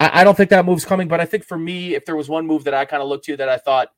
I, 0.00 0.20
I, 0.20 0.24
don't 0.24 0.36
think 0.36 0.50
that 0.50 0.64
move's 0.64 0.84
coming, 0.84 1.06
but 1.06 1.20
I 1.20 1.26
think 1.26 1.44
for 1.44 1.58
me, 1.58 1.94
if 1.94 2.04
there 2.06 2.16
was 2.16 2.28
one 2.28 2.46
move 2.46 2.64
that 2.64 2.74
I 2.74 2.84
kind 2.86 3.02
of 3.02 3.08
looked 3.08 3.26
to 3.26 3.36
that 3.36 3.48
I 3.48 3.58
thought, 3.58 3.92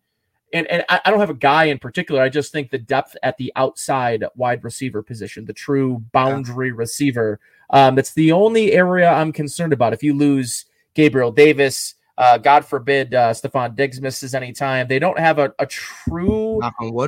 and, 0.53 0.67
and 0.67 0.85
I, 0.89 1.01
I 1.05 1.11
don't 1.11 1.21
have 1.21 1.31
a 1.31 1.35
guy 1.35 1.65
in 1.65 1.79
particular, 1.79 2.21
I 2.21 2.29
just 2.29 2.53
think 2.53 2.71
the 2.71 2.79
depth 2.79 3.17
at 3.23 3.39
the 3.39 3.53
outside 3.57 4.25
wide 4.35 4.65
receiver 4.65 5.03
position, 5.03 5.47
the 5.47 5.53
true 5.53 6.05
boundary 6.13 6.69
yeah. 6.69 6.75
receiver, 6.77 7.41
um, 7.71 7.95
that's 7.95 8.13
the 8.13 8.33
only 8.33 8.73
area 8.73 9.11
I'm 9.11 9.33
concerned 9.33 9.73
about. 9.73 9.95
If 9.95 10.03
you 10.03 10.15
lose 10.15 10.67
Gabriel 10.95 11.33
Davis, 11.33 11.95
uh, 12.19 12.37
God 12.37 12.65
forbid 12.65 13.15
uh, 13.15 13.31
Stefon 13.31 13.75
Diggs 13.75 14.01
misses 14.01 14.35
any 14.35 14.53
time. 14.53 14.87
They 14.87 14.99
don't 14.99 15.19
have 15.19 15.39
a, 15.39 15.55
a 15.59 15.67
true, 15.67 16.61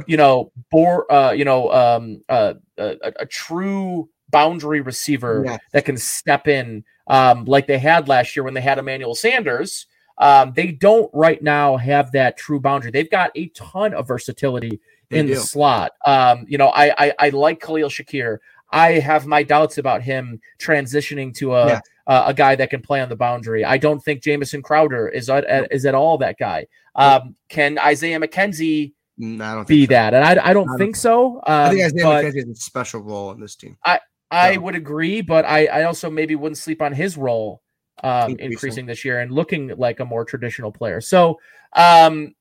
you 0.07 0.17
know, 0.17 0.51
bore, 0.71 1.11
uh, 1.13 1.33
you 1.33 1.45
know, 1.45 1.71
um, 1.71 2.23
uh, 2.29 2.55
a, 2.79 3.13
a, 3.21 3.27
true 3.27 4.09
boundary 4.35 4.81
receiver 4.81 5.45
yes. 5.47 5.61
that 5.73 5.85
can 5.85 5.97
step 5.97 6.49
in 6.49 6.85
um, 7.07 7.45
like 7.45 7.69
they 7.69 7.79
had 7.79 8.09
last 8.09 8.35
year 8.35 8.43
when 8.43 8.55
they 8.55 8.61
had 8.61 8.79
Emmanuel 8.79 9.15
Sanders. 9.15 9.87
Um, 10.19 10.53
they 10.55 10.73
don't 10.73 11.09
right 11.13 11.41
now 11.43 11.77
have 11.77 12.11
that 12.13 12.37
true 12.37 12.61
boundary. 12.61 12.91
They've 12.91 13.11
got 13.11 13.31
a 13.37 13.47
ton 13.49 13.95
of 13.95 14.09
versatility 14.09 14.81
they 15.09 15.21
in 15.21 15.27
do. 15.27 15.35
the 15.35 15.41
slot. 15.41 15.93
Um, 16.05 16.47
you 16.49 16.59
know, 16.59 16.69
I, 16.69 17.07
I, 17.07 17.13
I 17.19 17.29
like 17.31 17.61
Khalil 17.61 17.89
Shakir. 17.89 18.39
I 18.71 18.93
have 18.93 19.27
my 19.27 19.45
doubts 19.45 19.79
about 19.79 20.03
him 20.03 20.41
transitioning 20.61 21.33
to 21.37 21.55
a 21.55 21.67
yeah. 21.67 21.81
uh, 22.09 22.25
a 22.27 22.35
guy 22.35 22.57
that 22.57 22.71
can 22.71 22.83
play 22.83 23.01
on 23.01 23.09
the 23.09 23.17
boundary. 23.17 23.65
I 23.65 23.79
don't 23.79 24.01
think 24.01 24.23
Jamison 24.23 24.63
Crowder 24.63 25.09
is 25.09 25.31
at, 25.31 25.73
is 25.73 25.87
at 25.87 25.95
all 25.95 26.19
that 26.19 26.39
guy. 26.39 26.67
Um, 26.97 27.37
can 27.49 27.79
Isaiah 27.79 28.19
McKenzie 28.19 28.93
mm, 29.21 29.67
be 29.67 29.85
so. 29.87 29.91
that? 29.91 30.15
And 30.15 30.25
I, 30.25 30.51
I 30.51 30.53
don't 30.53 30.71
I 30.71 30.77
think 30.77 30.97
so. 30.97 31.41
I 31.47 31.71
think 31.71 31.85
Isaiah 31.85 32.05
McKenzie 32.05 32.49
has 32.49 32.49
a 32.49 32.55
special 32.57 33.01
role 33.01 33.31
in 33.31 33.41
this 33.41 33.55
team. 33.55 33.77
I 33.85 34.01
I 34.31 34.57
would 34.57 34.75
agree, 34.75 35.21
but 35.21 35.45
I, 35.45 35.67
I 35.67 35.83
also 35.85 36.11
maybe 36.11 36.35
wouldn't 36.35 36.59
sleep 36.59 36.83
on 36.83 36.93
his 36.93 37.17
role 37.17 37.63
um, 38.03 38.31
increasing. 38.31 38.53
increasing 38.53 38.87
this 38.87 39.05
year 39.05 39.21
and 39.21 39.31
looking 39.31 39.69
like 39.77 40.01
a 40.01 40.05
more 40.05 40.25
traditional 40.25 40.73
player. 40.73 41.01
So, 41.01 41.39
um, 41.73 42.35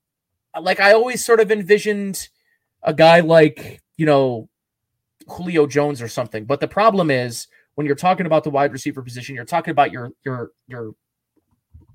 like 0.60 0.80
I 0.80 0.94
always 0.94 1.24
sort 1.24 1.40
of 1.40 1.52
envisioned 1.52 2.30
a 2.82 2.94
guy 2.94 3.22
like 3.22 3.82
you 3.98 4.06
know 4.06 4.50
Julio 5.28 5.68
Jones 5.68 6.02
or 6.02 6.08
something. 6.08 6.46
But 6.46 6.60
the 6.60 6.68
problem 6.68 7.12
is 7.12 7.48
when 7.76 7.88
you're 7.88 7.96
talking 7.96 8.26
about 8.26 8.44
the 8.44 8.50
wide 8.50 8.72
receiver 8.72 9.02
position, 9.02 9.36
you're 9.36 9.46
talking 9.46 9.72
about 9.72 9.92
your 9.92 10.12
your 10.24 10.52
your 10.68 10.94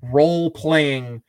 role 0.03 0.51
playing 0.51 1.23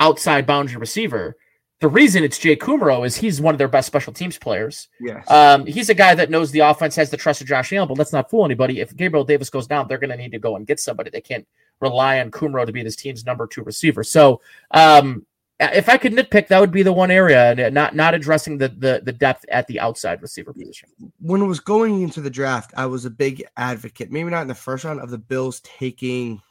outside 0.00 0.46
boundary 0.46 0.76
receiver. 0.76 1.36
The 1.80 1.88
reason 1.88 2.24
it's 2.24 2.38
Jake 2.38 2.62
Kumerow 2.62 3.04
is 3.04 3.16
he's 3.16 3.40
one 3.40 3.54
of 3.54 3.58
their 3.58 3.68
best 3.68 3.86
special 3.86 4.12
teams 4.12 4.38
players. 4.38 4.88
Yes. 5.00 5.28
Um, 5.30 5.66
he's 5.66 5.90
a 5.90 5.94
guy 5.94 6.14
that 6.14 6.30
knows 6.30 6.50
the 6.50 6.60
offense, 6.60 6.96
has 6.96 7.10
the 7.10 7.16
trust 7.16 7.40
of 7.40 7.46
Josh 7.46 7.72
Allen, 7.72 7.88
but 7.88 7.98
let's 7.98 8.12
not 8.12 8.30
fool 8.30 8.44
anybody. 8.44 8.80
If 8.80 8.96
Gabriel 8.96 9.24
Davis 9.24 9.50
goes 9.50 9.66
down, 9.66 9.86
they're 9.88 9.98
going 9.98 10.10
to 10.10 10.16
need 10.16 10.32
to 10.32 10.38
go 10.38 10.56
and 10.56 10.66
get 10.66 10.80
somebody. 10.80 11.10
They 11.10 11.20
can't 11.20 11.46
rely 11.80 12.20
on 12.20 12.30
Kumerow 12.30 12.64
to 12.64 12.72
be 12.72 12.82
this 12.82 12.96
team's 12.96 13.26
number 13.26 13.46
two 13.46 13.62
receiver. 13.62 14.04
So, 14.04 14.40
um, 14.70 15.26
if 15.60 15.88
I 15.88 15.98
could 15.98 16.12
nitpick, 16.12 16.48
that 16.48 16.60
would 16.60 16.72
be 16.72 16.82
the 16.82 16.92
one 16.92 17.10
area, 17.10 17.70
not 17.70 17.94
not 17.94 18.14
addressing 18.14 18.58
the 18.58 18.68
the, 18.68 19.02
the 19.04 19.12
depth 19.12 19.44
at 19.48 19.66
the 19.68 19.78
outside 19.78 20.20
receiver 20.20 20.52
position. 20.52 20.88
When 21.20 21.42
it 21.42 21.46
was 21.46 21.60
going 21.60 22.02
into 22.02 22.20
the 22.20 22.30
draft, 22.30 22.72
I 22.76 22.86
was 22.86 23.04
a 23.04 23.10
big 23.10 23.44
advocate, 23.56 24.10
maybe 24.10 24.30
not 24.30 24.42
in 24.42 24.48
the 24.48 24.54
first 24.54 24.84
round, 24.84 25.00
of 25.00 25.10
the 25.10 25.18
Bills 25.18 25.60
taking 25.60 26.42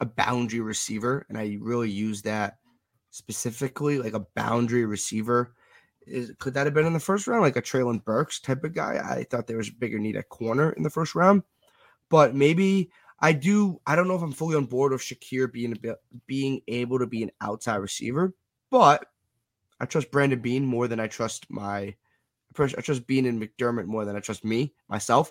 a 0.00 0.06
boundary 0.06 0.60
receiver, 0.60 1.26
and 1.28 1.36
I 1.36 1.58
really 1.60 1.90
used 1.90 2.24
that 2.24 2.58
specifically, 3.16 3.98
like 3.98 4.12
a 4.12 4.26
boundary 4.34 4.84
receiver. 4.84 5.54
Is 6.06 6.32
could 6.38 6.54
that 6.54 6.66
have 6.66 6.74
been 6.74 6.86
in 6.86 6.92
the 6.92 7.00
first 7.00 7.26
round, 7.26 7.42
like 7.42 7.56
a 7.56 7.62
Treylon 7.62 8.04
Burks 8.04 8.38
type 8.40 8.62
of 8.62 8.74
guy? 8.74 9.00
I 9.02 9.24
thought 9.24 9.46
there 9.46 9.56
was 9.56 9.70
a 9.70 9.72
bigger 9.72 9.98
need 9.98 10.16
at 10.16 10.28
corner 10.28 10.72
in 10.72 10.82
the 10.82 10.90
first 10.90 11.14
round, 11.14 11.42
but 12.10 12.34
maybe 12.34 12.90
I 13.18 13.32
do. 13.32 13.80
I 13.86 13.96
don't 13.96 14.06
know 14.06 14.14
if 14.14 14.22
I'm 14.22 14.32
fully 14.32 14.56
on 14.56 14.66
board 14.66 14.92
with 14.92 15.00
Shakir 15.00 15.50
being 15.50 15.72
a 15.72 15.78
bit, 15.78 15.96
being 16.26 16.60
able 16.68 16.98
to 16.98 17.06
be 17.06 17.22
an 17.22 17.32
outside 17.40 17.76
receiver, 17.76 18.34
but 18.70 19.06
I 19.80 19.86
trust 19.86 20.10
Brandon 20.10 20.38
Beane 20.38 20.66
more 20.66 20.86
than 20.86 21.00
I 21.00 21.08
trust 21.08 21.46
my. 21.48 21.94
I 22.58 22.80
trust 22.80 23.06
Beane 23.06 23.26
and 23.26 23.42
McDermott 23.42 23.84
more 23.84 24.06
than 24.06 24.16
I 24.16 24.20
trust 24.20 24.42
me 24.42 24.72
myself, 24.88 25.30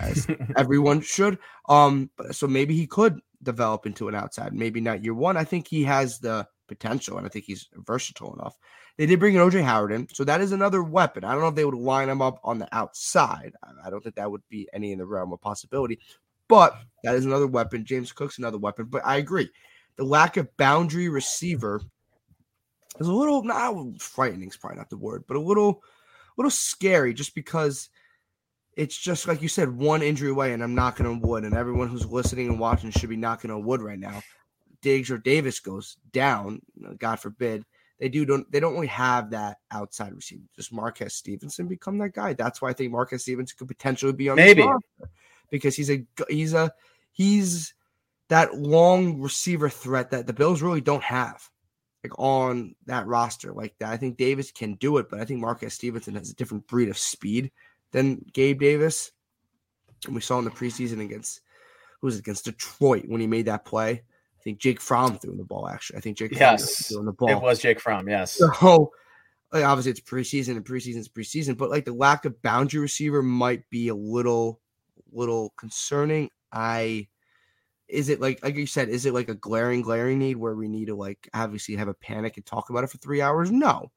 as 0.00 0.26
everyone 0.56 1.00
should. 1.00 1.38
Um, 1.70 2.10
so 2.32 2.46
maybe 2.46 2.76
he 2.76 2.86
could 2.86 3.20
develop 3.42 3.86
into 3.86 4.08
an 4.08 4.14
outside. 4.14 4.52
Maybe 4.52 4.80
not 4.80 5.02
year 5.02 5.14
one. 5.14 5.38
I 5.38 5.44
think 5.44 5.68
he 5.68 5.84
has 5.84 6.18
the 6.18 6.46
potential, 6.66 7.18
and 7.18 7.26
I 7.26 7.30
think 7.30 7.44
he's 7.44 7.68
versatile 7.74 8.34
enough. 8.34 8.56
They 8.96 9.06
did 9.06 9.20
bring 9.20 9.34
in 9.34 9.40
OJ 9.40 9.62
Howard 9.62 9.92
in, 9.92 10.08
so 10.12 10.24
that 10.24 10.40
is 10.40 10.52
another 10.52 10.82
weapon. 10.82 11.24
I 11.24 11.32
don't 11.32 11.42
know 11.42 11.48
if 11.48 11.54
they 11.54 11.64
would 11.64 11.74
line 11.74 12.08
him 12.08 12.22
up 12.22 12.40
on 12.42 12.58
the 12.58 12.68
outside. 12.72 13.52
I 13.84 13.90
don't 13.90 14.02
think 14.02 14.14
that 14.14 14.30
would 14.30 14.42
be 14.48 14.68
any 14.72 14.92
in 14.92 14.98
the 14.98 15.06
realm 15.06 15.32
of 15.32 15.40
possibility, 15.40 15.98
but 16.48 16.78
that 17.04 17.14
is 17.14 17.26
another 17.26 17.46
weapon. 17.46 17.84
James 17.84 18.12
Cook's 18.12 18.38
another 18.38 18.58
weapon. 18.58 18.86
But 18.86 19.02
I 19.04 19.16
agree, 19.16 19.50
the 19.96 20.04
lack 20.04 20.36
of 20.36 20.56
boundary 20.56 21.08
receiver 21.08 21.82
is 22.98 23.06
a 23.06 23.12
little 23.12 23.42
not 23.42 24.00
frightening. 24.00 24.48
Is 24.48 24.56
probably 24.56 24.78
not 24.78 24.88
the 24.88 24.96
word, 24.96 25.24
but 25.28 25.36
a 25.36 25.40
little, 25.40 25.70
a 25.70 26.34
little 26.38 26.50
scary, 26.50 27.12
just 27.12 27.34
because 27.34 27.90
it's 28.76 28.96
just 28.96 29.28
like 29.28 29.42
you 29.42 29.48
said, 29.48 29.76
one 29.76 30.02
injury 30.02 30.30
away, 30.30 30.52
and 30.52 30.62
I'm 30.62 30.74
knocking 30.74 31.06
on 31.06 31.20
wood, 31.20 31.44
and 31.44 31.54
everyone 31.54 31.88
who's 31.88 32.06
listening 32.06 32.48
and 32.48 32.60
watching 32.60 32.90
should 32.90 33.10
be 33.10 33.16
knocking 33.16 33.50
on 33.50 33.64
wood 33.64 33.82
right 33.82 33.98
now. 33.98 34.22
Diggs 34.86 35.10
or 35.10 35.18
Davis 35.18 35.58
goes 35.58 35.96
down, 36.12 36.62
God 36.98 37.16
forbid, 37.16 37.64
they 37.98 38.08
do 38.08 38.24
don't 38.24 38.48
they 38.52 38.60
don't 38.60 38.74
really 38.74 38.86
have 38.86 39.30
that 39.30 39.56
outside 39.72 40.14
receiver. 40.14 40.44
Just 40.54 40.72
Marquez 40.72 41.12
Stevenson 41.12 41.66
become 41.66 41.98
that 41.98 42.14
guy. 42.14 42.34
That's 42.34 42.62
why 42.62 42.68
I 42.68 42.72
think 42.72 42.92
Marquez 42.92 43.22
Stevenson 43.22 43.56
could 43.58 43.66
potentially 43.66 44.12
be 44.12 44.28
on 44.28 44.36
maybe 44.36 44.64
because 45.50 45.74
he's 45.74 45.90
a 45.90 46.04
he's 46.28 46.54
a 46.54 46.72
he's 47.10 47.74
that 48.28 48.54
long 48.54 49.20
receiver 49.20 49.68
threat 49.68 50.10
that 50.10 50.28
the 50.28 50.32
Bills 50.32 50.62
really 50.62 50.80
don't 50.80 51.02
have 51.02 51.50
like 52.04 52.16
on 52.16 52.76
that 52.86 53.08
roster 53.08 53.52
like 53.52 53.74
that. 53.80 53.90
I 53.90 53.96
think 53.96 54.16
Davis 54.16 54.52
can 54.52 54.74
do 54.74 54.98
it, 54.98 55.10
but 55.10 55.18
I 55.18 55.24
think 55.24 55.40
Marquez 55.40 55.74
Stevenson 55.74 56.14
has 56.14 56.30
a 56.30 56.36
different 56.36 56.68
breed 56.68 56.90
of 56.90 56.96
speed 56.96 57.50
than 57.90 58.24
Gabe 58.32 58.60
Davis. 58.60 59.10
And 60.04 60.14
we 60.14 60.20
saw 60.20 60.38
in 60.38 60.44
the 60.44 60.50
preseason 60.52 61.00
against 61.00 61.40
who 62.00 62.06
was 62.06 62.20
against 62.20 62.44
Detroit 62.44 63.04
when 63.08 63.20
he 63.20 63.26
made 63.26 63.46
that 63.46 63.64
play 63.64 64.04
think 64.46 64.60
Jake 64.60 64.80
Fromm 64.80 65.18
threw 65.18 65.32
in 65.32 65.38
the 65.38 65.44
ball. 65.44 65.68
Actually, 65.68 65.98
I 65.98 66.00
think 66.00 66.16
Jake 66.16 66.32
yes 66.32 66.86
threw 66.86 67.04
the 67.04 67.12
ball. 67.12 67.28
It 67.28 67.40
was 67.40 67.58
Jake 67.58 67.80
Fromm. 67.80 68.08
Yes. 68.08 68.32
So 68.32 68.48
oh, 68.62 68.92
like, 69.52 69.64
obviously 69.64 69.90
it's 69.90 70.00
preseason 70.00 70.50
and 70.50 70.64
preseason 70.64 70.98
is 70.98 71.08
preseason, 71.08 71.56
but 71.56 71.68
like 71.68 71.84
the 71.84 71.92
lack 71.92 72.24
of 72.24 72.40
boundary 72.42 72.80
receiver 72.80 73.22
might 73.22 73.68
be 73.70 73.88
a 73.88 73.94
little 73.94 74.60
little 75.12 75.52
concerning. 75.56 76.30
I 76.52 77.08
is 77.88 78.08
it 78.08 78.20
like 78.20 78.42
like 78.44 78.54
you 78.54 78.66
said, 78.66 78.88
is 78.88 79.04
it 79.04 79.14
like 79.14 79.28
a 79.28 79.34
glaring 79.34 79.82
glaring 79.82 80.20
need 80.20 80.36
where 80.36 80.54
we 80.54 80.68
need 80.68 80.86
to 80.86 80.94
like 80.94 81.28
obviously 81.34 81.74
have 81.74 81.88
a 81.88 81.94
panic 81.94 82.36
and 82.36 82.46
talk 82.46 82.70
about 82.70 82.84
it 82.84 82.90
for 82.90 82.98
three 82.98 83.20
hours? 83.20 83.50
No, 83.50 83.90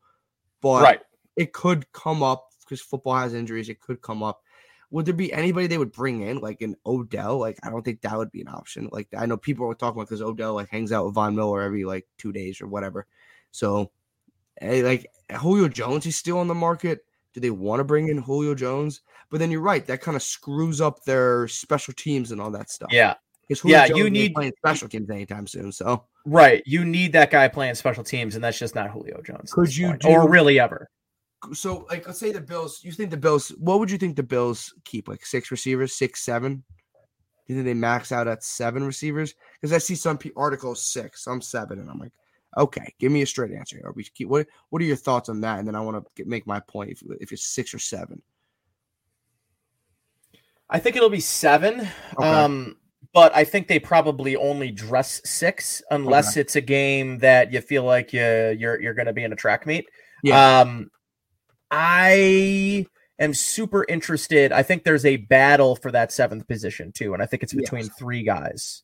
but 0.61 0.81
right. 0.81 1.01
it 1.35 1.53
could 1.53 1.91
come 1.91 2.23
up 2.23 2.49
because 2.61 2.81
football 2.81 3.17
has 3.17 3.35
injuries. 3.35 3.69
It 3.69 3.79
could 3.79 4.01
come 4.01 4.23
up. 4.23 4.41
Would 4.91 5.05
there 5.05 5.13
be 5.13 5.31
anybody 5.31 5.67
they 5.67 5.77
would 5.77 5.91
bring 5.91 6.21
in 6.21 6.39
like 6.39 6.61
an 6.61 6.75
Odell? 6.85 7.37
Like 7.37 7.59
I 7.63 7.69
don't 7.69 7.83
think 7.83 8.01
that 8.01 8.17
would 8.17 8.31
be 8.31 8.41
an 8.41 8.47
option. 8.47 8.89
Like 8.91 9.07
I 9.17 9.25
know 9.25 9.37
people 9.37 9.67
were 9.67 9.75
talking 9.75 9.99
about 9.99 10.09
because 10.09 10.21
Odell 10.21 10.55
like 10.55 10.69
hangs 10.69 10.91
out 10.91 11.05
with 11.05 11.15
Von 11.15 11.35
Miller 11.35 11.61
every 11.61 11.85
like 11.85 12.07
two 12.17 12.31
days 12.31 12.61
or 12.61 12.67
whatever. 12.67 13.05
So, 13.51 13.91
hey, 14.59 14.83
like 14.83 15.07
Julio 15.39 15.67
Jones, 15.67 16.03
he's 16.03 16.17
still 16.17 16.39
on 16.39 16.47
the 16.47 16.55
market. 16.55 17.05
Do 17.33 17.39
they 17.39 17.51
want 17.51 17.79
to 17.79 17.83
bring 17.83 18.09
in 18.09 18.17
Julio 18.17 18.55
Jones? 18.55 19.01
But 19.29 19.39
then 19.39 19.51
you're 19.51 19.61
right, 19.61 19.85
that 19.85 20.01
kind 20.01 20.17
of 20.17 20.23
screws 20.23 20.81
up 20.81 21.03
their 21.03 21.47
special 21.47 21.93
teams 21.93 22.31
and 22.31 22.41
all 22.41 22.49
that 22.51 22.71
stuff. 22.71 22.89
Yeah, 22.91 23.13
yeah, 23.63 23.87
Jones 23.87 23.99
you 23.99 24.09
need 24.09 24.33
playing 24.33 24.53
special 24.57 24.89
teams 24.89 25.09
anytime 25.11 25.45
soon. 25.45 25.71
So 25.71 26.05
right, 26.25 26.63
you 26.65 26.83
need 26.83 27.13
that 27.13 27.29
guy 27.29 27.47
playing 27.47 27.75
special 27.75 28.03
teams, 28.03 28.33
and 28.33 28.43
that's 28.43 28.57
just 28.57 28.73
not 28.73 28.89
Julio 28.89 29.21
Jones. 29.21 29.53
Could 29.53 29.75
you 29.75 29.97
do, 29.97 30.07
or 30.07 30.27
really 30.27 30.59
ever? 30.59 30.89
So, 31.53 31.85
like, 31.89 32.05
let's 32.05 32.19
say 32.19 32.31
the 32.31 32.41
Bills. 32.41 32.81
You 32.83 32.91
think 32.91 33.11
the 33.11 33.17
Bills? 33.17 33.49
What 33.59 33.79
would 33.79 33.91
you 33.91 33.97
think 33.97 34.15
the 34.15 34.23
Bills 34.23 34.73
keep? 34.83 35.07
Like 35.07 35.25
six 35.25 35.51
receivers, 35.51 35.95
six, 35.95 36.21
seven? 36.21 36.63
Do 37.47 37.53
you 37.53 37.55
think 37.55 37.65
they 37.65 37.73
max 37.73 38.11
out 38.11 38.27
at 38.27 38.43
seven 38.43 38.83
receivers? 38.83 39.33
Because 39.59 39.73
I 39.73 39.79
see 39.79 39.95
some 39.95 40.19
articles 40.35 40.83
six, 40.83 41.23
some 41.23 41.41
seven, 41.41 41.79
and 41.79 41.89
I'm 41.89 41.97
like, 41.97 42.11
okay, 42.57 42.93
give 42.99 43.11
me 43.11 43.21
a 43.21 43.25
straight 43.25 43.51
answer. 43.51 43.81
Are 43.83 43.93
we 43.93 44.03
keep 44.03 44.27
what? 44.27 44.47
What 44.69 44.81
are 44.81 44.85
your 44.85 44.95
thoughts 44.95 45.29
on 45.29 45.41
that? 45.41 45.59
And 45.59 45.67
then 45.67 45.75
I 45.75 45.81
want 45.81 46.05
to 46.15 46.25
make 46.25 46.45
my 46.45 46.59
point. 46.59 46.91
If 46.91 47.01
if 47.21 47.31
it's 47.31 47.43
six 47.43 47.73
or 47.73 47.79
seven, 47.79 48.21
I 50.69 50.79
think 50.79 50.95
it'll 50.95 51.09
be 51.09 51.21
seven. 51.21 51.87
Okay. 52.17 52.27
Um, 52.27 52.77
but 53.13 53.35
I 53.35 53.43
think 53.43 53.67
they 53.67 53.79
probably 53.79 54.35
only 54.35 54.71
dress 54.71 55.21
six 55.25 55.81
unless 55.89 56.33
okay. 56.33 56.41
it's 56.41 56.55
a 56.55 56.61
game 56.61 57.17
that 57.19 57.51
you 57.51 57.61
feel 57.61 57.83
like 57.83 58.13
you 58.13 58.55
you're 58.59 58.79
you're 58.79 58.93
going 58.93 59.07
to 59.07 59.13
be 59.13 59.23
in 59.23 59.33
a 59.33 59.35
track 59.37 59.65
meet. 59.65 59.87
Yeah. 60.23 60.59
Um, 60.59 60.91
I 61.71 62.85
am 63.19 63.33
super 63.33 63.85
interested. 63.87 64.51
I 64.51 64.63
think 64.63 64.83
there's 64.83 65.05
a 65.05 65.17
battle 65.17 65.75
for 65.75 65.91
that 65.91 66.11
seventh 66.11 66.47
position 66.47 66.91
too, 66.91 67.13
and 67.13 67.21
I 67.21 67.25
think 67.25 67.43
it's 67.43 67.53
between 67.53 67.85
yes. 67.85 67.95
three 67.97 68.23
guys 68.23 68.83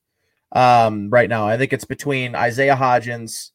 um, 0.52 1.10
right 1.10 1.30
now. 1.30 1.48
I 1.48 1.58
think 1.58 1.74
it's 1.74 1.86
between 1.86 2.36
Isaiah 2.36 2.76
Hodgins, 2.76 3.52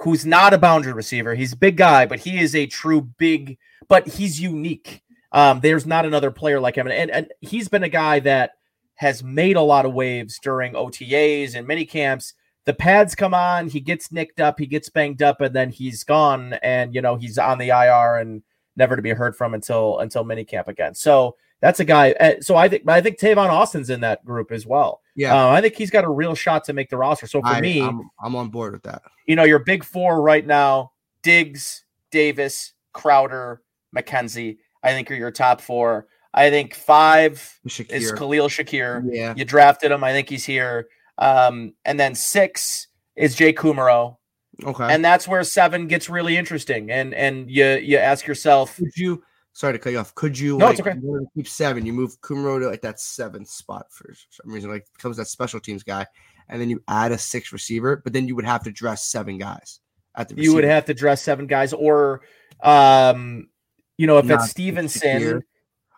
who's 0.00 0.26
not 0.26 0.54
a 0.54 0.58
boundary 0.58 0.92
receiver. 0.92 1.34
He's 1.34 1.52
a 1.52 1.56
big 1.58 1.76
guy, 1.76 2.06
but 2.06 2.20
he 2.20 2.40
is 2.40 2.54
a 2.54 2.66
true 2.66 3.02
big. 3.18 3.58
But 3.88 4.08
he's 4.08 4.40
unique. 4.40 5.02
Um, 5.30 5.60
there's 5.60 5.84
not 5.84 6.06
another 6.06 6.30
player 6.30 6.60
like 6.60 6.76
him, 6.76 6.86
and, 6.86 6.94
and, 6.94 7.10
and 7.10 7.32
he's 7.40 7.68
been 7.68 7.82
a 7.82 7.88
guy 7.88 8.20
that 8.20 8.52
has 8.96 9.22
made 9.22 9.56
a 9.56 9.62
lot 9.62 9.84
of 9.84 9.92
waves 9.92 10.38
during 10.38 10.74
OTAs 10.74 11.54
and 11.54 11.66
mini 11.66 11.84
camps. 11.84 12.34
The 12.64 12.72
pads 12.72 13.14
come 13.14 13.34
on, 13.34 13.68
he 13.68 13.80
gets 13.80 14.10
nicked 14.10 14.40
up, 14.40 14.58
he 14.58 14.66
gets 14.66 14.88
banged 14.88 15.22
up, 15.22 15.40
and 15.40 15.54
then 15.54 15.70
he's 15.70 16.04
gone, 16.04 16.54
and 16.62 16.94
you 16.94 17.02
know 17.02 17.16
he's 17.16 17.36
on 17.36 17.58
the 17.58 17.68
IR 17.68 18.16
and 18.16 18.42
never 18.76 18.96
to 18.96 19.02
be 19.02 19.10
heard 19.10 19.36
from 19.36 19.54
until 19.54 19.98
until 20.00 20.24
minicamp 20.24 20.68
again. 20.68 20.94
So 20.94 21.36
that's 21.60 21.80
a 21.80 21.84
guy. 21.84 22.10
Eh, 22.20 22.36
so 22.40 22.56
I 22.56 22.68
think 22.68 22.88
I 22.88 23.00
think 23.00 23.18
Tavon 23.18 23.48
Austin's 23.48 23.90
in 23.90 24.00
that 24.00 24.24
group 24.24 24.52
as 24.52 24.66
well. 24.66 25.00
Yeah, 25.16 25.34
uh, 25.34 25.48
I 25.48 25.60
think 25.60 25.76
he's 25.76 25.90
got 25.90 26.04
a 26.04 26.10
real 26.10 26.34
shot 26.34 26.64
to 26.64 26.72
make 26.72 26.90
the 26.90 26.98
roster. 26.98 27.26
So 27.26 27.40
for 27.40 27.46
I, 27.46 27.60
me, 27.60 27.80
I'm, 27.80 28.10
I'm 28.22 28.36
on 28.36 28.50
board 28.50 28.74
with 28.74 28.82
that. 28.82 29.02
You 29.26 29.36
know, 29.36 29.44
your 29.44 29.60
big 29.60 29.84
four 29.84 30.20
right 30.20 30.46
now: 30.46 30.92
Diggs, 31.22 31.84
Davis, 32.10 32.74
Crowder, 32.92 33.62
McKenzie. 33.96 34.58
I 34.82 34.90
think 34.90 35.10
are 35.10 35.14
your 35.14 35.30
top 35.30 35.60
four. 35.60 36.06
I 36.34 36.50
think 36.50 36.74
five 36.74 37.58
Shakir. 37.66 37.92
is 37.92 38.12
Khalil 38.12 38.48
Shakir. 38.48 39.02
Yeah, 39.10 39.34
you 39.36 39.44
drafted 39.44 39.90
him. 39.90 40.04
I 40.04 40.12
think 40.12 40.28
he's 40.28 40.44
here. 40.44 40.88
Um, 41.16 41.74
and 41.84 41.98
then 41.98 42.14
six 42.14 42.88
is 43.16 43.34
Jake 43.36 43.56
Kumerow. 43.56 44.16
Okay. 44.62 44.86
And 44.92 45.04
that's 45.04 45.26
where 45.26 45.42
seven 45.42 45.88
gets 45.88 46.08
really 46.08 46.36
interesting. 46.36 46.90
And 46.90 47.14
and 47.14 47.50
you 47.50 47.64
you 47.64 47.98
ask 47.98 48.26
yourself, 48.26 48.76
could 48.76 48.96
you 48.96 49.22
sorry 49.52 49.72
to 49.72 49.78
cut 49.78 49.92
you 49.92 49.98
off, 49.98 50.14
could 50.14 50.38
you 50.38 50.58
no, 50.58 50.66
like, 50.66 50.78
it's 50.78 50.86
okay. 50.86 50.98
keep 51.34 51.48
seven, 51.48 51.86
you 51.86 51.92
move 51.92 52.20
Kumerow 52.20 52.60
to 52.60 52.68
like 52.68 52.82
that 52.82 53.00
seventh 53.00 53.48
spot 53.48 53.86
for 53.90 54.12
some 54.30 54.52
reason, 54.52 54.70
like 54.70 54.86
becomes 54.96 55.16
that 55.16 55.26
special 55.26 55.60
teams 55.60 55.82
guy, 55.82 56.06
and 56.48 56.60
then 56.60 56.70
you 56.70 56.82
add 56.88 57.12
a 57.12 57.18
six 57.18 57.52
receiver, 57.52 58.00
but 58.04 58.12
then 58.12 58.28
you 58.28 58.36
would 58.36 58.44
have 58.44 58.62
to 58.64 58.70
dress 58.70 59.06
seven 59.06 59.38
guys 59.38 59.80
at 60.14 60.28
the 60.28 60.34
receiver. 60.34 60.50
You 60.50 60.54
would 60.56 60.64
have 60.64 60.84
to 60.86 60.94
dress 60.94 61.22
seven 61.22 61.46
guys, 61.46 61.72
or 61.72 62.22
um, 62.62 63.48
you 63.96 64.06
know, 64.06 64.18
if 64.18 64.26
Not 64.26 64.40
it's 64.40 64.50
Stevenson. 64.50 65.42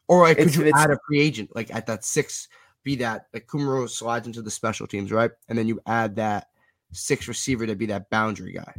Or 0.09 0.22
like, 0.22 0.38
could 0.38 0.54
you 0.54 0.70
add 0.72 0.92
a 0.92 0.98
free 1.09 1.20
agent 1.20 1.50
like 1.57 1.74
at 1.74 1.86
that 1.86 2.04
six? 2.04 2.48
Be 2.84 2.94
that 2.96 3.26
like 3.34 3.48
Kumerow 3.48 3.90
slides 3.90 4.28
into 4.28 4.40
the 4.40 4.52
special 4.52 4.86
teams, 4.86 5.11
right? 5.11 5.32
And 5.48 5.59
then 5.59 5.66
you 5.66 5.80
add 5.84 6.14
that 6.14 6.46
six 6.93 7.28
receiver 7.28 7.66
to 7.66 7.74
be 7.74 7.87
that 7.87 8.11
boundary 8.11 8.53
guy. 8.53 8.74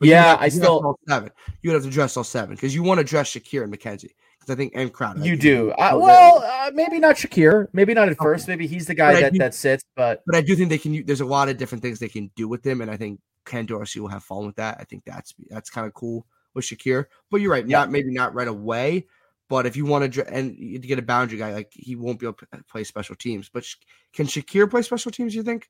But 0.00 0.08
yeah, 0.08 0.36
I 0.38 0.48
still 0.48 0.98
seven. 1.08 1.30
You 1.62 1.70
would 1.70 1.74
have 1.74 1.84
to 1.84 1.90
dress 1.90 2.16
all 2.16 2.24
seven 2.24 2.54
because 2.54 2.74
you 2.74 2.82
want 2.82 2.98
to 2.98 3.04
dress 3.04 3.32
Shakir 3.32 3.62
and 3.62 3.72
McKenzie 3.72 4.10
because 4.40 4.52
I 4.52 4.54
think 4.56 4.72
and 4.74 4.92
Crowder. 4.92 5.24
You 5.24 5.36
do. 5.36 5.70
Uh, 5.72 5.98
well, 6.00 6.42
uh, 6.44 6.70
maybe 6.74 6.98
not 6.98 7.16
Shakir. 7.16 7.68
Maybe 7.72 7.94
not 7.94 8.08
at 8.08 8.12
okay. 8.12 8.22
first. 8.22 8.48
Maybe 8.48 8.66
he's 8.66 8.86
the 8.86 8.94
guy 8.94 9.20
that, 9.20 9.32
do, 9.32 9.38
that 9.38 9.54
sits. 9.54 9.84
But 9.96 10.22
but 10.26 10.34
I 10.34 10.40
do 10.40 10.56
think 10.56 10.68
they 10.68 10.78
can. 10.78 11.04
There's 11.06 11.20
a 11.20 11.26
lot 11.26 11.48
of 11.48 11.56
different 11.56 11.82
things 11.82 11.98
they 11.98 12.08
can 12.08 12.30
do 12.36 12.48
with 12.48 12.66
him, 12.66 12.80
and 12.80 12.90
I 12.90 12.96
think 12.96 13.20
Ken 13.44 13.66
Dorsey 13.66 14.00
will 14.00 14.08
have 14.08 14.24
fun 14.24 14.46
with 14.46 14.56
that. 14.56 14.78
I 14.80 14.84
think 14.84 15.04
that's 15.04 15.34
that's 15.48 15.70
kind 15.70 15.86
of 15.86 15.94
cool 15.94 16.26
with 16.54 16.64
Shakir. 16.64 17.06
But 17.30 17.40
you're 17.40 17.52
right. 17.52 17.66
Yeah. 17.66 17.78
Not 17.78 17.90
maybe 17.90 18.12
not 18.12 18.34
right 18.34 18.48
away. 18.48 19.06
But 19.48 19.66
if 19.66 19.76
you 19.76 19.84
want 19.84 20.12
to 20.12 20.26
and 20.26 20.56
to 20.56 20.78
get 20.78 20.98
a 20.98 21.02
boundary 21.02 21.38
guy, 21.38 21.52
like 21.52 21.70
he 21.72 21.96
won't 21.96 22.18
be 22.18 22.26
able 22.26 22.38
to 22.38 22.46
play 22.68 22.82
special 22.84 23.14
teams. 23.14 23.50
But 23.52 23.66
can 24.12 24.26
Shakir 24.26 24.70
play 24.70 24.82
special 24.82 25.12
teams? 25.12 25.34
You 25.34 25.42
think? 25.42 25.68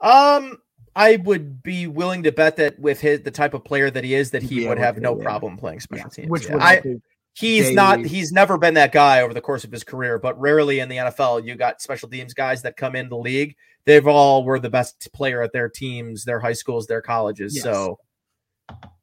Um, 0.00 0.58
I 0.96 1.16
would 1.16 1.62
be 1.62 1.86
willing 1.86 2.22
to 2.24 2.32
bet 2.32 2.56
that 2.56 2.78
with 2.78 3.00
his 3.00 3.22
the 3.22 3.30
type 3.30 3.54
of 3.54 3.64
player 3.64 3.90
that 3.90 4.04
he 4.04 4.14
is, 4.14 4.30
that 4.32 4.42
he 4.42 4.66
would 4.66 4.78
have 4.78 4.98
no 4.98 5.14
problem 5.14 5.56
playing 5.56 5.80
special 5.80 6.06
yeah. 6.06 6.22
teams. 6.22 6.28
Which 6.28 6.48
yeah. 6.48 6.56
I, 6.58 6.82
he's 7.34 7.72
not 7.72 8.04
he's 8.04 8.32
never 8.32 8.58
been 8.58 8.74
that 8.74 8.92
guy 8.92 9.22
over 9.22 9.32
the 9.32 9.40
course 9.40 9.64
of 9.64 9.70
his 9.70 9.84
career, 9.84 10.18
but 10.18 10.38
rarely 10.40 10.80
in 10.80 10.88
the 10.88 10.96
NFL 10.96 11.44
you 11.44 11.54
got 11.54 11.80
special 11.80 12.08
teams 12.08 12.34
guys 12.34 12.62
that 12.62 12.76
come 12.76 12.96
in 12.96 13.08
the 13.08 13.16
league. 13.16 13.56
They've 13.84 14.06
all 14.06 14.44
were 14.44 14.58
the 14.58 14.70
best 14.70 15.10
player 15.12 15.42
at 15.42 15.52
their 15.52 15.68
teams, 15.68 16.24
their 16.24 16.40
high 16.40 16.52
schools, 16.52 16.86
their 16.86 17.02
colleges. 17.02 17.54
Yes. 17.54 17.64
So 17.64 17.98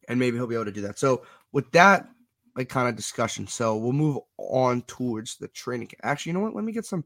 and 0.08 0.20
maybe 0.20 0.38
he'll 0.38 0.48
be 0.48 0.56
able 0.56 0.66
to 0.66 0.72
do 0.72 0.82
that. 0.82 1.00
So 1.00 1.24
with 1.52 1.72
that 1.72 2.08
like 2.56 2.70
kind 2.70 2.89
of 2.89 2.95
discussion, 2.95 3.48
so 3.48 3.78
we'll 3.78 3.93
move 3.93 4.18
on 4.38 4.82
towards 4.84 5.38
the 5.38 5.48
training. 5.48 5.89
Actually, 6.04 6.32
you 6.32 6.34
know 6.38 6.43
what? 6.43 6.56
Let 6.56 6.64
me 6.64 6.72
get 6.74 6.86
some 6.86 7.06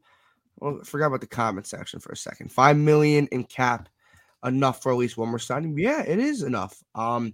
well, 0.60 0.80
I 0.82 0.84
forgot 0.86 1.08
about 1.08 1.22
the 1.22 1.28
comment 1.28 1.68
section 1.68 1.99
for 1.99 2.12
a 2.12 2.18
second. 2.18 2.52
Five 2.52 2.78
million 2.78 3.28
in 3.28 3.43
cap, 3.43 3.89
enough 4.45 4.82
for 4.82 4.91
at 4.91 4.97
least 4.97 5.18
one 5.18 5.30
more 5.30 5.39
signing. 5.39 5.78
Yeah, 5.78 6.02
it 6.02 6.20
is 6.20 6.43
enough. 6.43 6.82
Um, 6.95 7.34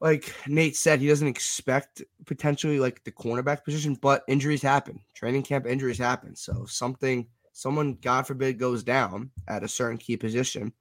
like 0.00 0.34
Nate 0.46 0.76
said, 0.76 1.00
he 1.00 1.08
doesn't 1.08 1.26
expect 1.26 2.02
potentially 2.26 2.78
like 2.78 3.02
the 3.04 3.12
cornerback 3.12 3.64
position, 3.64 3.96
but 4.00 4.24
injuries 4.28 4.62
happen. 4.62 5.00
Training 5.14 5.42
camp 5.42 5.66
injuries 5.66 5.98
happen. 5.98 6.36
So 6.36 6.66
something, 6.66 7.26
someone, 7.52 7.98
God 8.02 8.26
forbid, 8.26 8.58
goes 8.58 8.82
down 8.82 9.30
at 9.48 9.64
a 9.64 9.68
certain 9.68 9.98
key 9.98 10.16
position, 10.16 10.72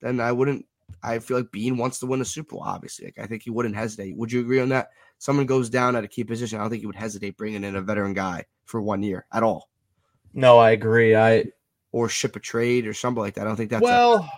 then 0.00 0.20
I 0.20 0.32
wouldn't. 0.32 0.66
I 1.02 1.18
feel 1.18 1.36
like 1.38 1.50
Beane 1.50 1.76
wants 1.76 1.98
to 2.00 2.06
win 2.06 2.20
a 2.20 2.24
Super 2.24 2.56
Bowl. 2.56 2.64
Obviously, 2.64 3.06
like 3.06 3.18
I 3.18 3.26
think 3.26 3.42
he 3.42 3.50
wouldn't 3.50 3.76
hesitate. 3.76 4.16
Would 4.16 4.32
you 4.32 4.40
agree 4.40 4.60
on 4.60 4.68
that? 4.70 4.90
Someone 5.18 5.46
goes 5.46 5.70
down 5.70 5.96
at 5.96 6.04
a 6.04 6.08
key 6.08 6.24
position. 6.24 6.58
I 6.58 6.62
don't 6.62 6.70
think 6.70 6.80
he 6.80 6.86
would 6.86 6.96
hesitate 6.96 7.36
bringing 7.36 7.64
in 7.64 7.76
a 7.76 7.80
veteran 7.80 8.14
guy 8.14 8.44
for 8.66 8.80
one 8.80 9.02
year 9.02 9.26
at 9.32 9.42
all. 9.42 9.68
No, 10.36 10.58
I 10.58 10.72
agree. 10.72 11.16
I 11.16 11.46
or 11.92 12.08
ship 12.10 12.36
a 12.36 12.40
trade 12.40 12.86
or 12.86 12.92
something 12.92 13.22
like 13.22 13.34
that. 13.34 13.40
I 13.40 13.44
don't 13.44 13.56
think 13.56 13.70
that's 13.70 13.82
well. 13.82 14.16
A- 14.16 14.30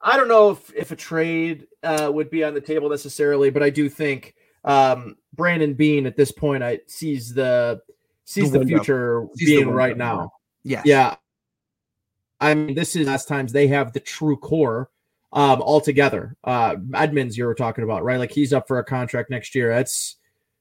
I 0.00 0.16
don't 0.16 0.28
know 0.28 0.50
if 0.50 0.72
if 0.72 0.92
a 0.92 0.96
trade 0.96 1.66
uh, 1.82 2.10
would 2.14 2.30
be 2.30 2.44
on 2.44 2.54
the 2.54 2.60
table 2.60 2.88
necessarily, 2.88 3.50
but 3.50 3.62
I 3.62 3.70
do 3.70 3.88
think 3.88 4.36
um, 4.64 5.16
Brandon 5.34 5.74
Beane 5.74 6.06
at 6.06 6.16
this 6.16 6.30
point 6.30 6.62
I 6.62 6.78
sees 6.86 7.34
the 7.34 7.80
sees 8.24 8.52
the, 8.52 8.60
the 8.60 8.66
future 8.66 9.26
sees 9.34 9.48
being 9.48 9.66
the 9.66 9.72
right 9.72 9.96
now. 9.96 10.32
Yeah, 10.62 10.82
yeah. 10.84 11.16
I 12.40 12.54
mean, 12.54 12.76
this 12.76 12.94
is 12.94 13.08
last 13.08 13.26
times 13.26 13.52
they 13.52 13.66
have 13.66 13.92
the 13.92 14.00
true 14.00 14.36
core 14.36 14.90
um, 15.32 15.60
all 15.60 15.80
together. 15.80 16.36
Uh, 16.44 16.76
Edmunds, 16.94 17.36
you 17.36 17.46
were 17.46 17.54
talking 17.54 17.82
about, 17.82 18.04
right? 18.04 18.18
Like 18.18 18.30
he's 18.30 18.52
up 18.52 18.68
for 18.68 18.78
a 18.78 18.84
contract 18.84 19.28
next 19.30 19.56
year. 19.56 19.74
That's 19.74 20.16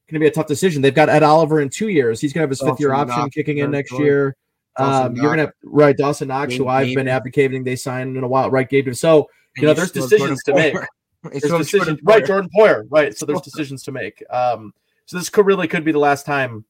going 0.09 0.19
to 0.19 0.23
be 0.23 0.27
a 0.27 0.31
tough 0.31 0.47
decision. 0.47 0.81
They've 0.81 0.95
got 0.95 1.09
Ed 1.09 1.21
Oliver 1.21 1.61
in 1.61 1.69
two 1.69 1.89
years. 1.89 2.19
He's 2.19 2.33
going 2.33 2.39
to 2.39 2.43
have 2.43 2.49
his 2.49 2.61
fifth 2.61 2.79
year 2.79 2.93
option 2.93 3.29
kicking 3.29 3.59
in 3.59 3.69
next 3.71 3.91
year. 3.99 4.35
Um, 4.77 5.15
you're 5.15 5.35
gonna 5.35 5.53
right 5.63 5.95
Dawson 5.95 6.27
Knox, 6.27 6.55
who 6.55 6.67
I've 6.67 6.93
been 6.93 7.07
advocating 7.07 7.63
they 7.63 7.75
sign 7.75 8.15
in 8.15 8.23
a 8.23 8.27
while, 8.27 8.49
right? 8.49 8.67
Gabe. 8.67 8.93
So 8.93 9.29
you 9.57 9.63
know, 9.63 9.73
there's 9.73 9.91
decisions 9.91 10.43
to 10.43 10.53
make. 10.53 10.75
There's 11.31 11.41
decisions, 11.41 11.99
right, 12.03 12.23
Jordan 12.23 12.51
Poyer, 12.55 12.83
right? 12.91 13.17
So 13.17 13.25
there's 13.25 13.41
decisions 13.51 13.81
to 13.85 13.91
make. 13.91 14.23
Um, 14.29 14.75
so 15.07 15.17
this 15.17 15.27
could 15.27 15.47
really 15.47 15.67
could 15.67 15.83
be 15.83 15.91
the 15.91 15.97
last 15.97 16.23
time 16.23 16.65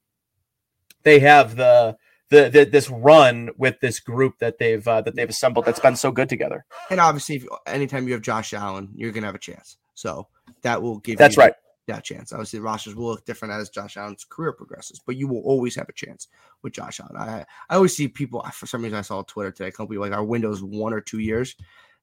they 1.02 1.18
have 1.18 1.56
the 1.56 1.98
the, 2.30 2.48
the, 2.48 2.64
this 2.64 2.88
run 2.88 3.50
with 3.58 3.78
this 3.80 4.00
group 4.00 4.38
that 4.38 4.56
they've 4.56 4.88
uh, 4.88 5.02
that 5.02 5.14
they've 5.14 5.28
assembled 5.28 5.66
that's 5.66 5.78
been 5.78 5.94
so 5.94 6.10
good 6.10 6.30
together. 6.30 6.64
And 6.88 7.00
obviously, 7.00 7.36
if, 7.36 7.44
anytime 7.66 8.06
you 8.06 8.14
have 8.14 8.22
Josh 8.22 8.54
Allen, 8.54 8.88
you're 8.94 9.12
gonna 9.12 9.26
have 9.26 9.34
a 9.34 9.38
chance. 9.38 9.76
So 9.92 10.26
that 10.62 10.80
will 10.80 11.00
give 11.00 11.18
that's 11.18 11.36
right 11.36 11.52
that 11.86 12.04
chance. 12.04 12.32
Obviously, 12.32 12.58
the 12.58 12.64
rosters 12.64 12.94
will 12.94 13.06
look 13.06 13.24
different 13.24 13.54
as 13.54 13.70
Josh 13.70 13.96
Allen's 13.96 14.24
career 14.24 14.52
progresses, 14.52 15.00
but 15.04 15.16
you 15.16 15.28
will 15.28 15.42
always 15.42 15.74
have 15.76 15.88
a 15.88 15.92
chance 15.92 16.28
with 16.62 16.72
Josh 16.72 17.00
Allen. 17.00 17.16
I 17.16 17.44
I 17.68 17.76
always 17.76 17.96
see 17.96 18.08
people 18.08 18.44
for 18.52 18.66
some 18.66 18.82
reason 18.82 18.98
I 18.98 19.02
saw 19.02 19.18
on 19.18 19.24
Twitter 19.24 19.52
today, 19.52 19.70
couple 19.70 19.98
like 19.98 20.12
our 20.12 20.24
windows 20.24 20.62
one 20.62 20.92
or 20.92 21.00
two 21.00 21.20
years, 21.20 21.56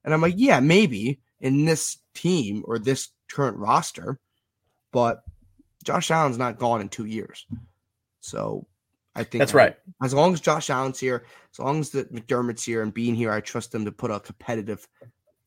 and 0.04 0.14
I'm 0.14 0.22
like, 0.22 0.36
yeah, 0.38 0.60
maybe 0.60 1.20
in 1.40 1.66
this 1.66 1.98
team 2.14 2.64
or 2.66 2.80
this 2.80 3.10
current 3.30 3.58
roster, 3.58 4.20
but 4.92 5.24
Josh 5.84 6.12
Allen's 6.12 6.38
not 6.38 6.60
gone 6.60 6.82
in 6.82 6.90
two 6.90 7.06
years. 7.06 7.46
So 8.22 8.66
I 9.16 9.24
think 9.24 9.40
that's 9.40 9.54
right. 9.54 9.76
As 10.02 10.14
long 10.14 10.34
as 10.34 10.42
Josh 10.42 10.70
Allen's 10.70 11.00
here, 11.00 11.26
as 11.52 11.60
long 11.60 11.80
as 11.80 11.90
the 11.90 12.06
McDermott's 12.06 12.64
here 12.64 12.82
and 12.82 12.94
Beane 12.94 13.16
here, 13.16 13.32
I 13.32 13.42
trust 13.42 13.72
them 13.72 13.86
to 13.86 13.92
put 13.92 14.12
a 14.12 14.20
competitive 14.20 14.88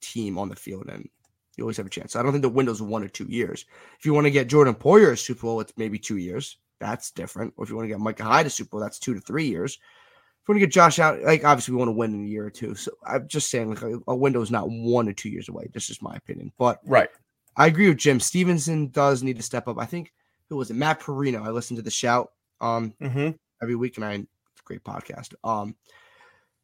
team 0.00 0.38
on 0.38 0.48
the 0.48 0.56
field, 0.56 0.88
and 0.88 1.08
you 1.56 1.64
always 1.64 1.76
have 1.76 1.86
a 1.86 1.90
chance. 1.90 2.12
So 2.12 2.20
I 2.20 2.22
don't 2.22 2.32
think 2.32 2.42
the 2.42 2.48
window's 2.48 2.82
one 2.82 3.02
or 3.02 3.08
two 3.08 3.26
years. 3.28 3.64
If 3.98 4.04
you 4.04 4.14
want 4.14 4.26
to 4.26 4.30
get 4.30 4.48
Jordan 4.48 4.74
Poyer 4.74 5.12
a 5.12 5.16
Super 5.16 5.42
Bowl, 5.42 5.60
it's 5.60 5.72
maybe 5.76 5.98
two 5.98 6.18
years. 6.18 6.58
That's 6.78 7.10
different. 7.10 7.54
Or 7.56 7.64
if 7.64 7.70
you 7.70 7.76
want 7.76 7.86
to 7.86 7.88
get 7.88 8.00
Micah 8.00 8.24
Hyde 8.24 8.46
a 8.46 8.50
Super 8.50 8.70
Bowl, 8.70 8.80
that's 8.80 8.98
two 8.98 9.14
to 9.14 9.20
three 9.20 9.46
years. 9.46 9.72
If 9.74 10.48
you 10.48 10.52
want 10.52 10.60
to 10.60 10.66
get 10.66 10.74
Josh 10.74 10.98
out, 10.98 11.22
like 11.22 11.44
obviously 11.44 11.72
we 11.72 11.78
want 11.78 11.88
to 11.88 11.92
win 11.92 12.14
in 12.14 12.24
a 12.24 12.28
year 12.28 12.46
or 12.46 12.50
two. 12.50 12.74
So 12.74 12.92
I'm 13.06 13.26
just 13.26 13.50
saying, 13.50 13.70
like 13.70 13.82
a, 13.82 13.98
a 14.08 14.14
window 14.14 14.42
is 14.42 14.50
not 14.50 14.68
one 14.68 15.08
or 15.08 15.12
two 15.12 15.30
years 15.30 15.48
away. 15.48 15.68
That's 15.72 15.86
just 15.86 16.02
my 16.02 16.14
opinion. 16.14 16.52
But 16.58 16.80
right, 16.84 17.08
I 17.56 17.66
agree 17.66 17.88
with 17.88 17.98
Jim. 17.98 18.20
Stevenson 18.20 18.88
does 18.88 19.22
need 19.22 19.38
to 19.38 19.42
step 19.42 19.66
up. 19.66 19.78
I 19.78 19.86
think 19.86 20.12
who 20.48 20.56
was 20.56 20.70
it? 20.70 20.74
Matt 20.74 21.00
Parrino. 21.00 21.42
I 21.42 21.50
listened 21.50 21.78
to 21.78 21.82
the 21.82 21.90
shout 21.90 22.32
um 22.60 22.94
mm-hmm. 23.02 23.30
every 23.62 23.74
week, 23.74 23.96
and 23.96 24.04
I 24.04 24.12
it's 24.12 24.60
a 24.60 24.64
great 24.64 24.84
podcast. 24.84 25.34
Um, 25.42 25.74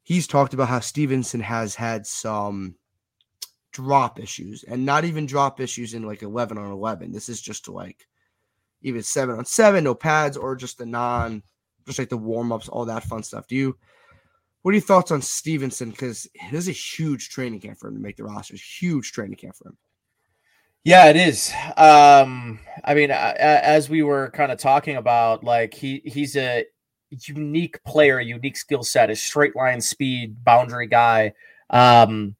he's 0.02 0.26
talked 0.26 0.54
about 0.54 0.68
how 0.68 0.80
Stevenson 0.80 1.40
has 1.40 1.74
had 1.74 2.06
some 2.06 2.76
drop 3.72 4.20
issues, 4.20 4.62
and 4.64 4.84
not 4.84 5.04
even 5.04 5.26
drop 5.26 5.60
issues 5.60 5.94
in 5.94 6.02
like 6.02 6.22
eleven 6.22 6.58
on 6.58 6.70
eleven. 6.70 7.12
This 7.12 7.28
is 7.28 7.40
just 7.40 7.68
like 7.68 8.06
even 8.82 9.02
seven 9.02 9.36
on 9.36 9.44
seven, 9.44 9.84
no 9.84 9.94
pads, 9.94 10.36
or 10.36 10.56
just 10.56 10.78
the 10.78 10.86
non, 10.86 11.42
just 11.86 11.98
like 11.98 12.08
the 12.08 12.16
warm 12.16 12.52
ups, 12.52 12.68
all 12.68 12.84
that 12.84 13.04
fun 13.04 13.22
stuff. 13.22 13.46
Do 13.46 13.56
you? 13.56 13.76
What 14.62 14.70
are 14.70 14.74
your 14.74 14.82
thoughts 14.82 15.10
on 15.10 15.20
Stevenson? 15.22 15.90
Because 15.90 16.28
it 16.34 16.54
is 16.54 16.68
a 16.68 16.72
huge 16.72 17.30
training 17.30 17.60
camp 17.60 17.78
for 17.78 17.88
him 17.88 17.94
to 17.94 18.00
make 18.00 18.16
the 18.16 18.24
rosters. 18.24 18.62
Huge 18.62 19.10
training 19.10 19.36
camp 19.36 19.56
for 19.56 19.68
him. 19.68 19.76
Yeah, 20.84 21.08
it 21.10 21.16
is. 21.16 21.52
Um, 21.76 22.58
I 22.84 22.94
mean, 22.94 23.10
as 23.10 23.88
we 23.88 24.02
were 24.02 24.30
kind 24.30 24.52
of 24.52 24.58
talking 24.58 24.96
about, 24.96 25.42
like 25.42 25.74
he 25.74 26.02
he's 26.04 26.36
a 26.36 26.64
unique 27.10 27.82
player, 27.84 28.20
unique 28.20 28.56
skill 28.56 28.82
set, 28.82 29.10
a 29.10 29.16
straight 29.16 29.54
line 29.54 29.80
speed, 29.80 30.44
boundary 30.44 30.86
guy. 30.86 31.34
Um, 31.70 32.36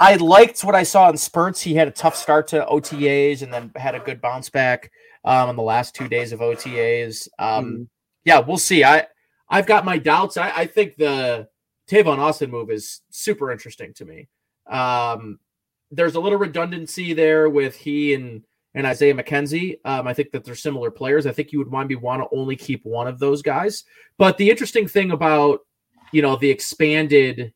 I 0.00 0.16
liked 0.16 0.62
what 0.62 0.74
I 0.74 0.84
saw 0.84 1.08
in 1.10 1.16
spurts. 1.16 1.60
He 1.60 1.74
had 1.74 1.88
a 1.88 1.92
tough 1.92 2.14
start 2.16 2.48
to 2.48 2.64
OTAs 2.64 3.42
and 3.42 3.52
then 3.52 3.72
had 3.74 3.94
a 3.94 4.00
good 4.00 4.20
bounce 4.20 4.48
back 4.48 4.90
um, 5.24 5.48
on 5.48 5.56
the 5.56 5.62
last 5.62 5.94
two 5.94 6.08
days 6.08 6.32
of 6.32 6.40
OTAs. 6.40 7.28
Um, 7.38 7.64
mm. 7.64 7.88
Yeah, 8.24 8.40
we'll 8.40 8.58
see. 8.58 8.84
I 8.84 9.06
I've 9.48 9.66
got 9.66 9.84
my 9.84 9.98
doubts. 9.98 10.36
I, 10.36 10.50
I 10.50 10.66
think 10.66 10.96
the 10.96 11.48
Tavon 11.90 12.18
Austin 12.18 12.50
move 12.50 12.70
is 12.70 13.00
super 13.10 13.50
interesting 13.50 13.94
to 13.94 14.04
me. 14.04 14.28
Um, 14.68 15.38
there's 15.90 16.14
a 16.14 16.20
little 16.20 16.38
redundancy 16.38 17.14
there 17.14 17.48
with 17.48 17.74
he 17.74 18.14
and 18.14 18.44
and 18.74 18.86
Isaiah 18.86 19.14
McKenzie. 19.14 19.78
Um, 19.84 20.06
I 20.06 20.14
think 20.14 20.30
that 20.32 20.44
they're 20.44 20.54
similar 20.54 20.90
players. 20.90 21.26
I 21.26 21.32
think 21.32 21.50
you 21.50 21.58
would 21.58 21.72
maybe 21.72 21.96
want 21.96 22.22
to 22.22 22.36
only 22.36 22.54
keep 22.54 22.84
one 22.84 23.08
of 23.08 23.18
those 23.18 23.42
guys. 23.42 23.84
But 24.18 24.36
the 24.36 24.50
interesting 24.50 24.86
thing 24.86 25.10
about 25.10 25.60
you 26.12 26.22
know 26.22 26.36
the 26.36 26.50
expanded 26.50 27.52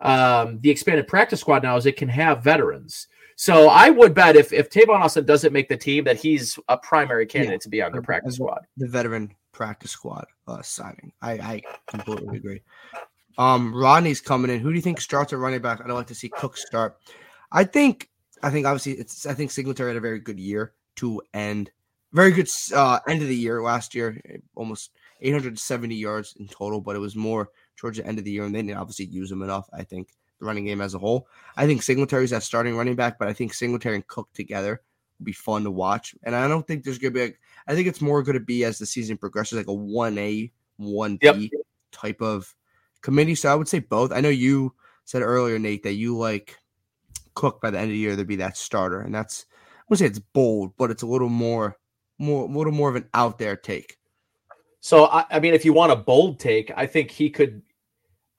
um, 0.00 0.60
the 0.60 0.70
expanded 0.70 1.08
practice 1.08 1.40
squad 1.40 1.62
now 1.62 1.76
is 1.76 1.86
it 1.86 1.96
can 1.96 2.08
have 2.08 2.42
veterans. 2.42 3.08
So 3.36 3.68
I 3.68 3.90
would 3.90 4.14
bet 4.14 4.36
if 4.36 4.52
if 4.52 4.68
Tavon 4.68 5.00
Austin 5.00 5.24
doesn't 5.24 5.52
make 5.52 5.68
the 5.68 5.76
team 5.76 6.04
that 6.04 6.16
he's 6.16 6.58
a 6.68 6.76
primary 6.76 7.24
candidate 7.24 7.60
yeah, 7.60 7.64
to 7.64 7.68
be 7.68 7.82
on 7.82 7.92
the 7.92 8.02
practice 8.02 8.36
squad. 8.36 8.66
The 8.76 8.88
veteran 8.88 9.32
practice 9.52 9.92
squad 9.92 10.26
uh, 10.46 10.62
signing. 10.62 11.12
I, 11.22 11.32
I 11.32 11.62
completely 11.86 12.36
agree. 12.36 12.62
Um, 13.38 13.72
Rodney's 13.72 14.20
coming 14.20 14.50
in. 14.50 14.58
Who 14.58 14.70
do 14.70 14.76
you 14.76 14.82
think 14.82 15.00
starts 15.00 15.32
at 15.32 15.38
running 15.38 15.62
back? 15.62 15.80
I'd 15.80 15.90
like 15.90 16.08
to 16.08 16.14
see 16.14 16.28
Cook 16.28 16.56
start. 16.56 16.98
I 17.52 17.64
think 17.64 18.08
I 18.42 18.50
think 18.50 18.66
obviously 18.66 18.94
it's 18.94 19.26
I 19.26 19.34
think 19.34 19.50
Singletary 19.50 19.90
had 19.90 19.96
a 19.96 20.00
very 20.00 20.18
good 20.18 20.40
year 20.40 20.72
to 20.96 21.22
end. 21.32 21.70
Very 22.12 22.32
good 22.32 22.48
uh, 22.74 22.98
end 23.06 23.22
of 23.22 23.28
the 23.28 23.36
year 23.36 23.62
last 23.62 23.94
year, 23.94 24.20
almost 24.54 24.90
870 25.20 25.94
yards 25.94 26.34
in 26.38 26.48
total, 26.48 26.80
but 26.80 26.96
it 26.96 27.00
was 27.00 27.14
more 27.14 27.50
towards 27.78 27.96
the 27.96 28.06
end 28.06 28.18
of 28.18 28.24
the 28.24 28.30
year, 28.30 28.44
and 28.44 28.54
they 28.54 28.60
didn't 28.60 28.78
obviously 28.78 29.06
use 29.06 29.32
him 29.32 29.42
enough. 29.42 29.68
I 29.72 29.84
think 29.84 30.10
the 30.38 30.46
running 30.46 30.66
game 30.66 30.80
as 30.80 30.94
a 30.94 30.98
whole. 30.98 31.28
I 31.56 31.66
think 31.66 31.82
Singletary's 31.82 32.30
that 32.30 32.42
starting 32.42 32.76
running 32.76 32.96
back, 32.96 33.18
but 33.18 33.28
I 33.28 33.32
think 33.32 33.54
Singletary 33.54 33.94
and 33.94 34.06
Cook 34.06 34.28
together 34.34 34.82
would 35.18 35.24
be 35.24 35.32
fun 35.32 35.64
to 35.64 35.70
watch. 35.70 36.14
And 36.24 36.36
I 36.36 36.46
don't 36.46 36.66
think 36.66 36.84
there's 36.84 36.98
gonna 36.98 37.12
be 37.12 37.22
like 37.22 37.40
I 37.66 37.74
think 37.74 37.86
it's 37.86 38.00
more 38.00 38.22
going 38.22 38.34
to 38.34 38.44
be 38.44 38.64
as 38.64 38.78
the 38.78 38.86
season 38.86 39.16
progresses, 39.16 39.58
like 39.58 39.68
a 39.68 39.72
one 39.72 40.18
A, 40.18 40.52
one 40.76 41.16
B 41.16 41.50
type 41.92 42.20
of 42.20 42.54
committee. 43.02 43.34
So 43.34 43.50
I 43.50 43.54
would 43.54 43.68
say 43.68 43.78
both. 43.78 44.12
I 44.12 44.20
know 44.20 44.28
you 44.28 44.74
said 45.04 45.22
earlier, 45.22 45.58
Nate, 45.58 45.82
that 45.84 45.94
you 45.94 46.16
like 46.16 46.56
Cook 47.34 47.60
by 47.60 47.70
the 47.70 47.78
end 47.78 47.86
of 47.86 47.92
the 47.92 47.98
year 47.98 48.16
to 48.16 48.24
be 48.24 48.36
that 48.36 48.56
starter, 48.56 49.00
and 49.00 49.14
that's 49.14 49.46
I 49.52 49.84
would 49.88 49.98
say 49.98 50.06
it's 50.06 50.18
bold, 50.18 50.72
but 50.76 50.90
it's 50.90 51.02
a 51.02 51.06
little 51.06 51.28
more, 51.28 51.76
more, 52.18 52.44
a 52.44 52.50
little 52.50 52.72
more 52.72 52.90
of 52.90 52.96
an 52.96 53.08
out 53.14 53.38
there 53.38 53.56
take. 53.56 53.96
So 54.80 55.06
I, 55.06 55.24
I 55.30 55.40
mean, 55.40 55.54
if 55.54 55.64
you 55.64 55.72
want 55.72 55.92
a 55.92 55.96
bold 55.96 56.38
take, 56.40 56.70
I 56.76 56.86
think 56.86 57.10
he 57.10 57.30
could. 57.30 57.62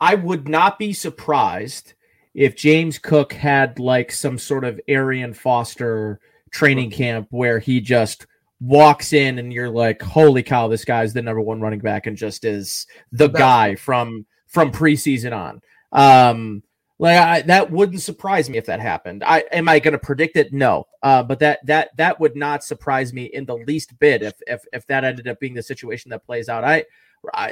I 0.02 0.16
would 0.16 0.48
not 0.48 0.80
be 0.80 0.94
surprised 0.94 1.94
if 2.34 2.56
James 2.56 3.00
Cook 3.00 3.34
had 3.34 3.80
like 3.80 4.12
some 4.12 4.38
sort 4.38 4.64
of 4.64 4.80
Arian 4.88 5.34
Foster 5.34 6.20
training 6.52 6.92
camp 6.92 7.28
where 7.32 7.60
he 7.60 7.82
just 7.82 8.26
walks 8.62 9.14
in 9.14 9.40
and 9.40 9.54
you're 9.54 9.70
like, 9.70 10.02
holy 10.02 10.44
cow, 10.44 10.68
this 10.68 10.86
guy's 10.86 11.14
the 11.14 11.22
number 11.22 11.42
one 11.42 11.62
running 11.62 11.80
back 11.80 12.08
and 12.08 12.18
just 12.18 12.46
is 12.46 12.88
the 13.12 13.28
guy 13.28 13.76
from 13.76 14.26
from 14.48 14.72
preseason 14.72 15.36
on. 15.36 15.62
Um, 15.92 16.64
like 16.98 17.18
I, 17.18 17.42
that 17.44 17.72
wouldn't 17.72 18.02
surprise 18.02 18.50
me 18.50 18.58
if 18.58 18.66
that 18.66 18.82
happened. 18.82 19.24
I 19.24 19.46
am 19.52 19.70
I 19.70 19.80
going 19.80 19.94
to 19.94 20.00
predict 20.00 20.36
it? 20.36 20.52
No, 20.52 20.88
uh, 21.02 21.24
but 21.24 21.40
that 21.40 21.66
that 21.66 21.96
that 21.96 22.20
would 22.20 22.36
not 22.36 22.64
surprise 22.64 23.14
me 23.14 23.26
in 23.26 23.46
the 23.46 23.56
least 23.56 23.98
bit 24.00 24.22
if 24.22 24.34
if 24.48 24.64
if 24.74 24.86
that 24.88 25.06
ended 25.06 25.28
up 25.28 25.40
being 25.40 25.54
the 25.54 25.64
situation 25.64 26.10
that 26.12 26.26
plays 26.26 26.50
out. 26.50 26.66
I, 26.66 26.84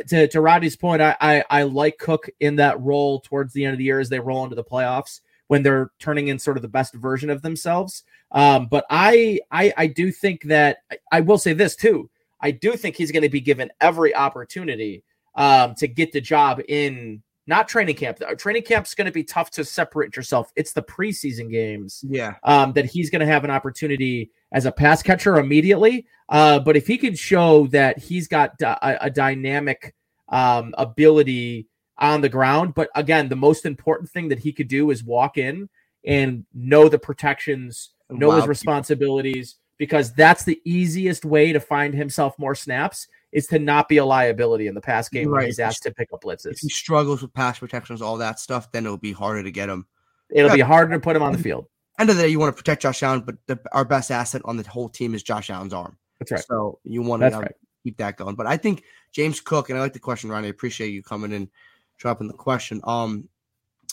To 0.08 0.28
to 0.28 0.42
Roddy's 0.42 0.76
point, 0.76 1.02
I, 1.02 1.16
I 1.20 1.44
I 1.50 1.64
like 1.64 1.98
Cook 1.98 2.30
in 2.40 2.56
that 2.58 2.80
role 2.82 3.20
towards 3.20 3.54
the 3.54 3.66
end 3.66 3.74
of 3.74 3.78
the 3.78 3.84
year 3.84 4.00
as 4.00 4.10
they 4.10 4.20
roll 4.20 4.44
into 4.44 4.56
the 4.56 4.64
playoffs 4.64 5.22
when 5.48 5.64
they're 5.64 5.92
turning 6.00 6.28
in 6.28 6.40
sort 6.40 6.58
of 6.58 6.62
the 6.62 6.70
best 6.70 6.94
version 6.94 7.30
of 7.30 7.42
themselves. 7.42 8.04
Um, 8.32 8.68
but 8.68 8.86
I 8.90 9.40
I 9.52 9.74
I 9.78 9.88
do 9.88 10.12
think 10.12 10.44
that 10.44 10.80
I, 10.92 10.98
I 11.12 11.22
will 11.22 11.38
say 11.38 11.54
this 11.54 11.76
too. 11.76 12.10
I 12.40 12.52
do 12.52 12.74
think 12.74 12.96
he's 12.96 13.12
going 13.12 13.24
to 13.24 13.30
be 13.30 13.42
given 13.42 13.72
every 13.82 14.14
opportunity 14.16 15.04
um, 15.36 15.76
to 15.76 15.88
get 15.88 16.12
the 16.12 16.22
job 16.22 16.62
in 16.68 17.24
not 17.48 17.68
training 17.68 17.96
camp. 17.96 18.20
Training 18.38 18.64
camp's 18.64 18.94
going 18.94 19.06
to 19.06 19.12
be 19.12 19.24
tough 19.24 19.50
to 19.52 19.64
separate 19.64 20.16
yourself. 20.16 20.52
It's 20.56 20.74
the 20.74 20.84
preseason 20.84 21.50
games, 21.50 22.04
yeah, 22.08 22.36
um, 22.44 22.74
that 22.74 22.86
he's 22.86 23.10
going 23.10 23.22
to 23.22 23.26
have 23.26 23.44
an 23.44 23.50
opportunity 23.50 24.32
as 24.52 24.66
a 24.66 24.72
pass 24.72 25.02
catcher 25.02 25.38
immediately. 25.38 26.06
Uh, 26.30 26.60
but 26.60 26.76
if 26.76 26.86
he 26.86 26.98
can 26.98 27.16
show 27.16 27.68
that 27.68 27.98
he's 27.98 28.28
got 28.28 28.62
a, 28.62 29.06
a 29.06 29.10
dynamic 29.10 29.96
um, 30.30 30.76
ability 30.78 31.68
on 31.98 32.22
the 32.22 32.30
ground, 32.30 32.74
but 32.76 32.90
again, 32.96 33.30
the 33.30 33.36
most 33.36 33.66
important 33.66 34.10
thing 34.10 34.28
that 34.28 34.40
he 34.40 34.52
could 34.52 34.68
do 34.68 34.92
is 34.92 35.04
walk 35.04 35.38
in 35.38 35.70
and 36.06 36.46
know 36.54 36.90
the 36.90 37.00
protections, 37.00 37.92
know 38.10 38.28
wow. 38.28 38.36
his 38.36 38.48
responsibilities, 38.48 39.56
because 39.78 40.14
that's 40.14 40.44
the 40.44 40.60
easiest 40.66 41.24
way 41.24 41.54
to 41.54 41.60
find 41.60 41.94
himself 41.94 42.38
more 42.38 42.56
snaps 42.56 43.08
is 43.32 43.48
to 43.48 43.60
not 43.60 43.90
be 43.90 43.98
a 43.98 44.06
liability 44.06 44.68
in 44.68 44.76
the 44.76 44.82
pass 44.82 45.10
game 45.10 45.30
right. 45.30 45.40
when 45.40 45.46
he's 45.48 45.60
asked 45.60 45.84
to 45.84 45.92
pick 45.92 46.14
up 46.14 46.22
blitzes. 46.24 46.54
If 46.54 46.60
he 46.60 46.70
struggles 46.70 47.22
with 47.22 47.34
pass 47.34 47.60
protections, 47.60 48.02
all 48.02 48.18
that 48.18 48.40
stuff, 48.40 48.72
then 48.72 48.86
it'll 48.86 48.98
be 48.98 49.12
harder 49.12 49.44
to 49.44 49.52
get 49.52 49.70
him. 49.70 49.86
It'll 50.30 50.50
yeah. 50.50 50.56
be 50.56 50.62
harder 50.62 50.94
to 50.94 51.00
put 51.00 51.16
him 51.16 51.24
on 51.24 51.34
the 51.34 51.38
field. 51.38 51.68
End 52.00 52.10
of 52.10 52.16
the 52.16 52.24
day, 52.24 52.30
you 52.30 52.40
want 52.40 52.56
to 52.56 52.60
protect 52.60 52.84
Josh 52.84 53.02
Allen, 53.04 53.22
but 53.22 53.36
the, 53.48 53.60
our 53.72 53.84
best 53.84 54.12
asset 54.12 54.42
on 54.46 54.56
the 54.58 54.68
whole 54.68 54.88
team 54.88 55.16
is 55.16 55.24
Josh 55.24 55.50
Allen's 55.50 55.74
arm. 55.74 55.98
That's 56.20 56.32
right. 56.32 56.46
So 56.46 56.80
you 56.84 57.02
want 57.02 57.24
to 57.24 57.30
right. 57.30 57.52
keep 57.84 57.98
that 57.98 58.18
going. 58.18 58.36
But 58.36 58.48
I 58.48 58.58
think 58.58 58.84
James 59.12 59.42
Cook, 59.42 59.70
and 59.70 59.78
I 59.78 59.82
like 59.82 59.94
the 59.94 60.00
question, 60.00 60.30
Ronnie. 60.30 60.48
I 60.48 60.52
appreciate 60.52 60.90
you 60.90 61.02
coming 61.02 61.32
in, 61.32 61.50
dropping 61.98 62.28
the 62.28 62.34
question. 62.34 62.82
Um, 62.84 63.28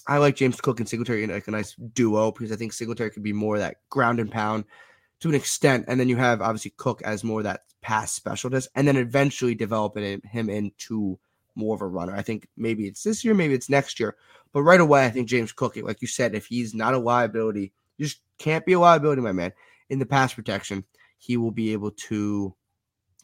I 0.06 0.18
like 0.18 0.36
James 0.36 0.60
Cook 0.60 0.80
and 0.80 0.88
Singletary 0.88 1.24
in 1.24 1.30
like 1.30 1.48
a 1.48 1.50
nice 1.50 1.74
duo 1.74 2.30
because 2.30 2.52
I 2.52 2.56
think 2.56 2.72
Singletary 2.72 3.10
could 3.10 3.22
be 3.22 3.32
more 3.32 3.58
that 3.58 3.76
ground 3.88 4.20
and 4.20 4.30
pound 4.30 4.64
to 5.24 5.30
an 5.30 5.34
extent, 5.34 5.86
and 5.88 5.98
then 5.98 6.10
you 6.10 6.18
have 6.18 6.42
obviously 6.42 6.74
Cook 6.76 7.00
as 7.00 7.24
more 7.24 7.42
that 7.42 7.62
pass 7.80 8.12
specialist, 8.12 8.68
and 8.74 8.86
then 8.86 8.98
eventually 8.98 9.54
developing 9.54 10.20
him 10.20 10.50
into 10.50 11.18
more 11.54 11.74
of 11.74 11.80
a 11.80 11.86
runner. 11.86 12.14
I 12.14 12.20
think 12.20 12.46
maybe 12.58 12.86
it's 12.86 13.02
this 13.02 13.24
year, 13.24 13.32
maybe 13.32 13.54
it's 13.54 13.70
next 13.70 13.98
year, 13.98 14.16
but 14.52 14.64
right 14.64 14.82
away, 14.82 15.06
I 15.06 15.08
think 15.08 15.26
James 15.26 15.50
Cook, 15.50 15.78
like 15.78 16.02
you 16.02 16.08
said, 16.08 16.34
if 16.34 16.44
he's 16.44 16.74
not 16.74 16.92
a 16.92 16.98
liability, 16.98 17.72
just 17.98 18.18
can't 18.36 18.66
be 18.66 18.74
a 18.74 18.78
liability, 18.78 19.22
my 19.22 19.32
man. 19.32 19.54
In 19.88 19.98
the 19.98 20.04
pass 20.04 20.34
protection, 20.34 20.84
he 21.16 21.38
will 21.38 21.52
be 21.52 21.72
able 21.72 21.92
to 21.92 22.54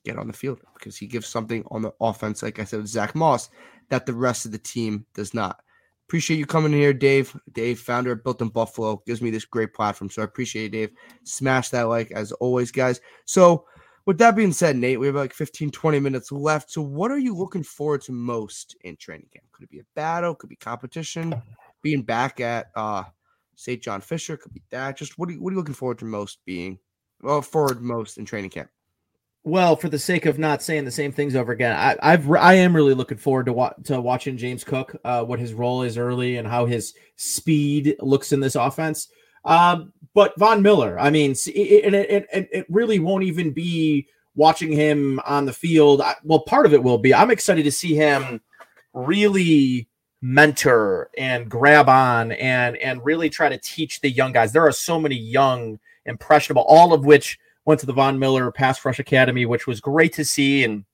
get 0.02 0.18
on 0.18 0.26
the 0.26 0.32
field 0.32 0.60
because 0.78 0.96
he 0.96 1.06
gives 1.06 1.26
something 1.26 1.64
on 1.70 1.82
the 1.82 1.92
offense, 2.00 2.42
like 2.42 2.58
I 2.58 2.64
said, 2.64 2.78
with 2.78 2.88
Zach 2.88 3.14
Moss, 3.14 3.50
that 3.90 4.06
the 4.06 4.14
rest 4.14 4.46
of 4.46 4.52
the 4.52 4.58
team 4.58 5.04
does 5.12 5.34
not. 5.34 5.62
Appreciate 6.10 6.38
you 6.38 6.44
coming 6.44 6.72
in 6.72 6.78
here, 6.80 6.92
Dave. 6.92 7.38
Dave, 7.52 7.78
founder 7.78 8.10
of 8.10 8.24
Built 8.24 8.42
in 8.42 8.48
Buffalo, 8.48 9.00
gives 9.06 9.22
me 9.22 9.30
this 9.30 9.44
great 9.44 9.72
platform. 9.72 10.10
So 10.10 10.22
I 10.22 10.24
appreciate 10.24 10.64
it, 10.64 10.72
Dave. 10.72 10.90
Smash 11.22 11.68
that 11.68 11.82
like 11.82 12.10
as 12.10 12.32
always, 12.32 12.72
guys. 12.72 13.00
So 13.26 13.64
with 14.06 14.18
that 14.18 14.34
being 14.34 14.50
said, 14.50 14.74
Nate, 14.74 14.98
we 14.98 15.06
have 15.06 15.14
like 15.14 15.32
15, 15.32 15.70
20 15.70 16.00
minutes 16.00 16.32
left. 16.32 16.72
So, 16.72 16.82
what 16.82 17.12
are 17.12 17.18
you 17.20 17.32
looking 17.32 17.62
forward 17.62 18.00
to 18.02 18.12
most 18.12 18.74
in 18.80 18.96
training 18.96 19.28
camp? 19.32 19.44
Could 19.52 19.62
it 19.62 19.70
be 19.70 19.78
a 19.78 19.84
battle? 19.94 20.34
Could 20.34 20.48
be 20.48 20.56
competition? 20.56 21.32
Being 21.80 22.02
back 22.02 22.40
at 22.40 22.72
uh 22.74 23.04
St. 23.54 23.80
John 23.80 24.00
Fisher? 24.00 24.36
Could 24.36 24.52
be 24.52 24.62
that. 24.70 24.96
Just 24.96 25.16
what 25.16 25.28
are 25.28 25.32
you, 25.32 25.40
what 25.40 25.50
are 25.50 25.52
you 25.52 25.58
looking 25.58 25.74
forward 25.74 26.00
to 26.00 26.06
most 26.06 26.40
being 26.44 26.80
well 27.22 27.40
forward 27.40 27.82
most 27.82 28.18
in 28.18 28.24
training 28.24 28.50
camp? 28.50 28.68
Well, 29.42 29.74
for 29.74 29.88
the 29.88 29.98
sake 29.98 30.26
of 30.26 30.38
not 30.38 30.62
saying 30.62 30.84
the 30.84 30.90
same 30.90 31.12
things 31.12 31.34
over 31.34 31.52
again, 31.52 31.74
I, 31.74 31.96
I've 32.02 32.30
I 32.30 32.54
am 32.54 32.76
really 32.76 32.94
looking 32.94 33.18
forward 33.18 33.46
to 33.46 33.52
wa- 33.52 33.74
to 33.84 34.00
watching 34.00 34.36
James 34.36 34.64
Cook, 34.64 34.96
uh, 35.04 35.24
what 35.24 35.38
his 35.38 35.54
role 35.54 35.82
is 35.82 35.96
early 35.96 36.36
and 36.36 36.46
how 36.46 36.66
his 36.66 36.94
speed 37.16 37.96
looks 38.00 38.32
in 38.32 38.40
this 38.40 38.54
offense. 38.54 39.08
Um, 39.44 39.92
but 40.12 40.36
Von 40.38 40.60
Miller, 40.60 40.98
I 41.00 41.10
mean, 41.10 41.32
it, 41.32 41.94
it, 41.94 42.26
it, 42.32 42.48
it 42.52 42.66
really 42.68 42.98
won't 42.98 43.24
even 43.24 43.52
be 43.52 44.06
watching 44.34 44.72
him 44.72 45.20
on 45.24 45.46
the 45.46 45.52
field. 45.52 46.02
Well, 46.24 46.40
part 46.40 46.66
of 46.66 46.74
it 46.74 46.82
will 46.82 46.98
be. 46.98 47.14
I'm 47.14 47.30
excited 47.30 47.62
to 47.64 47.72
see 47.72 47.94
him 47.94 48.42
really 48.92 49.88
mentor 50.22 51.08
and 51.16 51.50
grab 51.50 51.88
on 51.88 52.32
and 52.32 52.76
and 52.76 53.02
really 53.02 53.30
try 53.30 53.48
to 53.48 53.56
teach 53.56 54.00
the 54.00 54.10
young 54.10 54.32
guys. 54.32 54.52
There 54.52 54.66
are 54.66 54.72
so 54.72 55.00
many 55.00 55.16
young, 55.16 55.78
impressionable, 56.04 56.64
all 56.68 56.92
of 56.92 57.06
which 57.06 57.38
went 57.64 57.80
to 57.80 57.86
the 57.86 57.92
Von 57.92 58.18
Miller 58.18 58.50
Pass 58.50 58.84
Rush 58.84 58.98
Academy, 58.98 59.46
which 59.46 59.66
was 59.66 59.80
great 59.80 60.12
to 60.14 60.24
see 60.24 60.64
and 60.64 60.84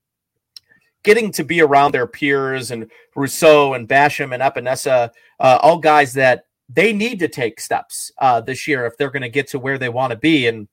getting 1.02 1.30
to 1.30 1.44
be 1.44 1.60
around 1.60 1.92
their 1.92 2.06
peers 2.06 2.72
and 2.72 2.90
Rousseau 3.14 3.74
and 3.74 3.88
Basham 3.88 4.34
and 4.34 4.42
Epenesa, 4.42 5.10
uh, 5.38 5.58
all 5.62 5.78
guys 5.78 6.12
that 6.14 6.46
they 6.68 6.92
need 6.92 7.20
to 7.20 7.28
take 7.28 7.60
steps 7.60 8.10
uh, 8.18 8.40
this 8.40 8.66
year 8.66 8.86
if 8.86 8.96
they're 8.96 9.10
going 9.10 9.22
to 9.22 9.28
get 9.28 9.48
to 9.48 9.58
where 9.58 9.78
they 9.78 9.88
want 9.88 10.10
to 10.10 10.18
be. 10.18 10.48
And 10.48 10.66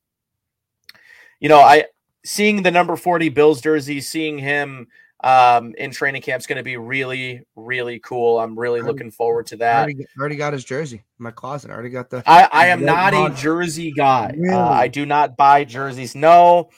you 1.40 1.50
know, 1.50 1.60
I 1.60 1.86
seeing 2.26 2.64
the 2.64 2.72
number 2.72 2.96
forty 2.96 3.30
Bills 3.30 3.62
jersey, 3.62 4.02
seeing 4.02 4.40
him 4.40 4.88
um, 5.24 5.74
in 5.78 5.92
training 5.92 6.22
camp 6.22 6.42
is 6.42 6.48
going 6.48 6.58
to 6.58 6.64
be 6.64 6.78
really, 6.78 7.42
really 7.56 8.00
cool. 8.00 8.40
I'm 8.40 8.60
really 8.60 8.82
looking 8.82 9.10
forward 9.10 9.48
to 9.48 9.58
that. 9.58 9.76
I 9.76 9.82
already, 9.82 10.06
already, 10.20 10.36
got 10.36 10.54
his 10.54 10.66
jersey 10.66 10.98
in 10.98 11.24
my 11.24 11.32
closet. 11.32 11.72
I 11.72 11.74
already 11.74 11.90
got 11.90 12.10
the. 12.10 12.24
I, 12.26 12.50
I 12.52 12.68
am 12.68 12.84
not 12.84 13.14
a 13.14 13.34
jersey 13.34 13.92
guy. 13.92 14.26
Uh, 14.26 14.38
really? 14.38 14.54
Uh, 14.54 14.70
I 14.70 14.88
do 14.88 15.06
not 15.06 15.38
buy 15.38 15.64
jerseys. 15.64 16.14
No, 16.14 16.70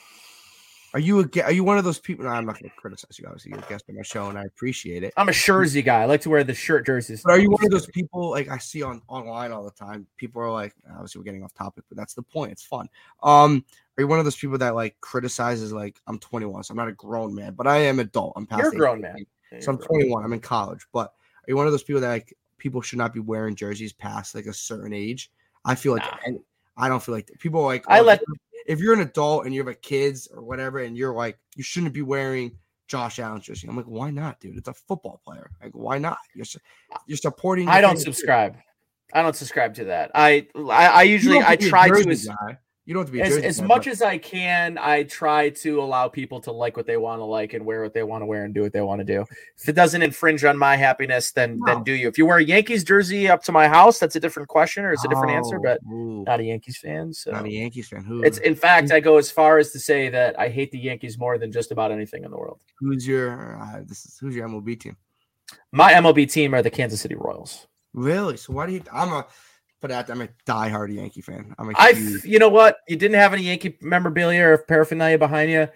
are 0.96 1.00
you 1.00 1.20
a 1.20 1.42
are 1.42 1.52
you 1.52 1.66
one 1.66 1.78
of 1.78 1.84
those 1.84 2.00
people? 2.00 2.24
No, 2.24 2.32
I'm 2.32 2.46
not 2.46 2.58
going 2.58 2.70
to 2.70 2.76
criticize 2.78 3.20
you. 3.20 3.26
Obviously, 3.26 3.52
you're 3.52 3.60
a 3.60 3.68
guest 3.68 3.84
on 3.90 3.98
my 3.98 4.02
show, 4.04 4.30
and 4.30 4.38
I 4.38 4.44
appreciate 4.44 5.04
it. 5.04 5.14
I'm 5.18 5.28
a 5.28 5.34
jersey 5.34 5.82
guy. 5.82 6.04
I 6.04 6.06
like 6.06 6.22
to 6.22 6.30
wear 6.30 6.46
the 6.46 6.54
shirt 6.54 6.86
jerseys. 6.86 7.22
But 7.22 7.34
are 7.34 7.40
you 7.40 7.50
one 7.50 7.66
of 7.66 7.70
those 7.72 7.88
people 7.88 8.30
like 8.30 8.48
I 8.48 8.60
see 8.60 8.82
on 8.82 9.02
online 9.10 9.52
all 9.52 9.66
the 9.66 9.72
time? 9.72 10.08
People 10.16 10.42
are 10.42 10.52
like, 10.52 10.74
obviously, 10.90 11.20
we're 11.20 11.26
getting 11.26 11.44
off 11.44 11.54
topic, 11.54 11.84
but 11.90 11.98
that's 11.98 12.14
the 12.14 12.22
point. 12.22 12.54
It's 12.54 12.64
fun. 12.64 12.88
Um, 13.24 13.66
are 13.98 14.02
you 14.02 14.08
one 14.08 14.20
of 14.20 14.26
those 14.26 14.36
people 14.36 14.58
that 14.58 14.76
like 14.76 14.96
criticizes 15.02 15.72
like 15.72 16.02
I'm 16.08 16.20
21, 16.20 16.64
so 16.64 16.72
I'm 16.72 16.78
not 16.78 16.88
a 16.88 16.94
grown 16.94 17.34
man, 17.34 17.54
but 17.54 17.68
I 17.68 17.78
am 17.78 18.00
adult. 18.00 18.34
I'm 18.36 18.46
past. 18.46 18.62
You're 18.62 18.74
a 18.74 18.76
grown 18.76 19.02
man. 19.02 19.26
so 19.60 19.72
I'm 19.72 19.78
21. 19.78 20.24
I'm 20.24 20.34
in 20.34 20.40
college, 20.40 20.86
but 20.92 21.08
are 21.08 21.48
you 21.48 21.56
one 21.56 21.66
of 21.66 21.72
those 21.72 21.84
people 21.84 22.02
that 22.02 22.10
like 22.10 22.34
people 22.58 22.82
should 22.82 22.98
not 22.98 23.14
be 23.14 23.20
wearing 23.20 23.56
jerseys 23.56 23.94
past 23.94 24.36
like 24.36 24.48
a 24.48 24.54
certain 24.54 24.94
age? 24.94 25.32
I 25.64 25.76
feel 25.76 25.94
like 25.94 26.04
nah. 26.04 26.38
I, 26.78 26.86
I 26.86 26.90
don't 26.90 27.02
feel 27.02 27.16
like 27.16 27.32
people 27.40 27.62
like. 27.64 27.86
Oh, 27.88 27.94
I 27.94 28.02
let 28.02 28.22
if 28.66 28.80
you're 28.80 28.94
an 28.94 29.02
adult 29.02 29.46
and 29.46 29.54
you 29.54 29.66
have 29.66 29.82
kids 29.82 30.28
or 30.34 30.44
whatever, 30.44 30.80
and 30.80 30.98
you're 30.98 31.14
like, 31.14 31.38
you 31.56 31.64
shouldn't 31.64 31.94
be 31.94 32.02
wearing 32.02 32.58
Josh 32.88 33.20
Allen 33.20 33.42
jersey. 33.42 33.68
I'm 33.68 33.78
like, 33.78 33.86
why 33.86 34.12
not, 34.12 34.40
dude? 34.40 34.58
It's 34.58 34.68
a 34.68 34.74
football 34.74 35.22
player. 35.24 35.52
Like, 35.62 35.72
why 35.74 35.98
not? 35.98 36.18
You're 36.36 36.46
you're 37.08 37.18
supporting. 37.18 37.70
I 37.70 37.82
don't 37.82 37.98
subscribe. 37.98 38.58
I 39.14 39.22
don't 39.22 39.36
subscribe 39.36 39.74
to 39.76 39.86
that. 39.86 40.12
I 40.14 40.48
I, 40.56 40.88
I 40.88 41.04
usually 41.04 41.40
I 41.40 41.56
try 41.56 41.88
to. 41.88 42.04
Guy. 42.04 42.58
You 42.86 42.94
don't 42.94 43.02
have 43.02 43.08
to 43.08 43.14
be 43.14 43.22
as, 43.22 43.38
as 43.38 43.62
much 43.64 43.88
as 43.88 44.04
I 44.04 44.20
can. 44.20 44.78
I 44.78 45.04
try 45.04 45.50
to 45.50 45.82
allow 45.82 46.08
people 46.08 46.40
to 46.42 46.52
like 46.52 46.78
what 46.78 46.86
they 46.86 46.98
want 46.98 47.20
to 47.20 47.24
like 47.24 47.54
and 47.54 47.66
wear 47.66 47.82
what 47.82 47.96
they 47.96 48.04
want 48.04 48.22
to 48.22 48.28
wear 48.28 48.46
and 48.46 48.54
do 48.54 48.62
what 48.62 48.74
they 48.74 48.82
want 48.82 49.00
to 49.00 49.04
do. 49.06 49.26
If 49.58 49.68
it 49.68 49.74
doesn't 49.74 50.04
infringe 50.04 50.44
on 50.44 50.56
my 50.56 50.76
happiness, 50.76 51.32
then 51.32 51.58
no. 51.58 51.66
then 51.66 51.84
do 51.84 51.94
you. 51.94 52.08
If 52.08 52.20
you 52.20 52.28
wear 52.28 52.38
a 52.38 52.44
Yankees 52.44 52.84
jersey 52.84 53.28
up 53.28 53.44
to 53.46 53.52
my 53.52 53.68
house, 53.68 53.98
that's 53.98 54.16
a 54.16 54.20
different 54.20 54.50
question 54.50 54.86
or 54.86 54.94
it's 54.94 55.04
a 55.04 55.08
different 55.08 55.32
oh, 55.32 55.36
answer. 55.36 55.60
But 55.60 55.80
ooh. 55.92 56.24
not 56.28 56.40
a 56.40 56.44
Yankees 56.44 56.78
fan. 56.78 57.12
So. 57.12 57.32
Not 57.32 57.46
a 57.46 57.52
Yankees 57.52 57.90
fan. 57.90 58.04
Who? 58.04 58.24
It's 58.24 58.38
in 58.38 58.54
fact, 58.54 58.92
I 58.92 59.00
go 59.00 59.18
as 59.18 59.32
far 59.32 59.58
as 59.58 59.72
to 59.72 59.80
say 59.80 60.10
that 60.10 60.40
I 60.40 60.50
hate 60.50 60.72
the 60.72 60.80
Yankees 60.80 61.18
more 61.18 61.40
than 61.40 61.52
just 61.52 61.72
about 61.72 61.92
anything 61.92 62.24
in 62.24 62.30
the 62.30 62.38
world. 62.38 62.62
Who's 62.80 63.08
your 63.08 63.60
uh, 63.60 63.82
this 63.84 64.06
is 64.06 64.20
who's 64.20 64.36
your 64.36 64.48
MLB 64.48 64.80
team? 64.80 64.96
My 65.72 65.94
MLB 65.94 66.32
team 66.32 66.54
are 66.54 66.62
the 66.62 66.70
Kansas 66.70 67.02
City 67.02 67.16
Royals. 67.16 67.66
Really? 67.94 68.38
So 68.38 68.54
why 68.54 68.68
do 68.68 68.74
you? 68.74 68.84
I'm 68.94 69.12
a 69.12 69.26
but 69.82 69.92
I'm 70.10 70.22
a 70.22 70.30
diehard 70.48 70.94
Yankee 70.94 71.22
fan. 71.22 71.54
I'm 71.60 71.70
a 71.70 71.74
I, 71.76 71.90
you 72.24 72.40
know 72.40 72.50
what? 72.50 72.78
You 72.88 72.96
didn't 72.96 73.20
have 73.20 73.34
any 73.34 73.44
Yankee 73.44 73.78
memorabilia 73.82 74.44
or 74.46 74.58
paraphernalia 74.58 75.18
behind 75.18 75.52
you. 75.52 75.68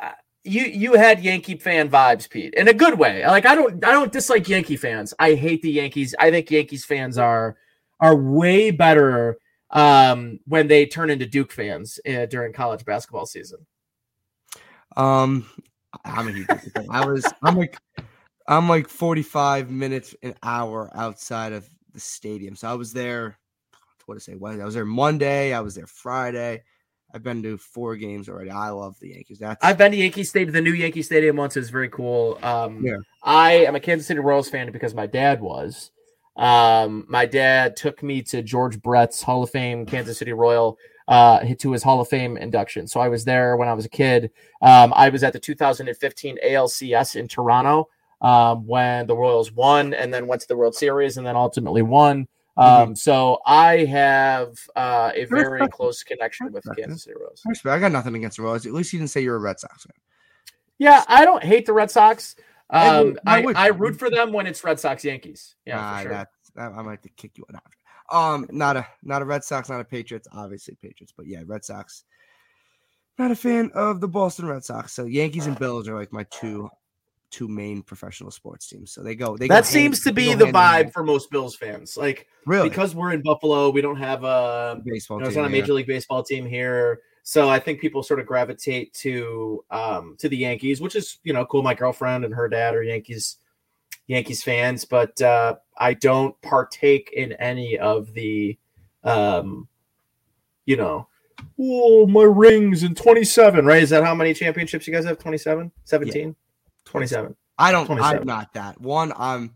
Uh, 0.00 0.10
you 0.44 0.62
you 0.64 0.94
had 0.94 1.22
Yankee 1.22 1.56
fan 1.56 1.88
vibes, 1.88 2.28
Pete, 2.28 2.54
in 2.54 2.68
a 2.68 2.74
good 2.74 2.98
way. 2.98 3.26
Like 3.26 3.46
I 3.46 3.54
don't 3.54 3.84
I 3.84 3.92
don't 3.92 4.12
dislike 4.12 4.48
Yankee 4.48 4.76
fans. 4.76 5.14
I 5.18 5.34
hate 5.34 5.62
the 5.62 5.70
Yankees. 5.70 6.14
I 6.18 6.30
think 6.30 6.50
Yankees 6.50 6.84
fans 6.84 7.18
are 7.18 7.56
are 8.00 8.16
way 8.16 8.70
better 8.70 9.38
um, 9.70 10.40
when 10.46 10.68
they 10.68 10.86
turn 10.86 11.10
into 11.10 11.26
Duke 11.26 11.52
fans 11.52 11.98
uh, 12.06 12.26
during 12.26 12.52
college 12.52 12.84
basketball 12.84 13.26
season. 13.26 13.66
Um, 14.96 15.46
I'm 16.04 16.28
a 16.28 16.32
huge 16.32 16.46
fan. 16.46 16.86
I 16.90 17.06
was 17.06 17.24
I'm 17.42 17.56
like 17.56 17.78
I'm 18.46 18.68
like 18.68 18.88
45 18.88 19.70
minutes 19.70 20.14
an 20.22 20.34
hour 20.42 20.90
outside 20.94 21.52
of 21.52 21.68
the 21.92 22.00
stadium. 22.00 22.56
So 22.56 22.68
I 22.68 22.74
was 22.74 22.92
there. 22.92 23.38
What 24.06 24.14
to 24.14 24.20
say? 24.20 24.32
I 24.32 24.64
was 24.64 24.74
there 24.74 24.84
Monday. 24.84 25.52
I 25.52 25.60
was 25.60 25.74
there 25.74 25.86
Friday. 25.86 26.62
I've 27.14 27.22
been 27.22 27.42
to 27.42 27.58
four 27.58 27.96
games 27.96 28.28
already. 28.28 28.50
I 28.50 28.70
love 28.70 28.98
the 28.98 29.10
Yankees. 29.10 29.38
That's 29.38 29.62
I've 29.62 29.78
been 29.78 29.92
to 29.92 29.98
Yankee 29.98 30.24
Stadium. 30.24 30.52
The 30.52 30.62
new 30.62 30.72
Yankee 30.72 31.02
Stadium 31.02 31.36
once 31.36 31.56
is 31.56 31.70
very 31.70 31.88
cool. 31.88 32.38
Um, 32.42 32.84
yeah. 32.84 32.96
I 33.22 33.52
am 33.66 33.76
a 33.76 33.80
Kansas 33.80 34.06
City 34.06 34.20
Royals 34.20 34.48
fan 34.48 34.72
because 34.72 34.94
my 34.94 35.06
dad 35.06 35.40
was. 35.40 35.90
Um, 36.36 37.04
my 37.08 37.26
dad 37.26 37.76
took 37.76 38.02
me 38.02 38.22
to 38.22 38.42
George 38.42 38.80
Brett's 38.80 39.22
Hall 39.22 39.42
of 39.42 39.50
Fame 39.50 39.84
Kansas 39.84 40.18
City 40.18 40.32
Royal 40.32 40.78
uh, 41.06 41.40
to 41.58 41.72
his 41.72 41.82
Hall 41.82 42.00
of 42.00 42.08
Fame 42.08 42.38
induction. 42.38 42.86
So 42.86 43.00
I 43.00 43.08
was 43.08 43.24
there 43.24 43.56
when 43.58 43.68
I 43.68 43.74
was 43.74 43.84
a 43.84 43.90
kid. 43.90 44.30
Um, 44.62 44.92
I 44.96 45.10
was 45.10 45.22
at 45.22 45.34
the 45.34 45.38
2015 45.40 46.38
ALCS 46.44 47.16
in 47.16 47.28
Toronto 47.28 47.88
um, 48.22 48.66
when 48.66 49.06
the 49.06 49.16
Royals 49.16 49.52
won 49.52 49.92
and 49.92 50.14
then 50.14 50.26
went 50.26 50.40
to 50.42 50.48
the 50.48 50.56
World 50.56 50.74
Series 50.74 51.16
and 51.16 51.26
then 51.26 51.36
ultimately 51.36 51.82
won. 51.82 52.28
Um, 52.56 52.66
mm-hmm. 52.66 52.94
So 52.94 53.40
I 53.44 53.84
have 53.84 54.56
uh, 54.76 55.10
a 55.14 55.24
very 55.24 55.66
close 55.68 56.02
connection 56.02 56.52
with 56.52 56.64
Kansas 56.76 57.04
City 57.04 57.16
Royals. 57.18 57.42
I 57.64 57.78
got 57.78 57.92
nothing 57.92 58.14
against 58.14 58.36
the 58.36 58.44
Royals. 58.44 58.64
At 58.64 58.72
least 58.72 58.92
you 58.92 58.98
didn't 58.98 59.10
say 59.10 59.22
you're 59.22 59.36
a 59.36 59.40
Red 59.40 59.58
Sox 59.58 59.84
fan. 59.84 59.92
Yeah, 60.78 61.04
I 61.08 61.24
don't 61.24 61.42
hate 61.42 61.66
the 61.66 61.72
Red 61.72 61.90
Sox. 61.90 62.36
Um, 62.70 63.18
I, 63.26 63.42
I, 63.42 63.52
I, 63.54 63.66
root 63.68 63.98
for 63.98 64.08
them 64.08 64.32
when 64.32 64.46
it's 64.46 64.64
Red 64.64 64.80
Sox 64.80 65.04
Yankees. 65.04 65.56
Yeah, 65.66 66.00
sure. 66.00 66.10
that, 66.10 66.28
that, 66.54 66.72
I 66.72 66.82
might 66.82 66.92
have 66.92 67.02
to 67.02 67.08
kick 67.10 67.36
you 67.36 67.44
out. 67.54 67.62
Um, 68.10 68.46
not 68.50 68.76
a 68.76 68.86
not 69.02 69.22
a 69.22 69.24
Red 69.26 69.44
Sox, 69.44 69.68
not 69.68 69.80
a 69.80 69.84
Patriots. 69.84 70.26
Obviously 70.32 70.74
Patriots, 70.80 71.12
but 71.16 71.26
yeah, 71.26 71.42
Red 71.46 71.64
Sox. 71.64 72.04
Not 73.18 73.30
a 73.30 73.36
fan 73.36 73.70
of 73.74 74.00
the 74.00 74.08
Boston 74.08 74.46
Red 74.46 74.64
Sox. 74.64 74.92
So 74.92 75.04
Yankees 75.04 75.46
and 75.46 75.58
Bills 75.58 75.86
are 75.86 75.94
like 75.94 76.12
my 76.12 76.24
two 76.30 76.70
two 77.32 77.48
main 77.48 77.82
professional 77.82 78.30
sports 78.30 78.68
teams. 78.68 78.92
So 78.92 79.02
they 79.02 79.16
go. 79.16 79.36
They 79.36 79.48
that 79.48 79.64
go 79.64 79.68
seems 79.68 80.04
hand, 80.04 80.16
to 80.16 80.22
be 80.22 80.34
the 80.34 80.44
vibe 80.44 80.92
for 80.92 81.02
most 81.02 81.30
Bills 81.30 81.56
fans. 81.56 81.96
Like 81.96 82.28
really, 82.46 82.68
because 82.68 82.94
we're 82.94 83.12
in 83.12 83.22
Buffalo, 83.22 83.70
we 83.70 83.80
don't 83.80 83.96
have 83.96 84.22
a 84.22 84.80
baseball. 84.84 85.16
You 85.18 85.22
know, 85.22 85.28
it's 85.28 85.36
not 85.36 85.46
a 85.46 85.50
major 85.50 85.68
yeah. 85.68 85.76
league 85.76 85.86
baseball 85.88 86.22
team 86.22 86.46
here. 86.46 87.00
So 87.24 87.48
I 87.48 87.58
think 87.58 87.80
people 87.80 88.02
sort 88.02 88.20
of 88.20 88.26
gravitate 88.26 88.92
to 88.94 89.64
um 89.70 90.16
to 90.18 90.28
the 90.28 90.36
Yankees, 90.36 90.80
which 90.80 90.94
is 90.94 91.18
you 91.24 91.32
know 91.32 91.44
cool. 91.46 91.62
My 91.62 91.74
girlfriend 91.74 92.24
and 92.24 92.34
her 92.34 92.48
dad 92.48 92.74
are 92.74 92.82
Yankees 92.82 93.38
Yankees 94.06 94.42
fans, 94.42 94.84
but 94.84 95.20
uh, 95.22 95.56
I 95.76 95.94
don't 95.94 96.40
partake 96.42 97.12
in 97.16 97.32
any 97.32 97.78
of 97.78 98.12
the 98.12 98.58
um 99.04 99.66
you 100.64 100.76
know 100.76 101.08
oh 101.58 102.06
my 102.06 102.22
rings 102.22 102.84
in 102.84 102.94
27 102.94 103.66
right 103.66 103.82
is 103.82 103.90
that 103.90 104.04
how 104.04 104.14
many 104.14 104.32
championships 104.32 104.86
you 104.86 104.92
guys 104.92 105.04
have 105.04 105.18
27 105.18 105.72
17 105.82 106.36
27. 106.92 107.34
I 107.58 107.72
don't. 107.72 107.86
27. 107.86 108.20
I'm 108.20 108.26
not 108.26 108.52
that 108.54 108.80
one. 108.80 109.12
I'm. 109.16 109.54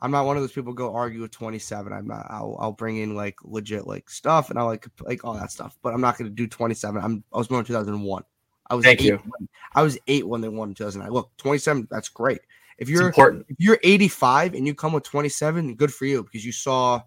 I'm 0.00 0.12
not 0.12 0.26
one 0.26 0.36
of 0.36 0.44
those 0.44 0.52
people 0.52 0.72
go 0.72 0.94
argue 0.94 1.22
with 1.22 1.32
27. 1.32 1.92
I'm 1.92 2.06
not. 2.06 2.24
I'll, 2.30 2.56
I'll 2.60 2.72
bring 2.72 2.98
in 2.98 3.16
like 3.16 3.34
legit 3.42 3.84
like 3.84 4.08
stuff 4.08 4.48
and 4.48 4.58
I 4.58 4.62
like 4.62 4.86
like 5.00 5.24
all 5.24 5.34
that 5.34 5.50
stuff. 5.50 5.76
But 5.82 5.92
I'm 5.92 6.00
not 6.00 6.16
going 6.16 6.30
to 6.30 6.34
do 6.34 6.46
27. 6.46 7.02
I'm. 7.02 7.24
I 7.32 7.38
was 7.38 7.48
born 7.48 7.60
in 7.60 7.66
2001. 7.66 8.22
I 8.70 8.74
was. 8.74 8.84
Thank 8.84 9.02
you. 9.02 9.16
When, 9.16 9.48
I 9.74 9.82
was 9.82 9.98
eight 10.06 10.26
when 10.26 10.40
they 10.40 10.48
won 10.48 10.68
in 10.68 10.74
2009. 10.74 11.12
Look, 11.12 11.30
27. 11.38 11.88
That's 11.90 12.08
great. 12.08 12.40
If 12.78 12.88
you're 12.88 13.08
important, 13.08 13.46
if 13.48 13.56
you're 13.58 13.80
85 13.82 14.54
and 14.54 14.64
you 14.64 14.72
come 14.72 14.92
with 14.92 15.02
27, 15.02 15.74
good 15.74 15.92
for 15.92 16.06
you 16.06 16.22
because 16.22 16.46
you 16.46 16.52
saw. 16.52 17.02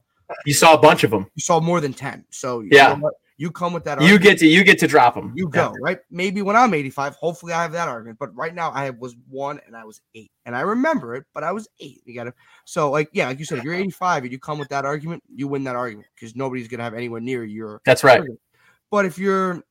You 0.45 0.53
saw 0.53 0.73
a 0.73 0.77
bunch 0.77 1.03
of 1.03 1.11
them. 1.11 1.27
You 1.35 1.41
saw 1.41 1.59
more 1.59 1.81
than 1.81 1.93
10. 1.93 2.25
So 2.29 2.61
yeah. 2.61 2.95
You 2.95 3.01
know 3.01 3.11
you 3.41 3.49
come 3.49 3.73
with 3.73 3.85
that. 3.85 3.97
Argument, 3.97 4.11
you 4.11 4.19
get 4.19 4.37
to 4.37 4.47
you 4.47 4.63
get 4.63 4.77
to 4.77 4.87
drop 4.87 5.15
them. 5.15 5.33
You 5.35 5.49
go 5.49 5.73
right. 5.81 5.97
Maybe 6.11 6.43
when 6.43 6.55
I'm 6.55 6.75
85, 6.75 7.15
hopefully 7.15 7.53
I 7.53 7.63
have 7.63 7.71
that 7.71 7.87
argument. 7.87 8.19
But 8.19 8.35
right 8.35 8.53
now 8.53 8.69
I 8.69 8.91
was 8.91 9.15
one 9.27 9.59
and 9.65 9.75
I 9.75 9.83
was 9.83 9.99
eight, 10.13 10.29
and 10.45 10.55
I 10.55 10.61
remember 10.61 11.15
it. 11.15 11.25
But 11.33 11.43
I 11.43 11.51
was 11.51 11.67
eight. 11.79 12.03
You 12.05 12.13
got 12.13 12.25
to. 12.25 12.35
So 12.65 12.91
like 12.91 13.09
yeah, 13.13 13.25
like 13.25 13.39
you 13.39 13.45
said, 13.45 13.57
if 13.57 13.63
you're 13.63 13.73
85 13.73 14.23
and 14.25 14.31
you 14.31 14.37
come 14.37 14.59
with 14.59 14.69
that 14.69 14.85
argument, 14.85 15.23
you 15.33 15.47
win 15.47 15.63
that 15.63 15.75
argument 15.75 16.07
because 16.13 16.35
nobody's 16.35 16.67
gonna 16.67 16.83
have 16.83 16.93
anywhere 16.93 17.19
near 17.19 17.43
your. 17.43 17.81
That's 17.83 18.03
right. 18.03 18.19
Argument. 18.19 18.39
But 18.91 19.05
if 19.05 19.17
you're 19.17 19.63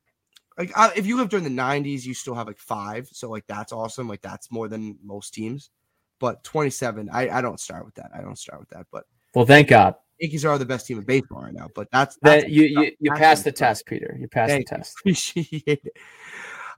like 0.59 0.73
if 0.97 1.07
you 1.07 1.17
lived 1.17 1.31
during 1.31 1.45
the 1.45 1.63
90s, 1.63 2.05
you 2.05 2.13
still 2.13 2.35
have 2.35 2.49
like 2.49 2.59
five. 2.59 3.09
So 3.13 3.31
like 3.31 3.47
that's 3.47 3.73
awesome. 3.73 4.09
Like 4.09 4.21
that's 4.21 4.51
more 4.51 4.67
than 4.67 4.99
most 5.01 5.33
teams. 5.33 5.71
But 6.19 6.43
27, 6.43 7.09
I 7.13 7.29
I 7.29 7.41
don't 7.41 7.61
start 7.61 7.85
with 7.85 7.95
that. 7.95 8.11
I 8.13 8.21
don't 8.21 8.37
start 8.37 8.59
with 8.59 8.71
that. 8.71 8.89
But 8.91 9.05
well, 9.33 9.47
thank 9.47 9.69
God. 9.69 9.95
Yankees 10.21 10.45
are 10.45 10.59
the 10.59 10.67
best 10.67 10.87
team 10.87 10.99
in 10.99 11.05
baseball 11.05 11.43
right 11.43 11.55
now, 11.55 11.69
but 11.75 11.89
that's, 11.91 12.19
that's 12.23 12.45
that 12.45 12.51
you 12.51 12.65
you, 12.65 12.93
you 13.01 13.13
passed 13.13 13.45
the 13.45 13.53
test, 13.53 13.87
Peter. 13.87 14.17
You 14.21 14.29
passed 14.29 14.55
the 14.55 14.65
test. 14.65 14.97
Appreciate 15.01 15.65
it. 15.67 15.97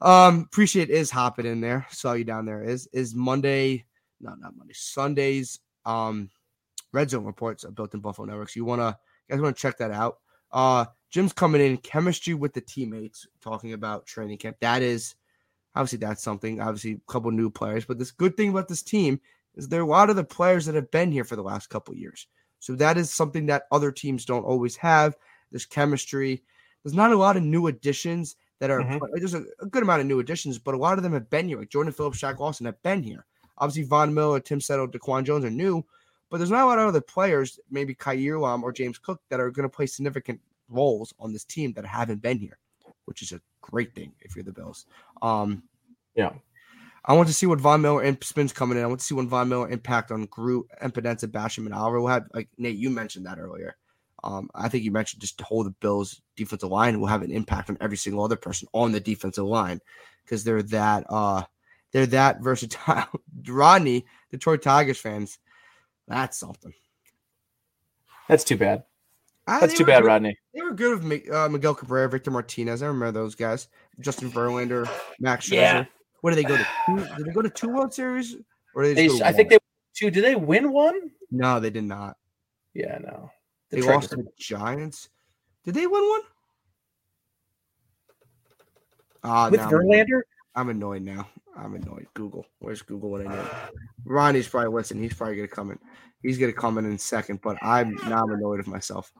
Um, 0.00 0.40
appreciate 0.40 0.90
is 0.90 1.12
hopping 1.12 1.46
in 1.46 1.60
there. 1.60 1.86
Saw 1.90 2.14
you 2.14 2.24
down 2.24 2.44
there. 2.44 2.64
Is 2.64 2.88
is 2.92 3.14
Monday? 3.14 3.84
No, 4.20 4.34
not 4.34 4.56
Monday. 4.56 4.74
Sundays. 4.74 5.60
Um, 5.84 6.28
Red 6.92 7.10
Zone 7.10 7.24
reports 7.24 7.64
are 7.64 7.70
built 7.70 7.94
in 7.94 8.00
Buffalo 8.00 8.26
Networks. 8.26 8.56
You 8.56 8.64
wanna 8.64 8.98
you 9.28 9.34
guys 9.34 9.40
wanna 9.40 9.54
check 9.54 9.78
that 9.78 9.92
out? 9.92 10.18
Uh, 10.50 10.86
Jim's 11.10 11.32
coming 11.32 11.60
in 11.60 11.76
chemistry 11.78 12.34
with 12.34 12.52
the 12.52 12.60
teammates, 12.60 13.28
talking 13.40 13.74
about 13.74 14.06
training 14.06 14.38
camp. 14.38 14.56
That 14.60 14.82
is 14.82 15.14
obviously 15.76 15.98
that's 15.98 16.22
something. 16.22 16.60
Obviously, 16.60 16.92
a 16.94 17.12
couple 17.12 17.30
new 17.30 17.48
players, 17.48 17.84
but 17.84 17.98
this 17.98 18.10
good 18.10 18.36
thing 18.36 18.50
about 18.50 18.66
this 18.66 18.82
team 18.82 19.20
is 19.54 19.68
there 19.68 19.80
are 19.80 19.84
a 19.84 19.86
lot 19.86 20.10
of 20.10 20.16
the 20.16 20.24
players 20.24 20.66
that 20.66 20.74
have 20.74 20.90
been 20.90 21.12
here 21.12 21.24
for 21.24 21.36
the 21.36 21.42
last 21.42 21.68
couple 21.68 21.94
years. 21.94 22.26
So 22.62 22.76
that 22.76 22.96
is 22.96 23.10
something 23.10 23.46
that 23.46 23.66
other 23.72 23.90
teams 23.90 24.24
don't 24.24 24.44
always 24.44 24.76
have. 24.76 25.16
There's 25.50 25.66
chemistry. 25.66 26.44
There's 26.84 26.94
not 26.94 27.10
a 27.10 27.16
lot 27.16 27.36
of 27.36 27.42
new 27.42 27.66
additions 27.66 28.36
that 28.60 28.70
are. 28.70 28.82
Mhm. 28.82 29.00
There's 29.14 29.34
a, 29.34 29.44
a 29.58 29.66
good 29.66 29.82
amount 29.82 30.00
of 30.00 30.06
new 30.06 30.20
additions, 30.20 30.60
but 30.60 30.74
a 30.74 30.78
lot 30.78 30.96
of 30.96 31.02
them 31.02 31.12
have 31.12 31.28
been 31.28 31.48
here. 31.48 31.58
Like 31.58 31.70
Jordan 31.70 31.92
Phillips, 31.92 32.20
Shaq 32.20 32.38
Lawson 32.38 32.66
have 32.66 32.80
been 32.84 33.02
here. 33.02 33.26
Obviously, 33.58 33.82
Von 33.82 34.14
Miller, 34.14 34.38
Tim 34.38 34.60
Settle, 34.60 34.86
Daquan 34.86 35.24
Jones 35.24 35.44
are 35.44 35.50
new, 35.50 35.84
but 36.30 36.38
there's 36.38 36.52
not 36.52 36.62
a 36.62 36.66
lot 36.66 36.78
of 36.78 36.86
other 36.86 37.00
players, 37.00 37.58
maybe 37.68 37.96
Kaiir 37.96 38.36
Elam 38.36 38.62
or 38.62 38.70
James 38.72 38.96
Cook, 38.96 39.20
that 39.28 39.40
are 39.40 39.50
going 39.50 39.68
to 39.68 39.76
play 39.76 39.86
significant 39.86 40.40
roles 40.68 41.12
on 41.18 41.32
this 41.32 41.44
team 41.44 41.72
that 41.72 41.84
haven't 41.84 42.22
been 42.22 42.38
here, 42.38 42.58
which 43.06 43.22
is 43.22 43.32
a 43.32 43.40
great 43.60 43.92
thing 43.92 44.12
if 44.20 44.36
you're 44.36 44.44
the 44.44 44.52
Bills. 44.52 44.86
Um, 45.20 45.64
Yeah. 46.14 46.32
I 47.04 47.14
want 47.14 47.28
to 47.28 47.34
see 47.34 47.46
what 47.46 47.58
Von 47.60 47.80
Miller 47.82 48.02
and 48.02 48.22
spins 48.22 48.52
coming 48.52 48.78
in. 48.78 48.84
I 48.84 48.86
want 48.86 49.00
to 49.00 49.06
see 49.06 49.14
what 49.14 49.26
Von 49.26 49.48
Miller 49.48 49.68
impact 49.68 50.12
on 50.12 50.26
Groot, 50.26 50.66
Epenesa, 50.82 51.26
Basham, 51.26 51.66
and 51.66 51.74
Alvaro 51.74 52.00
will 52.02 52.08
have. 52.08 52.26
Like 52.32 52.48
Nate, 52.58 52.76
you 52.76 52.90
mentioned 52.90 53.26
that 53.26 53.38
earlier. 53.38 53.76
Um, 54.24 54.48
I 54.54 54.68
think 54.68 54.84
you 54.84 54.92
mentioned 54.92 55.20
just 55.20 55.38
to 55.38 55.44
hold 55.44 55.66
the 55.66 55.70
Bills 55.70 56.22
defensive 56.36 56.68
line 56.70 57.00
will 57.00 57.08
have 57.08 57.22
an 57.22 57.32
impact 57.32 57.70
on 57.70 57.78
every 57.80 57.96
single 57.96 58.24
other 58.24 58.36
person 58.36 58.68
on 58.72 58.92
the 58.92 59.00
defensive 59.00 59.44
line 59.44 59.80
because 60.24 60.44
they're 60.44 60.62
that 60.62 61.04
uh 61.08 61.42
they're 61.90 62.06
that 62.06 62.40
versatile. 62.40 63.08
Rodney, 63.48 64.06
Detroit 64.30 64.62
Tigers 64.62 64.98
fans, 64.98 65.38
that's 66.06 66.38
something. 66.38 66.72
That's 68.28 68.44
too 68.44 68.56
bad. 68.56 68.84
Ah, 69.48 69.58
That's 69.58 69.72
they 69.72 69.78
too 69.78 69.84
bad, 69.84 70.02
good- 70.02 70.06
Rodney. 70.06 70.38
They 70.54 70.62
were 70.62 70.72
good 70.72 71.02
with 71.02 71.30
uh, 71.32 71.48
Miguel 71.48 71.74
Cabrera, 71.74 72.08
Victor 72.08 72.30
Martinez. 72.30 72.80
I 72.80 72.86
remember 72.86 73.10
those 73.10 73.34
guys. 73.34 73.66
Justin 73.98 74.30
Verlander, 74.30 74.88
Max 75.18 75.48
Scherzer. 75.48 75.52
Yeah. 75.54 75.84
What 76.22 76.30
did 76.30 76.38
they 76.38 76.48
go 76.48 76.56
to? 76.56 76.66
Two, 76.86 76.96
did 77.16 77.26
they 77.26 77.32
go 77.32 77.42
to 77.42 77.50
two 77.50 77.68
World 77.68 77.92
Series? 77.92 78.36
Or 78.74 78.86
they 78.86 78.94
They, 78.94 79.08
just 79.08 79.22
I 79.22 79.32
think 79.32 79.50
they 79.50 79.58
two. 79.94 80.10
Did 80.10 80.24
they 80.24 80.34
win 80.34 80.72
one? 80.72 81.10
No, 81.30 81.60
they 81.60 81.68
did 81.70 81.84
not. 81.84 82.16
Yeah, 82.74 82.98
no. 82.98 83.30
They 83.70 83.80
tried 83.80 83.94
lost 83.94 84.10
to- 84.10 84.16
the 84.16 84.26
Giants. 84.38 85.10
Did 85.64 85.74
they 85.74 85.86
win 85.86 86.08
one? 86.08 86.20
Ah, 89.24 89.48
with 89.50 89.60
Verlander. 89.60 90.22
I'm 90.54 90.68
annoyed 90.68 91.02
now. 91.02 91.28
I'm 91.56 91.74
annoyed. 91.74 92.06
Google. 92.14 92.46
Where's 92.58 92.82
Google 92.82 93.10
when 93.10 93.26
I 93.26 93.36
need? 93.36 93.50
Ronnie's 94.04 94.48
probably 94.48 94.70
listening. 94.72 95.02
He's 95.02 95.14
probably 95.14 95.36
gonna 95.36 95.48
come 95.48 95.70
in. 95.70 95.78
He's 96.22 96.38
gonna 96.38 96.52
come 96.52 96.78
in 96.78 96.86
in 96.86 96.92
a 96.92 96.98
second. 96.98 97.40
But 97.42 97.58
I'm 97.62 97.94
now 98.08 98.22
I'm 98.22 98.30
annoyed 98.32 98.58
with 98.58 98.66
myself. 98.66 99.12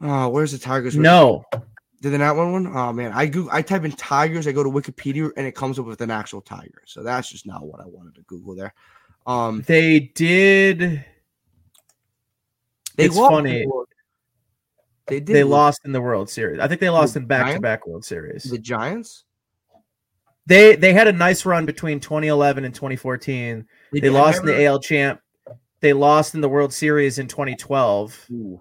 Oh, 0.00 0.28
where's 0.28 0.52
the 0.52 0.58
Tigers? 0.58 0.96
No, 0.96 1.44
Did 2.02 2.10
they 2.10 2.18
not 2.18 2.34
win 2.36 2.50
one? 2.50 2.66
Oh 2.76 2.92
man, 2.92 3.12
I 3.14 3.26
go 3.26 3.48
I 3.52 3.62
type 3.62 3.84
in 3.84 3.92
tigers, 3.92 4.48
I 4.48 4.52
go 4.52 4.64
to 4.64 4.68
Wikipedia, 4.68 5.30
and 5.36 5.46
it 5.46 5.54
comes 5.54 5.78
up 5.78 5.86
with 5.86 6.00
an 6.00 6.10
actual 6.10 6.40
tiger. 6.40 6.82
So 6.84 7.04
that's 7.04 7.30
just 7.30 7.46
not 7.46 7.64
what 7.64 7.80
I 7.80 7.86
wanted 7.86 8.16
to 8.16 8.22
Google 8.22 8.56
there. 8.56 8.74
Um, 9.24 9.62
they 9.68 10.00
did. 10.00 10.80
they 12.96 13.04
It's 13.04 13.16
funny. 13.16 13.64
the 13.64 13.84
They 15.06 15.20
did. 15.20 15.36
They 15.36 15.44
lost 15.44 15.82
in 15.84 15.92
the 15.92 16.00
World 16.00 16.28
Series. 16.28 16.58
I 16.58 16.66
think 16.66 16.80
they 16.80 16.90
lost 16.90 17.14
The 17.14 17.20
in 17.20 17.26
back-to-back 17.26 17.86
World 17.86 18.04
Series. 18.04 18.42
the 18.42 18.58
Giants. 18.58 19.22
They 20.46 20.74
they 20.74 20.92
had 20.92 21.06
a 21.06 21.12
nice 21.12 21.46
run 21.46 21.66
between 21.66 22.00
2011 22.00 22.64
and 22.64 22.74
2014. 22.74 23.64
They 23.92 24.08
I 24.08 24.10
lost 24.10 24.40
in 24.40 24.46
the 24.46 24.64
AL 24.64 24.80
champ. 24.80 25.20
They 25.78 25.92
lost 25.92 26.34
in 26.34 26.40
the 26.40 26.48
World 26.48 26.72
Series 26.72 27.20
in 27.20 27.28
2012 27.28 28.26
Ooh. 28.32 28.60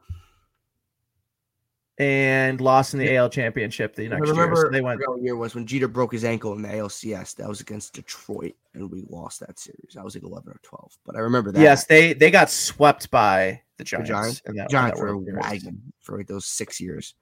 And 2.02 2.60
lost 2.60 2.96
in 2.96 3.00
the 3.00 3.16
AL 3.16 3.30
championship 3.30 3.96
the 3.96 4.08
next 4.08 4.26
year. 4.26 4.34
remember 4.34 4.56
So 4.56 4.70
they 4.70 4.82
went. 4.82 5.00
year 5.22 5.36
was 5.36 5.54
when 5.54 5.68
Jeter 5.68 5.88
broke 5.88 6.12
his 6.12 6.26
ankle 6.26 6.54
in 6.54 6.64
the 6.64 6.68
ALCS. 6.68 7.36
That 7.36 7.48
was 7.48 7.62
against 7.62 7.94
Detroit, 7.94 8.56
and 8.74 8.90
we 8.90 9.04
lost 9.08 9.40
that 9.42 9.60
series. 9.60 9.96
I 10.00 10.04
was 10.04 10.16
like 10.16 10.24
11 10.24 10.50
or 10.50 10.60
12, 10.64 10.98
but 11.06 11.16
I 11.16 11.20
remember 11.20 11.52
that. 11.52 11.62
Yes, 11.62 11.86
they 11.86 12.14
they 12.14 12.32
got 12.32 12.50
swept 12.50 13.12
by 13.12 13.62
the 13.78 13.84
Giants. 13.84 14.10
Giants? 14.10 14.42
that, 14.46 14.70
Giants 14.72 15.00
were 15.00 15.10
a 15.10 15.18
wagon 15.18 15.94
for 16.00 16.18
like 16.18 16.28
those 16.28 16.48
six 16.48 16.82
years. 16.82 17.14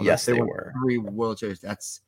Yes, 0.00 0.24
they 0.24 0.34
won 0.34 0.46
were. 0.46 0.72
three 0.84 0.98
World 0.98 1.40
Series. 1.40 1.60
That's 1.60 2.00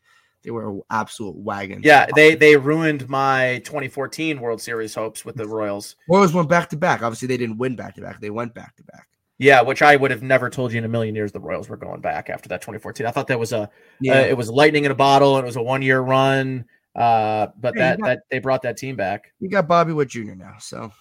they 0.45 0.53
were 0.53 0.71
an 0.71 0.83
absolute 0.89 1.37
wagon. 1.37 1.81
Yeah, 1.83 2.07
they 2.15 2.37
they 2.37 2.57
ruined 2.57 3.09
my 3.09 3.61
2014 3.65 4.41
World 4.41 4.63
Series 4.63 4.95
hopes 4.95 5.25
with 5.25 5.35
the 5.35 5.49
Royals. 5.49 5.97
Royals 6.09 6.33
went 6.33 6.49
back 6.49 6.69
to 6.71 6.77
back. 6.77 7.03
Obviously, 7.03 7.27
they 7.27 7.39
didn't 7.39 7.59
win 7.59 7.75
back 7.75 7.97
to 7.97 8.01
back. 8.01 8.21
They 8.21 8.31
went 8.31 8.55
back 8.55 8.77
to 8.77 8.85
back. 8.85 9.09
Yeah, 9.43 9.63
which 9.63 9.81
I 9.81 9.97
would 9.97 10.11
have 10.11 10.23
never 10.23 10.51
told 10.51 10.71
you 10.73 10.79
in 10.79 10.85
a 10.85 10.89
million 10.89 11.15
years 11.15 11.33
the 11.33 11.41
Royals 11.41 11.69
were 11.71 11.79
going 11.79 12.01
back 12.03 12.29
after 12.29 12.49
that 12.51 12.61
2014. 12.61 13.07
I 13.07 13.11
thought 13.11 13.27
that 13.29 13.39
was 13.39 13.53
a 13.53 13.63
uh, 13.63 13.69
it 14.13 14.37
was 14.37 14.51
lightning 14.51 14.85
in 14.85 14.91
a 14.91 14.95
bottle 14.95 15.37
and 15.37 15.45
it 15.45 15.47
was 15.47 15.57
a 15.57 15.63
one 15.63 15.81
year 15.83 15.99
run. 16.01 16.67
Uh, 16.95 17.47
but 17.59 17.75
Yeah, 17.75 17.81
that 17.93 17.99
got- 18.01 18.07
that 18.07 18.19
they 18.31 18.39
brought 18.39 18.63
that 18.63 18.77
team 18.77 18.97
back. 18.97 19.33
you 19.41 19.49
got 19.49 19.67
Bobby 19.67 19.93
Witt 19.95 20.09
Jr. 20.09 20.35
now, 20.35 20.57
so 20.59 20.93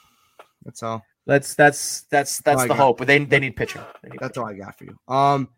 that's 0.64 0.82
all. 0.84 1.04
That's 1.26 1.54
that's 1.56 2.02
that's 2.10 2.40
that's 2.42 2.62
I 2.62 2.68
the 2.68 2.76
hope. 2.76 2.98
But 2.98 3.08
they 3.08 3.20
they 3.26 3.40
need 3.40 3.56
pitching. 3.58 3.82
They 4.02 4.10
need 4.10 4.20
That's 4.20 4.30
pitching. 4.38 4.44
all 4.44 4.50
I 4.50 4.54
got 4.54 4.78
for 4.78 4.86
you. 4.86 4.98
Um, 5.08 5.50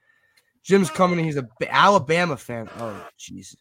Jim's 0.63 0.89
coming. 0.89 1.19
in. 1.19 1.25
He's 1.25 1.37
a 1.37 1.43
B- 1.59 1.67
Alabama 1.69 2.35
fan. 2.35 2.67
Oh, 2.79 3.07
jeez. 3.19 3.55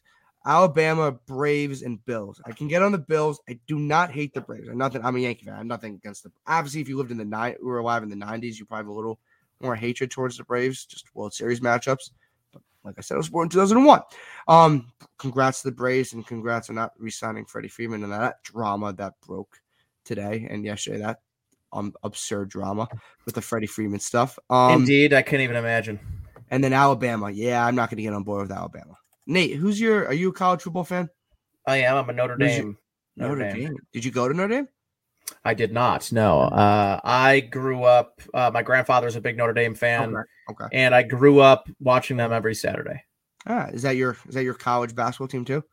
Alabama, 0.45 1.11
Braves, 1.11 1.83
and 1.83 2.03
Bills. 2.05 2.41
I 2.45 2.51
can 2.51 2.67
get 2.67 2.81
on 2.81 2.91
the 2.91 2.97
Bills. 2.97 3.39
I 3.47 3.59
do 3.67 3.77
not 3.77 4.11
hate 4.11 4.33
the 4.33 4.41
Braves. 4.41 4.67
I'm 4.67 4.77
nothing. 4.77 5.03
I'm 5.05 5.15
a 5.15 5.19
Yankee 5.19 5.45
fan. 5.45 5.55
I'm 5.55 5.67
nothing 5.67 5.95
against 5.95 6.23
them. 6.23 6.33
Obviously, 6.47 6.81
if 6.81 6.89
you 6.89 6.97
lived 6.97 7.11
in 7.11 7.17
the 7.17 7.25
night, 7.25 7.57
we 7.61 7.67
were 7.67 7.77
alive 7.79 8.03
in 8.03 8.09
the 8.09 8.15
'90s, 8.15 8.57
you 8.57 8.65
probably 8.65 8.85
have 8.85 8.87
a 8.87 8.93
little 8.93 9.19
more 9.61 9.75
hatred 9.75 10.09
towards 10.09 10.37
the 10.37 10.43
Braves, 10.43 10.85
just 10.85 11.13
World 11.13 11.33
Series 11.33 11.59
matchups. 11.59 12.09
But 12.51 12.63
like 12.83 12.95
I 12.97 13.01
said, 13.01 13.15
I 13.15 13.17
was 13.17 13.29
born 13.29 13.45
in 13.45 13.49
2001. 13.51 14.01
Um, 14.47 14.91
congrats 15.19 15.61
to 15.61 15.69
the 15.69 15.75
Braves 15.75 16.13
and 16.13 16.25
congrats 16.25 16.69
on 16.69 16.75
not 16.75 16.93
re-signing 16.97 17.45
Freddie 17.45 17.67
Freeman 17.67 18.03
and 18.03 18.11
that 18.11 18.43
drama 18.43 18.93
that 18.93 19.13
broke 19.25 19.61
today 20.03 20.47
and 20.49 20.65
yesterday. 20.65 20.97
That 20.99 21.19
um 21.73 21.93
absurd 22.03 22.49
drama 22.49 22.87
with 23.25 23.35
the 23.35 23.41
Freddie 23.41 23.67
Freeman 23.67 23.99
stuff. 23.99 24.39
Um, 24.49 24.81
Indeed, 24.81 25.13
I 25.13 25.21
can't 25.21 25.41
even 25.43 25.55
imagine. 25.55 25.99
and 26.49 26.63
then 26.63 26.73
Alabama. 26.73 27.29
Yeah, 27.29 27.63
I'm 27.65 27.75
not 27.75 27.89
going 27.89 27.97
to 27.97 28.03
get 28.03 28.13
on 28.13 28.23
board 28.23 28.41
with 28.41 28.51
Alabama. 28.57 28.97
Nate, 29.31 29.55
who's 29.55 29.79
your? 29.79 30.07
Are 30.07 30.13
you 30.13 30.29
a 30.29 30.33
college 30.33 30.61
football 30.61 30.83
fan? 30.83 31.09
I 31.65 31.77
am. 31.77 31.95
I'm 31.97 32.09
a 32.09 32.13
Notre 32.13 32.35
Who's 32.37 32.57
your- 32.57 32.65
Dame. 32.65 32.77
Notre, 33.15 33.49
Dame. 33.51 33.75
Did 33.93 34.03
you 34.05 34.11
go 34.11 34.27
to 34.27 34.33
Notre 34.33 34.53
Dame? 34.53 34.67
I 35.45 35.53
did 35.53 35.71
not. 35.71 36.11
No. 36.11 36.41
Uh, 36.41 36.99
I 37.03 37.39
grew 37.39 37.83
up. 37.83 38.21
Uh, 38.33 38.51
my 38.53 38.61
grandfather's 38.61 39.15
a 39.15 39.21
big 39.21 39.37
Notre 39.37 39.53
Dame 39.53 39.73
fan, 39.75 40.09
okay. 40.15 40.21
Okay. 40.63 40.65
and 40.73 40.93
I 40.93 41.03
grew 41.03 41.39
up 41.39 41.69
watching 41.79 42.17
them 42.17 42.33
every 42.33 42.55
Saturday. 42.55 43.03
Ah, 43.47 43.67
is 43.67 43.83
that 43.83 43.95
your 43.95 44.17
is 44.27 44.35
that 44.35 44.43
your 44.43 44.53
college 44.53 44.93
basketball 44.95 45.27
team 45.27 45.45
too? 45.45 45.63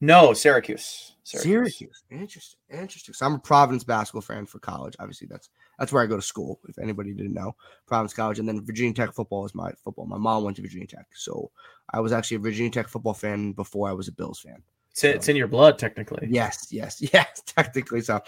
No, 0.00 0.34
Syracuse. 0.34 1.12
Syracuse. 1.22 2.04
Interesting. 2.10 2.58
Interesting. 2.70 3.14
So 3.14 3.24
I'm 3.24 3.34
a 3.34 3.38
Providence 3.38 3.84
basketball 3.84 4.20
fan 4.20 4.44
for 4.44 4.58
college. 4.58 4.94
Obviously, 4.98 5.26
that's 5.30 5.48
that's 5.78 5.92
where 5.92 6.02
I 6.02 6.06
go 6.06 6.16
to 6.16 6.22
school. 6.22 6.60
If 6.68 6.78
anybody 6.78 7.12
didn't 7.12 7.34
know, 7.34 7.56
Providence 7.86 8.14
College, 8.14 8.38
and 8.38 8.48
then 8.48 8.64
Virginia 8.64 8.94
Tech 8.94 9.14
football 9.14 9.44
is 9.44 9.54
my 9.54 9.70
football. 9.84 10.06
My 10.06 10.18
mom 10.18 10.44
went 10.44 10.56
to 10.56 10.62
Virginia 10.62 10.86
Tech, 10.86 11.06
so 11.14 11.50
I 11.92 12.00
was 12.00 12.12
actually 12.12 12.36
a 12.36 12.40
Virginia 12.40 12.70
Tech 12.70 12.88
football 12.88 13.14
fan 13.14 13.52
before 13.52 13.88
I 13.88 13.92
was 13.92 14.08
a 14.08 14.12
Bills 14.12 14.40
fan. 14.40 14.62
It's, 14.90 15.02
it's 15.02 15.28
in 15.28 15.36
your 15.36 15.48
blood, 15.48 15.78
technically. 15.78 16.28
Yes, 16.30 16.68
yes, 16.70 17.02
yes. 17.12 17.42
Technically, 17.46 18.00
so 18.00 18.20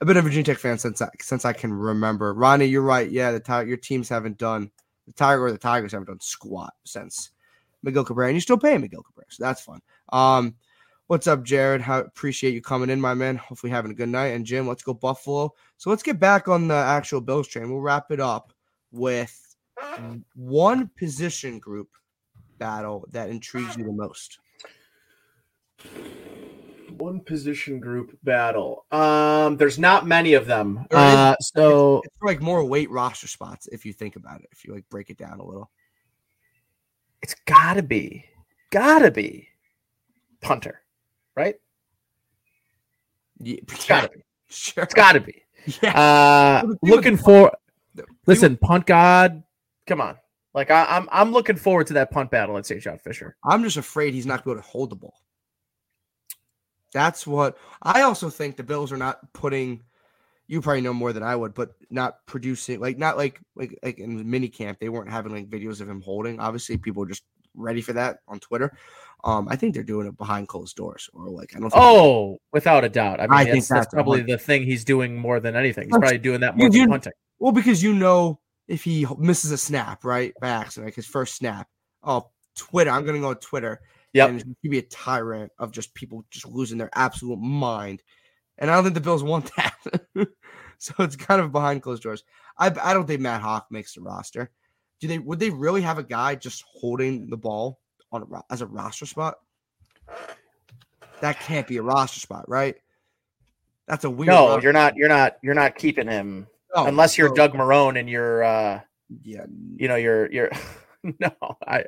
I've 0.00 0.06
been 0.06 0.16
a 0.16 0.22
Virginia 0.22 0.44
Tech 0.44 0.58
fan 0.58 0.78
since 0.78 1.02
I, 1.02 1.08
since 1.20 1.44
I 1.44 1.52
can 1.52 1.72
remember. 1.72 2.32
Ronnie, 2.32 2.66
you're 2.66 2.82
right. 2.82 3.10
Yeah, 3.10 3.32
the 3.32 3.64
your 3.66 3.76
teams 3.76 4.08
haven't 4.08 4.38
done 4.38 4.70
the 5.06 5.12
Tiger 5.12 5.44
or 5.44 5.52
the 5.52 5.58
Tigers 5.58 5.92
haven't 5.92 6.08
done 6.08 6.20
squat 6.20 6.72
since 6.84 7.30
Miguel 7.82 8.04
Cabrera, 8.04 8.28
and 8.28 8.36
you're 8.36 8.40
still 8.40 8.58
paying 8.58 8.80
Miguel 8.80 9.02
Cabrera, 9.02 9.26
so 9.30 9.44
that's 9.44 9.60
fun. 9.60 9.80
Um, 10.10 10.56
what's 11.08 11.26
up, 11.26 11.42
Jared? 11.42 11.80
How 11.80 12.00
appreciate 12.00 12.54
you 12.54 12.62
coming 12.62 12.90
in, 12.90 13.00
my 13.00 13.14
man. 13.14 13.36
Hopefully, 13.36 13.70
having 13.70 13.90
a 13.90 13.94
good 13.94 14.08
night. 14.08 14.28
And 14.28 14.44
Jim, 14.44 14.66
let's 14.66 14.82
go 14.82 14.94
Buffalo. 14.94 15.54
So 15.76 15.90
let's 15.90 16.02
get 16.02 16.18
back 16.18 16.48
on 16.48 16.68
the 16.68 16.74
actual 16.74 17.20
Bills 17.20 17.48
train. 17.48 17.70
We'll 17.70 17.80
wrap 17.80 18.10
it 18.10 18.20
up 18.20 18.52
with 18.92 19.56
one 20.34 20.90
position 20.98 21.58
group 21.58 21.88
battle 22.58 23.06
that 23.12 23.28
intrigues 23.28 23.76
you 23.76 23.84
the 23.84 23.92
most. 23.92 24.38
One 26.96 27.20
position 27.20 27.78
group 27.78 28.16
battle. 28.22 28.86
Um, 28.90 29.58
there's 29.58 29.78
not 29.78 30.06
many 30.06 30.32
of 30.32 30.46
them. 30.46 30.86
Uh, 30.90 31.34
so 31.40 32.00
It's 32.04 32.22
like 32.22 32.40
more 32.40 32.64
weight 32.64 32.90
roster 32.90 33.28
spots 33.28 33.66
if 33.66 33.84
you 33.84 33.92
think 33.92 34.16
about 34.16 34.40
it. 34.40 34.48
If 34.50 34.64
you 34.64 34.72
like 34.72 34.88
break 34.88 35.10
it 35.10 35.18
down 35.18 35.38
a 35.38 35.44
little. 35.44 35.70
it's 37.22 37.34
gotta 37.44 37.82
be, 37.82 38.24
gotta 38.70 39.10
be, 39.10 39.48
punter, 40.40 40.80
right? 41.36 41.56
Yeah, 43.38 43.56
It's 43.68 43.86
gotta 43.88 44.08
be. 44.08 44.22
Sure. 44.48 44.84
It's 44.84 44.94
gotta 44.94 45.20
be. 45.20 45.42
Yeah. 45.82 45.90
Uh, 45.98 46.62
Well, 46.62 46.66
the 46.66 46.68
thing 46.68 46.78
with- 46.82 46.90
looking 46.90 47.16
for. 47.16 47.52
Listen, 48.26 48.56
punt 48.56 48.86
god, 48.86 49.42
come 49.86 50.00
on. 50.00 50.16
Like 50.54 50.70
I, 50.70 50.84
I'm, 50.84 51.08
I'm 51.12 51.32
looking 51.32 51.56
forward 51.56 51.86
to 51.88 51.94
that 51.94 52.10
punt 52.10 52.30
battle 52.30 52.56
at 52.58 52.66
St. 52.66 52.80
John 52.82 52.98
Fisher. 52.98 53.36
I'm 53.44 53.62
just 53.62 53.76
afraid 53.76 54.14
he's 54.14 54.26
not 54.26 54.44
going 54.44 54.56
to 54.58 54.62
hold 54.62 54.90
the 54.90 54.96
ball. 54.96 55.14
That's 56.92 57.26
what 57.26 57.56
I 57.82 58.02
also 58.02 58.30
think 58.30 58.56
the 58.56 58.62
Bills 58.62 58.92
are 58.92 58.96
not 58.96 59.32
putting. 59.32 59.82
You 60.48 60.60
probably 60.62 60.80
know 60.82 60.94
more 60.94 61.12
than 61.12 61.22
I 61.24 61.34
would, 61.34 61.54
but 61.54 61.72
not 61.90 62.24
producing 62.26 62.80
like 62.80 62.96
not 62.98 63.16
like 63.16 63.40
like 63.56 63.76
like 63.82 63.98
in 63.98 64.28
mini 64.30 64.48
camp 64.48 64.78
they 64.78 64.88
weren't 64.88 65.10
having 65.10 65.32
like 65.32 65.50
videos 65.50 65.80
of 65.80 65.88
him 65.88 66.00
holding. 66.00 66.38
Obviously, 66.38 66.76
people 66.78 67.04
just 67.04 67.24
ready 67.56 67.80
for 67.80 67.92
that 67.94 68.18
on 68.28 68.38
Twitter. 68.40 68.76
Um, 69.24 69.48
I 69.48 69.56
think 69.56 69.74
they're 69.74 69.82
doing 69.82 70.06
it 70.06 70.16
behind 70.16 70.48
closed 70.48 70.76
doors, 70.76 71.10
or 71.12 71.28
like 71.30 71.56
I 71.56 71.60
don't. 71.60 71.72
oh, 71.74 72.38
without 72.52 72.84
a 72.84 72.88
doubt. 72.88 73.18
I 73.20 73.24
mean, 73.24 73.32
I 73.32 73.44
that's, 73.44 73.52
think 73.52 73.64
that's 73.64 73.68
that's 73.68 73.94
probably 73.94 74.22
the 74.22 74.38
thing 74.38 74.62
he's 74.62 74.84
doing 74.84 75.16
more 75.16 75.40
than 75.40 75.56
anything. 75.56 75.84
He's 75.88 75.98
probably 75.98 76.18
doing 76.18 76.40
that 76.40 76.56
more 76.56 76.68
you- 76.68 76.82
than 76.82 76.90
punting. 76.90 77.12
Well, 77.38 77.52
because 77.52 77.82
you 77.82 77.92
know 77.94 78.40
if 78.68 78.84
he 78.84 79.06
misses 79.18 79.50
a 79.50 79.58
snap, 79.58 80.04
right, 80.04 80.32
by 80.40 80.48
accident, 80.48 80.86
like 80.88 80.94
his 80.94 81.06
first 81.06 81.34
snap. 81.34 81.68
Oh, 82.02 82.30
Twitter. 82.56 82.90
I'm 82.90 83.04
gonna 83.04 83.20
go 83.20 83.28
on 83.28 83.36
Twitter. 83.36 83.80
Yep. 84.12 84.28
And 84.30 84.56
he'd 84.62 84.70
be 84.70 84.78
a 84.78 84.82
tyrant 84.82 85.52
of 85.58 85.72
just 85.72 85.94
people 85.94 86.24
just 86.30 86.46
losing 86.46 86.78
their 86.78 86.90
absolute 86.94 87.38
mind. 87.38 88.02
And 88.58 88.70
I 88.70 88.74
don't 88.74 88.84
think 88.84 88.94
the 88.94 89.00
Bills 89.02 89.22
want 89.22 89.50
that. 89.56 89.74
so 90.78 90.94
it's 91.00 91.16
kind 91.16 91.40
of 91.40 91.52
behind 91.52 91.82
closed 91.82 92.02
doors. 92.02 92.24
I 92.58 92.66
I 92.82 92.94
don't 92.94 93.06
think 93.06 93.20
Matt 93.20 93.42
Haack 93.42 93.64
makes 93.70 93.94
the 93.94 94.00
roster. 94.00 94.50
Do 95.00 95.08
they 95.08 95.18
would 95.18 95.38
they 95.38 95.50
really 95.50 95.82
have 95.82 95.98
a 95.98 96.02
guy 96.02 96.34
just 96.34 96.64
holding 96.72 97.28
the 97.28 97.36
ball 97.36 97.80
on 98.12 98.22
a, 98.32 98.52
as 98.52 98.62
a 98.62 98.66
roster 98.66 99.06
spot? 99.06 99.36
That 101.20 101.40
can't 101.40 101.66
be 101.66 101.76
a 101.78 101.82
roster 101.82 102.20
spot, 102.20 102.48
right? 102.48 102.76
That's 103.88 104.04
a 104.04 104.10
weird. 104.10 104.28
No, 104.28 104.58
you're 104.58 104.72
not. 104.72 104.96
You're 104.96 105.08
not. 105.08 105.36
You're 105.42 105.54
not 105.54 105.76
keeping 105.76 106.08
him 106.08 106.46
Oh, 106.74 106.86
unless 106.86 107.16
you're 107.16 107.32
Doug 107.34 107.52
Marrone 107.54 107.98
and 107.98 108.08
you're. 108.10 108.42
uh 108.42 108.80
Yeah, 109.22 109.46
You 109.76 109.88
know, 109.88 109.96
you're. 109.96 110.30
You're. 110.32 110.50
no, 111.20 111.30
I. 111.66 111.84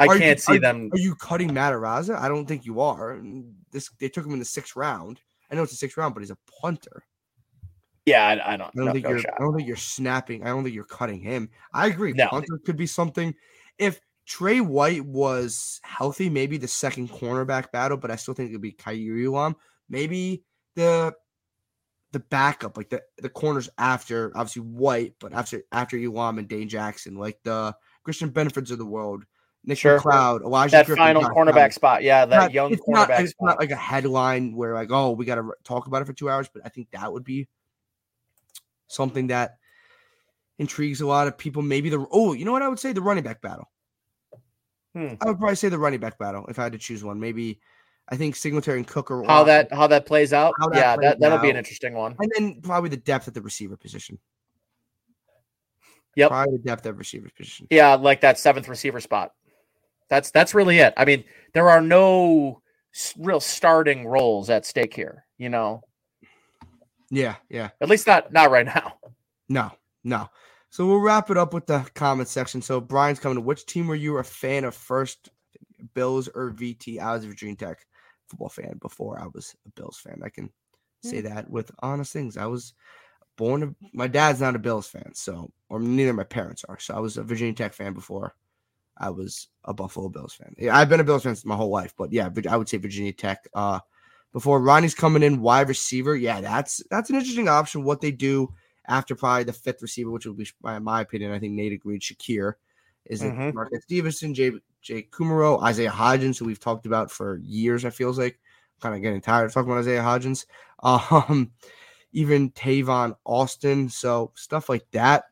I 0.00 0.06
Are 0.06 0.18
can't 0.18 0.38
see 0.38 0.56
are- 0.56 0.60
them. 0.60 0.90
Are 0.92 0.98
you 0.98 1.14
cutting 1.16 1.52
Matt 1.52 1.72
Araiza? 1.72 2.16
I 2.16 2.28
don't 2.28 2.46
think 2.46 2.64
you 2.64 2.80
are. 2.80 3.18
This 3.72 3.90
they 3.98 4.08
took 4.08 4.24
him 4.24 4.32
in 4.32 4.38
the 4.38 4.44
sixth 4.44 4.76
round. 4.76 5.20
I 5.50 5.54
know 5.56 5.62
it's 5.64 5.72
a 5.72 5.76
sixth 5.76 5.96
round, 5.96 6.14
but 6.14 6.20
he's 6.20 6.30
a 6.30 6.38
punter. 6.60 7.02
Yeah, 8.08 8.26
I, 8.26 8.54
I 8.54 8.56
don't. 8.56 8.68
I 8.68 8.70
don't 8.74 8.84
no, 8.86 8.92
think 8.92 9.04
no 9.04 9.10
you're. 9.10 9.18
shot. 9.20 9.34
I 9.38 9.42
don't 9.42 9.54
think 9.56 9.68
you're 9.68 9.76
snapping. 9.76 10.42
I 10.44 10.48
don't 10.48 10.62
think 10.64 10.74
you're 10.74 10.84
cutting 10.84 11.20
him. 11.20 11.50
I 11.72 11.86
agree. 11.86 12.12
No. 12.12 12.28
Punter 12.28 12.58
could 12.64 12.76
be 12.76 12.86
something. 12.86 13.34
If 13.78 14.00
Tre 14.26 14.60
White 14.60 15.04
was 15.04 15.80
healthy, 15.84 16.28
maybe 16.28 16.56
the 16.58 16.68
second 16.68 17.10
cornerback 17.10 17.70
battle, 17.72 17.96
but 17.96 18.10
I 18.10 18.16
still 18.16 18.34
think 18.34 18.50
it'd 18.50 18.60
be 18.60 18.72
Kaiir 18.72 19.26
Elam. 19.26 19.56
Maybe 19.88 20.44
the 20.74 21.14
the 22.12 22.20
backup, 22.20 22.76
like 22.76 22.90
the 22.90 23.02
the 23.18 23.28
corners 23.28 23.68
after 23.78 24.32
obviously 24.34 24.62
White, 24.62 25.14
but 25.20 25.32
after 25.32 25.62
after 25.72 25.96
Elam 25.98 26.38
and 26.38 26.48
Dane 26.48 26.68
Jackson, 26.68 27.16
like 27.16 27.38
the 27.44 27.74
Christian 28.04 28.30
Benford 28.30 28.70
of 28.70 28.78
the 28.78 28.86
world, 28.86 29.24
Nick 29.64 29.78
Sure. 29.78 29.98
McCloud, 29.98 30.42
Elijah 30.42 30.72
That 30.72 30.86
Griffin, 30.86 31.04
final 31.04 31.22
cornerback 31.24 31.72
spot. 31.72 32.02
Yeah, 32.02 32.24
that 32.26 32.36
Not- 32.36 32.52
young 32.52 32.72
it's 32.72 32.82
not, 32.88 33.10
it's 33.10 33.30
spot. 33.32 33.46
not 33.48 33.58
like 33.58 33.70
a 33.70 33.76
headline 33.76 34.54
where 34.56 34.74
like, 34.74 34.90
oh, 34.90 35.10
we 35.12 35.24
got 35.26 35.34
to 35.36 35.50
talk 35.64 35.86
about 35.86 36.00
it 36.02 36.06
for 36.06 36.12
two 36.14 36.30
hours, 36.30 36.48
but 36.52 36.62
I 36.64 36.68
think 36.70 36.90
that 36.92 37.12
would 37.12 37.24
be 37.24 37.48
something 38.88 39.28
that 39.28 39.58
intrigues 40.58 41.00
a 41.00 41.06
lot 41.06 41.28
of 41.28 41.38
people. 41.38 41.62
Maybe 41.62 41.88
the 41.88 42.04
oh, 42.10 42.32
you 42.32 42.44
know 42.44 42.52
what 42.52 42.62
I 42.62 42.68
would 42.68 42.78
say 42.78 42.92
the 42.92 43.02
running 43.02 43.24
back 43.24 43.40
battle. 43.40 43.70
Hmm. 44.94 45.14
I 45.20 45.26
would 45.26 45.38
probably 45.38 45.56
say 45.56 45.68
the 45.68 45.78
running 45.78 46.00
back 46.00 46.18
battle 46.18 46.46
if 46.48 46.58
I 46.58 46.64
had 46.64 46.72
to 46.72 46.78
choose 46.78 47.04
one. 47.04 47.20
Maybe 47.20 47.60
I 48.08 48.16
think 48.16 48.36
Singletary 48.36 48.78
and 48.78 48.86
Cook 48.86 49.10
are 49.10 49.22
how 49.24 49.44
that 49.44 49.72
how 49.72 49.86
that 49.86 50.06
plays 50.06 50.32
out. 50.32 50.54
That 50.58 50.70
yeah, 50.74 50.94
plays 50.96 51.04
that 51.04 51.20
that'll 51.20 51.38
be 51.38 51.50
an 51.50 51.56
interesting 51.56 51.94
one. 51.94 52.16
and 52.18 52.32
then 52.34 52.60
probably 52.62 52.90
the 52.90 52.96
depth 52.96 53.28
at 53.28 53.34
the 53.34 53.42
receiver 53.42 53.76
position. 53.76 54.18
Yep. 56.16 56.30
Probably 56.30 56.56
the 56.56 56.62
depth 56.64 56.86
at 56.86 56.96
receiver 56.96 57.28
position. 57.36 57.68
Yeah, 57.70 57.94
like 57.94 58.22
that 58.22 58.38
seventh 58.38 58.68
receiver 58.68 59.00
spot. 59.00 59.32
That's 60.08 60.30
that's 60.30 60.54
really 60.54 60.78
it. 60.78 60.94
I 60.96 61.04
mean, 61.04 61.22
there 61.52 61.68
are 61.68 61.82
no 61.82 62.62
real 63.18 63.40
starting 63.40 64.06
roles 64.06 64.50
at 64.50 64.64
stake 64.64 64.94
here. 64.94 65.26
You 65.36 65.50
know, 65.50 65.82
Yeah, 67.10 67.36
yeah. 67.48 67.70
at 67.80 67.88
least 67.88 68.06
not 68.06 68.32
not 68.32 68.50
right 68.50 68.66
now. 68.66 68.94
No, 69.48 69.70
no. 70.04 70.28
So 70.70 70.86
we'll 70.86 71.00
wrap 71.00 71.30
it 71.30 71.38
up 71.38 71.54
with 71.54 71.66
the 71.66 71.88
comment 71.94 72.28
section. 72.28 72.60
So 72.60 72.80
Brian's 72.80 73.18
coming. 73.18 73.42
Which 73.44 73.64
team 73.64 73.86
were 73.86 73.94
you 73.94 74.18
a 74.18 74.22
fan 74.22 74.64
of 74.64 74.74
first, 74.74 75.30
Bills 75.94 76.28
or 76.28 76.50
VT? 76.50 77.00
I 77.00 77.14
was 77.14 77.24
a 77.24 77.28
Virginia 77.28 77.56
Tech 77.56 77.86
football 78.26 78.50
fan 78.50 78.78
before 78.82 79.18
I 79.18 79.26
was 79.32 79.56
a 79.66 79.70
Bills 79.70 79.98
fan. 79.98 80.20
I 80.22 80.28
can 80.28 80.50
say 81.02 81.22
that 81.22 81.48
with 81.48 81.70
honest 81.80 82.12
things. 82.12 82.36
I 82.36 82.46
was 82.46 82.74
born. 83.36 83.60
To, 83.62 83.74
my 83.94 84.06
dad's 84.06 84.40
not 84.40 84.56
a 84.56 84.58
Bills 84.58 84.86
fan, 84.86 85.14
so 85.14 85.50
or 85.70 85.80
neither 85.80 86.12
my 86.12 86.24
parents 86.24 86.64
are. 86.68 86.78
So 86.78 86.94
I 86.94 87.00
was 87.00 87.16
a 87.16 87.22
Virginia 87.22 87.54
Tech 87.54 87.72
fan 87.72 87.94
before 87.94 88.34
I 88.98 89.10
was 89.10 89.48
a 89.64 89.72
Buffalo 89.72 90.08
Bills 90.08 90.34
fan. 90.34 90.54
Yeah, 90.58 90.76
I've 90.76 90.88
been 90.88 91.00
a 91.00 91.04
Bills 91.04 91.22
fan 91.22 91.34
since 91.34 91.46
my 91.46 91.56
whole 91.56 91.70
life, 91.70 91.94
but 91.96 92.12
yeah, 92.12 92.28
I 92.50 92.56
would 92.56 92.68
say 92.68 92.76
Virginia 92.76 93.12
Tech. 93.12 93.48
Uh, 93.54 93.80
before 94.32 94.60
Ronnie's 94.60 94.94
coming 94.94 95.22
in, 95.22 95.40
wide 95.40 95.68
receiver. 95.68 96.16
Yeah, 96.16 96.40
that's 96.40 96.82
that's 96.90 97.10
an 97.10 97.16
interesting 97.16 97.48
option. 97.48 97.84
What 97.84 98.00
they 98.00 98.10
do 98.12 98.52
after 98.86 99.14
probably 99.14 99.44
the 99.44 99.52
fifth 99.52 99.82
receiver, 99.82 100.10
which 100.10 100.26
would 100.26 100.36
be, 100.36 100.48
in 100.64 100.82
my 100.82 101.00
opinion, 101.02 101.32
I 101.32 101.38
think 101.38 101.52
Nate 101.54 101.72
agreed. 101.72 102.02
Shakir 102.02 102.54
is 103.06 103.22
it 103.22 103.32
Mhm. 103.32 103.54
Marquez 103.54 103.82
Stevenson, 103.84 104.34
Jay 104.34 104.52
Jay 104.80 105.02
Kumerow, 105.02 105.62
Isaiah 105.62 105.90
Hodgins, 105.90 106.38
who 106.38 106.44
we've 106.44 106.60
talked 106.60 106.86
about 106.86 107.10
for 107.10 107.38
years. 107.38 107.84
I 107.84 107.90
feels 107.90 108.18
like 108.18 108.38
I'm 108.76 108.80
kind 108.80 108.94
of 108.94 109.02
getting 109.02 109.20
tired 109.20 109.46
of 109.46 109.52
talking 109.52 109.70
about 109.70 109.80
Isaiah 109.80 110.02
Hodgins. 110.02 110.46
Um, 110.80 111.50
even 112.12 112.52
Tavon 112.52 113.16
Austin, 113.26 113.88
so 113.88 114.30
stuff 114.36 114.68
like 114.68 114.86
that. 114.92 115.24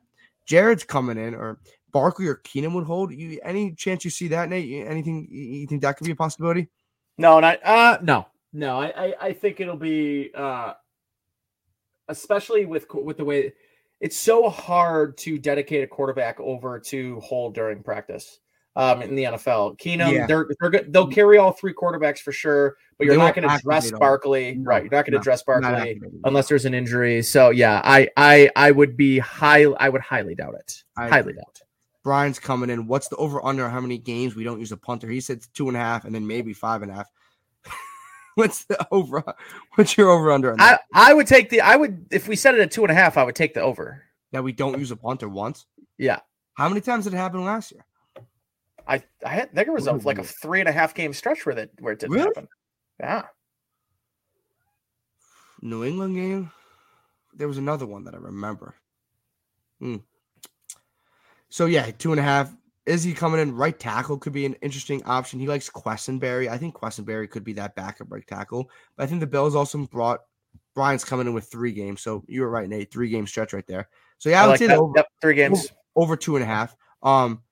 Jared's 0.44 0.82
coming 0.82 1.16
in, 1.18 1.34
or 1.36 1.60
Barkley 1.92 2.26
or 2.26 2.36
Keenum 2.44 2.74
would 2.74 2.84
hold. 2.84 3.12
You 3.12 3.38
any 3.44 3.72
chance 3.72 4.04
you 4.04 4.10
see 4.10 4.28
that, 4.28 4.48
Nate? 4.48 4.86
Anything 4.86 5.28
you 5.30 5.60
you 5.60 5.66
think 5.68 5.82
that 5.82 5.96
could 5.96 6.04
be 6.06 6.12
a 6.12 6.16
possibility? 6.16 6.68
No, 7.16 7.38
not 7.40 7.64
uh 7.64 7.98
no. 8.02 8.26
No, 8.52 8.80
I, 8.80 9.06
I 9.06 9.14
I 9.20 9.32
think 9.32 9.60
it'll 9.60 9.76
be 9.76 10.30
uh 10.34 10.74
especially 12.08 12.66
with 12.66 12.86
with 12.94 13.16
the 13.16 13.24
way 13.24 13.52
it's 14.00 14.16
so 14.16 14.48
hard 14.48 15.16
to 15.18 15.38
dedicate 15.38 15.82
a 15.82 15.86
quarterback 15.86 16.38
over 16.40 16.78
to 16.78 17.20
hold 17.20 17.54
during 17.54 17.82
practice. 17.82 18.40
Um, 18.76 19.00
in 19.00 19.16
the 19.16 19.24
NFL, 19.24 19.78
Keenum, 19.78 20.12
Yeah. 20.12 20.26
they're 20.26 20.46
they're 20.60 20.68
good. 20.68 20.92
They'll 20.92 21.06
carry 21.06 21.38
all 21.38 21.52
three 21.52 21.72
quarterbacks 21.72 22.18
for 22.18 22.30
sure, 22.30 22.76
but 22.98 23.06
you're 23.06 23.16
not 23.16 23.34
going 23.34 23.48
to 23.48 23.58
dress. 23.62 23.90
Barkley, 23.90 24.58
right? 24.60 24.82
You're 24.82 24.90
not 24.90 25.06
going 25.06 25.12
to 25.12 25.18
no, 25.18 25.22
dress 25.22 25.42
Barkley 25.42 25.98
unless 26.24 26.46
there's 26.48 26.66
an 26.66 26.74
injury. 26.74 27.22
So 27.22 27.48
yeah, 27.48 27.80
I 27.84 28.10
I 28.18 28.50
I 28.54 28.72
would 28.72 28.94
be 28.94 29.18
high. 29.18 29.62
I 29.64 29.88
would 29.88 30.02
highly 30.02 30.34
doubt 30.34 30.56
it. 30.56 30.84
I 30.94 31.08
highly 31.08 31.20
agree. 31.20 31.32
doubt. 31.36 31.62
Brian's 32.04 32.38
coming 32.38 32.68
in. 32.68 32.86
What's 32.86 33.08
the 33.08 33.16
over 33.16 33.42
under? 33.42 33.66
How 33.66 33.80
many 33.80 33.96
games 33.96 34.36
we 34.36 34.44
don't 34.44 34.60
use 34.60 34.72
a 34.72 34.76
punter? 34.76 35.08
He 35.08 35.22
said 35.22 35.40
two 35.54 35.68
and 35.68 35.76
a 35.76 35.80
half, 35.80 36.04
and 36.04 36.14
then 36.14 36.26
maybe 36.26 36.52
five 36.52 36.82
and 36.82 36.92
a 36.92 36.96
half. 36.96 37.10
What's 38.36 38.64
the 38.66 38.86
over? 38.90 39.22
What's 39.74 39.96
your 39.96 40.10
over 40.10 40.30
under? 40.30 40.52
On 40.52 40.60
I 40.60 40.72
that? 40.72 40.80
I 40.94 41.12
would 41.14 41.26
take 41.26 41.50
the. 41.50 41.60
I 41.62 41.74
would 41.74 42.06
if 42.10 42.28
we 42.28 42.36
set 42.36 42.54
it 42.54 42.60
at 42.60 42.70
two 42.70 42.82
and 42.82 42.90
a 42.90 42.94
half. 42.94 43.16
I 43.16 43.24
would 43.24 43.34
take 43.34 43.54
the 43.54 43.62
over. 43.62 44.04
that 44.32 44.44
we 44.44 44.52
don't 44.52 44.78
use 44.78 44.90
a 44.90 44.96
punter 44.96 45.28
once. 45.28 45.66
Yeah. 45.98 46.20
How 46.54 46.68
many 46.68 46.80
times 46.82 47.04
did 47.04 47.14
it 47.14 47.16
happen 47.16 47.44
last 47.44 47.72
year? 47.72 47.84
I 48.86 49.02
I 49.24 49.28
had, 49.30 49.54
think 49.54 49.66
it 49.68 49.72
was 49.72 49.86
a, 49.86 49.92
like 49.94 50.18
a 50.18 50.22
three 50.24 50.60
and 50.60 50.68
a 50.68 50.72
half 50.72 50.94
game 50.94 51.12
stretch 51.12 51.44
where 51.46 51.54
that 51.54 51.70
where 51.80 51.94
it 51.94 51.98
didn't 51.98 52.12
Really? 52.14 52.26
happen. 52.26 52.48
Yeah. 53.00 53.22
New 55.62 55.84
England 55.84 56.14
game. 56.14 56.50
There 57.34 57.48
was 57.48 57.58
another 57.58 57.86
one 57.86 58.04
that 58.04 58.14
I 58.14 58.18
remember. 58.18 58.74
Hmm. 59.80 59.96
So 61.48 61.66
yeah, 61.66 61.90
two 61.90 62.12
and 62.12 62.20
a 62.20 62.22
half. 62.22 62.54
Is 62.86 63.02
he 63.02 63.12
coming 63.12 63.40
in? 63.40 63.54
Right 63.54 63.78
tackle 63.78 64.16
could 64.16 64.32
be 64.32 64.46
an 64.46 64.54
interesting 64.62 65.02
option. 65.04 65.40
He 65.40 65.48
likes 65.48 65.68
Quessenberry. 65.68 66.48
I 66.48 66.56
think 66.56 66.74
Quessenberry 66.74 67.28
could 67.28 67.42
be 67.42 67.52
that 67.54 67.74
backup 67.74 68.10
right 68.10 68.26
tackle. 68.26 68.70
But 68.96 69.04
I 69.04 69.06
think 69.06 69.20
the 69.20 69.26
Bills 69.26 69.56
also 69.56 69.78
brought 69.86 70.20
Brian's 70.74 71.04
coming 71.04 71.26
in 71.26 71.34
with 71.34 71.46
three 71.46 71.72
games. 71.72 72.00
So 72.00 72.22
you 72.28 72.42
were 72.42 72.50
right, 72.50 72.68
Nate. 72.68 72.92
Three 72.92 73.08
game 73.08 73.26
stretch 73.26 73.52
right 73.52 73.66
there. 73.66 73.88
So 74.18 74.30
yeah, 74.30 74.44
I, 74.44 74.46
would 74.46 74.50
like 74.52 74.58
say 74.60 74.66
that. 74.68 74.78
over, 74.78 74.92
Yep, 74.96 75.06
three 75.20 75.34
games. 75.34 75.68
over 75.96 76.16
two 76.16 76.36
and 76.36 76.42
a 76.42 76.46
half. 76.46 76.76
Um, 77.02 77.42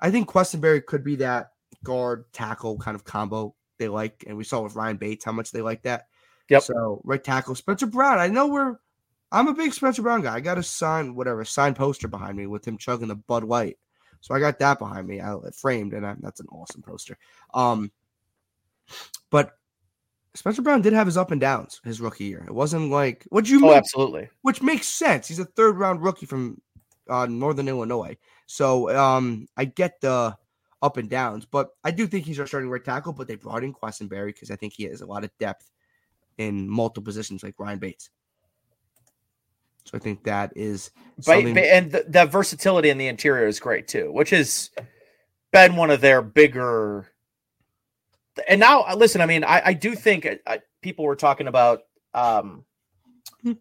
I 0.00 0.10
think 0.10 0.28
Quessenberry 0.28 0.84
could 0.84 1.02
be 1.02 1.16
that 1.16 1.50
guard 1.82 2.24
tackle 2.32 2.78
kind 2.78 2.94
of 2.94 3.04
combo 3.04 3.54
they 3.78 3.88
like, 3.88 4.24
and 4.26 4.36
we 4.36 4.44
saw 4.44 4.60
with 4.60 4.76
Ryan 4.76 4.96
Bates 4.96 5.24
how 5.24 5.32
much 5.32 5.50
they 5.50 5.60
like 5.60 5.82
that. 5.82 6.06
Yep. 6.50 6.62
So 6.62 7.00
right 7.04 7.22
tackle 7.22 7.54
Spencer 7.54 7.86
Brown. 7.86 8.18
I 8.18 8.28
know 8.28 8.46
we're. 8.46 8.76
I'm 9.32 9.48
a 9.48 9.54
big 9.54 9.72
Spencer 9.72 10.02
Brown 10.02 10.22
guy. 10.22 10.34
I 10.34 10.40
got 10.40 10.58
a 10.58 10.62
sign, 10.62 11.16
whatever, 11.16 11.44
sign 11.44 11.74
poster 11.74 12.06
behind 12.06 12.36
me 12.36 12.46
with 12.46 12.66
him 12.66 12.78
chugging 12.78 13.08
the 13.08 13.16
Bud 13.16 13.42
Light. 13.42 13.76
So 14.24 14.34
I 14.34 14.40
got 14.40 14.58
that 14.60 14.78
behind 14.78 15.06
me, 15.06 15.20
I, 15.20 15.36
framed, 15.54 15.92
and 15.92 16.06
I, 16.06 16.14
that's 16.18 16.40
an 16.40 16.46
awesome 16.50 16.80
poster. 16.80 17.18
Um, 17.52 17.92
but 19.28 19.58
Spencer 20.32 20.62
Brown 20.62 20.80
did 20.80 20.94
have 20.94 21.06
his 21.06 21.18
up 21.18 21.30
and 21.30 21.38
downs 21.38 21.78
his 21.84 22.00
rookie 22.00 22.24
year. 22.24 22.42
It 22.46 22.54
wasn't 22.54 22.90
like 22.90 23.26
what 23.28 23.46
you 23.50 23.60
Oh, 23.68 23.74
absolutely. 23.74 24.30
which 24.40 24.62
makes 24.62 24.86
sense. 24.86 25.28
He's 25.28 25.40
a 25.40 25.44
third 25.44 25.76
round 25.76 26.02
rookie 26.02 26.24
from 26.24 26.58
uh, 27.06 27.26
Northern 27.26 27.68
Illinois. 27.68 28.16
So 28.46 28.96
um, 28.96 29.46
I 29.58 29.66
get 29.66 30.00
the 30.00 30.34
up 30.80 30.96
and 30.96 31.10
downs, 31.10 31.44
but 31.44 31.72
I 31.84 31.90
do 31.90 32.06
think 32.06 32.24
he's 32.24 32.40
our 32.40 32.46
starting 32.46 32.70
right 32.70 32.82
tackle. 32.82 33.12
But 33.12 33.28
they 33.28 33.34
brought 33.34 33.62
in 33.62 33.74
Quessenberry 33.74 34.28
because 34.28 34.50
I 34.50 34.56
think 34.56 34.72
he 34.72 34.84
has 34.84 35.02
a 35.02 35.06
lot 35.06 35.24
of 35.24 35.36
depth 35.38 35.70
in 36.38 36.66
multiple 36.66 37.04
positions, 37.04 37.42
like 37.42 37.56
Ryan 37.58 37.78
Bates. 37.78 38.08
So 39.84 39.96
I 39.96 40.00
think 40.00 40.24
that 40.24 40.52
is 40.56 40.90
But, 41.26 41.44
but- 41.44 41.58
and 41.58 41.92
the, 41.92 42.04
the 42.08 42.26
versatility 42.26 42.90
in 42.90 42.98
the 42.98 43.08
interior 43.08 43.46
is 43.46 43.60
great 43.60 43.86
too, 43.88 44.10
which 44.12 44.30
has 44.30 44.70
been 45.52 45.76
one 45.76 45.90
of 45.90 46.00
their 46.00 46.22
bigger. 46.22 47.08
And 48.48 48.58
now, 48.58 48.82
uh, 48.82 48.96
listen, 48.96 49.20
I 49.20 49.26
mean, 49.26 49.44
I, 49.44 49.62
I 49.66 49.72
do 49.74 49.94
think 49.94 50.26
uh, 50.26 50.36
I, 50.46 50.60
people 50.82 51.04
were 51.04 51.16
talking 51.16 51.46
about 51.46 51.82
um, 52.14 52.64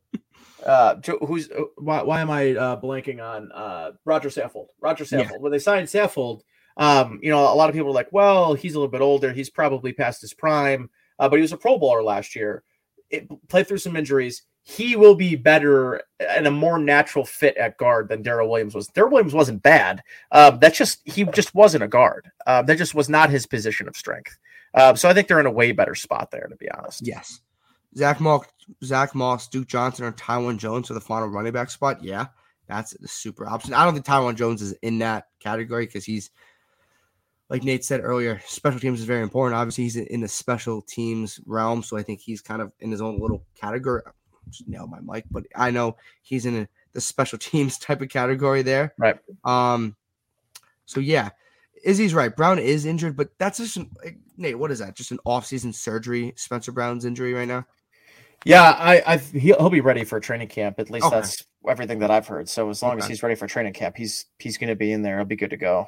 uh, 0.65 0.95
who's 1.25 1.51
uh, 1.51 1.63
why, 1.77 2.01
why 2.01 2.21
am 2.21 2.31
I 2.31 2.51
uh, 2.51 2.81
blanking 2.81 3.21
on 3.21 3.51
uh, 3.51 3.91
Roger 4.05 4.29
Saffold? 4.29 4.67
Roger 4.81 5.03
Saffold. 5.03 5.31
Yeah. 5.31 5.37
When 5.39 5.51
they 5.51 5.59
signed 5.59 5.87
Saffold, 5.87 6.41
um, 6.77 7.19
you 7.21 7.29
know, 7.29 7.53
a 7.53 7.53
lot 7.53 7.69
of 7.69 7.73
people 7.75 7.87
were 7.89 7.93
like, 7.93 8.11
"Well, 8.11 8.55
he's 8.55 8.73
a 8.73 8.79
little 8.79 8.91
bit 8.91 9.01
older. 9.01 9.31
He's 9.31 9.49
probably 9.49 9.93
past 9.93 10.21
his 10.21 10.33
prime." 10.33 10.89
Uh, 11.19 11.29
but 11.29 11.35
he 11.35 11.41
was 11.41 11.53
a 11.53 11.57
Pro 11.57 11.77
Bowler 11.77 12.01
last 12.01 12.35
year. 12.35 12.63
It 13.11 13.27
played 13.47 13.67
through 13.67 13.77
some 13.77 13.95
injuries. 13.95 14.43
He 14.65 14.95
will 14.95 15.15
be 15.15 15.35
better 15.35 16.01
and 16.19 16.47
a 16.47 16.51
more 16.51 16.79
natural 16.79 17.25
fit 17.25 17.57
at 17.57 17.77
guard 17.77 18.07
than 18.07 18.23
Daryl 18.23 18.49
Williams 18.49 18.73
was. 18.73 18.87
Daryl 18.89 19.11
Williams 19.11 19.33
wasn't 19.33 19.61
bad. 19.61 20.01
Um, 20.31 20.57
that's 20.59 20.77
just 20.77 21.01
he 21.03 21.25
just 21.25 21.53
wasn't 21.53 21.83
a 21.83 21.87
guard. 21.87 22.31
Uh, 22.47 22.61
that 22.61 22.77
just 22.77 22.95
was 22.95 23.09
not 23.09 23.29
his 23.29 23.45
position 23.45 23.89
of 23.89 23.97
strength. 23.97 24.37
Uh, 24.73 24.95
so 24.95 25.09
I 25.09 25.13
think 25.13 25.27
they're 25.27 25.41
in 25.41 25.45
a 25.45 25.51
way 25.51 25.73
better 25.73 25.95
spot 25.95 26.31
there, 26.31 26.47
to 26.47 26.55
be 26.55 26.71
honest. 26.71 27.05
Yes. 27.05 27.41
Zack 27.95 28.19
Moss, 28.19 28.45
Zack 28.83 29.13
Moss, 29.13 29.47
Duke 29.47 29.67
Johnson, 29.67 30.05
or 30.05 30.11
Taiwan 30.13 30.57
Jones 30.57 30.87
for 30.87 30.93
the 30.93 31.01
final 31.01 31.27
running 31.27 31.53
back 31.53 31.69
spot. 31.69 32.03
Yeah, 32.03 32.27
that's 32.67 32.93
a 32.93 33.07
super 33.07 33.45
option. 33.45 33.73
I 33.73 33.83
don't 33.83 33.93
think 33.93 34.05
Taiwan 34.05 34.35
Jones 34.35 34.61
is 34.61 34.73
in 34.81 34.99
that 34.99 35.27
category 35.39 35.85
because 35.85 36.05
he's, 36.05 36.31
like 37.49 37.63
Nate 37.63 37.85
said 37.85 38.01
earlier, 38.01 38.41
special 38.47 38.79
teams 38.79 38.99
is 38.99 39.05
very 39.05 39.21
important. 39.21 39.59
Obviously, 39.59 39.83
he's 39.83 39.97
in 39.97 40.21
the 40.21 40.27
special 40.27 40.81
teams 40.81 41.39
realm, 41.45 41.83
so 41.83 41.97
I 41.97 42.01
think 42.01 42.19
he's 42.19 42.41
kind 42.41 42.61
of 42.61 42.71
in 42.79 42.89
his 42.89 43.01
own 43.01 43.19
little 43.19 43.43
category. 43.55 44.01
Just 44.49 44.67
nailed 44.67 44.91
my 44.91 44.99
mic, 45.01 45.25
but 45.31 45.45
I 45.55 45.71
know 45.71 45.97
he's 46.21 46.45
in 46.45 46.57
a, 46.57 46.67
the 46.93 47.01
special 47.01 47.37
teams 47.39 47.77
type 47.77 48.01
of 48.01 48.09
category 48.09 48.61
there. 48.61 48.93
Right. 48.97 49.17
Um. 49.43 49.95
So 50.85 50.99
yeah, 50.99 51.29
Izzy's 51.83 52.13
right. 52.13 52.35
Brown 52.35 52.59
is 52.59 52.85
injured, 52.85 53.15
but 53.15 53.29
that's 53.37 53.57
just 53.57 53.77
an, 53.77 53.89
Nate. 54.37 54.57
What 54.57 54.71
is 54.71 54.79
that? 54.79 54.95
Just 54.95 55.11
an 55.11 55.19
off-season 55.25 55.73
surgery? 55.73 56.33
Spencer 56.35 56.71
Brown's 56.71 57.05
injury 57.05 57.33
right 57.33 57.47
now. 57.47 57.65
Yeah, 58.45 58.63
I, 58.63 59.01
I 59.05 59.17
he'll, 59.17 59.57
he'll 59.57 59.69
be 59.69 59.81
ready 59.81 60.03
for 60.03 60.19
training 60.19 60.49
camp. 60.49 60.79
At 60.79 60.89
least 60.89 61.05
okay. 61.05 61.15
that's 61.15 61.45
everything 61.67 61.99
that 61.99 62.11
I've 62.11 62.27
heard. 62.27 62.49
So 62.49 62.69
as 62.69 62.81
long 62.81 62.93
okay. 62.93 63.03
as 63.03 63.07
he's 63.07 63.23
ready 63.23 63.35
for 63.35 63.47
training 63.47 63.73
camp, 63.73 63.95
he's 63.95 64.25
he's 64.39 64.57
going 64.57 64.69
to 64.69 64.75
be 64.75 64.91
in 64.91 65.01
there. 65.01 65.17
He'll 65.17 65.25
be 65.25 65.35
good 65.35 65.51
to 65.51 65.57
go. 65.57 65.87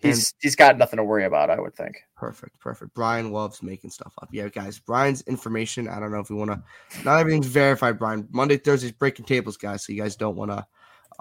He's 0.00 0.30
and, 0.30 0.34
he's 0.40 0.56
got 0.56 0.76
nothing 0.76 0.98
to 0.98 1.04
worry 1.04 1.24
about. 1.24 1.50
I 1.50 1.58
would 1.58 1.74
think. 1.74 1.96
Perfect, 2.16 2.60
perfect. 2.60 2.94
Brian 2.94 3.32
loves 3.32 3.62
making 3.62 3.90
stuff 3.90 4.12
up. 4.20 4.28
Yeah, 4.32 4.48
guys. 4.48 4.78
Brian's 4.78 5.22
information. 5.22 5.88
I 5.88 5.98
don't 6.00 6.12
know 6.12 6.20
if 6.20 6.30
we 6.30 6.36
want 6.36 6.50
to. 6.50 6.62
Not 7.04 7.20
everything's 7.20 7.46
verified. 7.46 7.98
Brian. 7.98 8.28
Monday, 8.30 8.56
Thursdays, 8.56 8.92
breaking 8.92 9.24
tables, 9.24 9.56
guys. 9.56 9.84
So 9.84 9.92
you 9.92 10.02
guys 10.02 10.16
don't 10.16 10.36
want 10.36 10.50
to. 10.50 10.66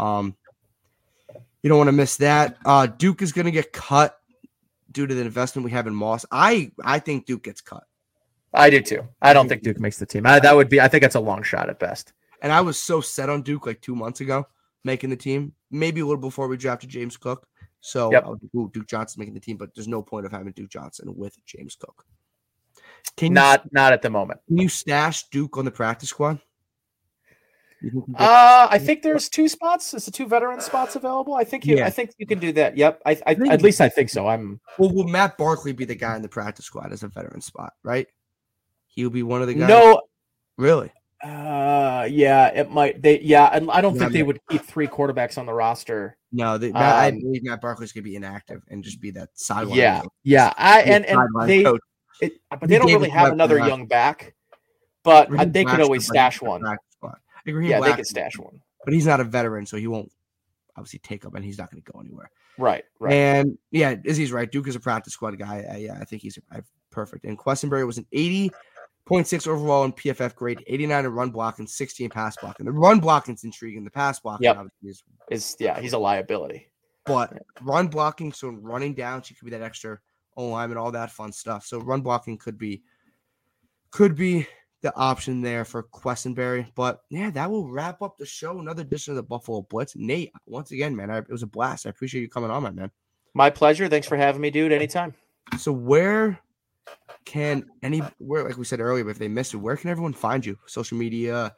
Um, 0.03 0.36
you 1.61 1.69
don't 1.69 1.78
want 1.78 1.88
to 1.88 1.93
miss 1.93 2.17
that. 2.17 2.57
Uh, 2.65 2.88
Duke 2.88 3.21
is 3.21 3.32
going 3.32 3.45
to 3.45 3.51
get 3.51 3.71
cut 3.71 4.19
due 4.91 5.07
to 5.07 5.15
the 5.15 5.21
investment 5.21 5.65
we 5.65 5.71
have 5.71 5.88
in 5.88 5.95
Moss. 5.95 6.26
I 6.32 6.71
I 6.84 6.99
think 6.99 7.26
Duke 7.26 7.43
gets 7.43 7.61
cut. 7.61 7.84
I 8.53 8.69
do 8.69 8.82
too. 8.82 9.07
I 9.21 9.34
don't 9.34 9.49
think 9.49 9.63
Duke 9.63 9.80
makes 9.80 9.97
the 9.97 10.05
team. 10.05 10.26
I, 10.26 10.39
that 10.39 10.55
would 10.55 10.69
be. 10.69 10.80
I 10.80 10.88
think 10.88 11.01
that's 11.01 11.15
a 11.15 11.19
long 11.19 11.41
shot 11.41 11.69
at 11.69 11.80
best. 11.80 12.13
And 12.41 12.51
I 12.51 12.61
was 12.61 12.80
so 12.80 13.01
set 13.01 13.30
on 13.30 13.41
Duke 13.41 13.65
like 13.65 13.82
two 13.82 13.95
months 13.95 14.21
ago 14.21 14.45
making 14.84 15.09
the 15.09 15.15
team. 15.15 15.53
Maybe 15.71 16.01
a 16.01 16.05
little 16.05 16.21
before 16.21 16.47
we 16.47 16.57
drafted 16.57 16.89
James 16.89 17.17
Cook. 17.17 17.47
So 17.86 18.13
yep. 18.13 18.25
Ooh, 18.55 18.71
Duke 18.73 18.88
Johnson 18.88 19.19
making 19.19 19.34
the 19.34 19.41
team, 19.41 19.57
but 19.57 19.75
there's 19.75 19.89
no 19.89 20.01
point 20.01 20.25
of 20.25 20.31
having 20.31 20.53
Duke 20.53 20.69
Johnson 20.69 21.13
with 21.17 21.36
James 21.45 21.75
Cook. 21.75 22.05
Can 23.17 23.34
not 23.34 23.65
you, 23.65 23.71
not 23.73 23.91
at 23.91 24.01
the 24.01 24.09
moment. 24.09 24.39
Can 24.47 24.57
you 24.57 24.69
stash 24.69 25.27
Duke 25.29 25.57
on 25.57 25.65
the 25.65 25.71
practice 25.71 26.07
squad? 26.07 26.39
Uh, 28.17 28.67
I 28.71 28.79
think 28.79 29.01
there's 29.01 29.27
two 29.27 29.49
spots. 29.49 29.93
Is 29.93 30.05
the 30.05 30.11
two 30.11 30.25
veteran 30.25 30.61
spots 30.61 30.95
available? 30.95 31.36
I 31.36 31.43
think 31.43 31.65
you. 31.65 31.75
Yeah. 31.75 31.86
I 31.86 31.89
think 31.89 32.11
you 32.17 32.25
can 32.25 32.39
do 32.39 32.53
that. 32.53 32.77
Yep. 32.77 33.01
I, 33.05 33.11
I, 33.11 33.17
I 33.27 33.31
at 33.49 33.61
least 33.61 33.81
I 33.81 33.89
think 33.89 34.09
so. 34.09 34.29
I'm. 34.29 34.61
Well, 34.79 34.93
will 34.93 35.09
Matt 35.09 35.38
Barkley 35.38 35.73
be 35.73 35.84
the 35.84 35.93
guy 35.93 36.15
in 36.15 36.21
the 36.21 36.29
practice 36.29 36.63
squad 36.63 36.93
as 36.93 37.03
a 37.03 37.09
veteran 37.09 37.41
spot? 37.41 37.73
Right. 37.84 38.07
He'll 38.88 39.09
be 39.09 39.23
one 39.23 39.41
of 39.41 39.49
the 39.49 39.55
guys. 39.55 39.67
No. 39.67 40.01
Really. 40.57 40.89
Uh, 41.24 42.07
yeah, 42.09 42.47
it 42.47 42.69
might. 42.69 43.01
They, 43.01 43.21
yeah, 43.21 43.49
and 43.53 43.71
I 43.71 43.82
don't 43.82 43.95
yeah, 43.95 44.01
think 44.01 44.13
they 44.13 44.24
would 44.24 44.39
keep 44.49 44.61
three 44.61 44.88
quarterbacks 44.88 45.38
on 45.38 45.45
the 45.45 45.53
roster. 45.53 46.17
No, 46.32 46.57
they, 46.57 46.69
um, 46.69 46.76
I 46.76 47.11
believe 47.11 47.43
Matt 47.43 47.61
Barkley's 47.61 47.93
gonna 47.93 48.03
be 48.03 48.15
inactive 48.15 48.61
and 48.69 48.84
just 48.84 48.99
be 48.99 49.11
that 49.11 49.30
sideline. 49.34 49.78
Yeah, 49.78 50.01
coach. 50.01 50.09
yeah. 50.24 50.53
I 50.57 50.82
and 50.82 51.05
and 51.05 51.30
they, 51.45 51.65
it, 52.21 52.34
but 52.49 52.67
they 52.67 52.78
don't 52.78 52.91
really 52.91 53.09
have 53.09 53.32
another 53.32 53.57
young 53.57 53.88
back. 53.88 54.36
But 55.03 55.30
they 55.51 55.65
could 55.65 55.82
always 55.82 56.05
stash 56.05 56.41
one. 56.41 56.65
I 56.65 56.78
agree 57.45 57.67
he 57.67 57.71
lacks. 57.74 57.82
Yeah, 57.82 57.89
they 57.89 57.95
could 57.97 58.07
stash 58.07 58.38
one. 58.38 58.61
But 58.86 58.93
he's 58.93 59.05
not 59.05 59.19
a 59.19 59.26
veteran, 59.26 59.65
so 59.65 59.78
he 59.78 59.88
won't 59.88 60.11
obviously 60.78 60.99
take 60.99 61.26
up, 61.26 61.36
and 61.36 61.43
he's 61.43 61.57
not 61.57 61.71
going 61.71 61.84
to 61.84 61.91
go 61.91 61.99
anywhere. 61.99 62.30
Right, 62.57 62.86
right. 62.99 63.13
And 63.13 63.57
yeah, 63.71 63.95
Izzy's 64.03 64.32
right. 64.32 64.49
Duke 64.49 64.67
is 64.67 64.76
a 64.76 64.80
practice 64.80 65.13
squad 65.13 65.38
guy. 65.38 65.65
Uh, 65.69 65.78
yeah, 65.78 65.97
I 65.99 66.05
think 66.05 66.21
he's 66.21 66.39
uh, 66.53 66.61
perfect. 66.91 67.26
And 67.26 67.38
Quessenberry 67.38 67.86
was 67.86 67.97
an 67.97 68.05
80.6 69.10 69.47
overall 69.47 69.84
in 69.84 69.93
PFF 69.93 70.36
grade, 70.36 70.64
89 70.66 71.06
in 71.06 71.12
run 71.12 71.30
blocking, 71.30 71.68
60 71.68 72.06
in 72.06 72.10
pass 72.10 72.38
block. 72.38 72.60
And 72.60 72.68
The 72.68 72.72
run 72.72 72.99
blocking 72.99 73.36
is 73.36 73.43
intriguing. 73.43 73.84
The 73.84 73.91
pass 73.91 74.20
blocking 74.20 74.45
yep. 74.45 74.68
is, 74.82 75.04
is 75.30 75.56
yeah, 75.60 75.80
he's 75.80 75.93
a 75.93 75.97
liability. 75.97 76.70
But 77.06 77.34
run 77.62 77.88
blocking, 77.88 78.32
so 78.32 78.49
running 78.49 78.93
down, 78.93 79.22
she 79.22 79.34
could 79.34 79.45
be 79.45 79.51
that 79.51 79.62
extra 79.62 79.99
O 80.38 80.47
line 80.47 80.70
and 80.70 80.80
all 80.80 80.91
that 80.91 81.12
fun 81.12 81.32
stuff. 81.32 81.66
So 81.66 81.80
run 81.80 82.01
blocking 82.01 82.38
could 82.38 82.58
be 82.58 82.82
could 83.91 84.16
be 84.16 84.47
the 84.82 84.95
option 84.95 85.41
there 85.41 85.66
for 85.66 85.84
Quessenberry. 85.84 86.68
But 86.76 87.01
yeah, 87.10 87.30
that 87.32 87.49
will 87.49 87.68
wrap 87.68 88.01
up 88.01 88.18
the 88.18 88.26
show. 88.26 88.60
Another 88.60 88.82
edition 88.82 89.12
of 89.12 89.18
the 89.18 89.24
Buffalo 89.24 89.62
Blitz. 89.64 89.95
Nate, 89.95 90.32
once 90.45 90.72
again, 90.72 90.95
man, 90.95 91.12
I, 91.12 91.18
it 91.20 91.30
was 91.30 91.43
a 91.43 91.47
blast. 91.47 91.86
I 91.86 91.89
appreciate 91.89 92.22
you 92.22 92.30
coming 92.30 92.51
on, 92.51 92.64
my 92.64 92.72
man. 92.72 92.91
My 93.34 93.49
pleasure. 93.49 93.88
Thanks 93.88 94.08
for 94.08 94.18
having 94.18 94.41
me, 94.41 94.49
dude. 94.49 94.72
Anytime. 94.72 95.14
So 95.58 95.72
where 95.72 96.39
can 97.25 97.65
any 97.81 98.01
where 98.17 98.43
like 98.43 98.57
we 98.57 98.65
said 98.65 98.79
earlier, 98.79 99.03
but 99.03 99.11
if 99.11 99.19
they 99.19 99.27
missed 99.27 99.53
it, 99.53 99.57
where 99.57 99.77
can 99.77 99.89
everyone 99.89 100.13
find 100.13 100.45
you? 100.45 100.57
Social 100.65 100.97
media, 100.97 101.53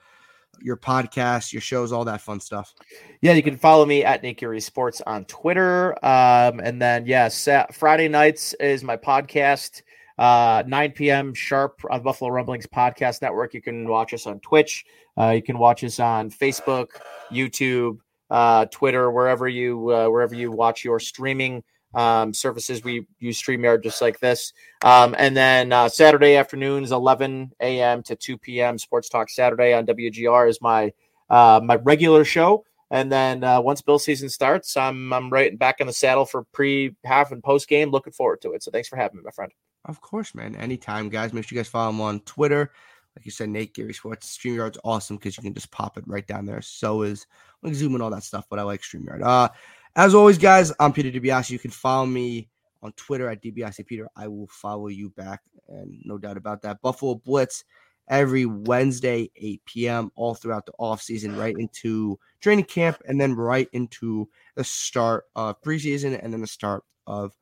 your 0.61 0.77
podcast, 0.77 1.53
your 1.53 1.61
shows, 1.61 1.91
all 1.91 2.05
that 2.05 2.21
fun 2.21 2.39
stuff. 2.39 2.73
Yeah, 3.21 3.33
you 3.33 3.43
can 3.43 3.57
follow 3.57 3.85
me 3.85 4.03
at 4.03 4.23
Nate 4.23 4.37
Geary 4.37 4.61
Sports 4.61 5.01
on 5.05 5.25
Twitter. 5.25 5.93
Um, 6.05 6.59
and 6.59 6.81
then 6.81 7.05
yeah, 7.05 7.29
Friday 7.71 8.07
nights 8.07 8.53
is 8.55 8.83
my 8.83 8.97
podcast 8.97 9.81
uh, 10.17 10.63
9 10.65 10.91
p.m. 10.91 11.33
sharp 11.33 11.81
on 11.89 12.01
Buffalo 12.01 12.29
Rumblings 12.29 12.67
Podcast 12.67 13.21
Network. 13.21 13.53
You 13.53 13.61
can 13.61 13.87
watch 13.87 14.13
us 14.13 14.25
on 14.25 14.39
Twitch. 14.39 14.85
Uh, 15.17 15.31
you 15.31 15.43
can 15.43 15.57
watch 15.57 15.83
us 15.83 15.99
on 15.99 16.29
Facebook, 16.29 16.87
YouTube, 17.31 17.97
uh, 18.29 18.65
Twitter, 18.65 19.11
wherever 19.11 19.47
you 19.47 19.89
uh, 19.91 20.07
wherever 20.07 20.35
you 20.35 20.51
watch 20.51 20.83
your 20.83 20.99
streaming 20.99 21.63
um, 21.95 22.33
services. 22.33 22.83
We 22.83 23.07
use 23.19 23.41
StreamYard 23.41 23.83
just 23.83 24.01
like 24.01 24.19
this. 24.19 24.53
Um, 24.83 25.15
and 25.17 25.35
then 25.35 25.71
uh, 25.71 25.89
Saturday 25.89 26.35
afternoons, 26.35 26.91
11 26.91 27.53
a.m. 27.61 28.03
to 28.03 28.15
2 28.15 28.37
p.m. 28.37 28.77
Sports 28.77 29.09
Talk 29.09 29.29
Saturday 29.29 29.73
on 29.73 29.85
WGR 29.85 30.49
is 30.49 30.61
my 30.61 30.93
uh, 31.29 31.59
my 31.63 31.77
regular 31.77 32.23
show. 32.23 32.65
And 32.91 33.11
then 33.11 33.43
uh, 33.43 33.61
once 33.61 33.81
Bill 33.81 33.97
season 33.97 34.29
starts, 34.29 34.77
I'm 34.77 35.11
I'm 35.11 35.31
right 35.31 35.57
back 35.57 35.81
in 35.81 35.87
the 35.87 35.93
saddle 35.93 36.25
for 36.25 36.43
pre, 36.51 36.95
half, 37.03 37.31
and 37.31 37.43
post 37.43 37.67
game. 37.67 37.89
Looking 37.89 38.13
forward 38.13 38.41
to 38.41 38.51
it. 38.51 38.61
So 38.61 38.69
thanks 38.69 38.87
for 38.87 38.97
having 38.97 39.17
me, 39.17 39.23
my 39.23 39.31
friend. 39.31 39.51
Of 39.85 40.01
course, 40.01 40.35
man. 40.35 40.55
Anytime, 40.55 41.09
guys. 41.09 41.33
Make 41.33 41.47
sure 41.47 41.55
you 41.55 41.59
guys 41.59 41.69
follow 41.69 41.89
him 41.89 42.01
on 42.01 42.19
Twitter. 42.21 42.71
Like 43.15 43.25
you 43.25 43.31
said, 43.31 43.49
Nate 43.49 43.73
Geary 43.73 43.93
Sports. 43.93 44.37
StreamYard's 44.37 44.77
awesome 44.83 45.15
because 45.15 45.37
you 45.37 45.43
can 45.43 45.53
just 45.53 45.71
pop 45.71 45.97
it 45.97 46.03
right 46.05 46.27
down 46.27 46.45
there. 46.45 46.61
So 46.61 47.03
is 47.03 47.25
like 47.63 47.73
Zoom 47.73 47.93
and 47.93 48.03
all 48.03 48.09
that 48.09 48.23
stuff, 48.23 48.45
but 48.49 48.59
I 48.59 48.63
like 48.63 48.81
StreamYard. 48.81 49.23
Uh, 49.23 49.49
as 49.95 50.13
always, 50.13 50.37
guys, 50.37 50.73
I'm 50.79 50.91
Peter 50.91 51.11
DiBiase. 51.11 51.49
You 51.49 51.59
can 51.59 51.71
follow 51.71 52.05
me 52.05 52.49
on 52.81 52.91
Twitter 52.93 53.29
at 53.29 53.41
DiBiase 53.41 53.85
Peter. 53.85 54.07
I 54.15 54.27
will 54.27 54.47
follow 54.47 54.87
you 54.87 55.09
back, 55.09 55.41
and 55.69 56.01
no 56.03 56.17
doubt 56.17 56.37
about 56.37 56.61
that. 56.63 56.81
Buffalo 56.81 57.15
Blitz 57.15 57.63
every 58.07 58.45
Wednesday, 58.45 59.31
8 59.35 59.61
p.m., 59.65 60.11
all 60.15 60.35
throughout 60.35 60.65
the 60.65 60.73
off 60.77 61.01
season, 61.01 61.35
right 61.35 61.55
into 61.57 62.19
training 62.39 62.65
camp, 62.65 63.01
and 63.07 63.19
then 63.19 63.33
right 63.33 63.67
into 63.71 64.29
the 64.55 64.63
start 64.63 65.25
of 65.35 65.61
preseason, 65.61 66.19
and 66.21 66.33
then 66.33 66.41
the 66.41 66.47
start 66.47 66.83
of 67.07 67.35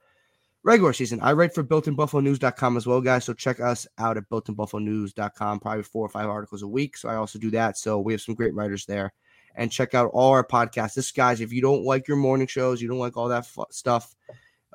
regular 0.64 0.94
season. 0.94 1.20
I 1.22 1.34
write 1.34 1.54
for 1.54 1.64
builtinbuffalonews.com 1.64 2.78
as 2.78 2.88
well, 2.88 3.02
guys. 3.02 3.26
So 3.26 3.34
check 3.34 3.60
us 3.60 3.88
out 3.98 4.16
at 4.16 4.30
builtinbuffalonews.com, 4.30 5.60
probably 5.60 5.84
four 5.84 6.06
or 6.06 6.10
five 6.10 6.30
articles 6.30 6.62
a 6.62 6.68
week. 6.68 6.98
So 6.98 7.10
I 7.10 7.16
also 7.16 7.40
do 7.40 7.52
that. 7.52 7.78
So 7.78 8.00
we 8.00 8.14
have 8.14 8.22
some 8.22 8.36
great 8.36 8.54
writers 8.54 8.86
there. 8.86 9.12
And 9.56 9.72
check 9.72 9.94
out 9.94 10.12
all 10.14 10.32
our 10.32 10.46
podcasts. 10.46 10.96
This, 10.96 11.12
guys, 11.12 11.42
if 11.42 11.54
you 11.54 11.62
don't 11.62 11.84
like 11.84 12.08
your 12.08 12.18
morning 12.18 12.48
shows, 12.48 12.82
you 12.82 12.88
don't 12.88 13.00
like 13.00 13.18
all 13.18 13.30
that 13.30 13.48
stuff, 13.72 14.16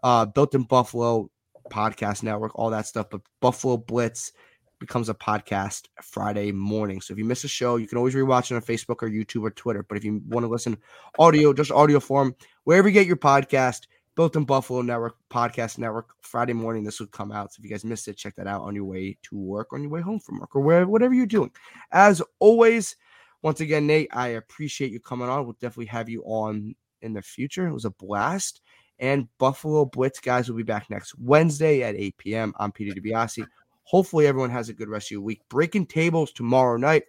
uh, 0.02 0.26
Built 0.26 0.54
in 0.54 0.62
Buffalo 0.62 1.30
podcast 1.70 2.22
network, 2.22 2.52
all 2.54 2.70
that 2.70 2.86
stuff. 2.86 3.10
But 3.10 3.22
Buffalo 3.40 3.76
Blitz 3.76 4.32
becomes 4.78 5.08
a 5.08 5.14
podcast 5.14 5.86
Friday 6.02 6.52
morning. 6.52 7.00
So 7.00 7.12
if 7.12 7.18
you 7.18 7.24
miss 7.24 7.44
a 7.44 7.48
show, 7.48 7.76
you 7.76 7.86
can 7.86 7.98
always 7.98 8.14
rewatch 8.14 8.50
it 8.50 8.54
on 8.54 8.62
Facebook 8.62 9.02
or 9.02 9.10
YouTube 9.10 9.42
or 9.42 9.50
Twitter. 9.50 9.82
But 9.82 9.98
if 9.98 10.04
you 10.04 10.22
want 10.28 10.44
to 10.44 10.48
listen 10.48 10.78
audio, 11.18 11.52
just 11.52 11.70
audio 11.70 12.00
form, 12.00 12.34
wherever 12.64 12.88
you 12.88 12.94
get 12.94 13.06
your 13.06 13.16
podcast, 13.16 13.86
Built 14.14 14.34
in 14.34 14.44
Buffalo 14.44 14.82
Network 14.82 15.14
Podcast 15.30 15.78
Network. 15.78 16.08
Friday 16.22 16.52
morning, 16.52 16.82
this 16.82 16.98
would 16.98 17.12
come 17.12 17.30
out. 17.30 17.52
So 17.52 17.60
if 17.60 17.64
you 17.64 17.70
guys 17.70 17.84
missed 17.84 18.08
it, 18.08 18.16
check 18.16 18.34
that 18.34 18.48
out 18.48 18.62
on 18.62 18.74
your 18.74 18.84
way 18.84 19.16
to 19.22 19.36
work, 19.36 19.72
on 19.72 19.80
your 19.80 19.92
way 19.92 20.00
home 20.00 20.18
from 20.18 20.40
work, 20.40 20.56
or 20.56 20.60
wherever, 20.60 20.90
whatever 20.90 21.14
you're 21.14 21.24
doing. 21.24 21.52
As 21.92 22.20
always, 22.40 22.96
once 23.42 23.60
again, 23.60 23.86
Nate, 23.86 24.08
I 24.12 24.28
appreciate 24.28 24.92
you 24.92 25.00
coming 25.00 25.28
on. 25.28 25.44
We'll 25.44 25.54
definitely 25.54 25.86
have 25.86 26.08
you 26.08 26.22
on 26.24 26.74
in 27.02 27.12
the 27.12 27.22
future. 27.22 27.68
It 27.68 27.72
was 27.72 27.84
a 27.84 27.90
blast. 27.90 28.60
And 28.98 29.28
Buffalo 29.38 29.84
Blitz 29.84 30.18
guys 30.18 30.48
will 30.48 30.56
be 30.56 30.64
back 30.64 30.90
next 30.90 31.16
Wednesday 31.18 31.82
at 31.82 31.94
8 31.94 32.18
p.m. 32.18 32.52
I'm 32.58 32.72
Peter 32.72 32.98
DiBiase. 32.98 33.46
Hopefully, 33.84 34.26
everyone 34.26 34.50
has 34.50 34.68
a 34.68 34.74
good 34.74 34.88
rest 34.88 35.06
of 35.06 35.12
your 35.12 35.20
week. 35.20 35.40
Breaking 35.48 35.86
tables 35.86 36.32
tomorrow 36.32 36.76
night. 36.76 37.04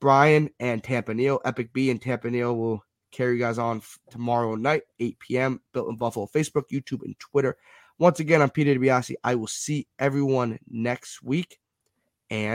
Brian 0.00 0.50
and 0.58 0.82
Tampa 0.82 1.14
Neal, 1.14 1.40
Epic 1.44 1.72
B 1.72 1.90
and 1.90 2.02
Tampa 2.02 2.28
Neal 2.28 2.56
will 2.56 2.84
carry 3.12 3.34
you 3.34 3.38
guys 3.38 3.56
on 3.56 3.76
f- 3.76 4.00
tomorrow 4.10 4.56
night, 4.56 4.82
8 4.98 5.18
p.m. 5.20 5.60
Built 5.72 5.88
in 5.88 5.96
Buffalo, 5.96 6.26
Facebook, 6.26 6.64
YouTube, 6.72 7.04
and 7.04 7.16
Twitter. 7.20 7.56
Once 7.98 8.18
again, 8.18 8.42
I'm 8.42 8.50
Peter 8.50 8.74
DiBiase. 8.74 9.14
I 9.22 9.36
will 9.36 9.46
see 9.46 9.86
everyone 10.00 10.58
next 10.68 11.22
week. 11.22 11.60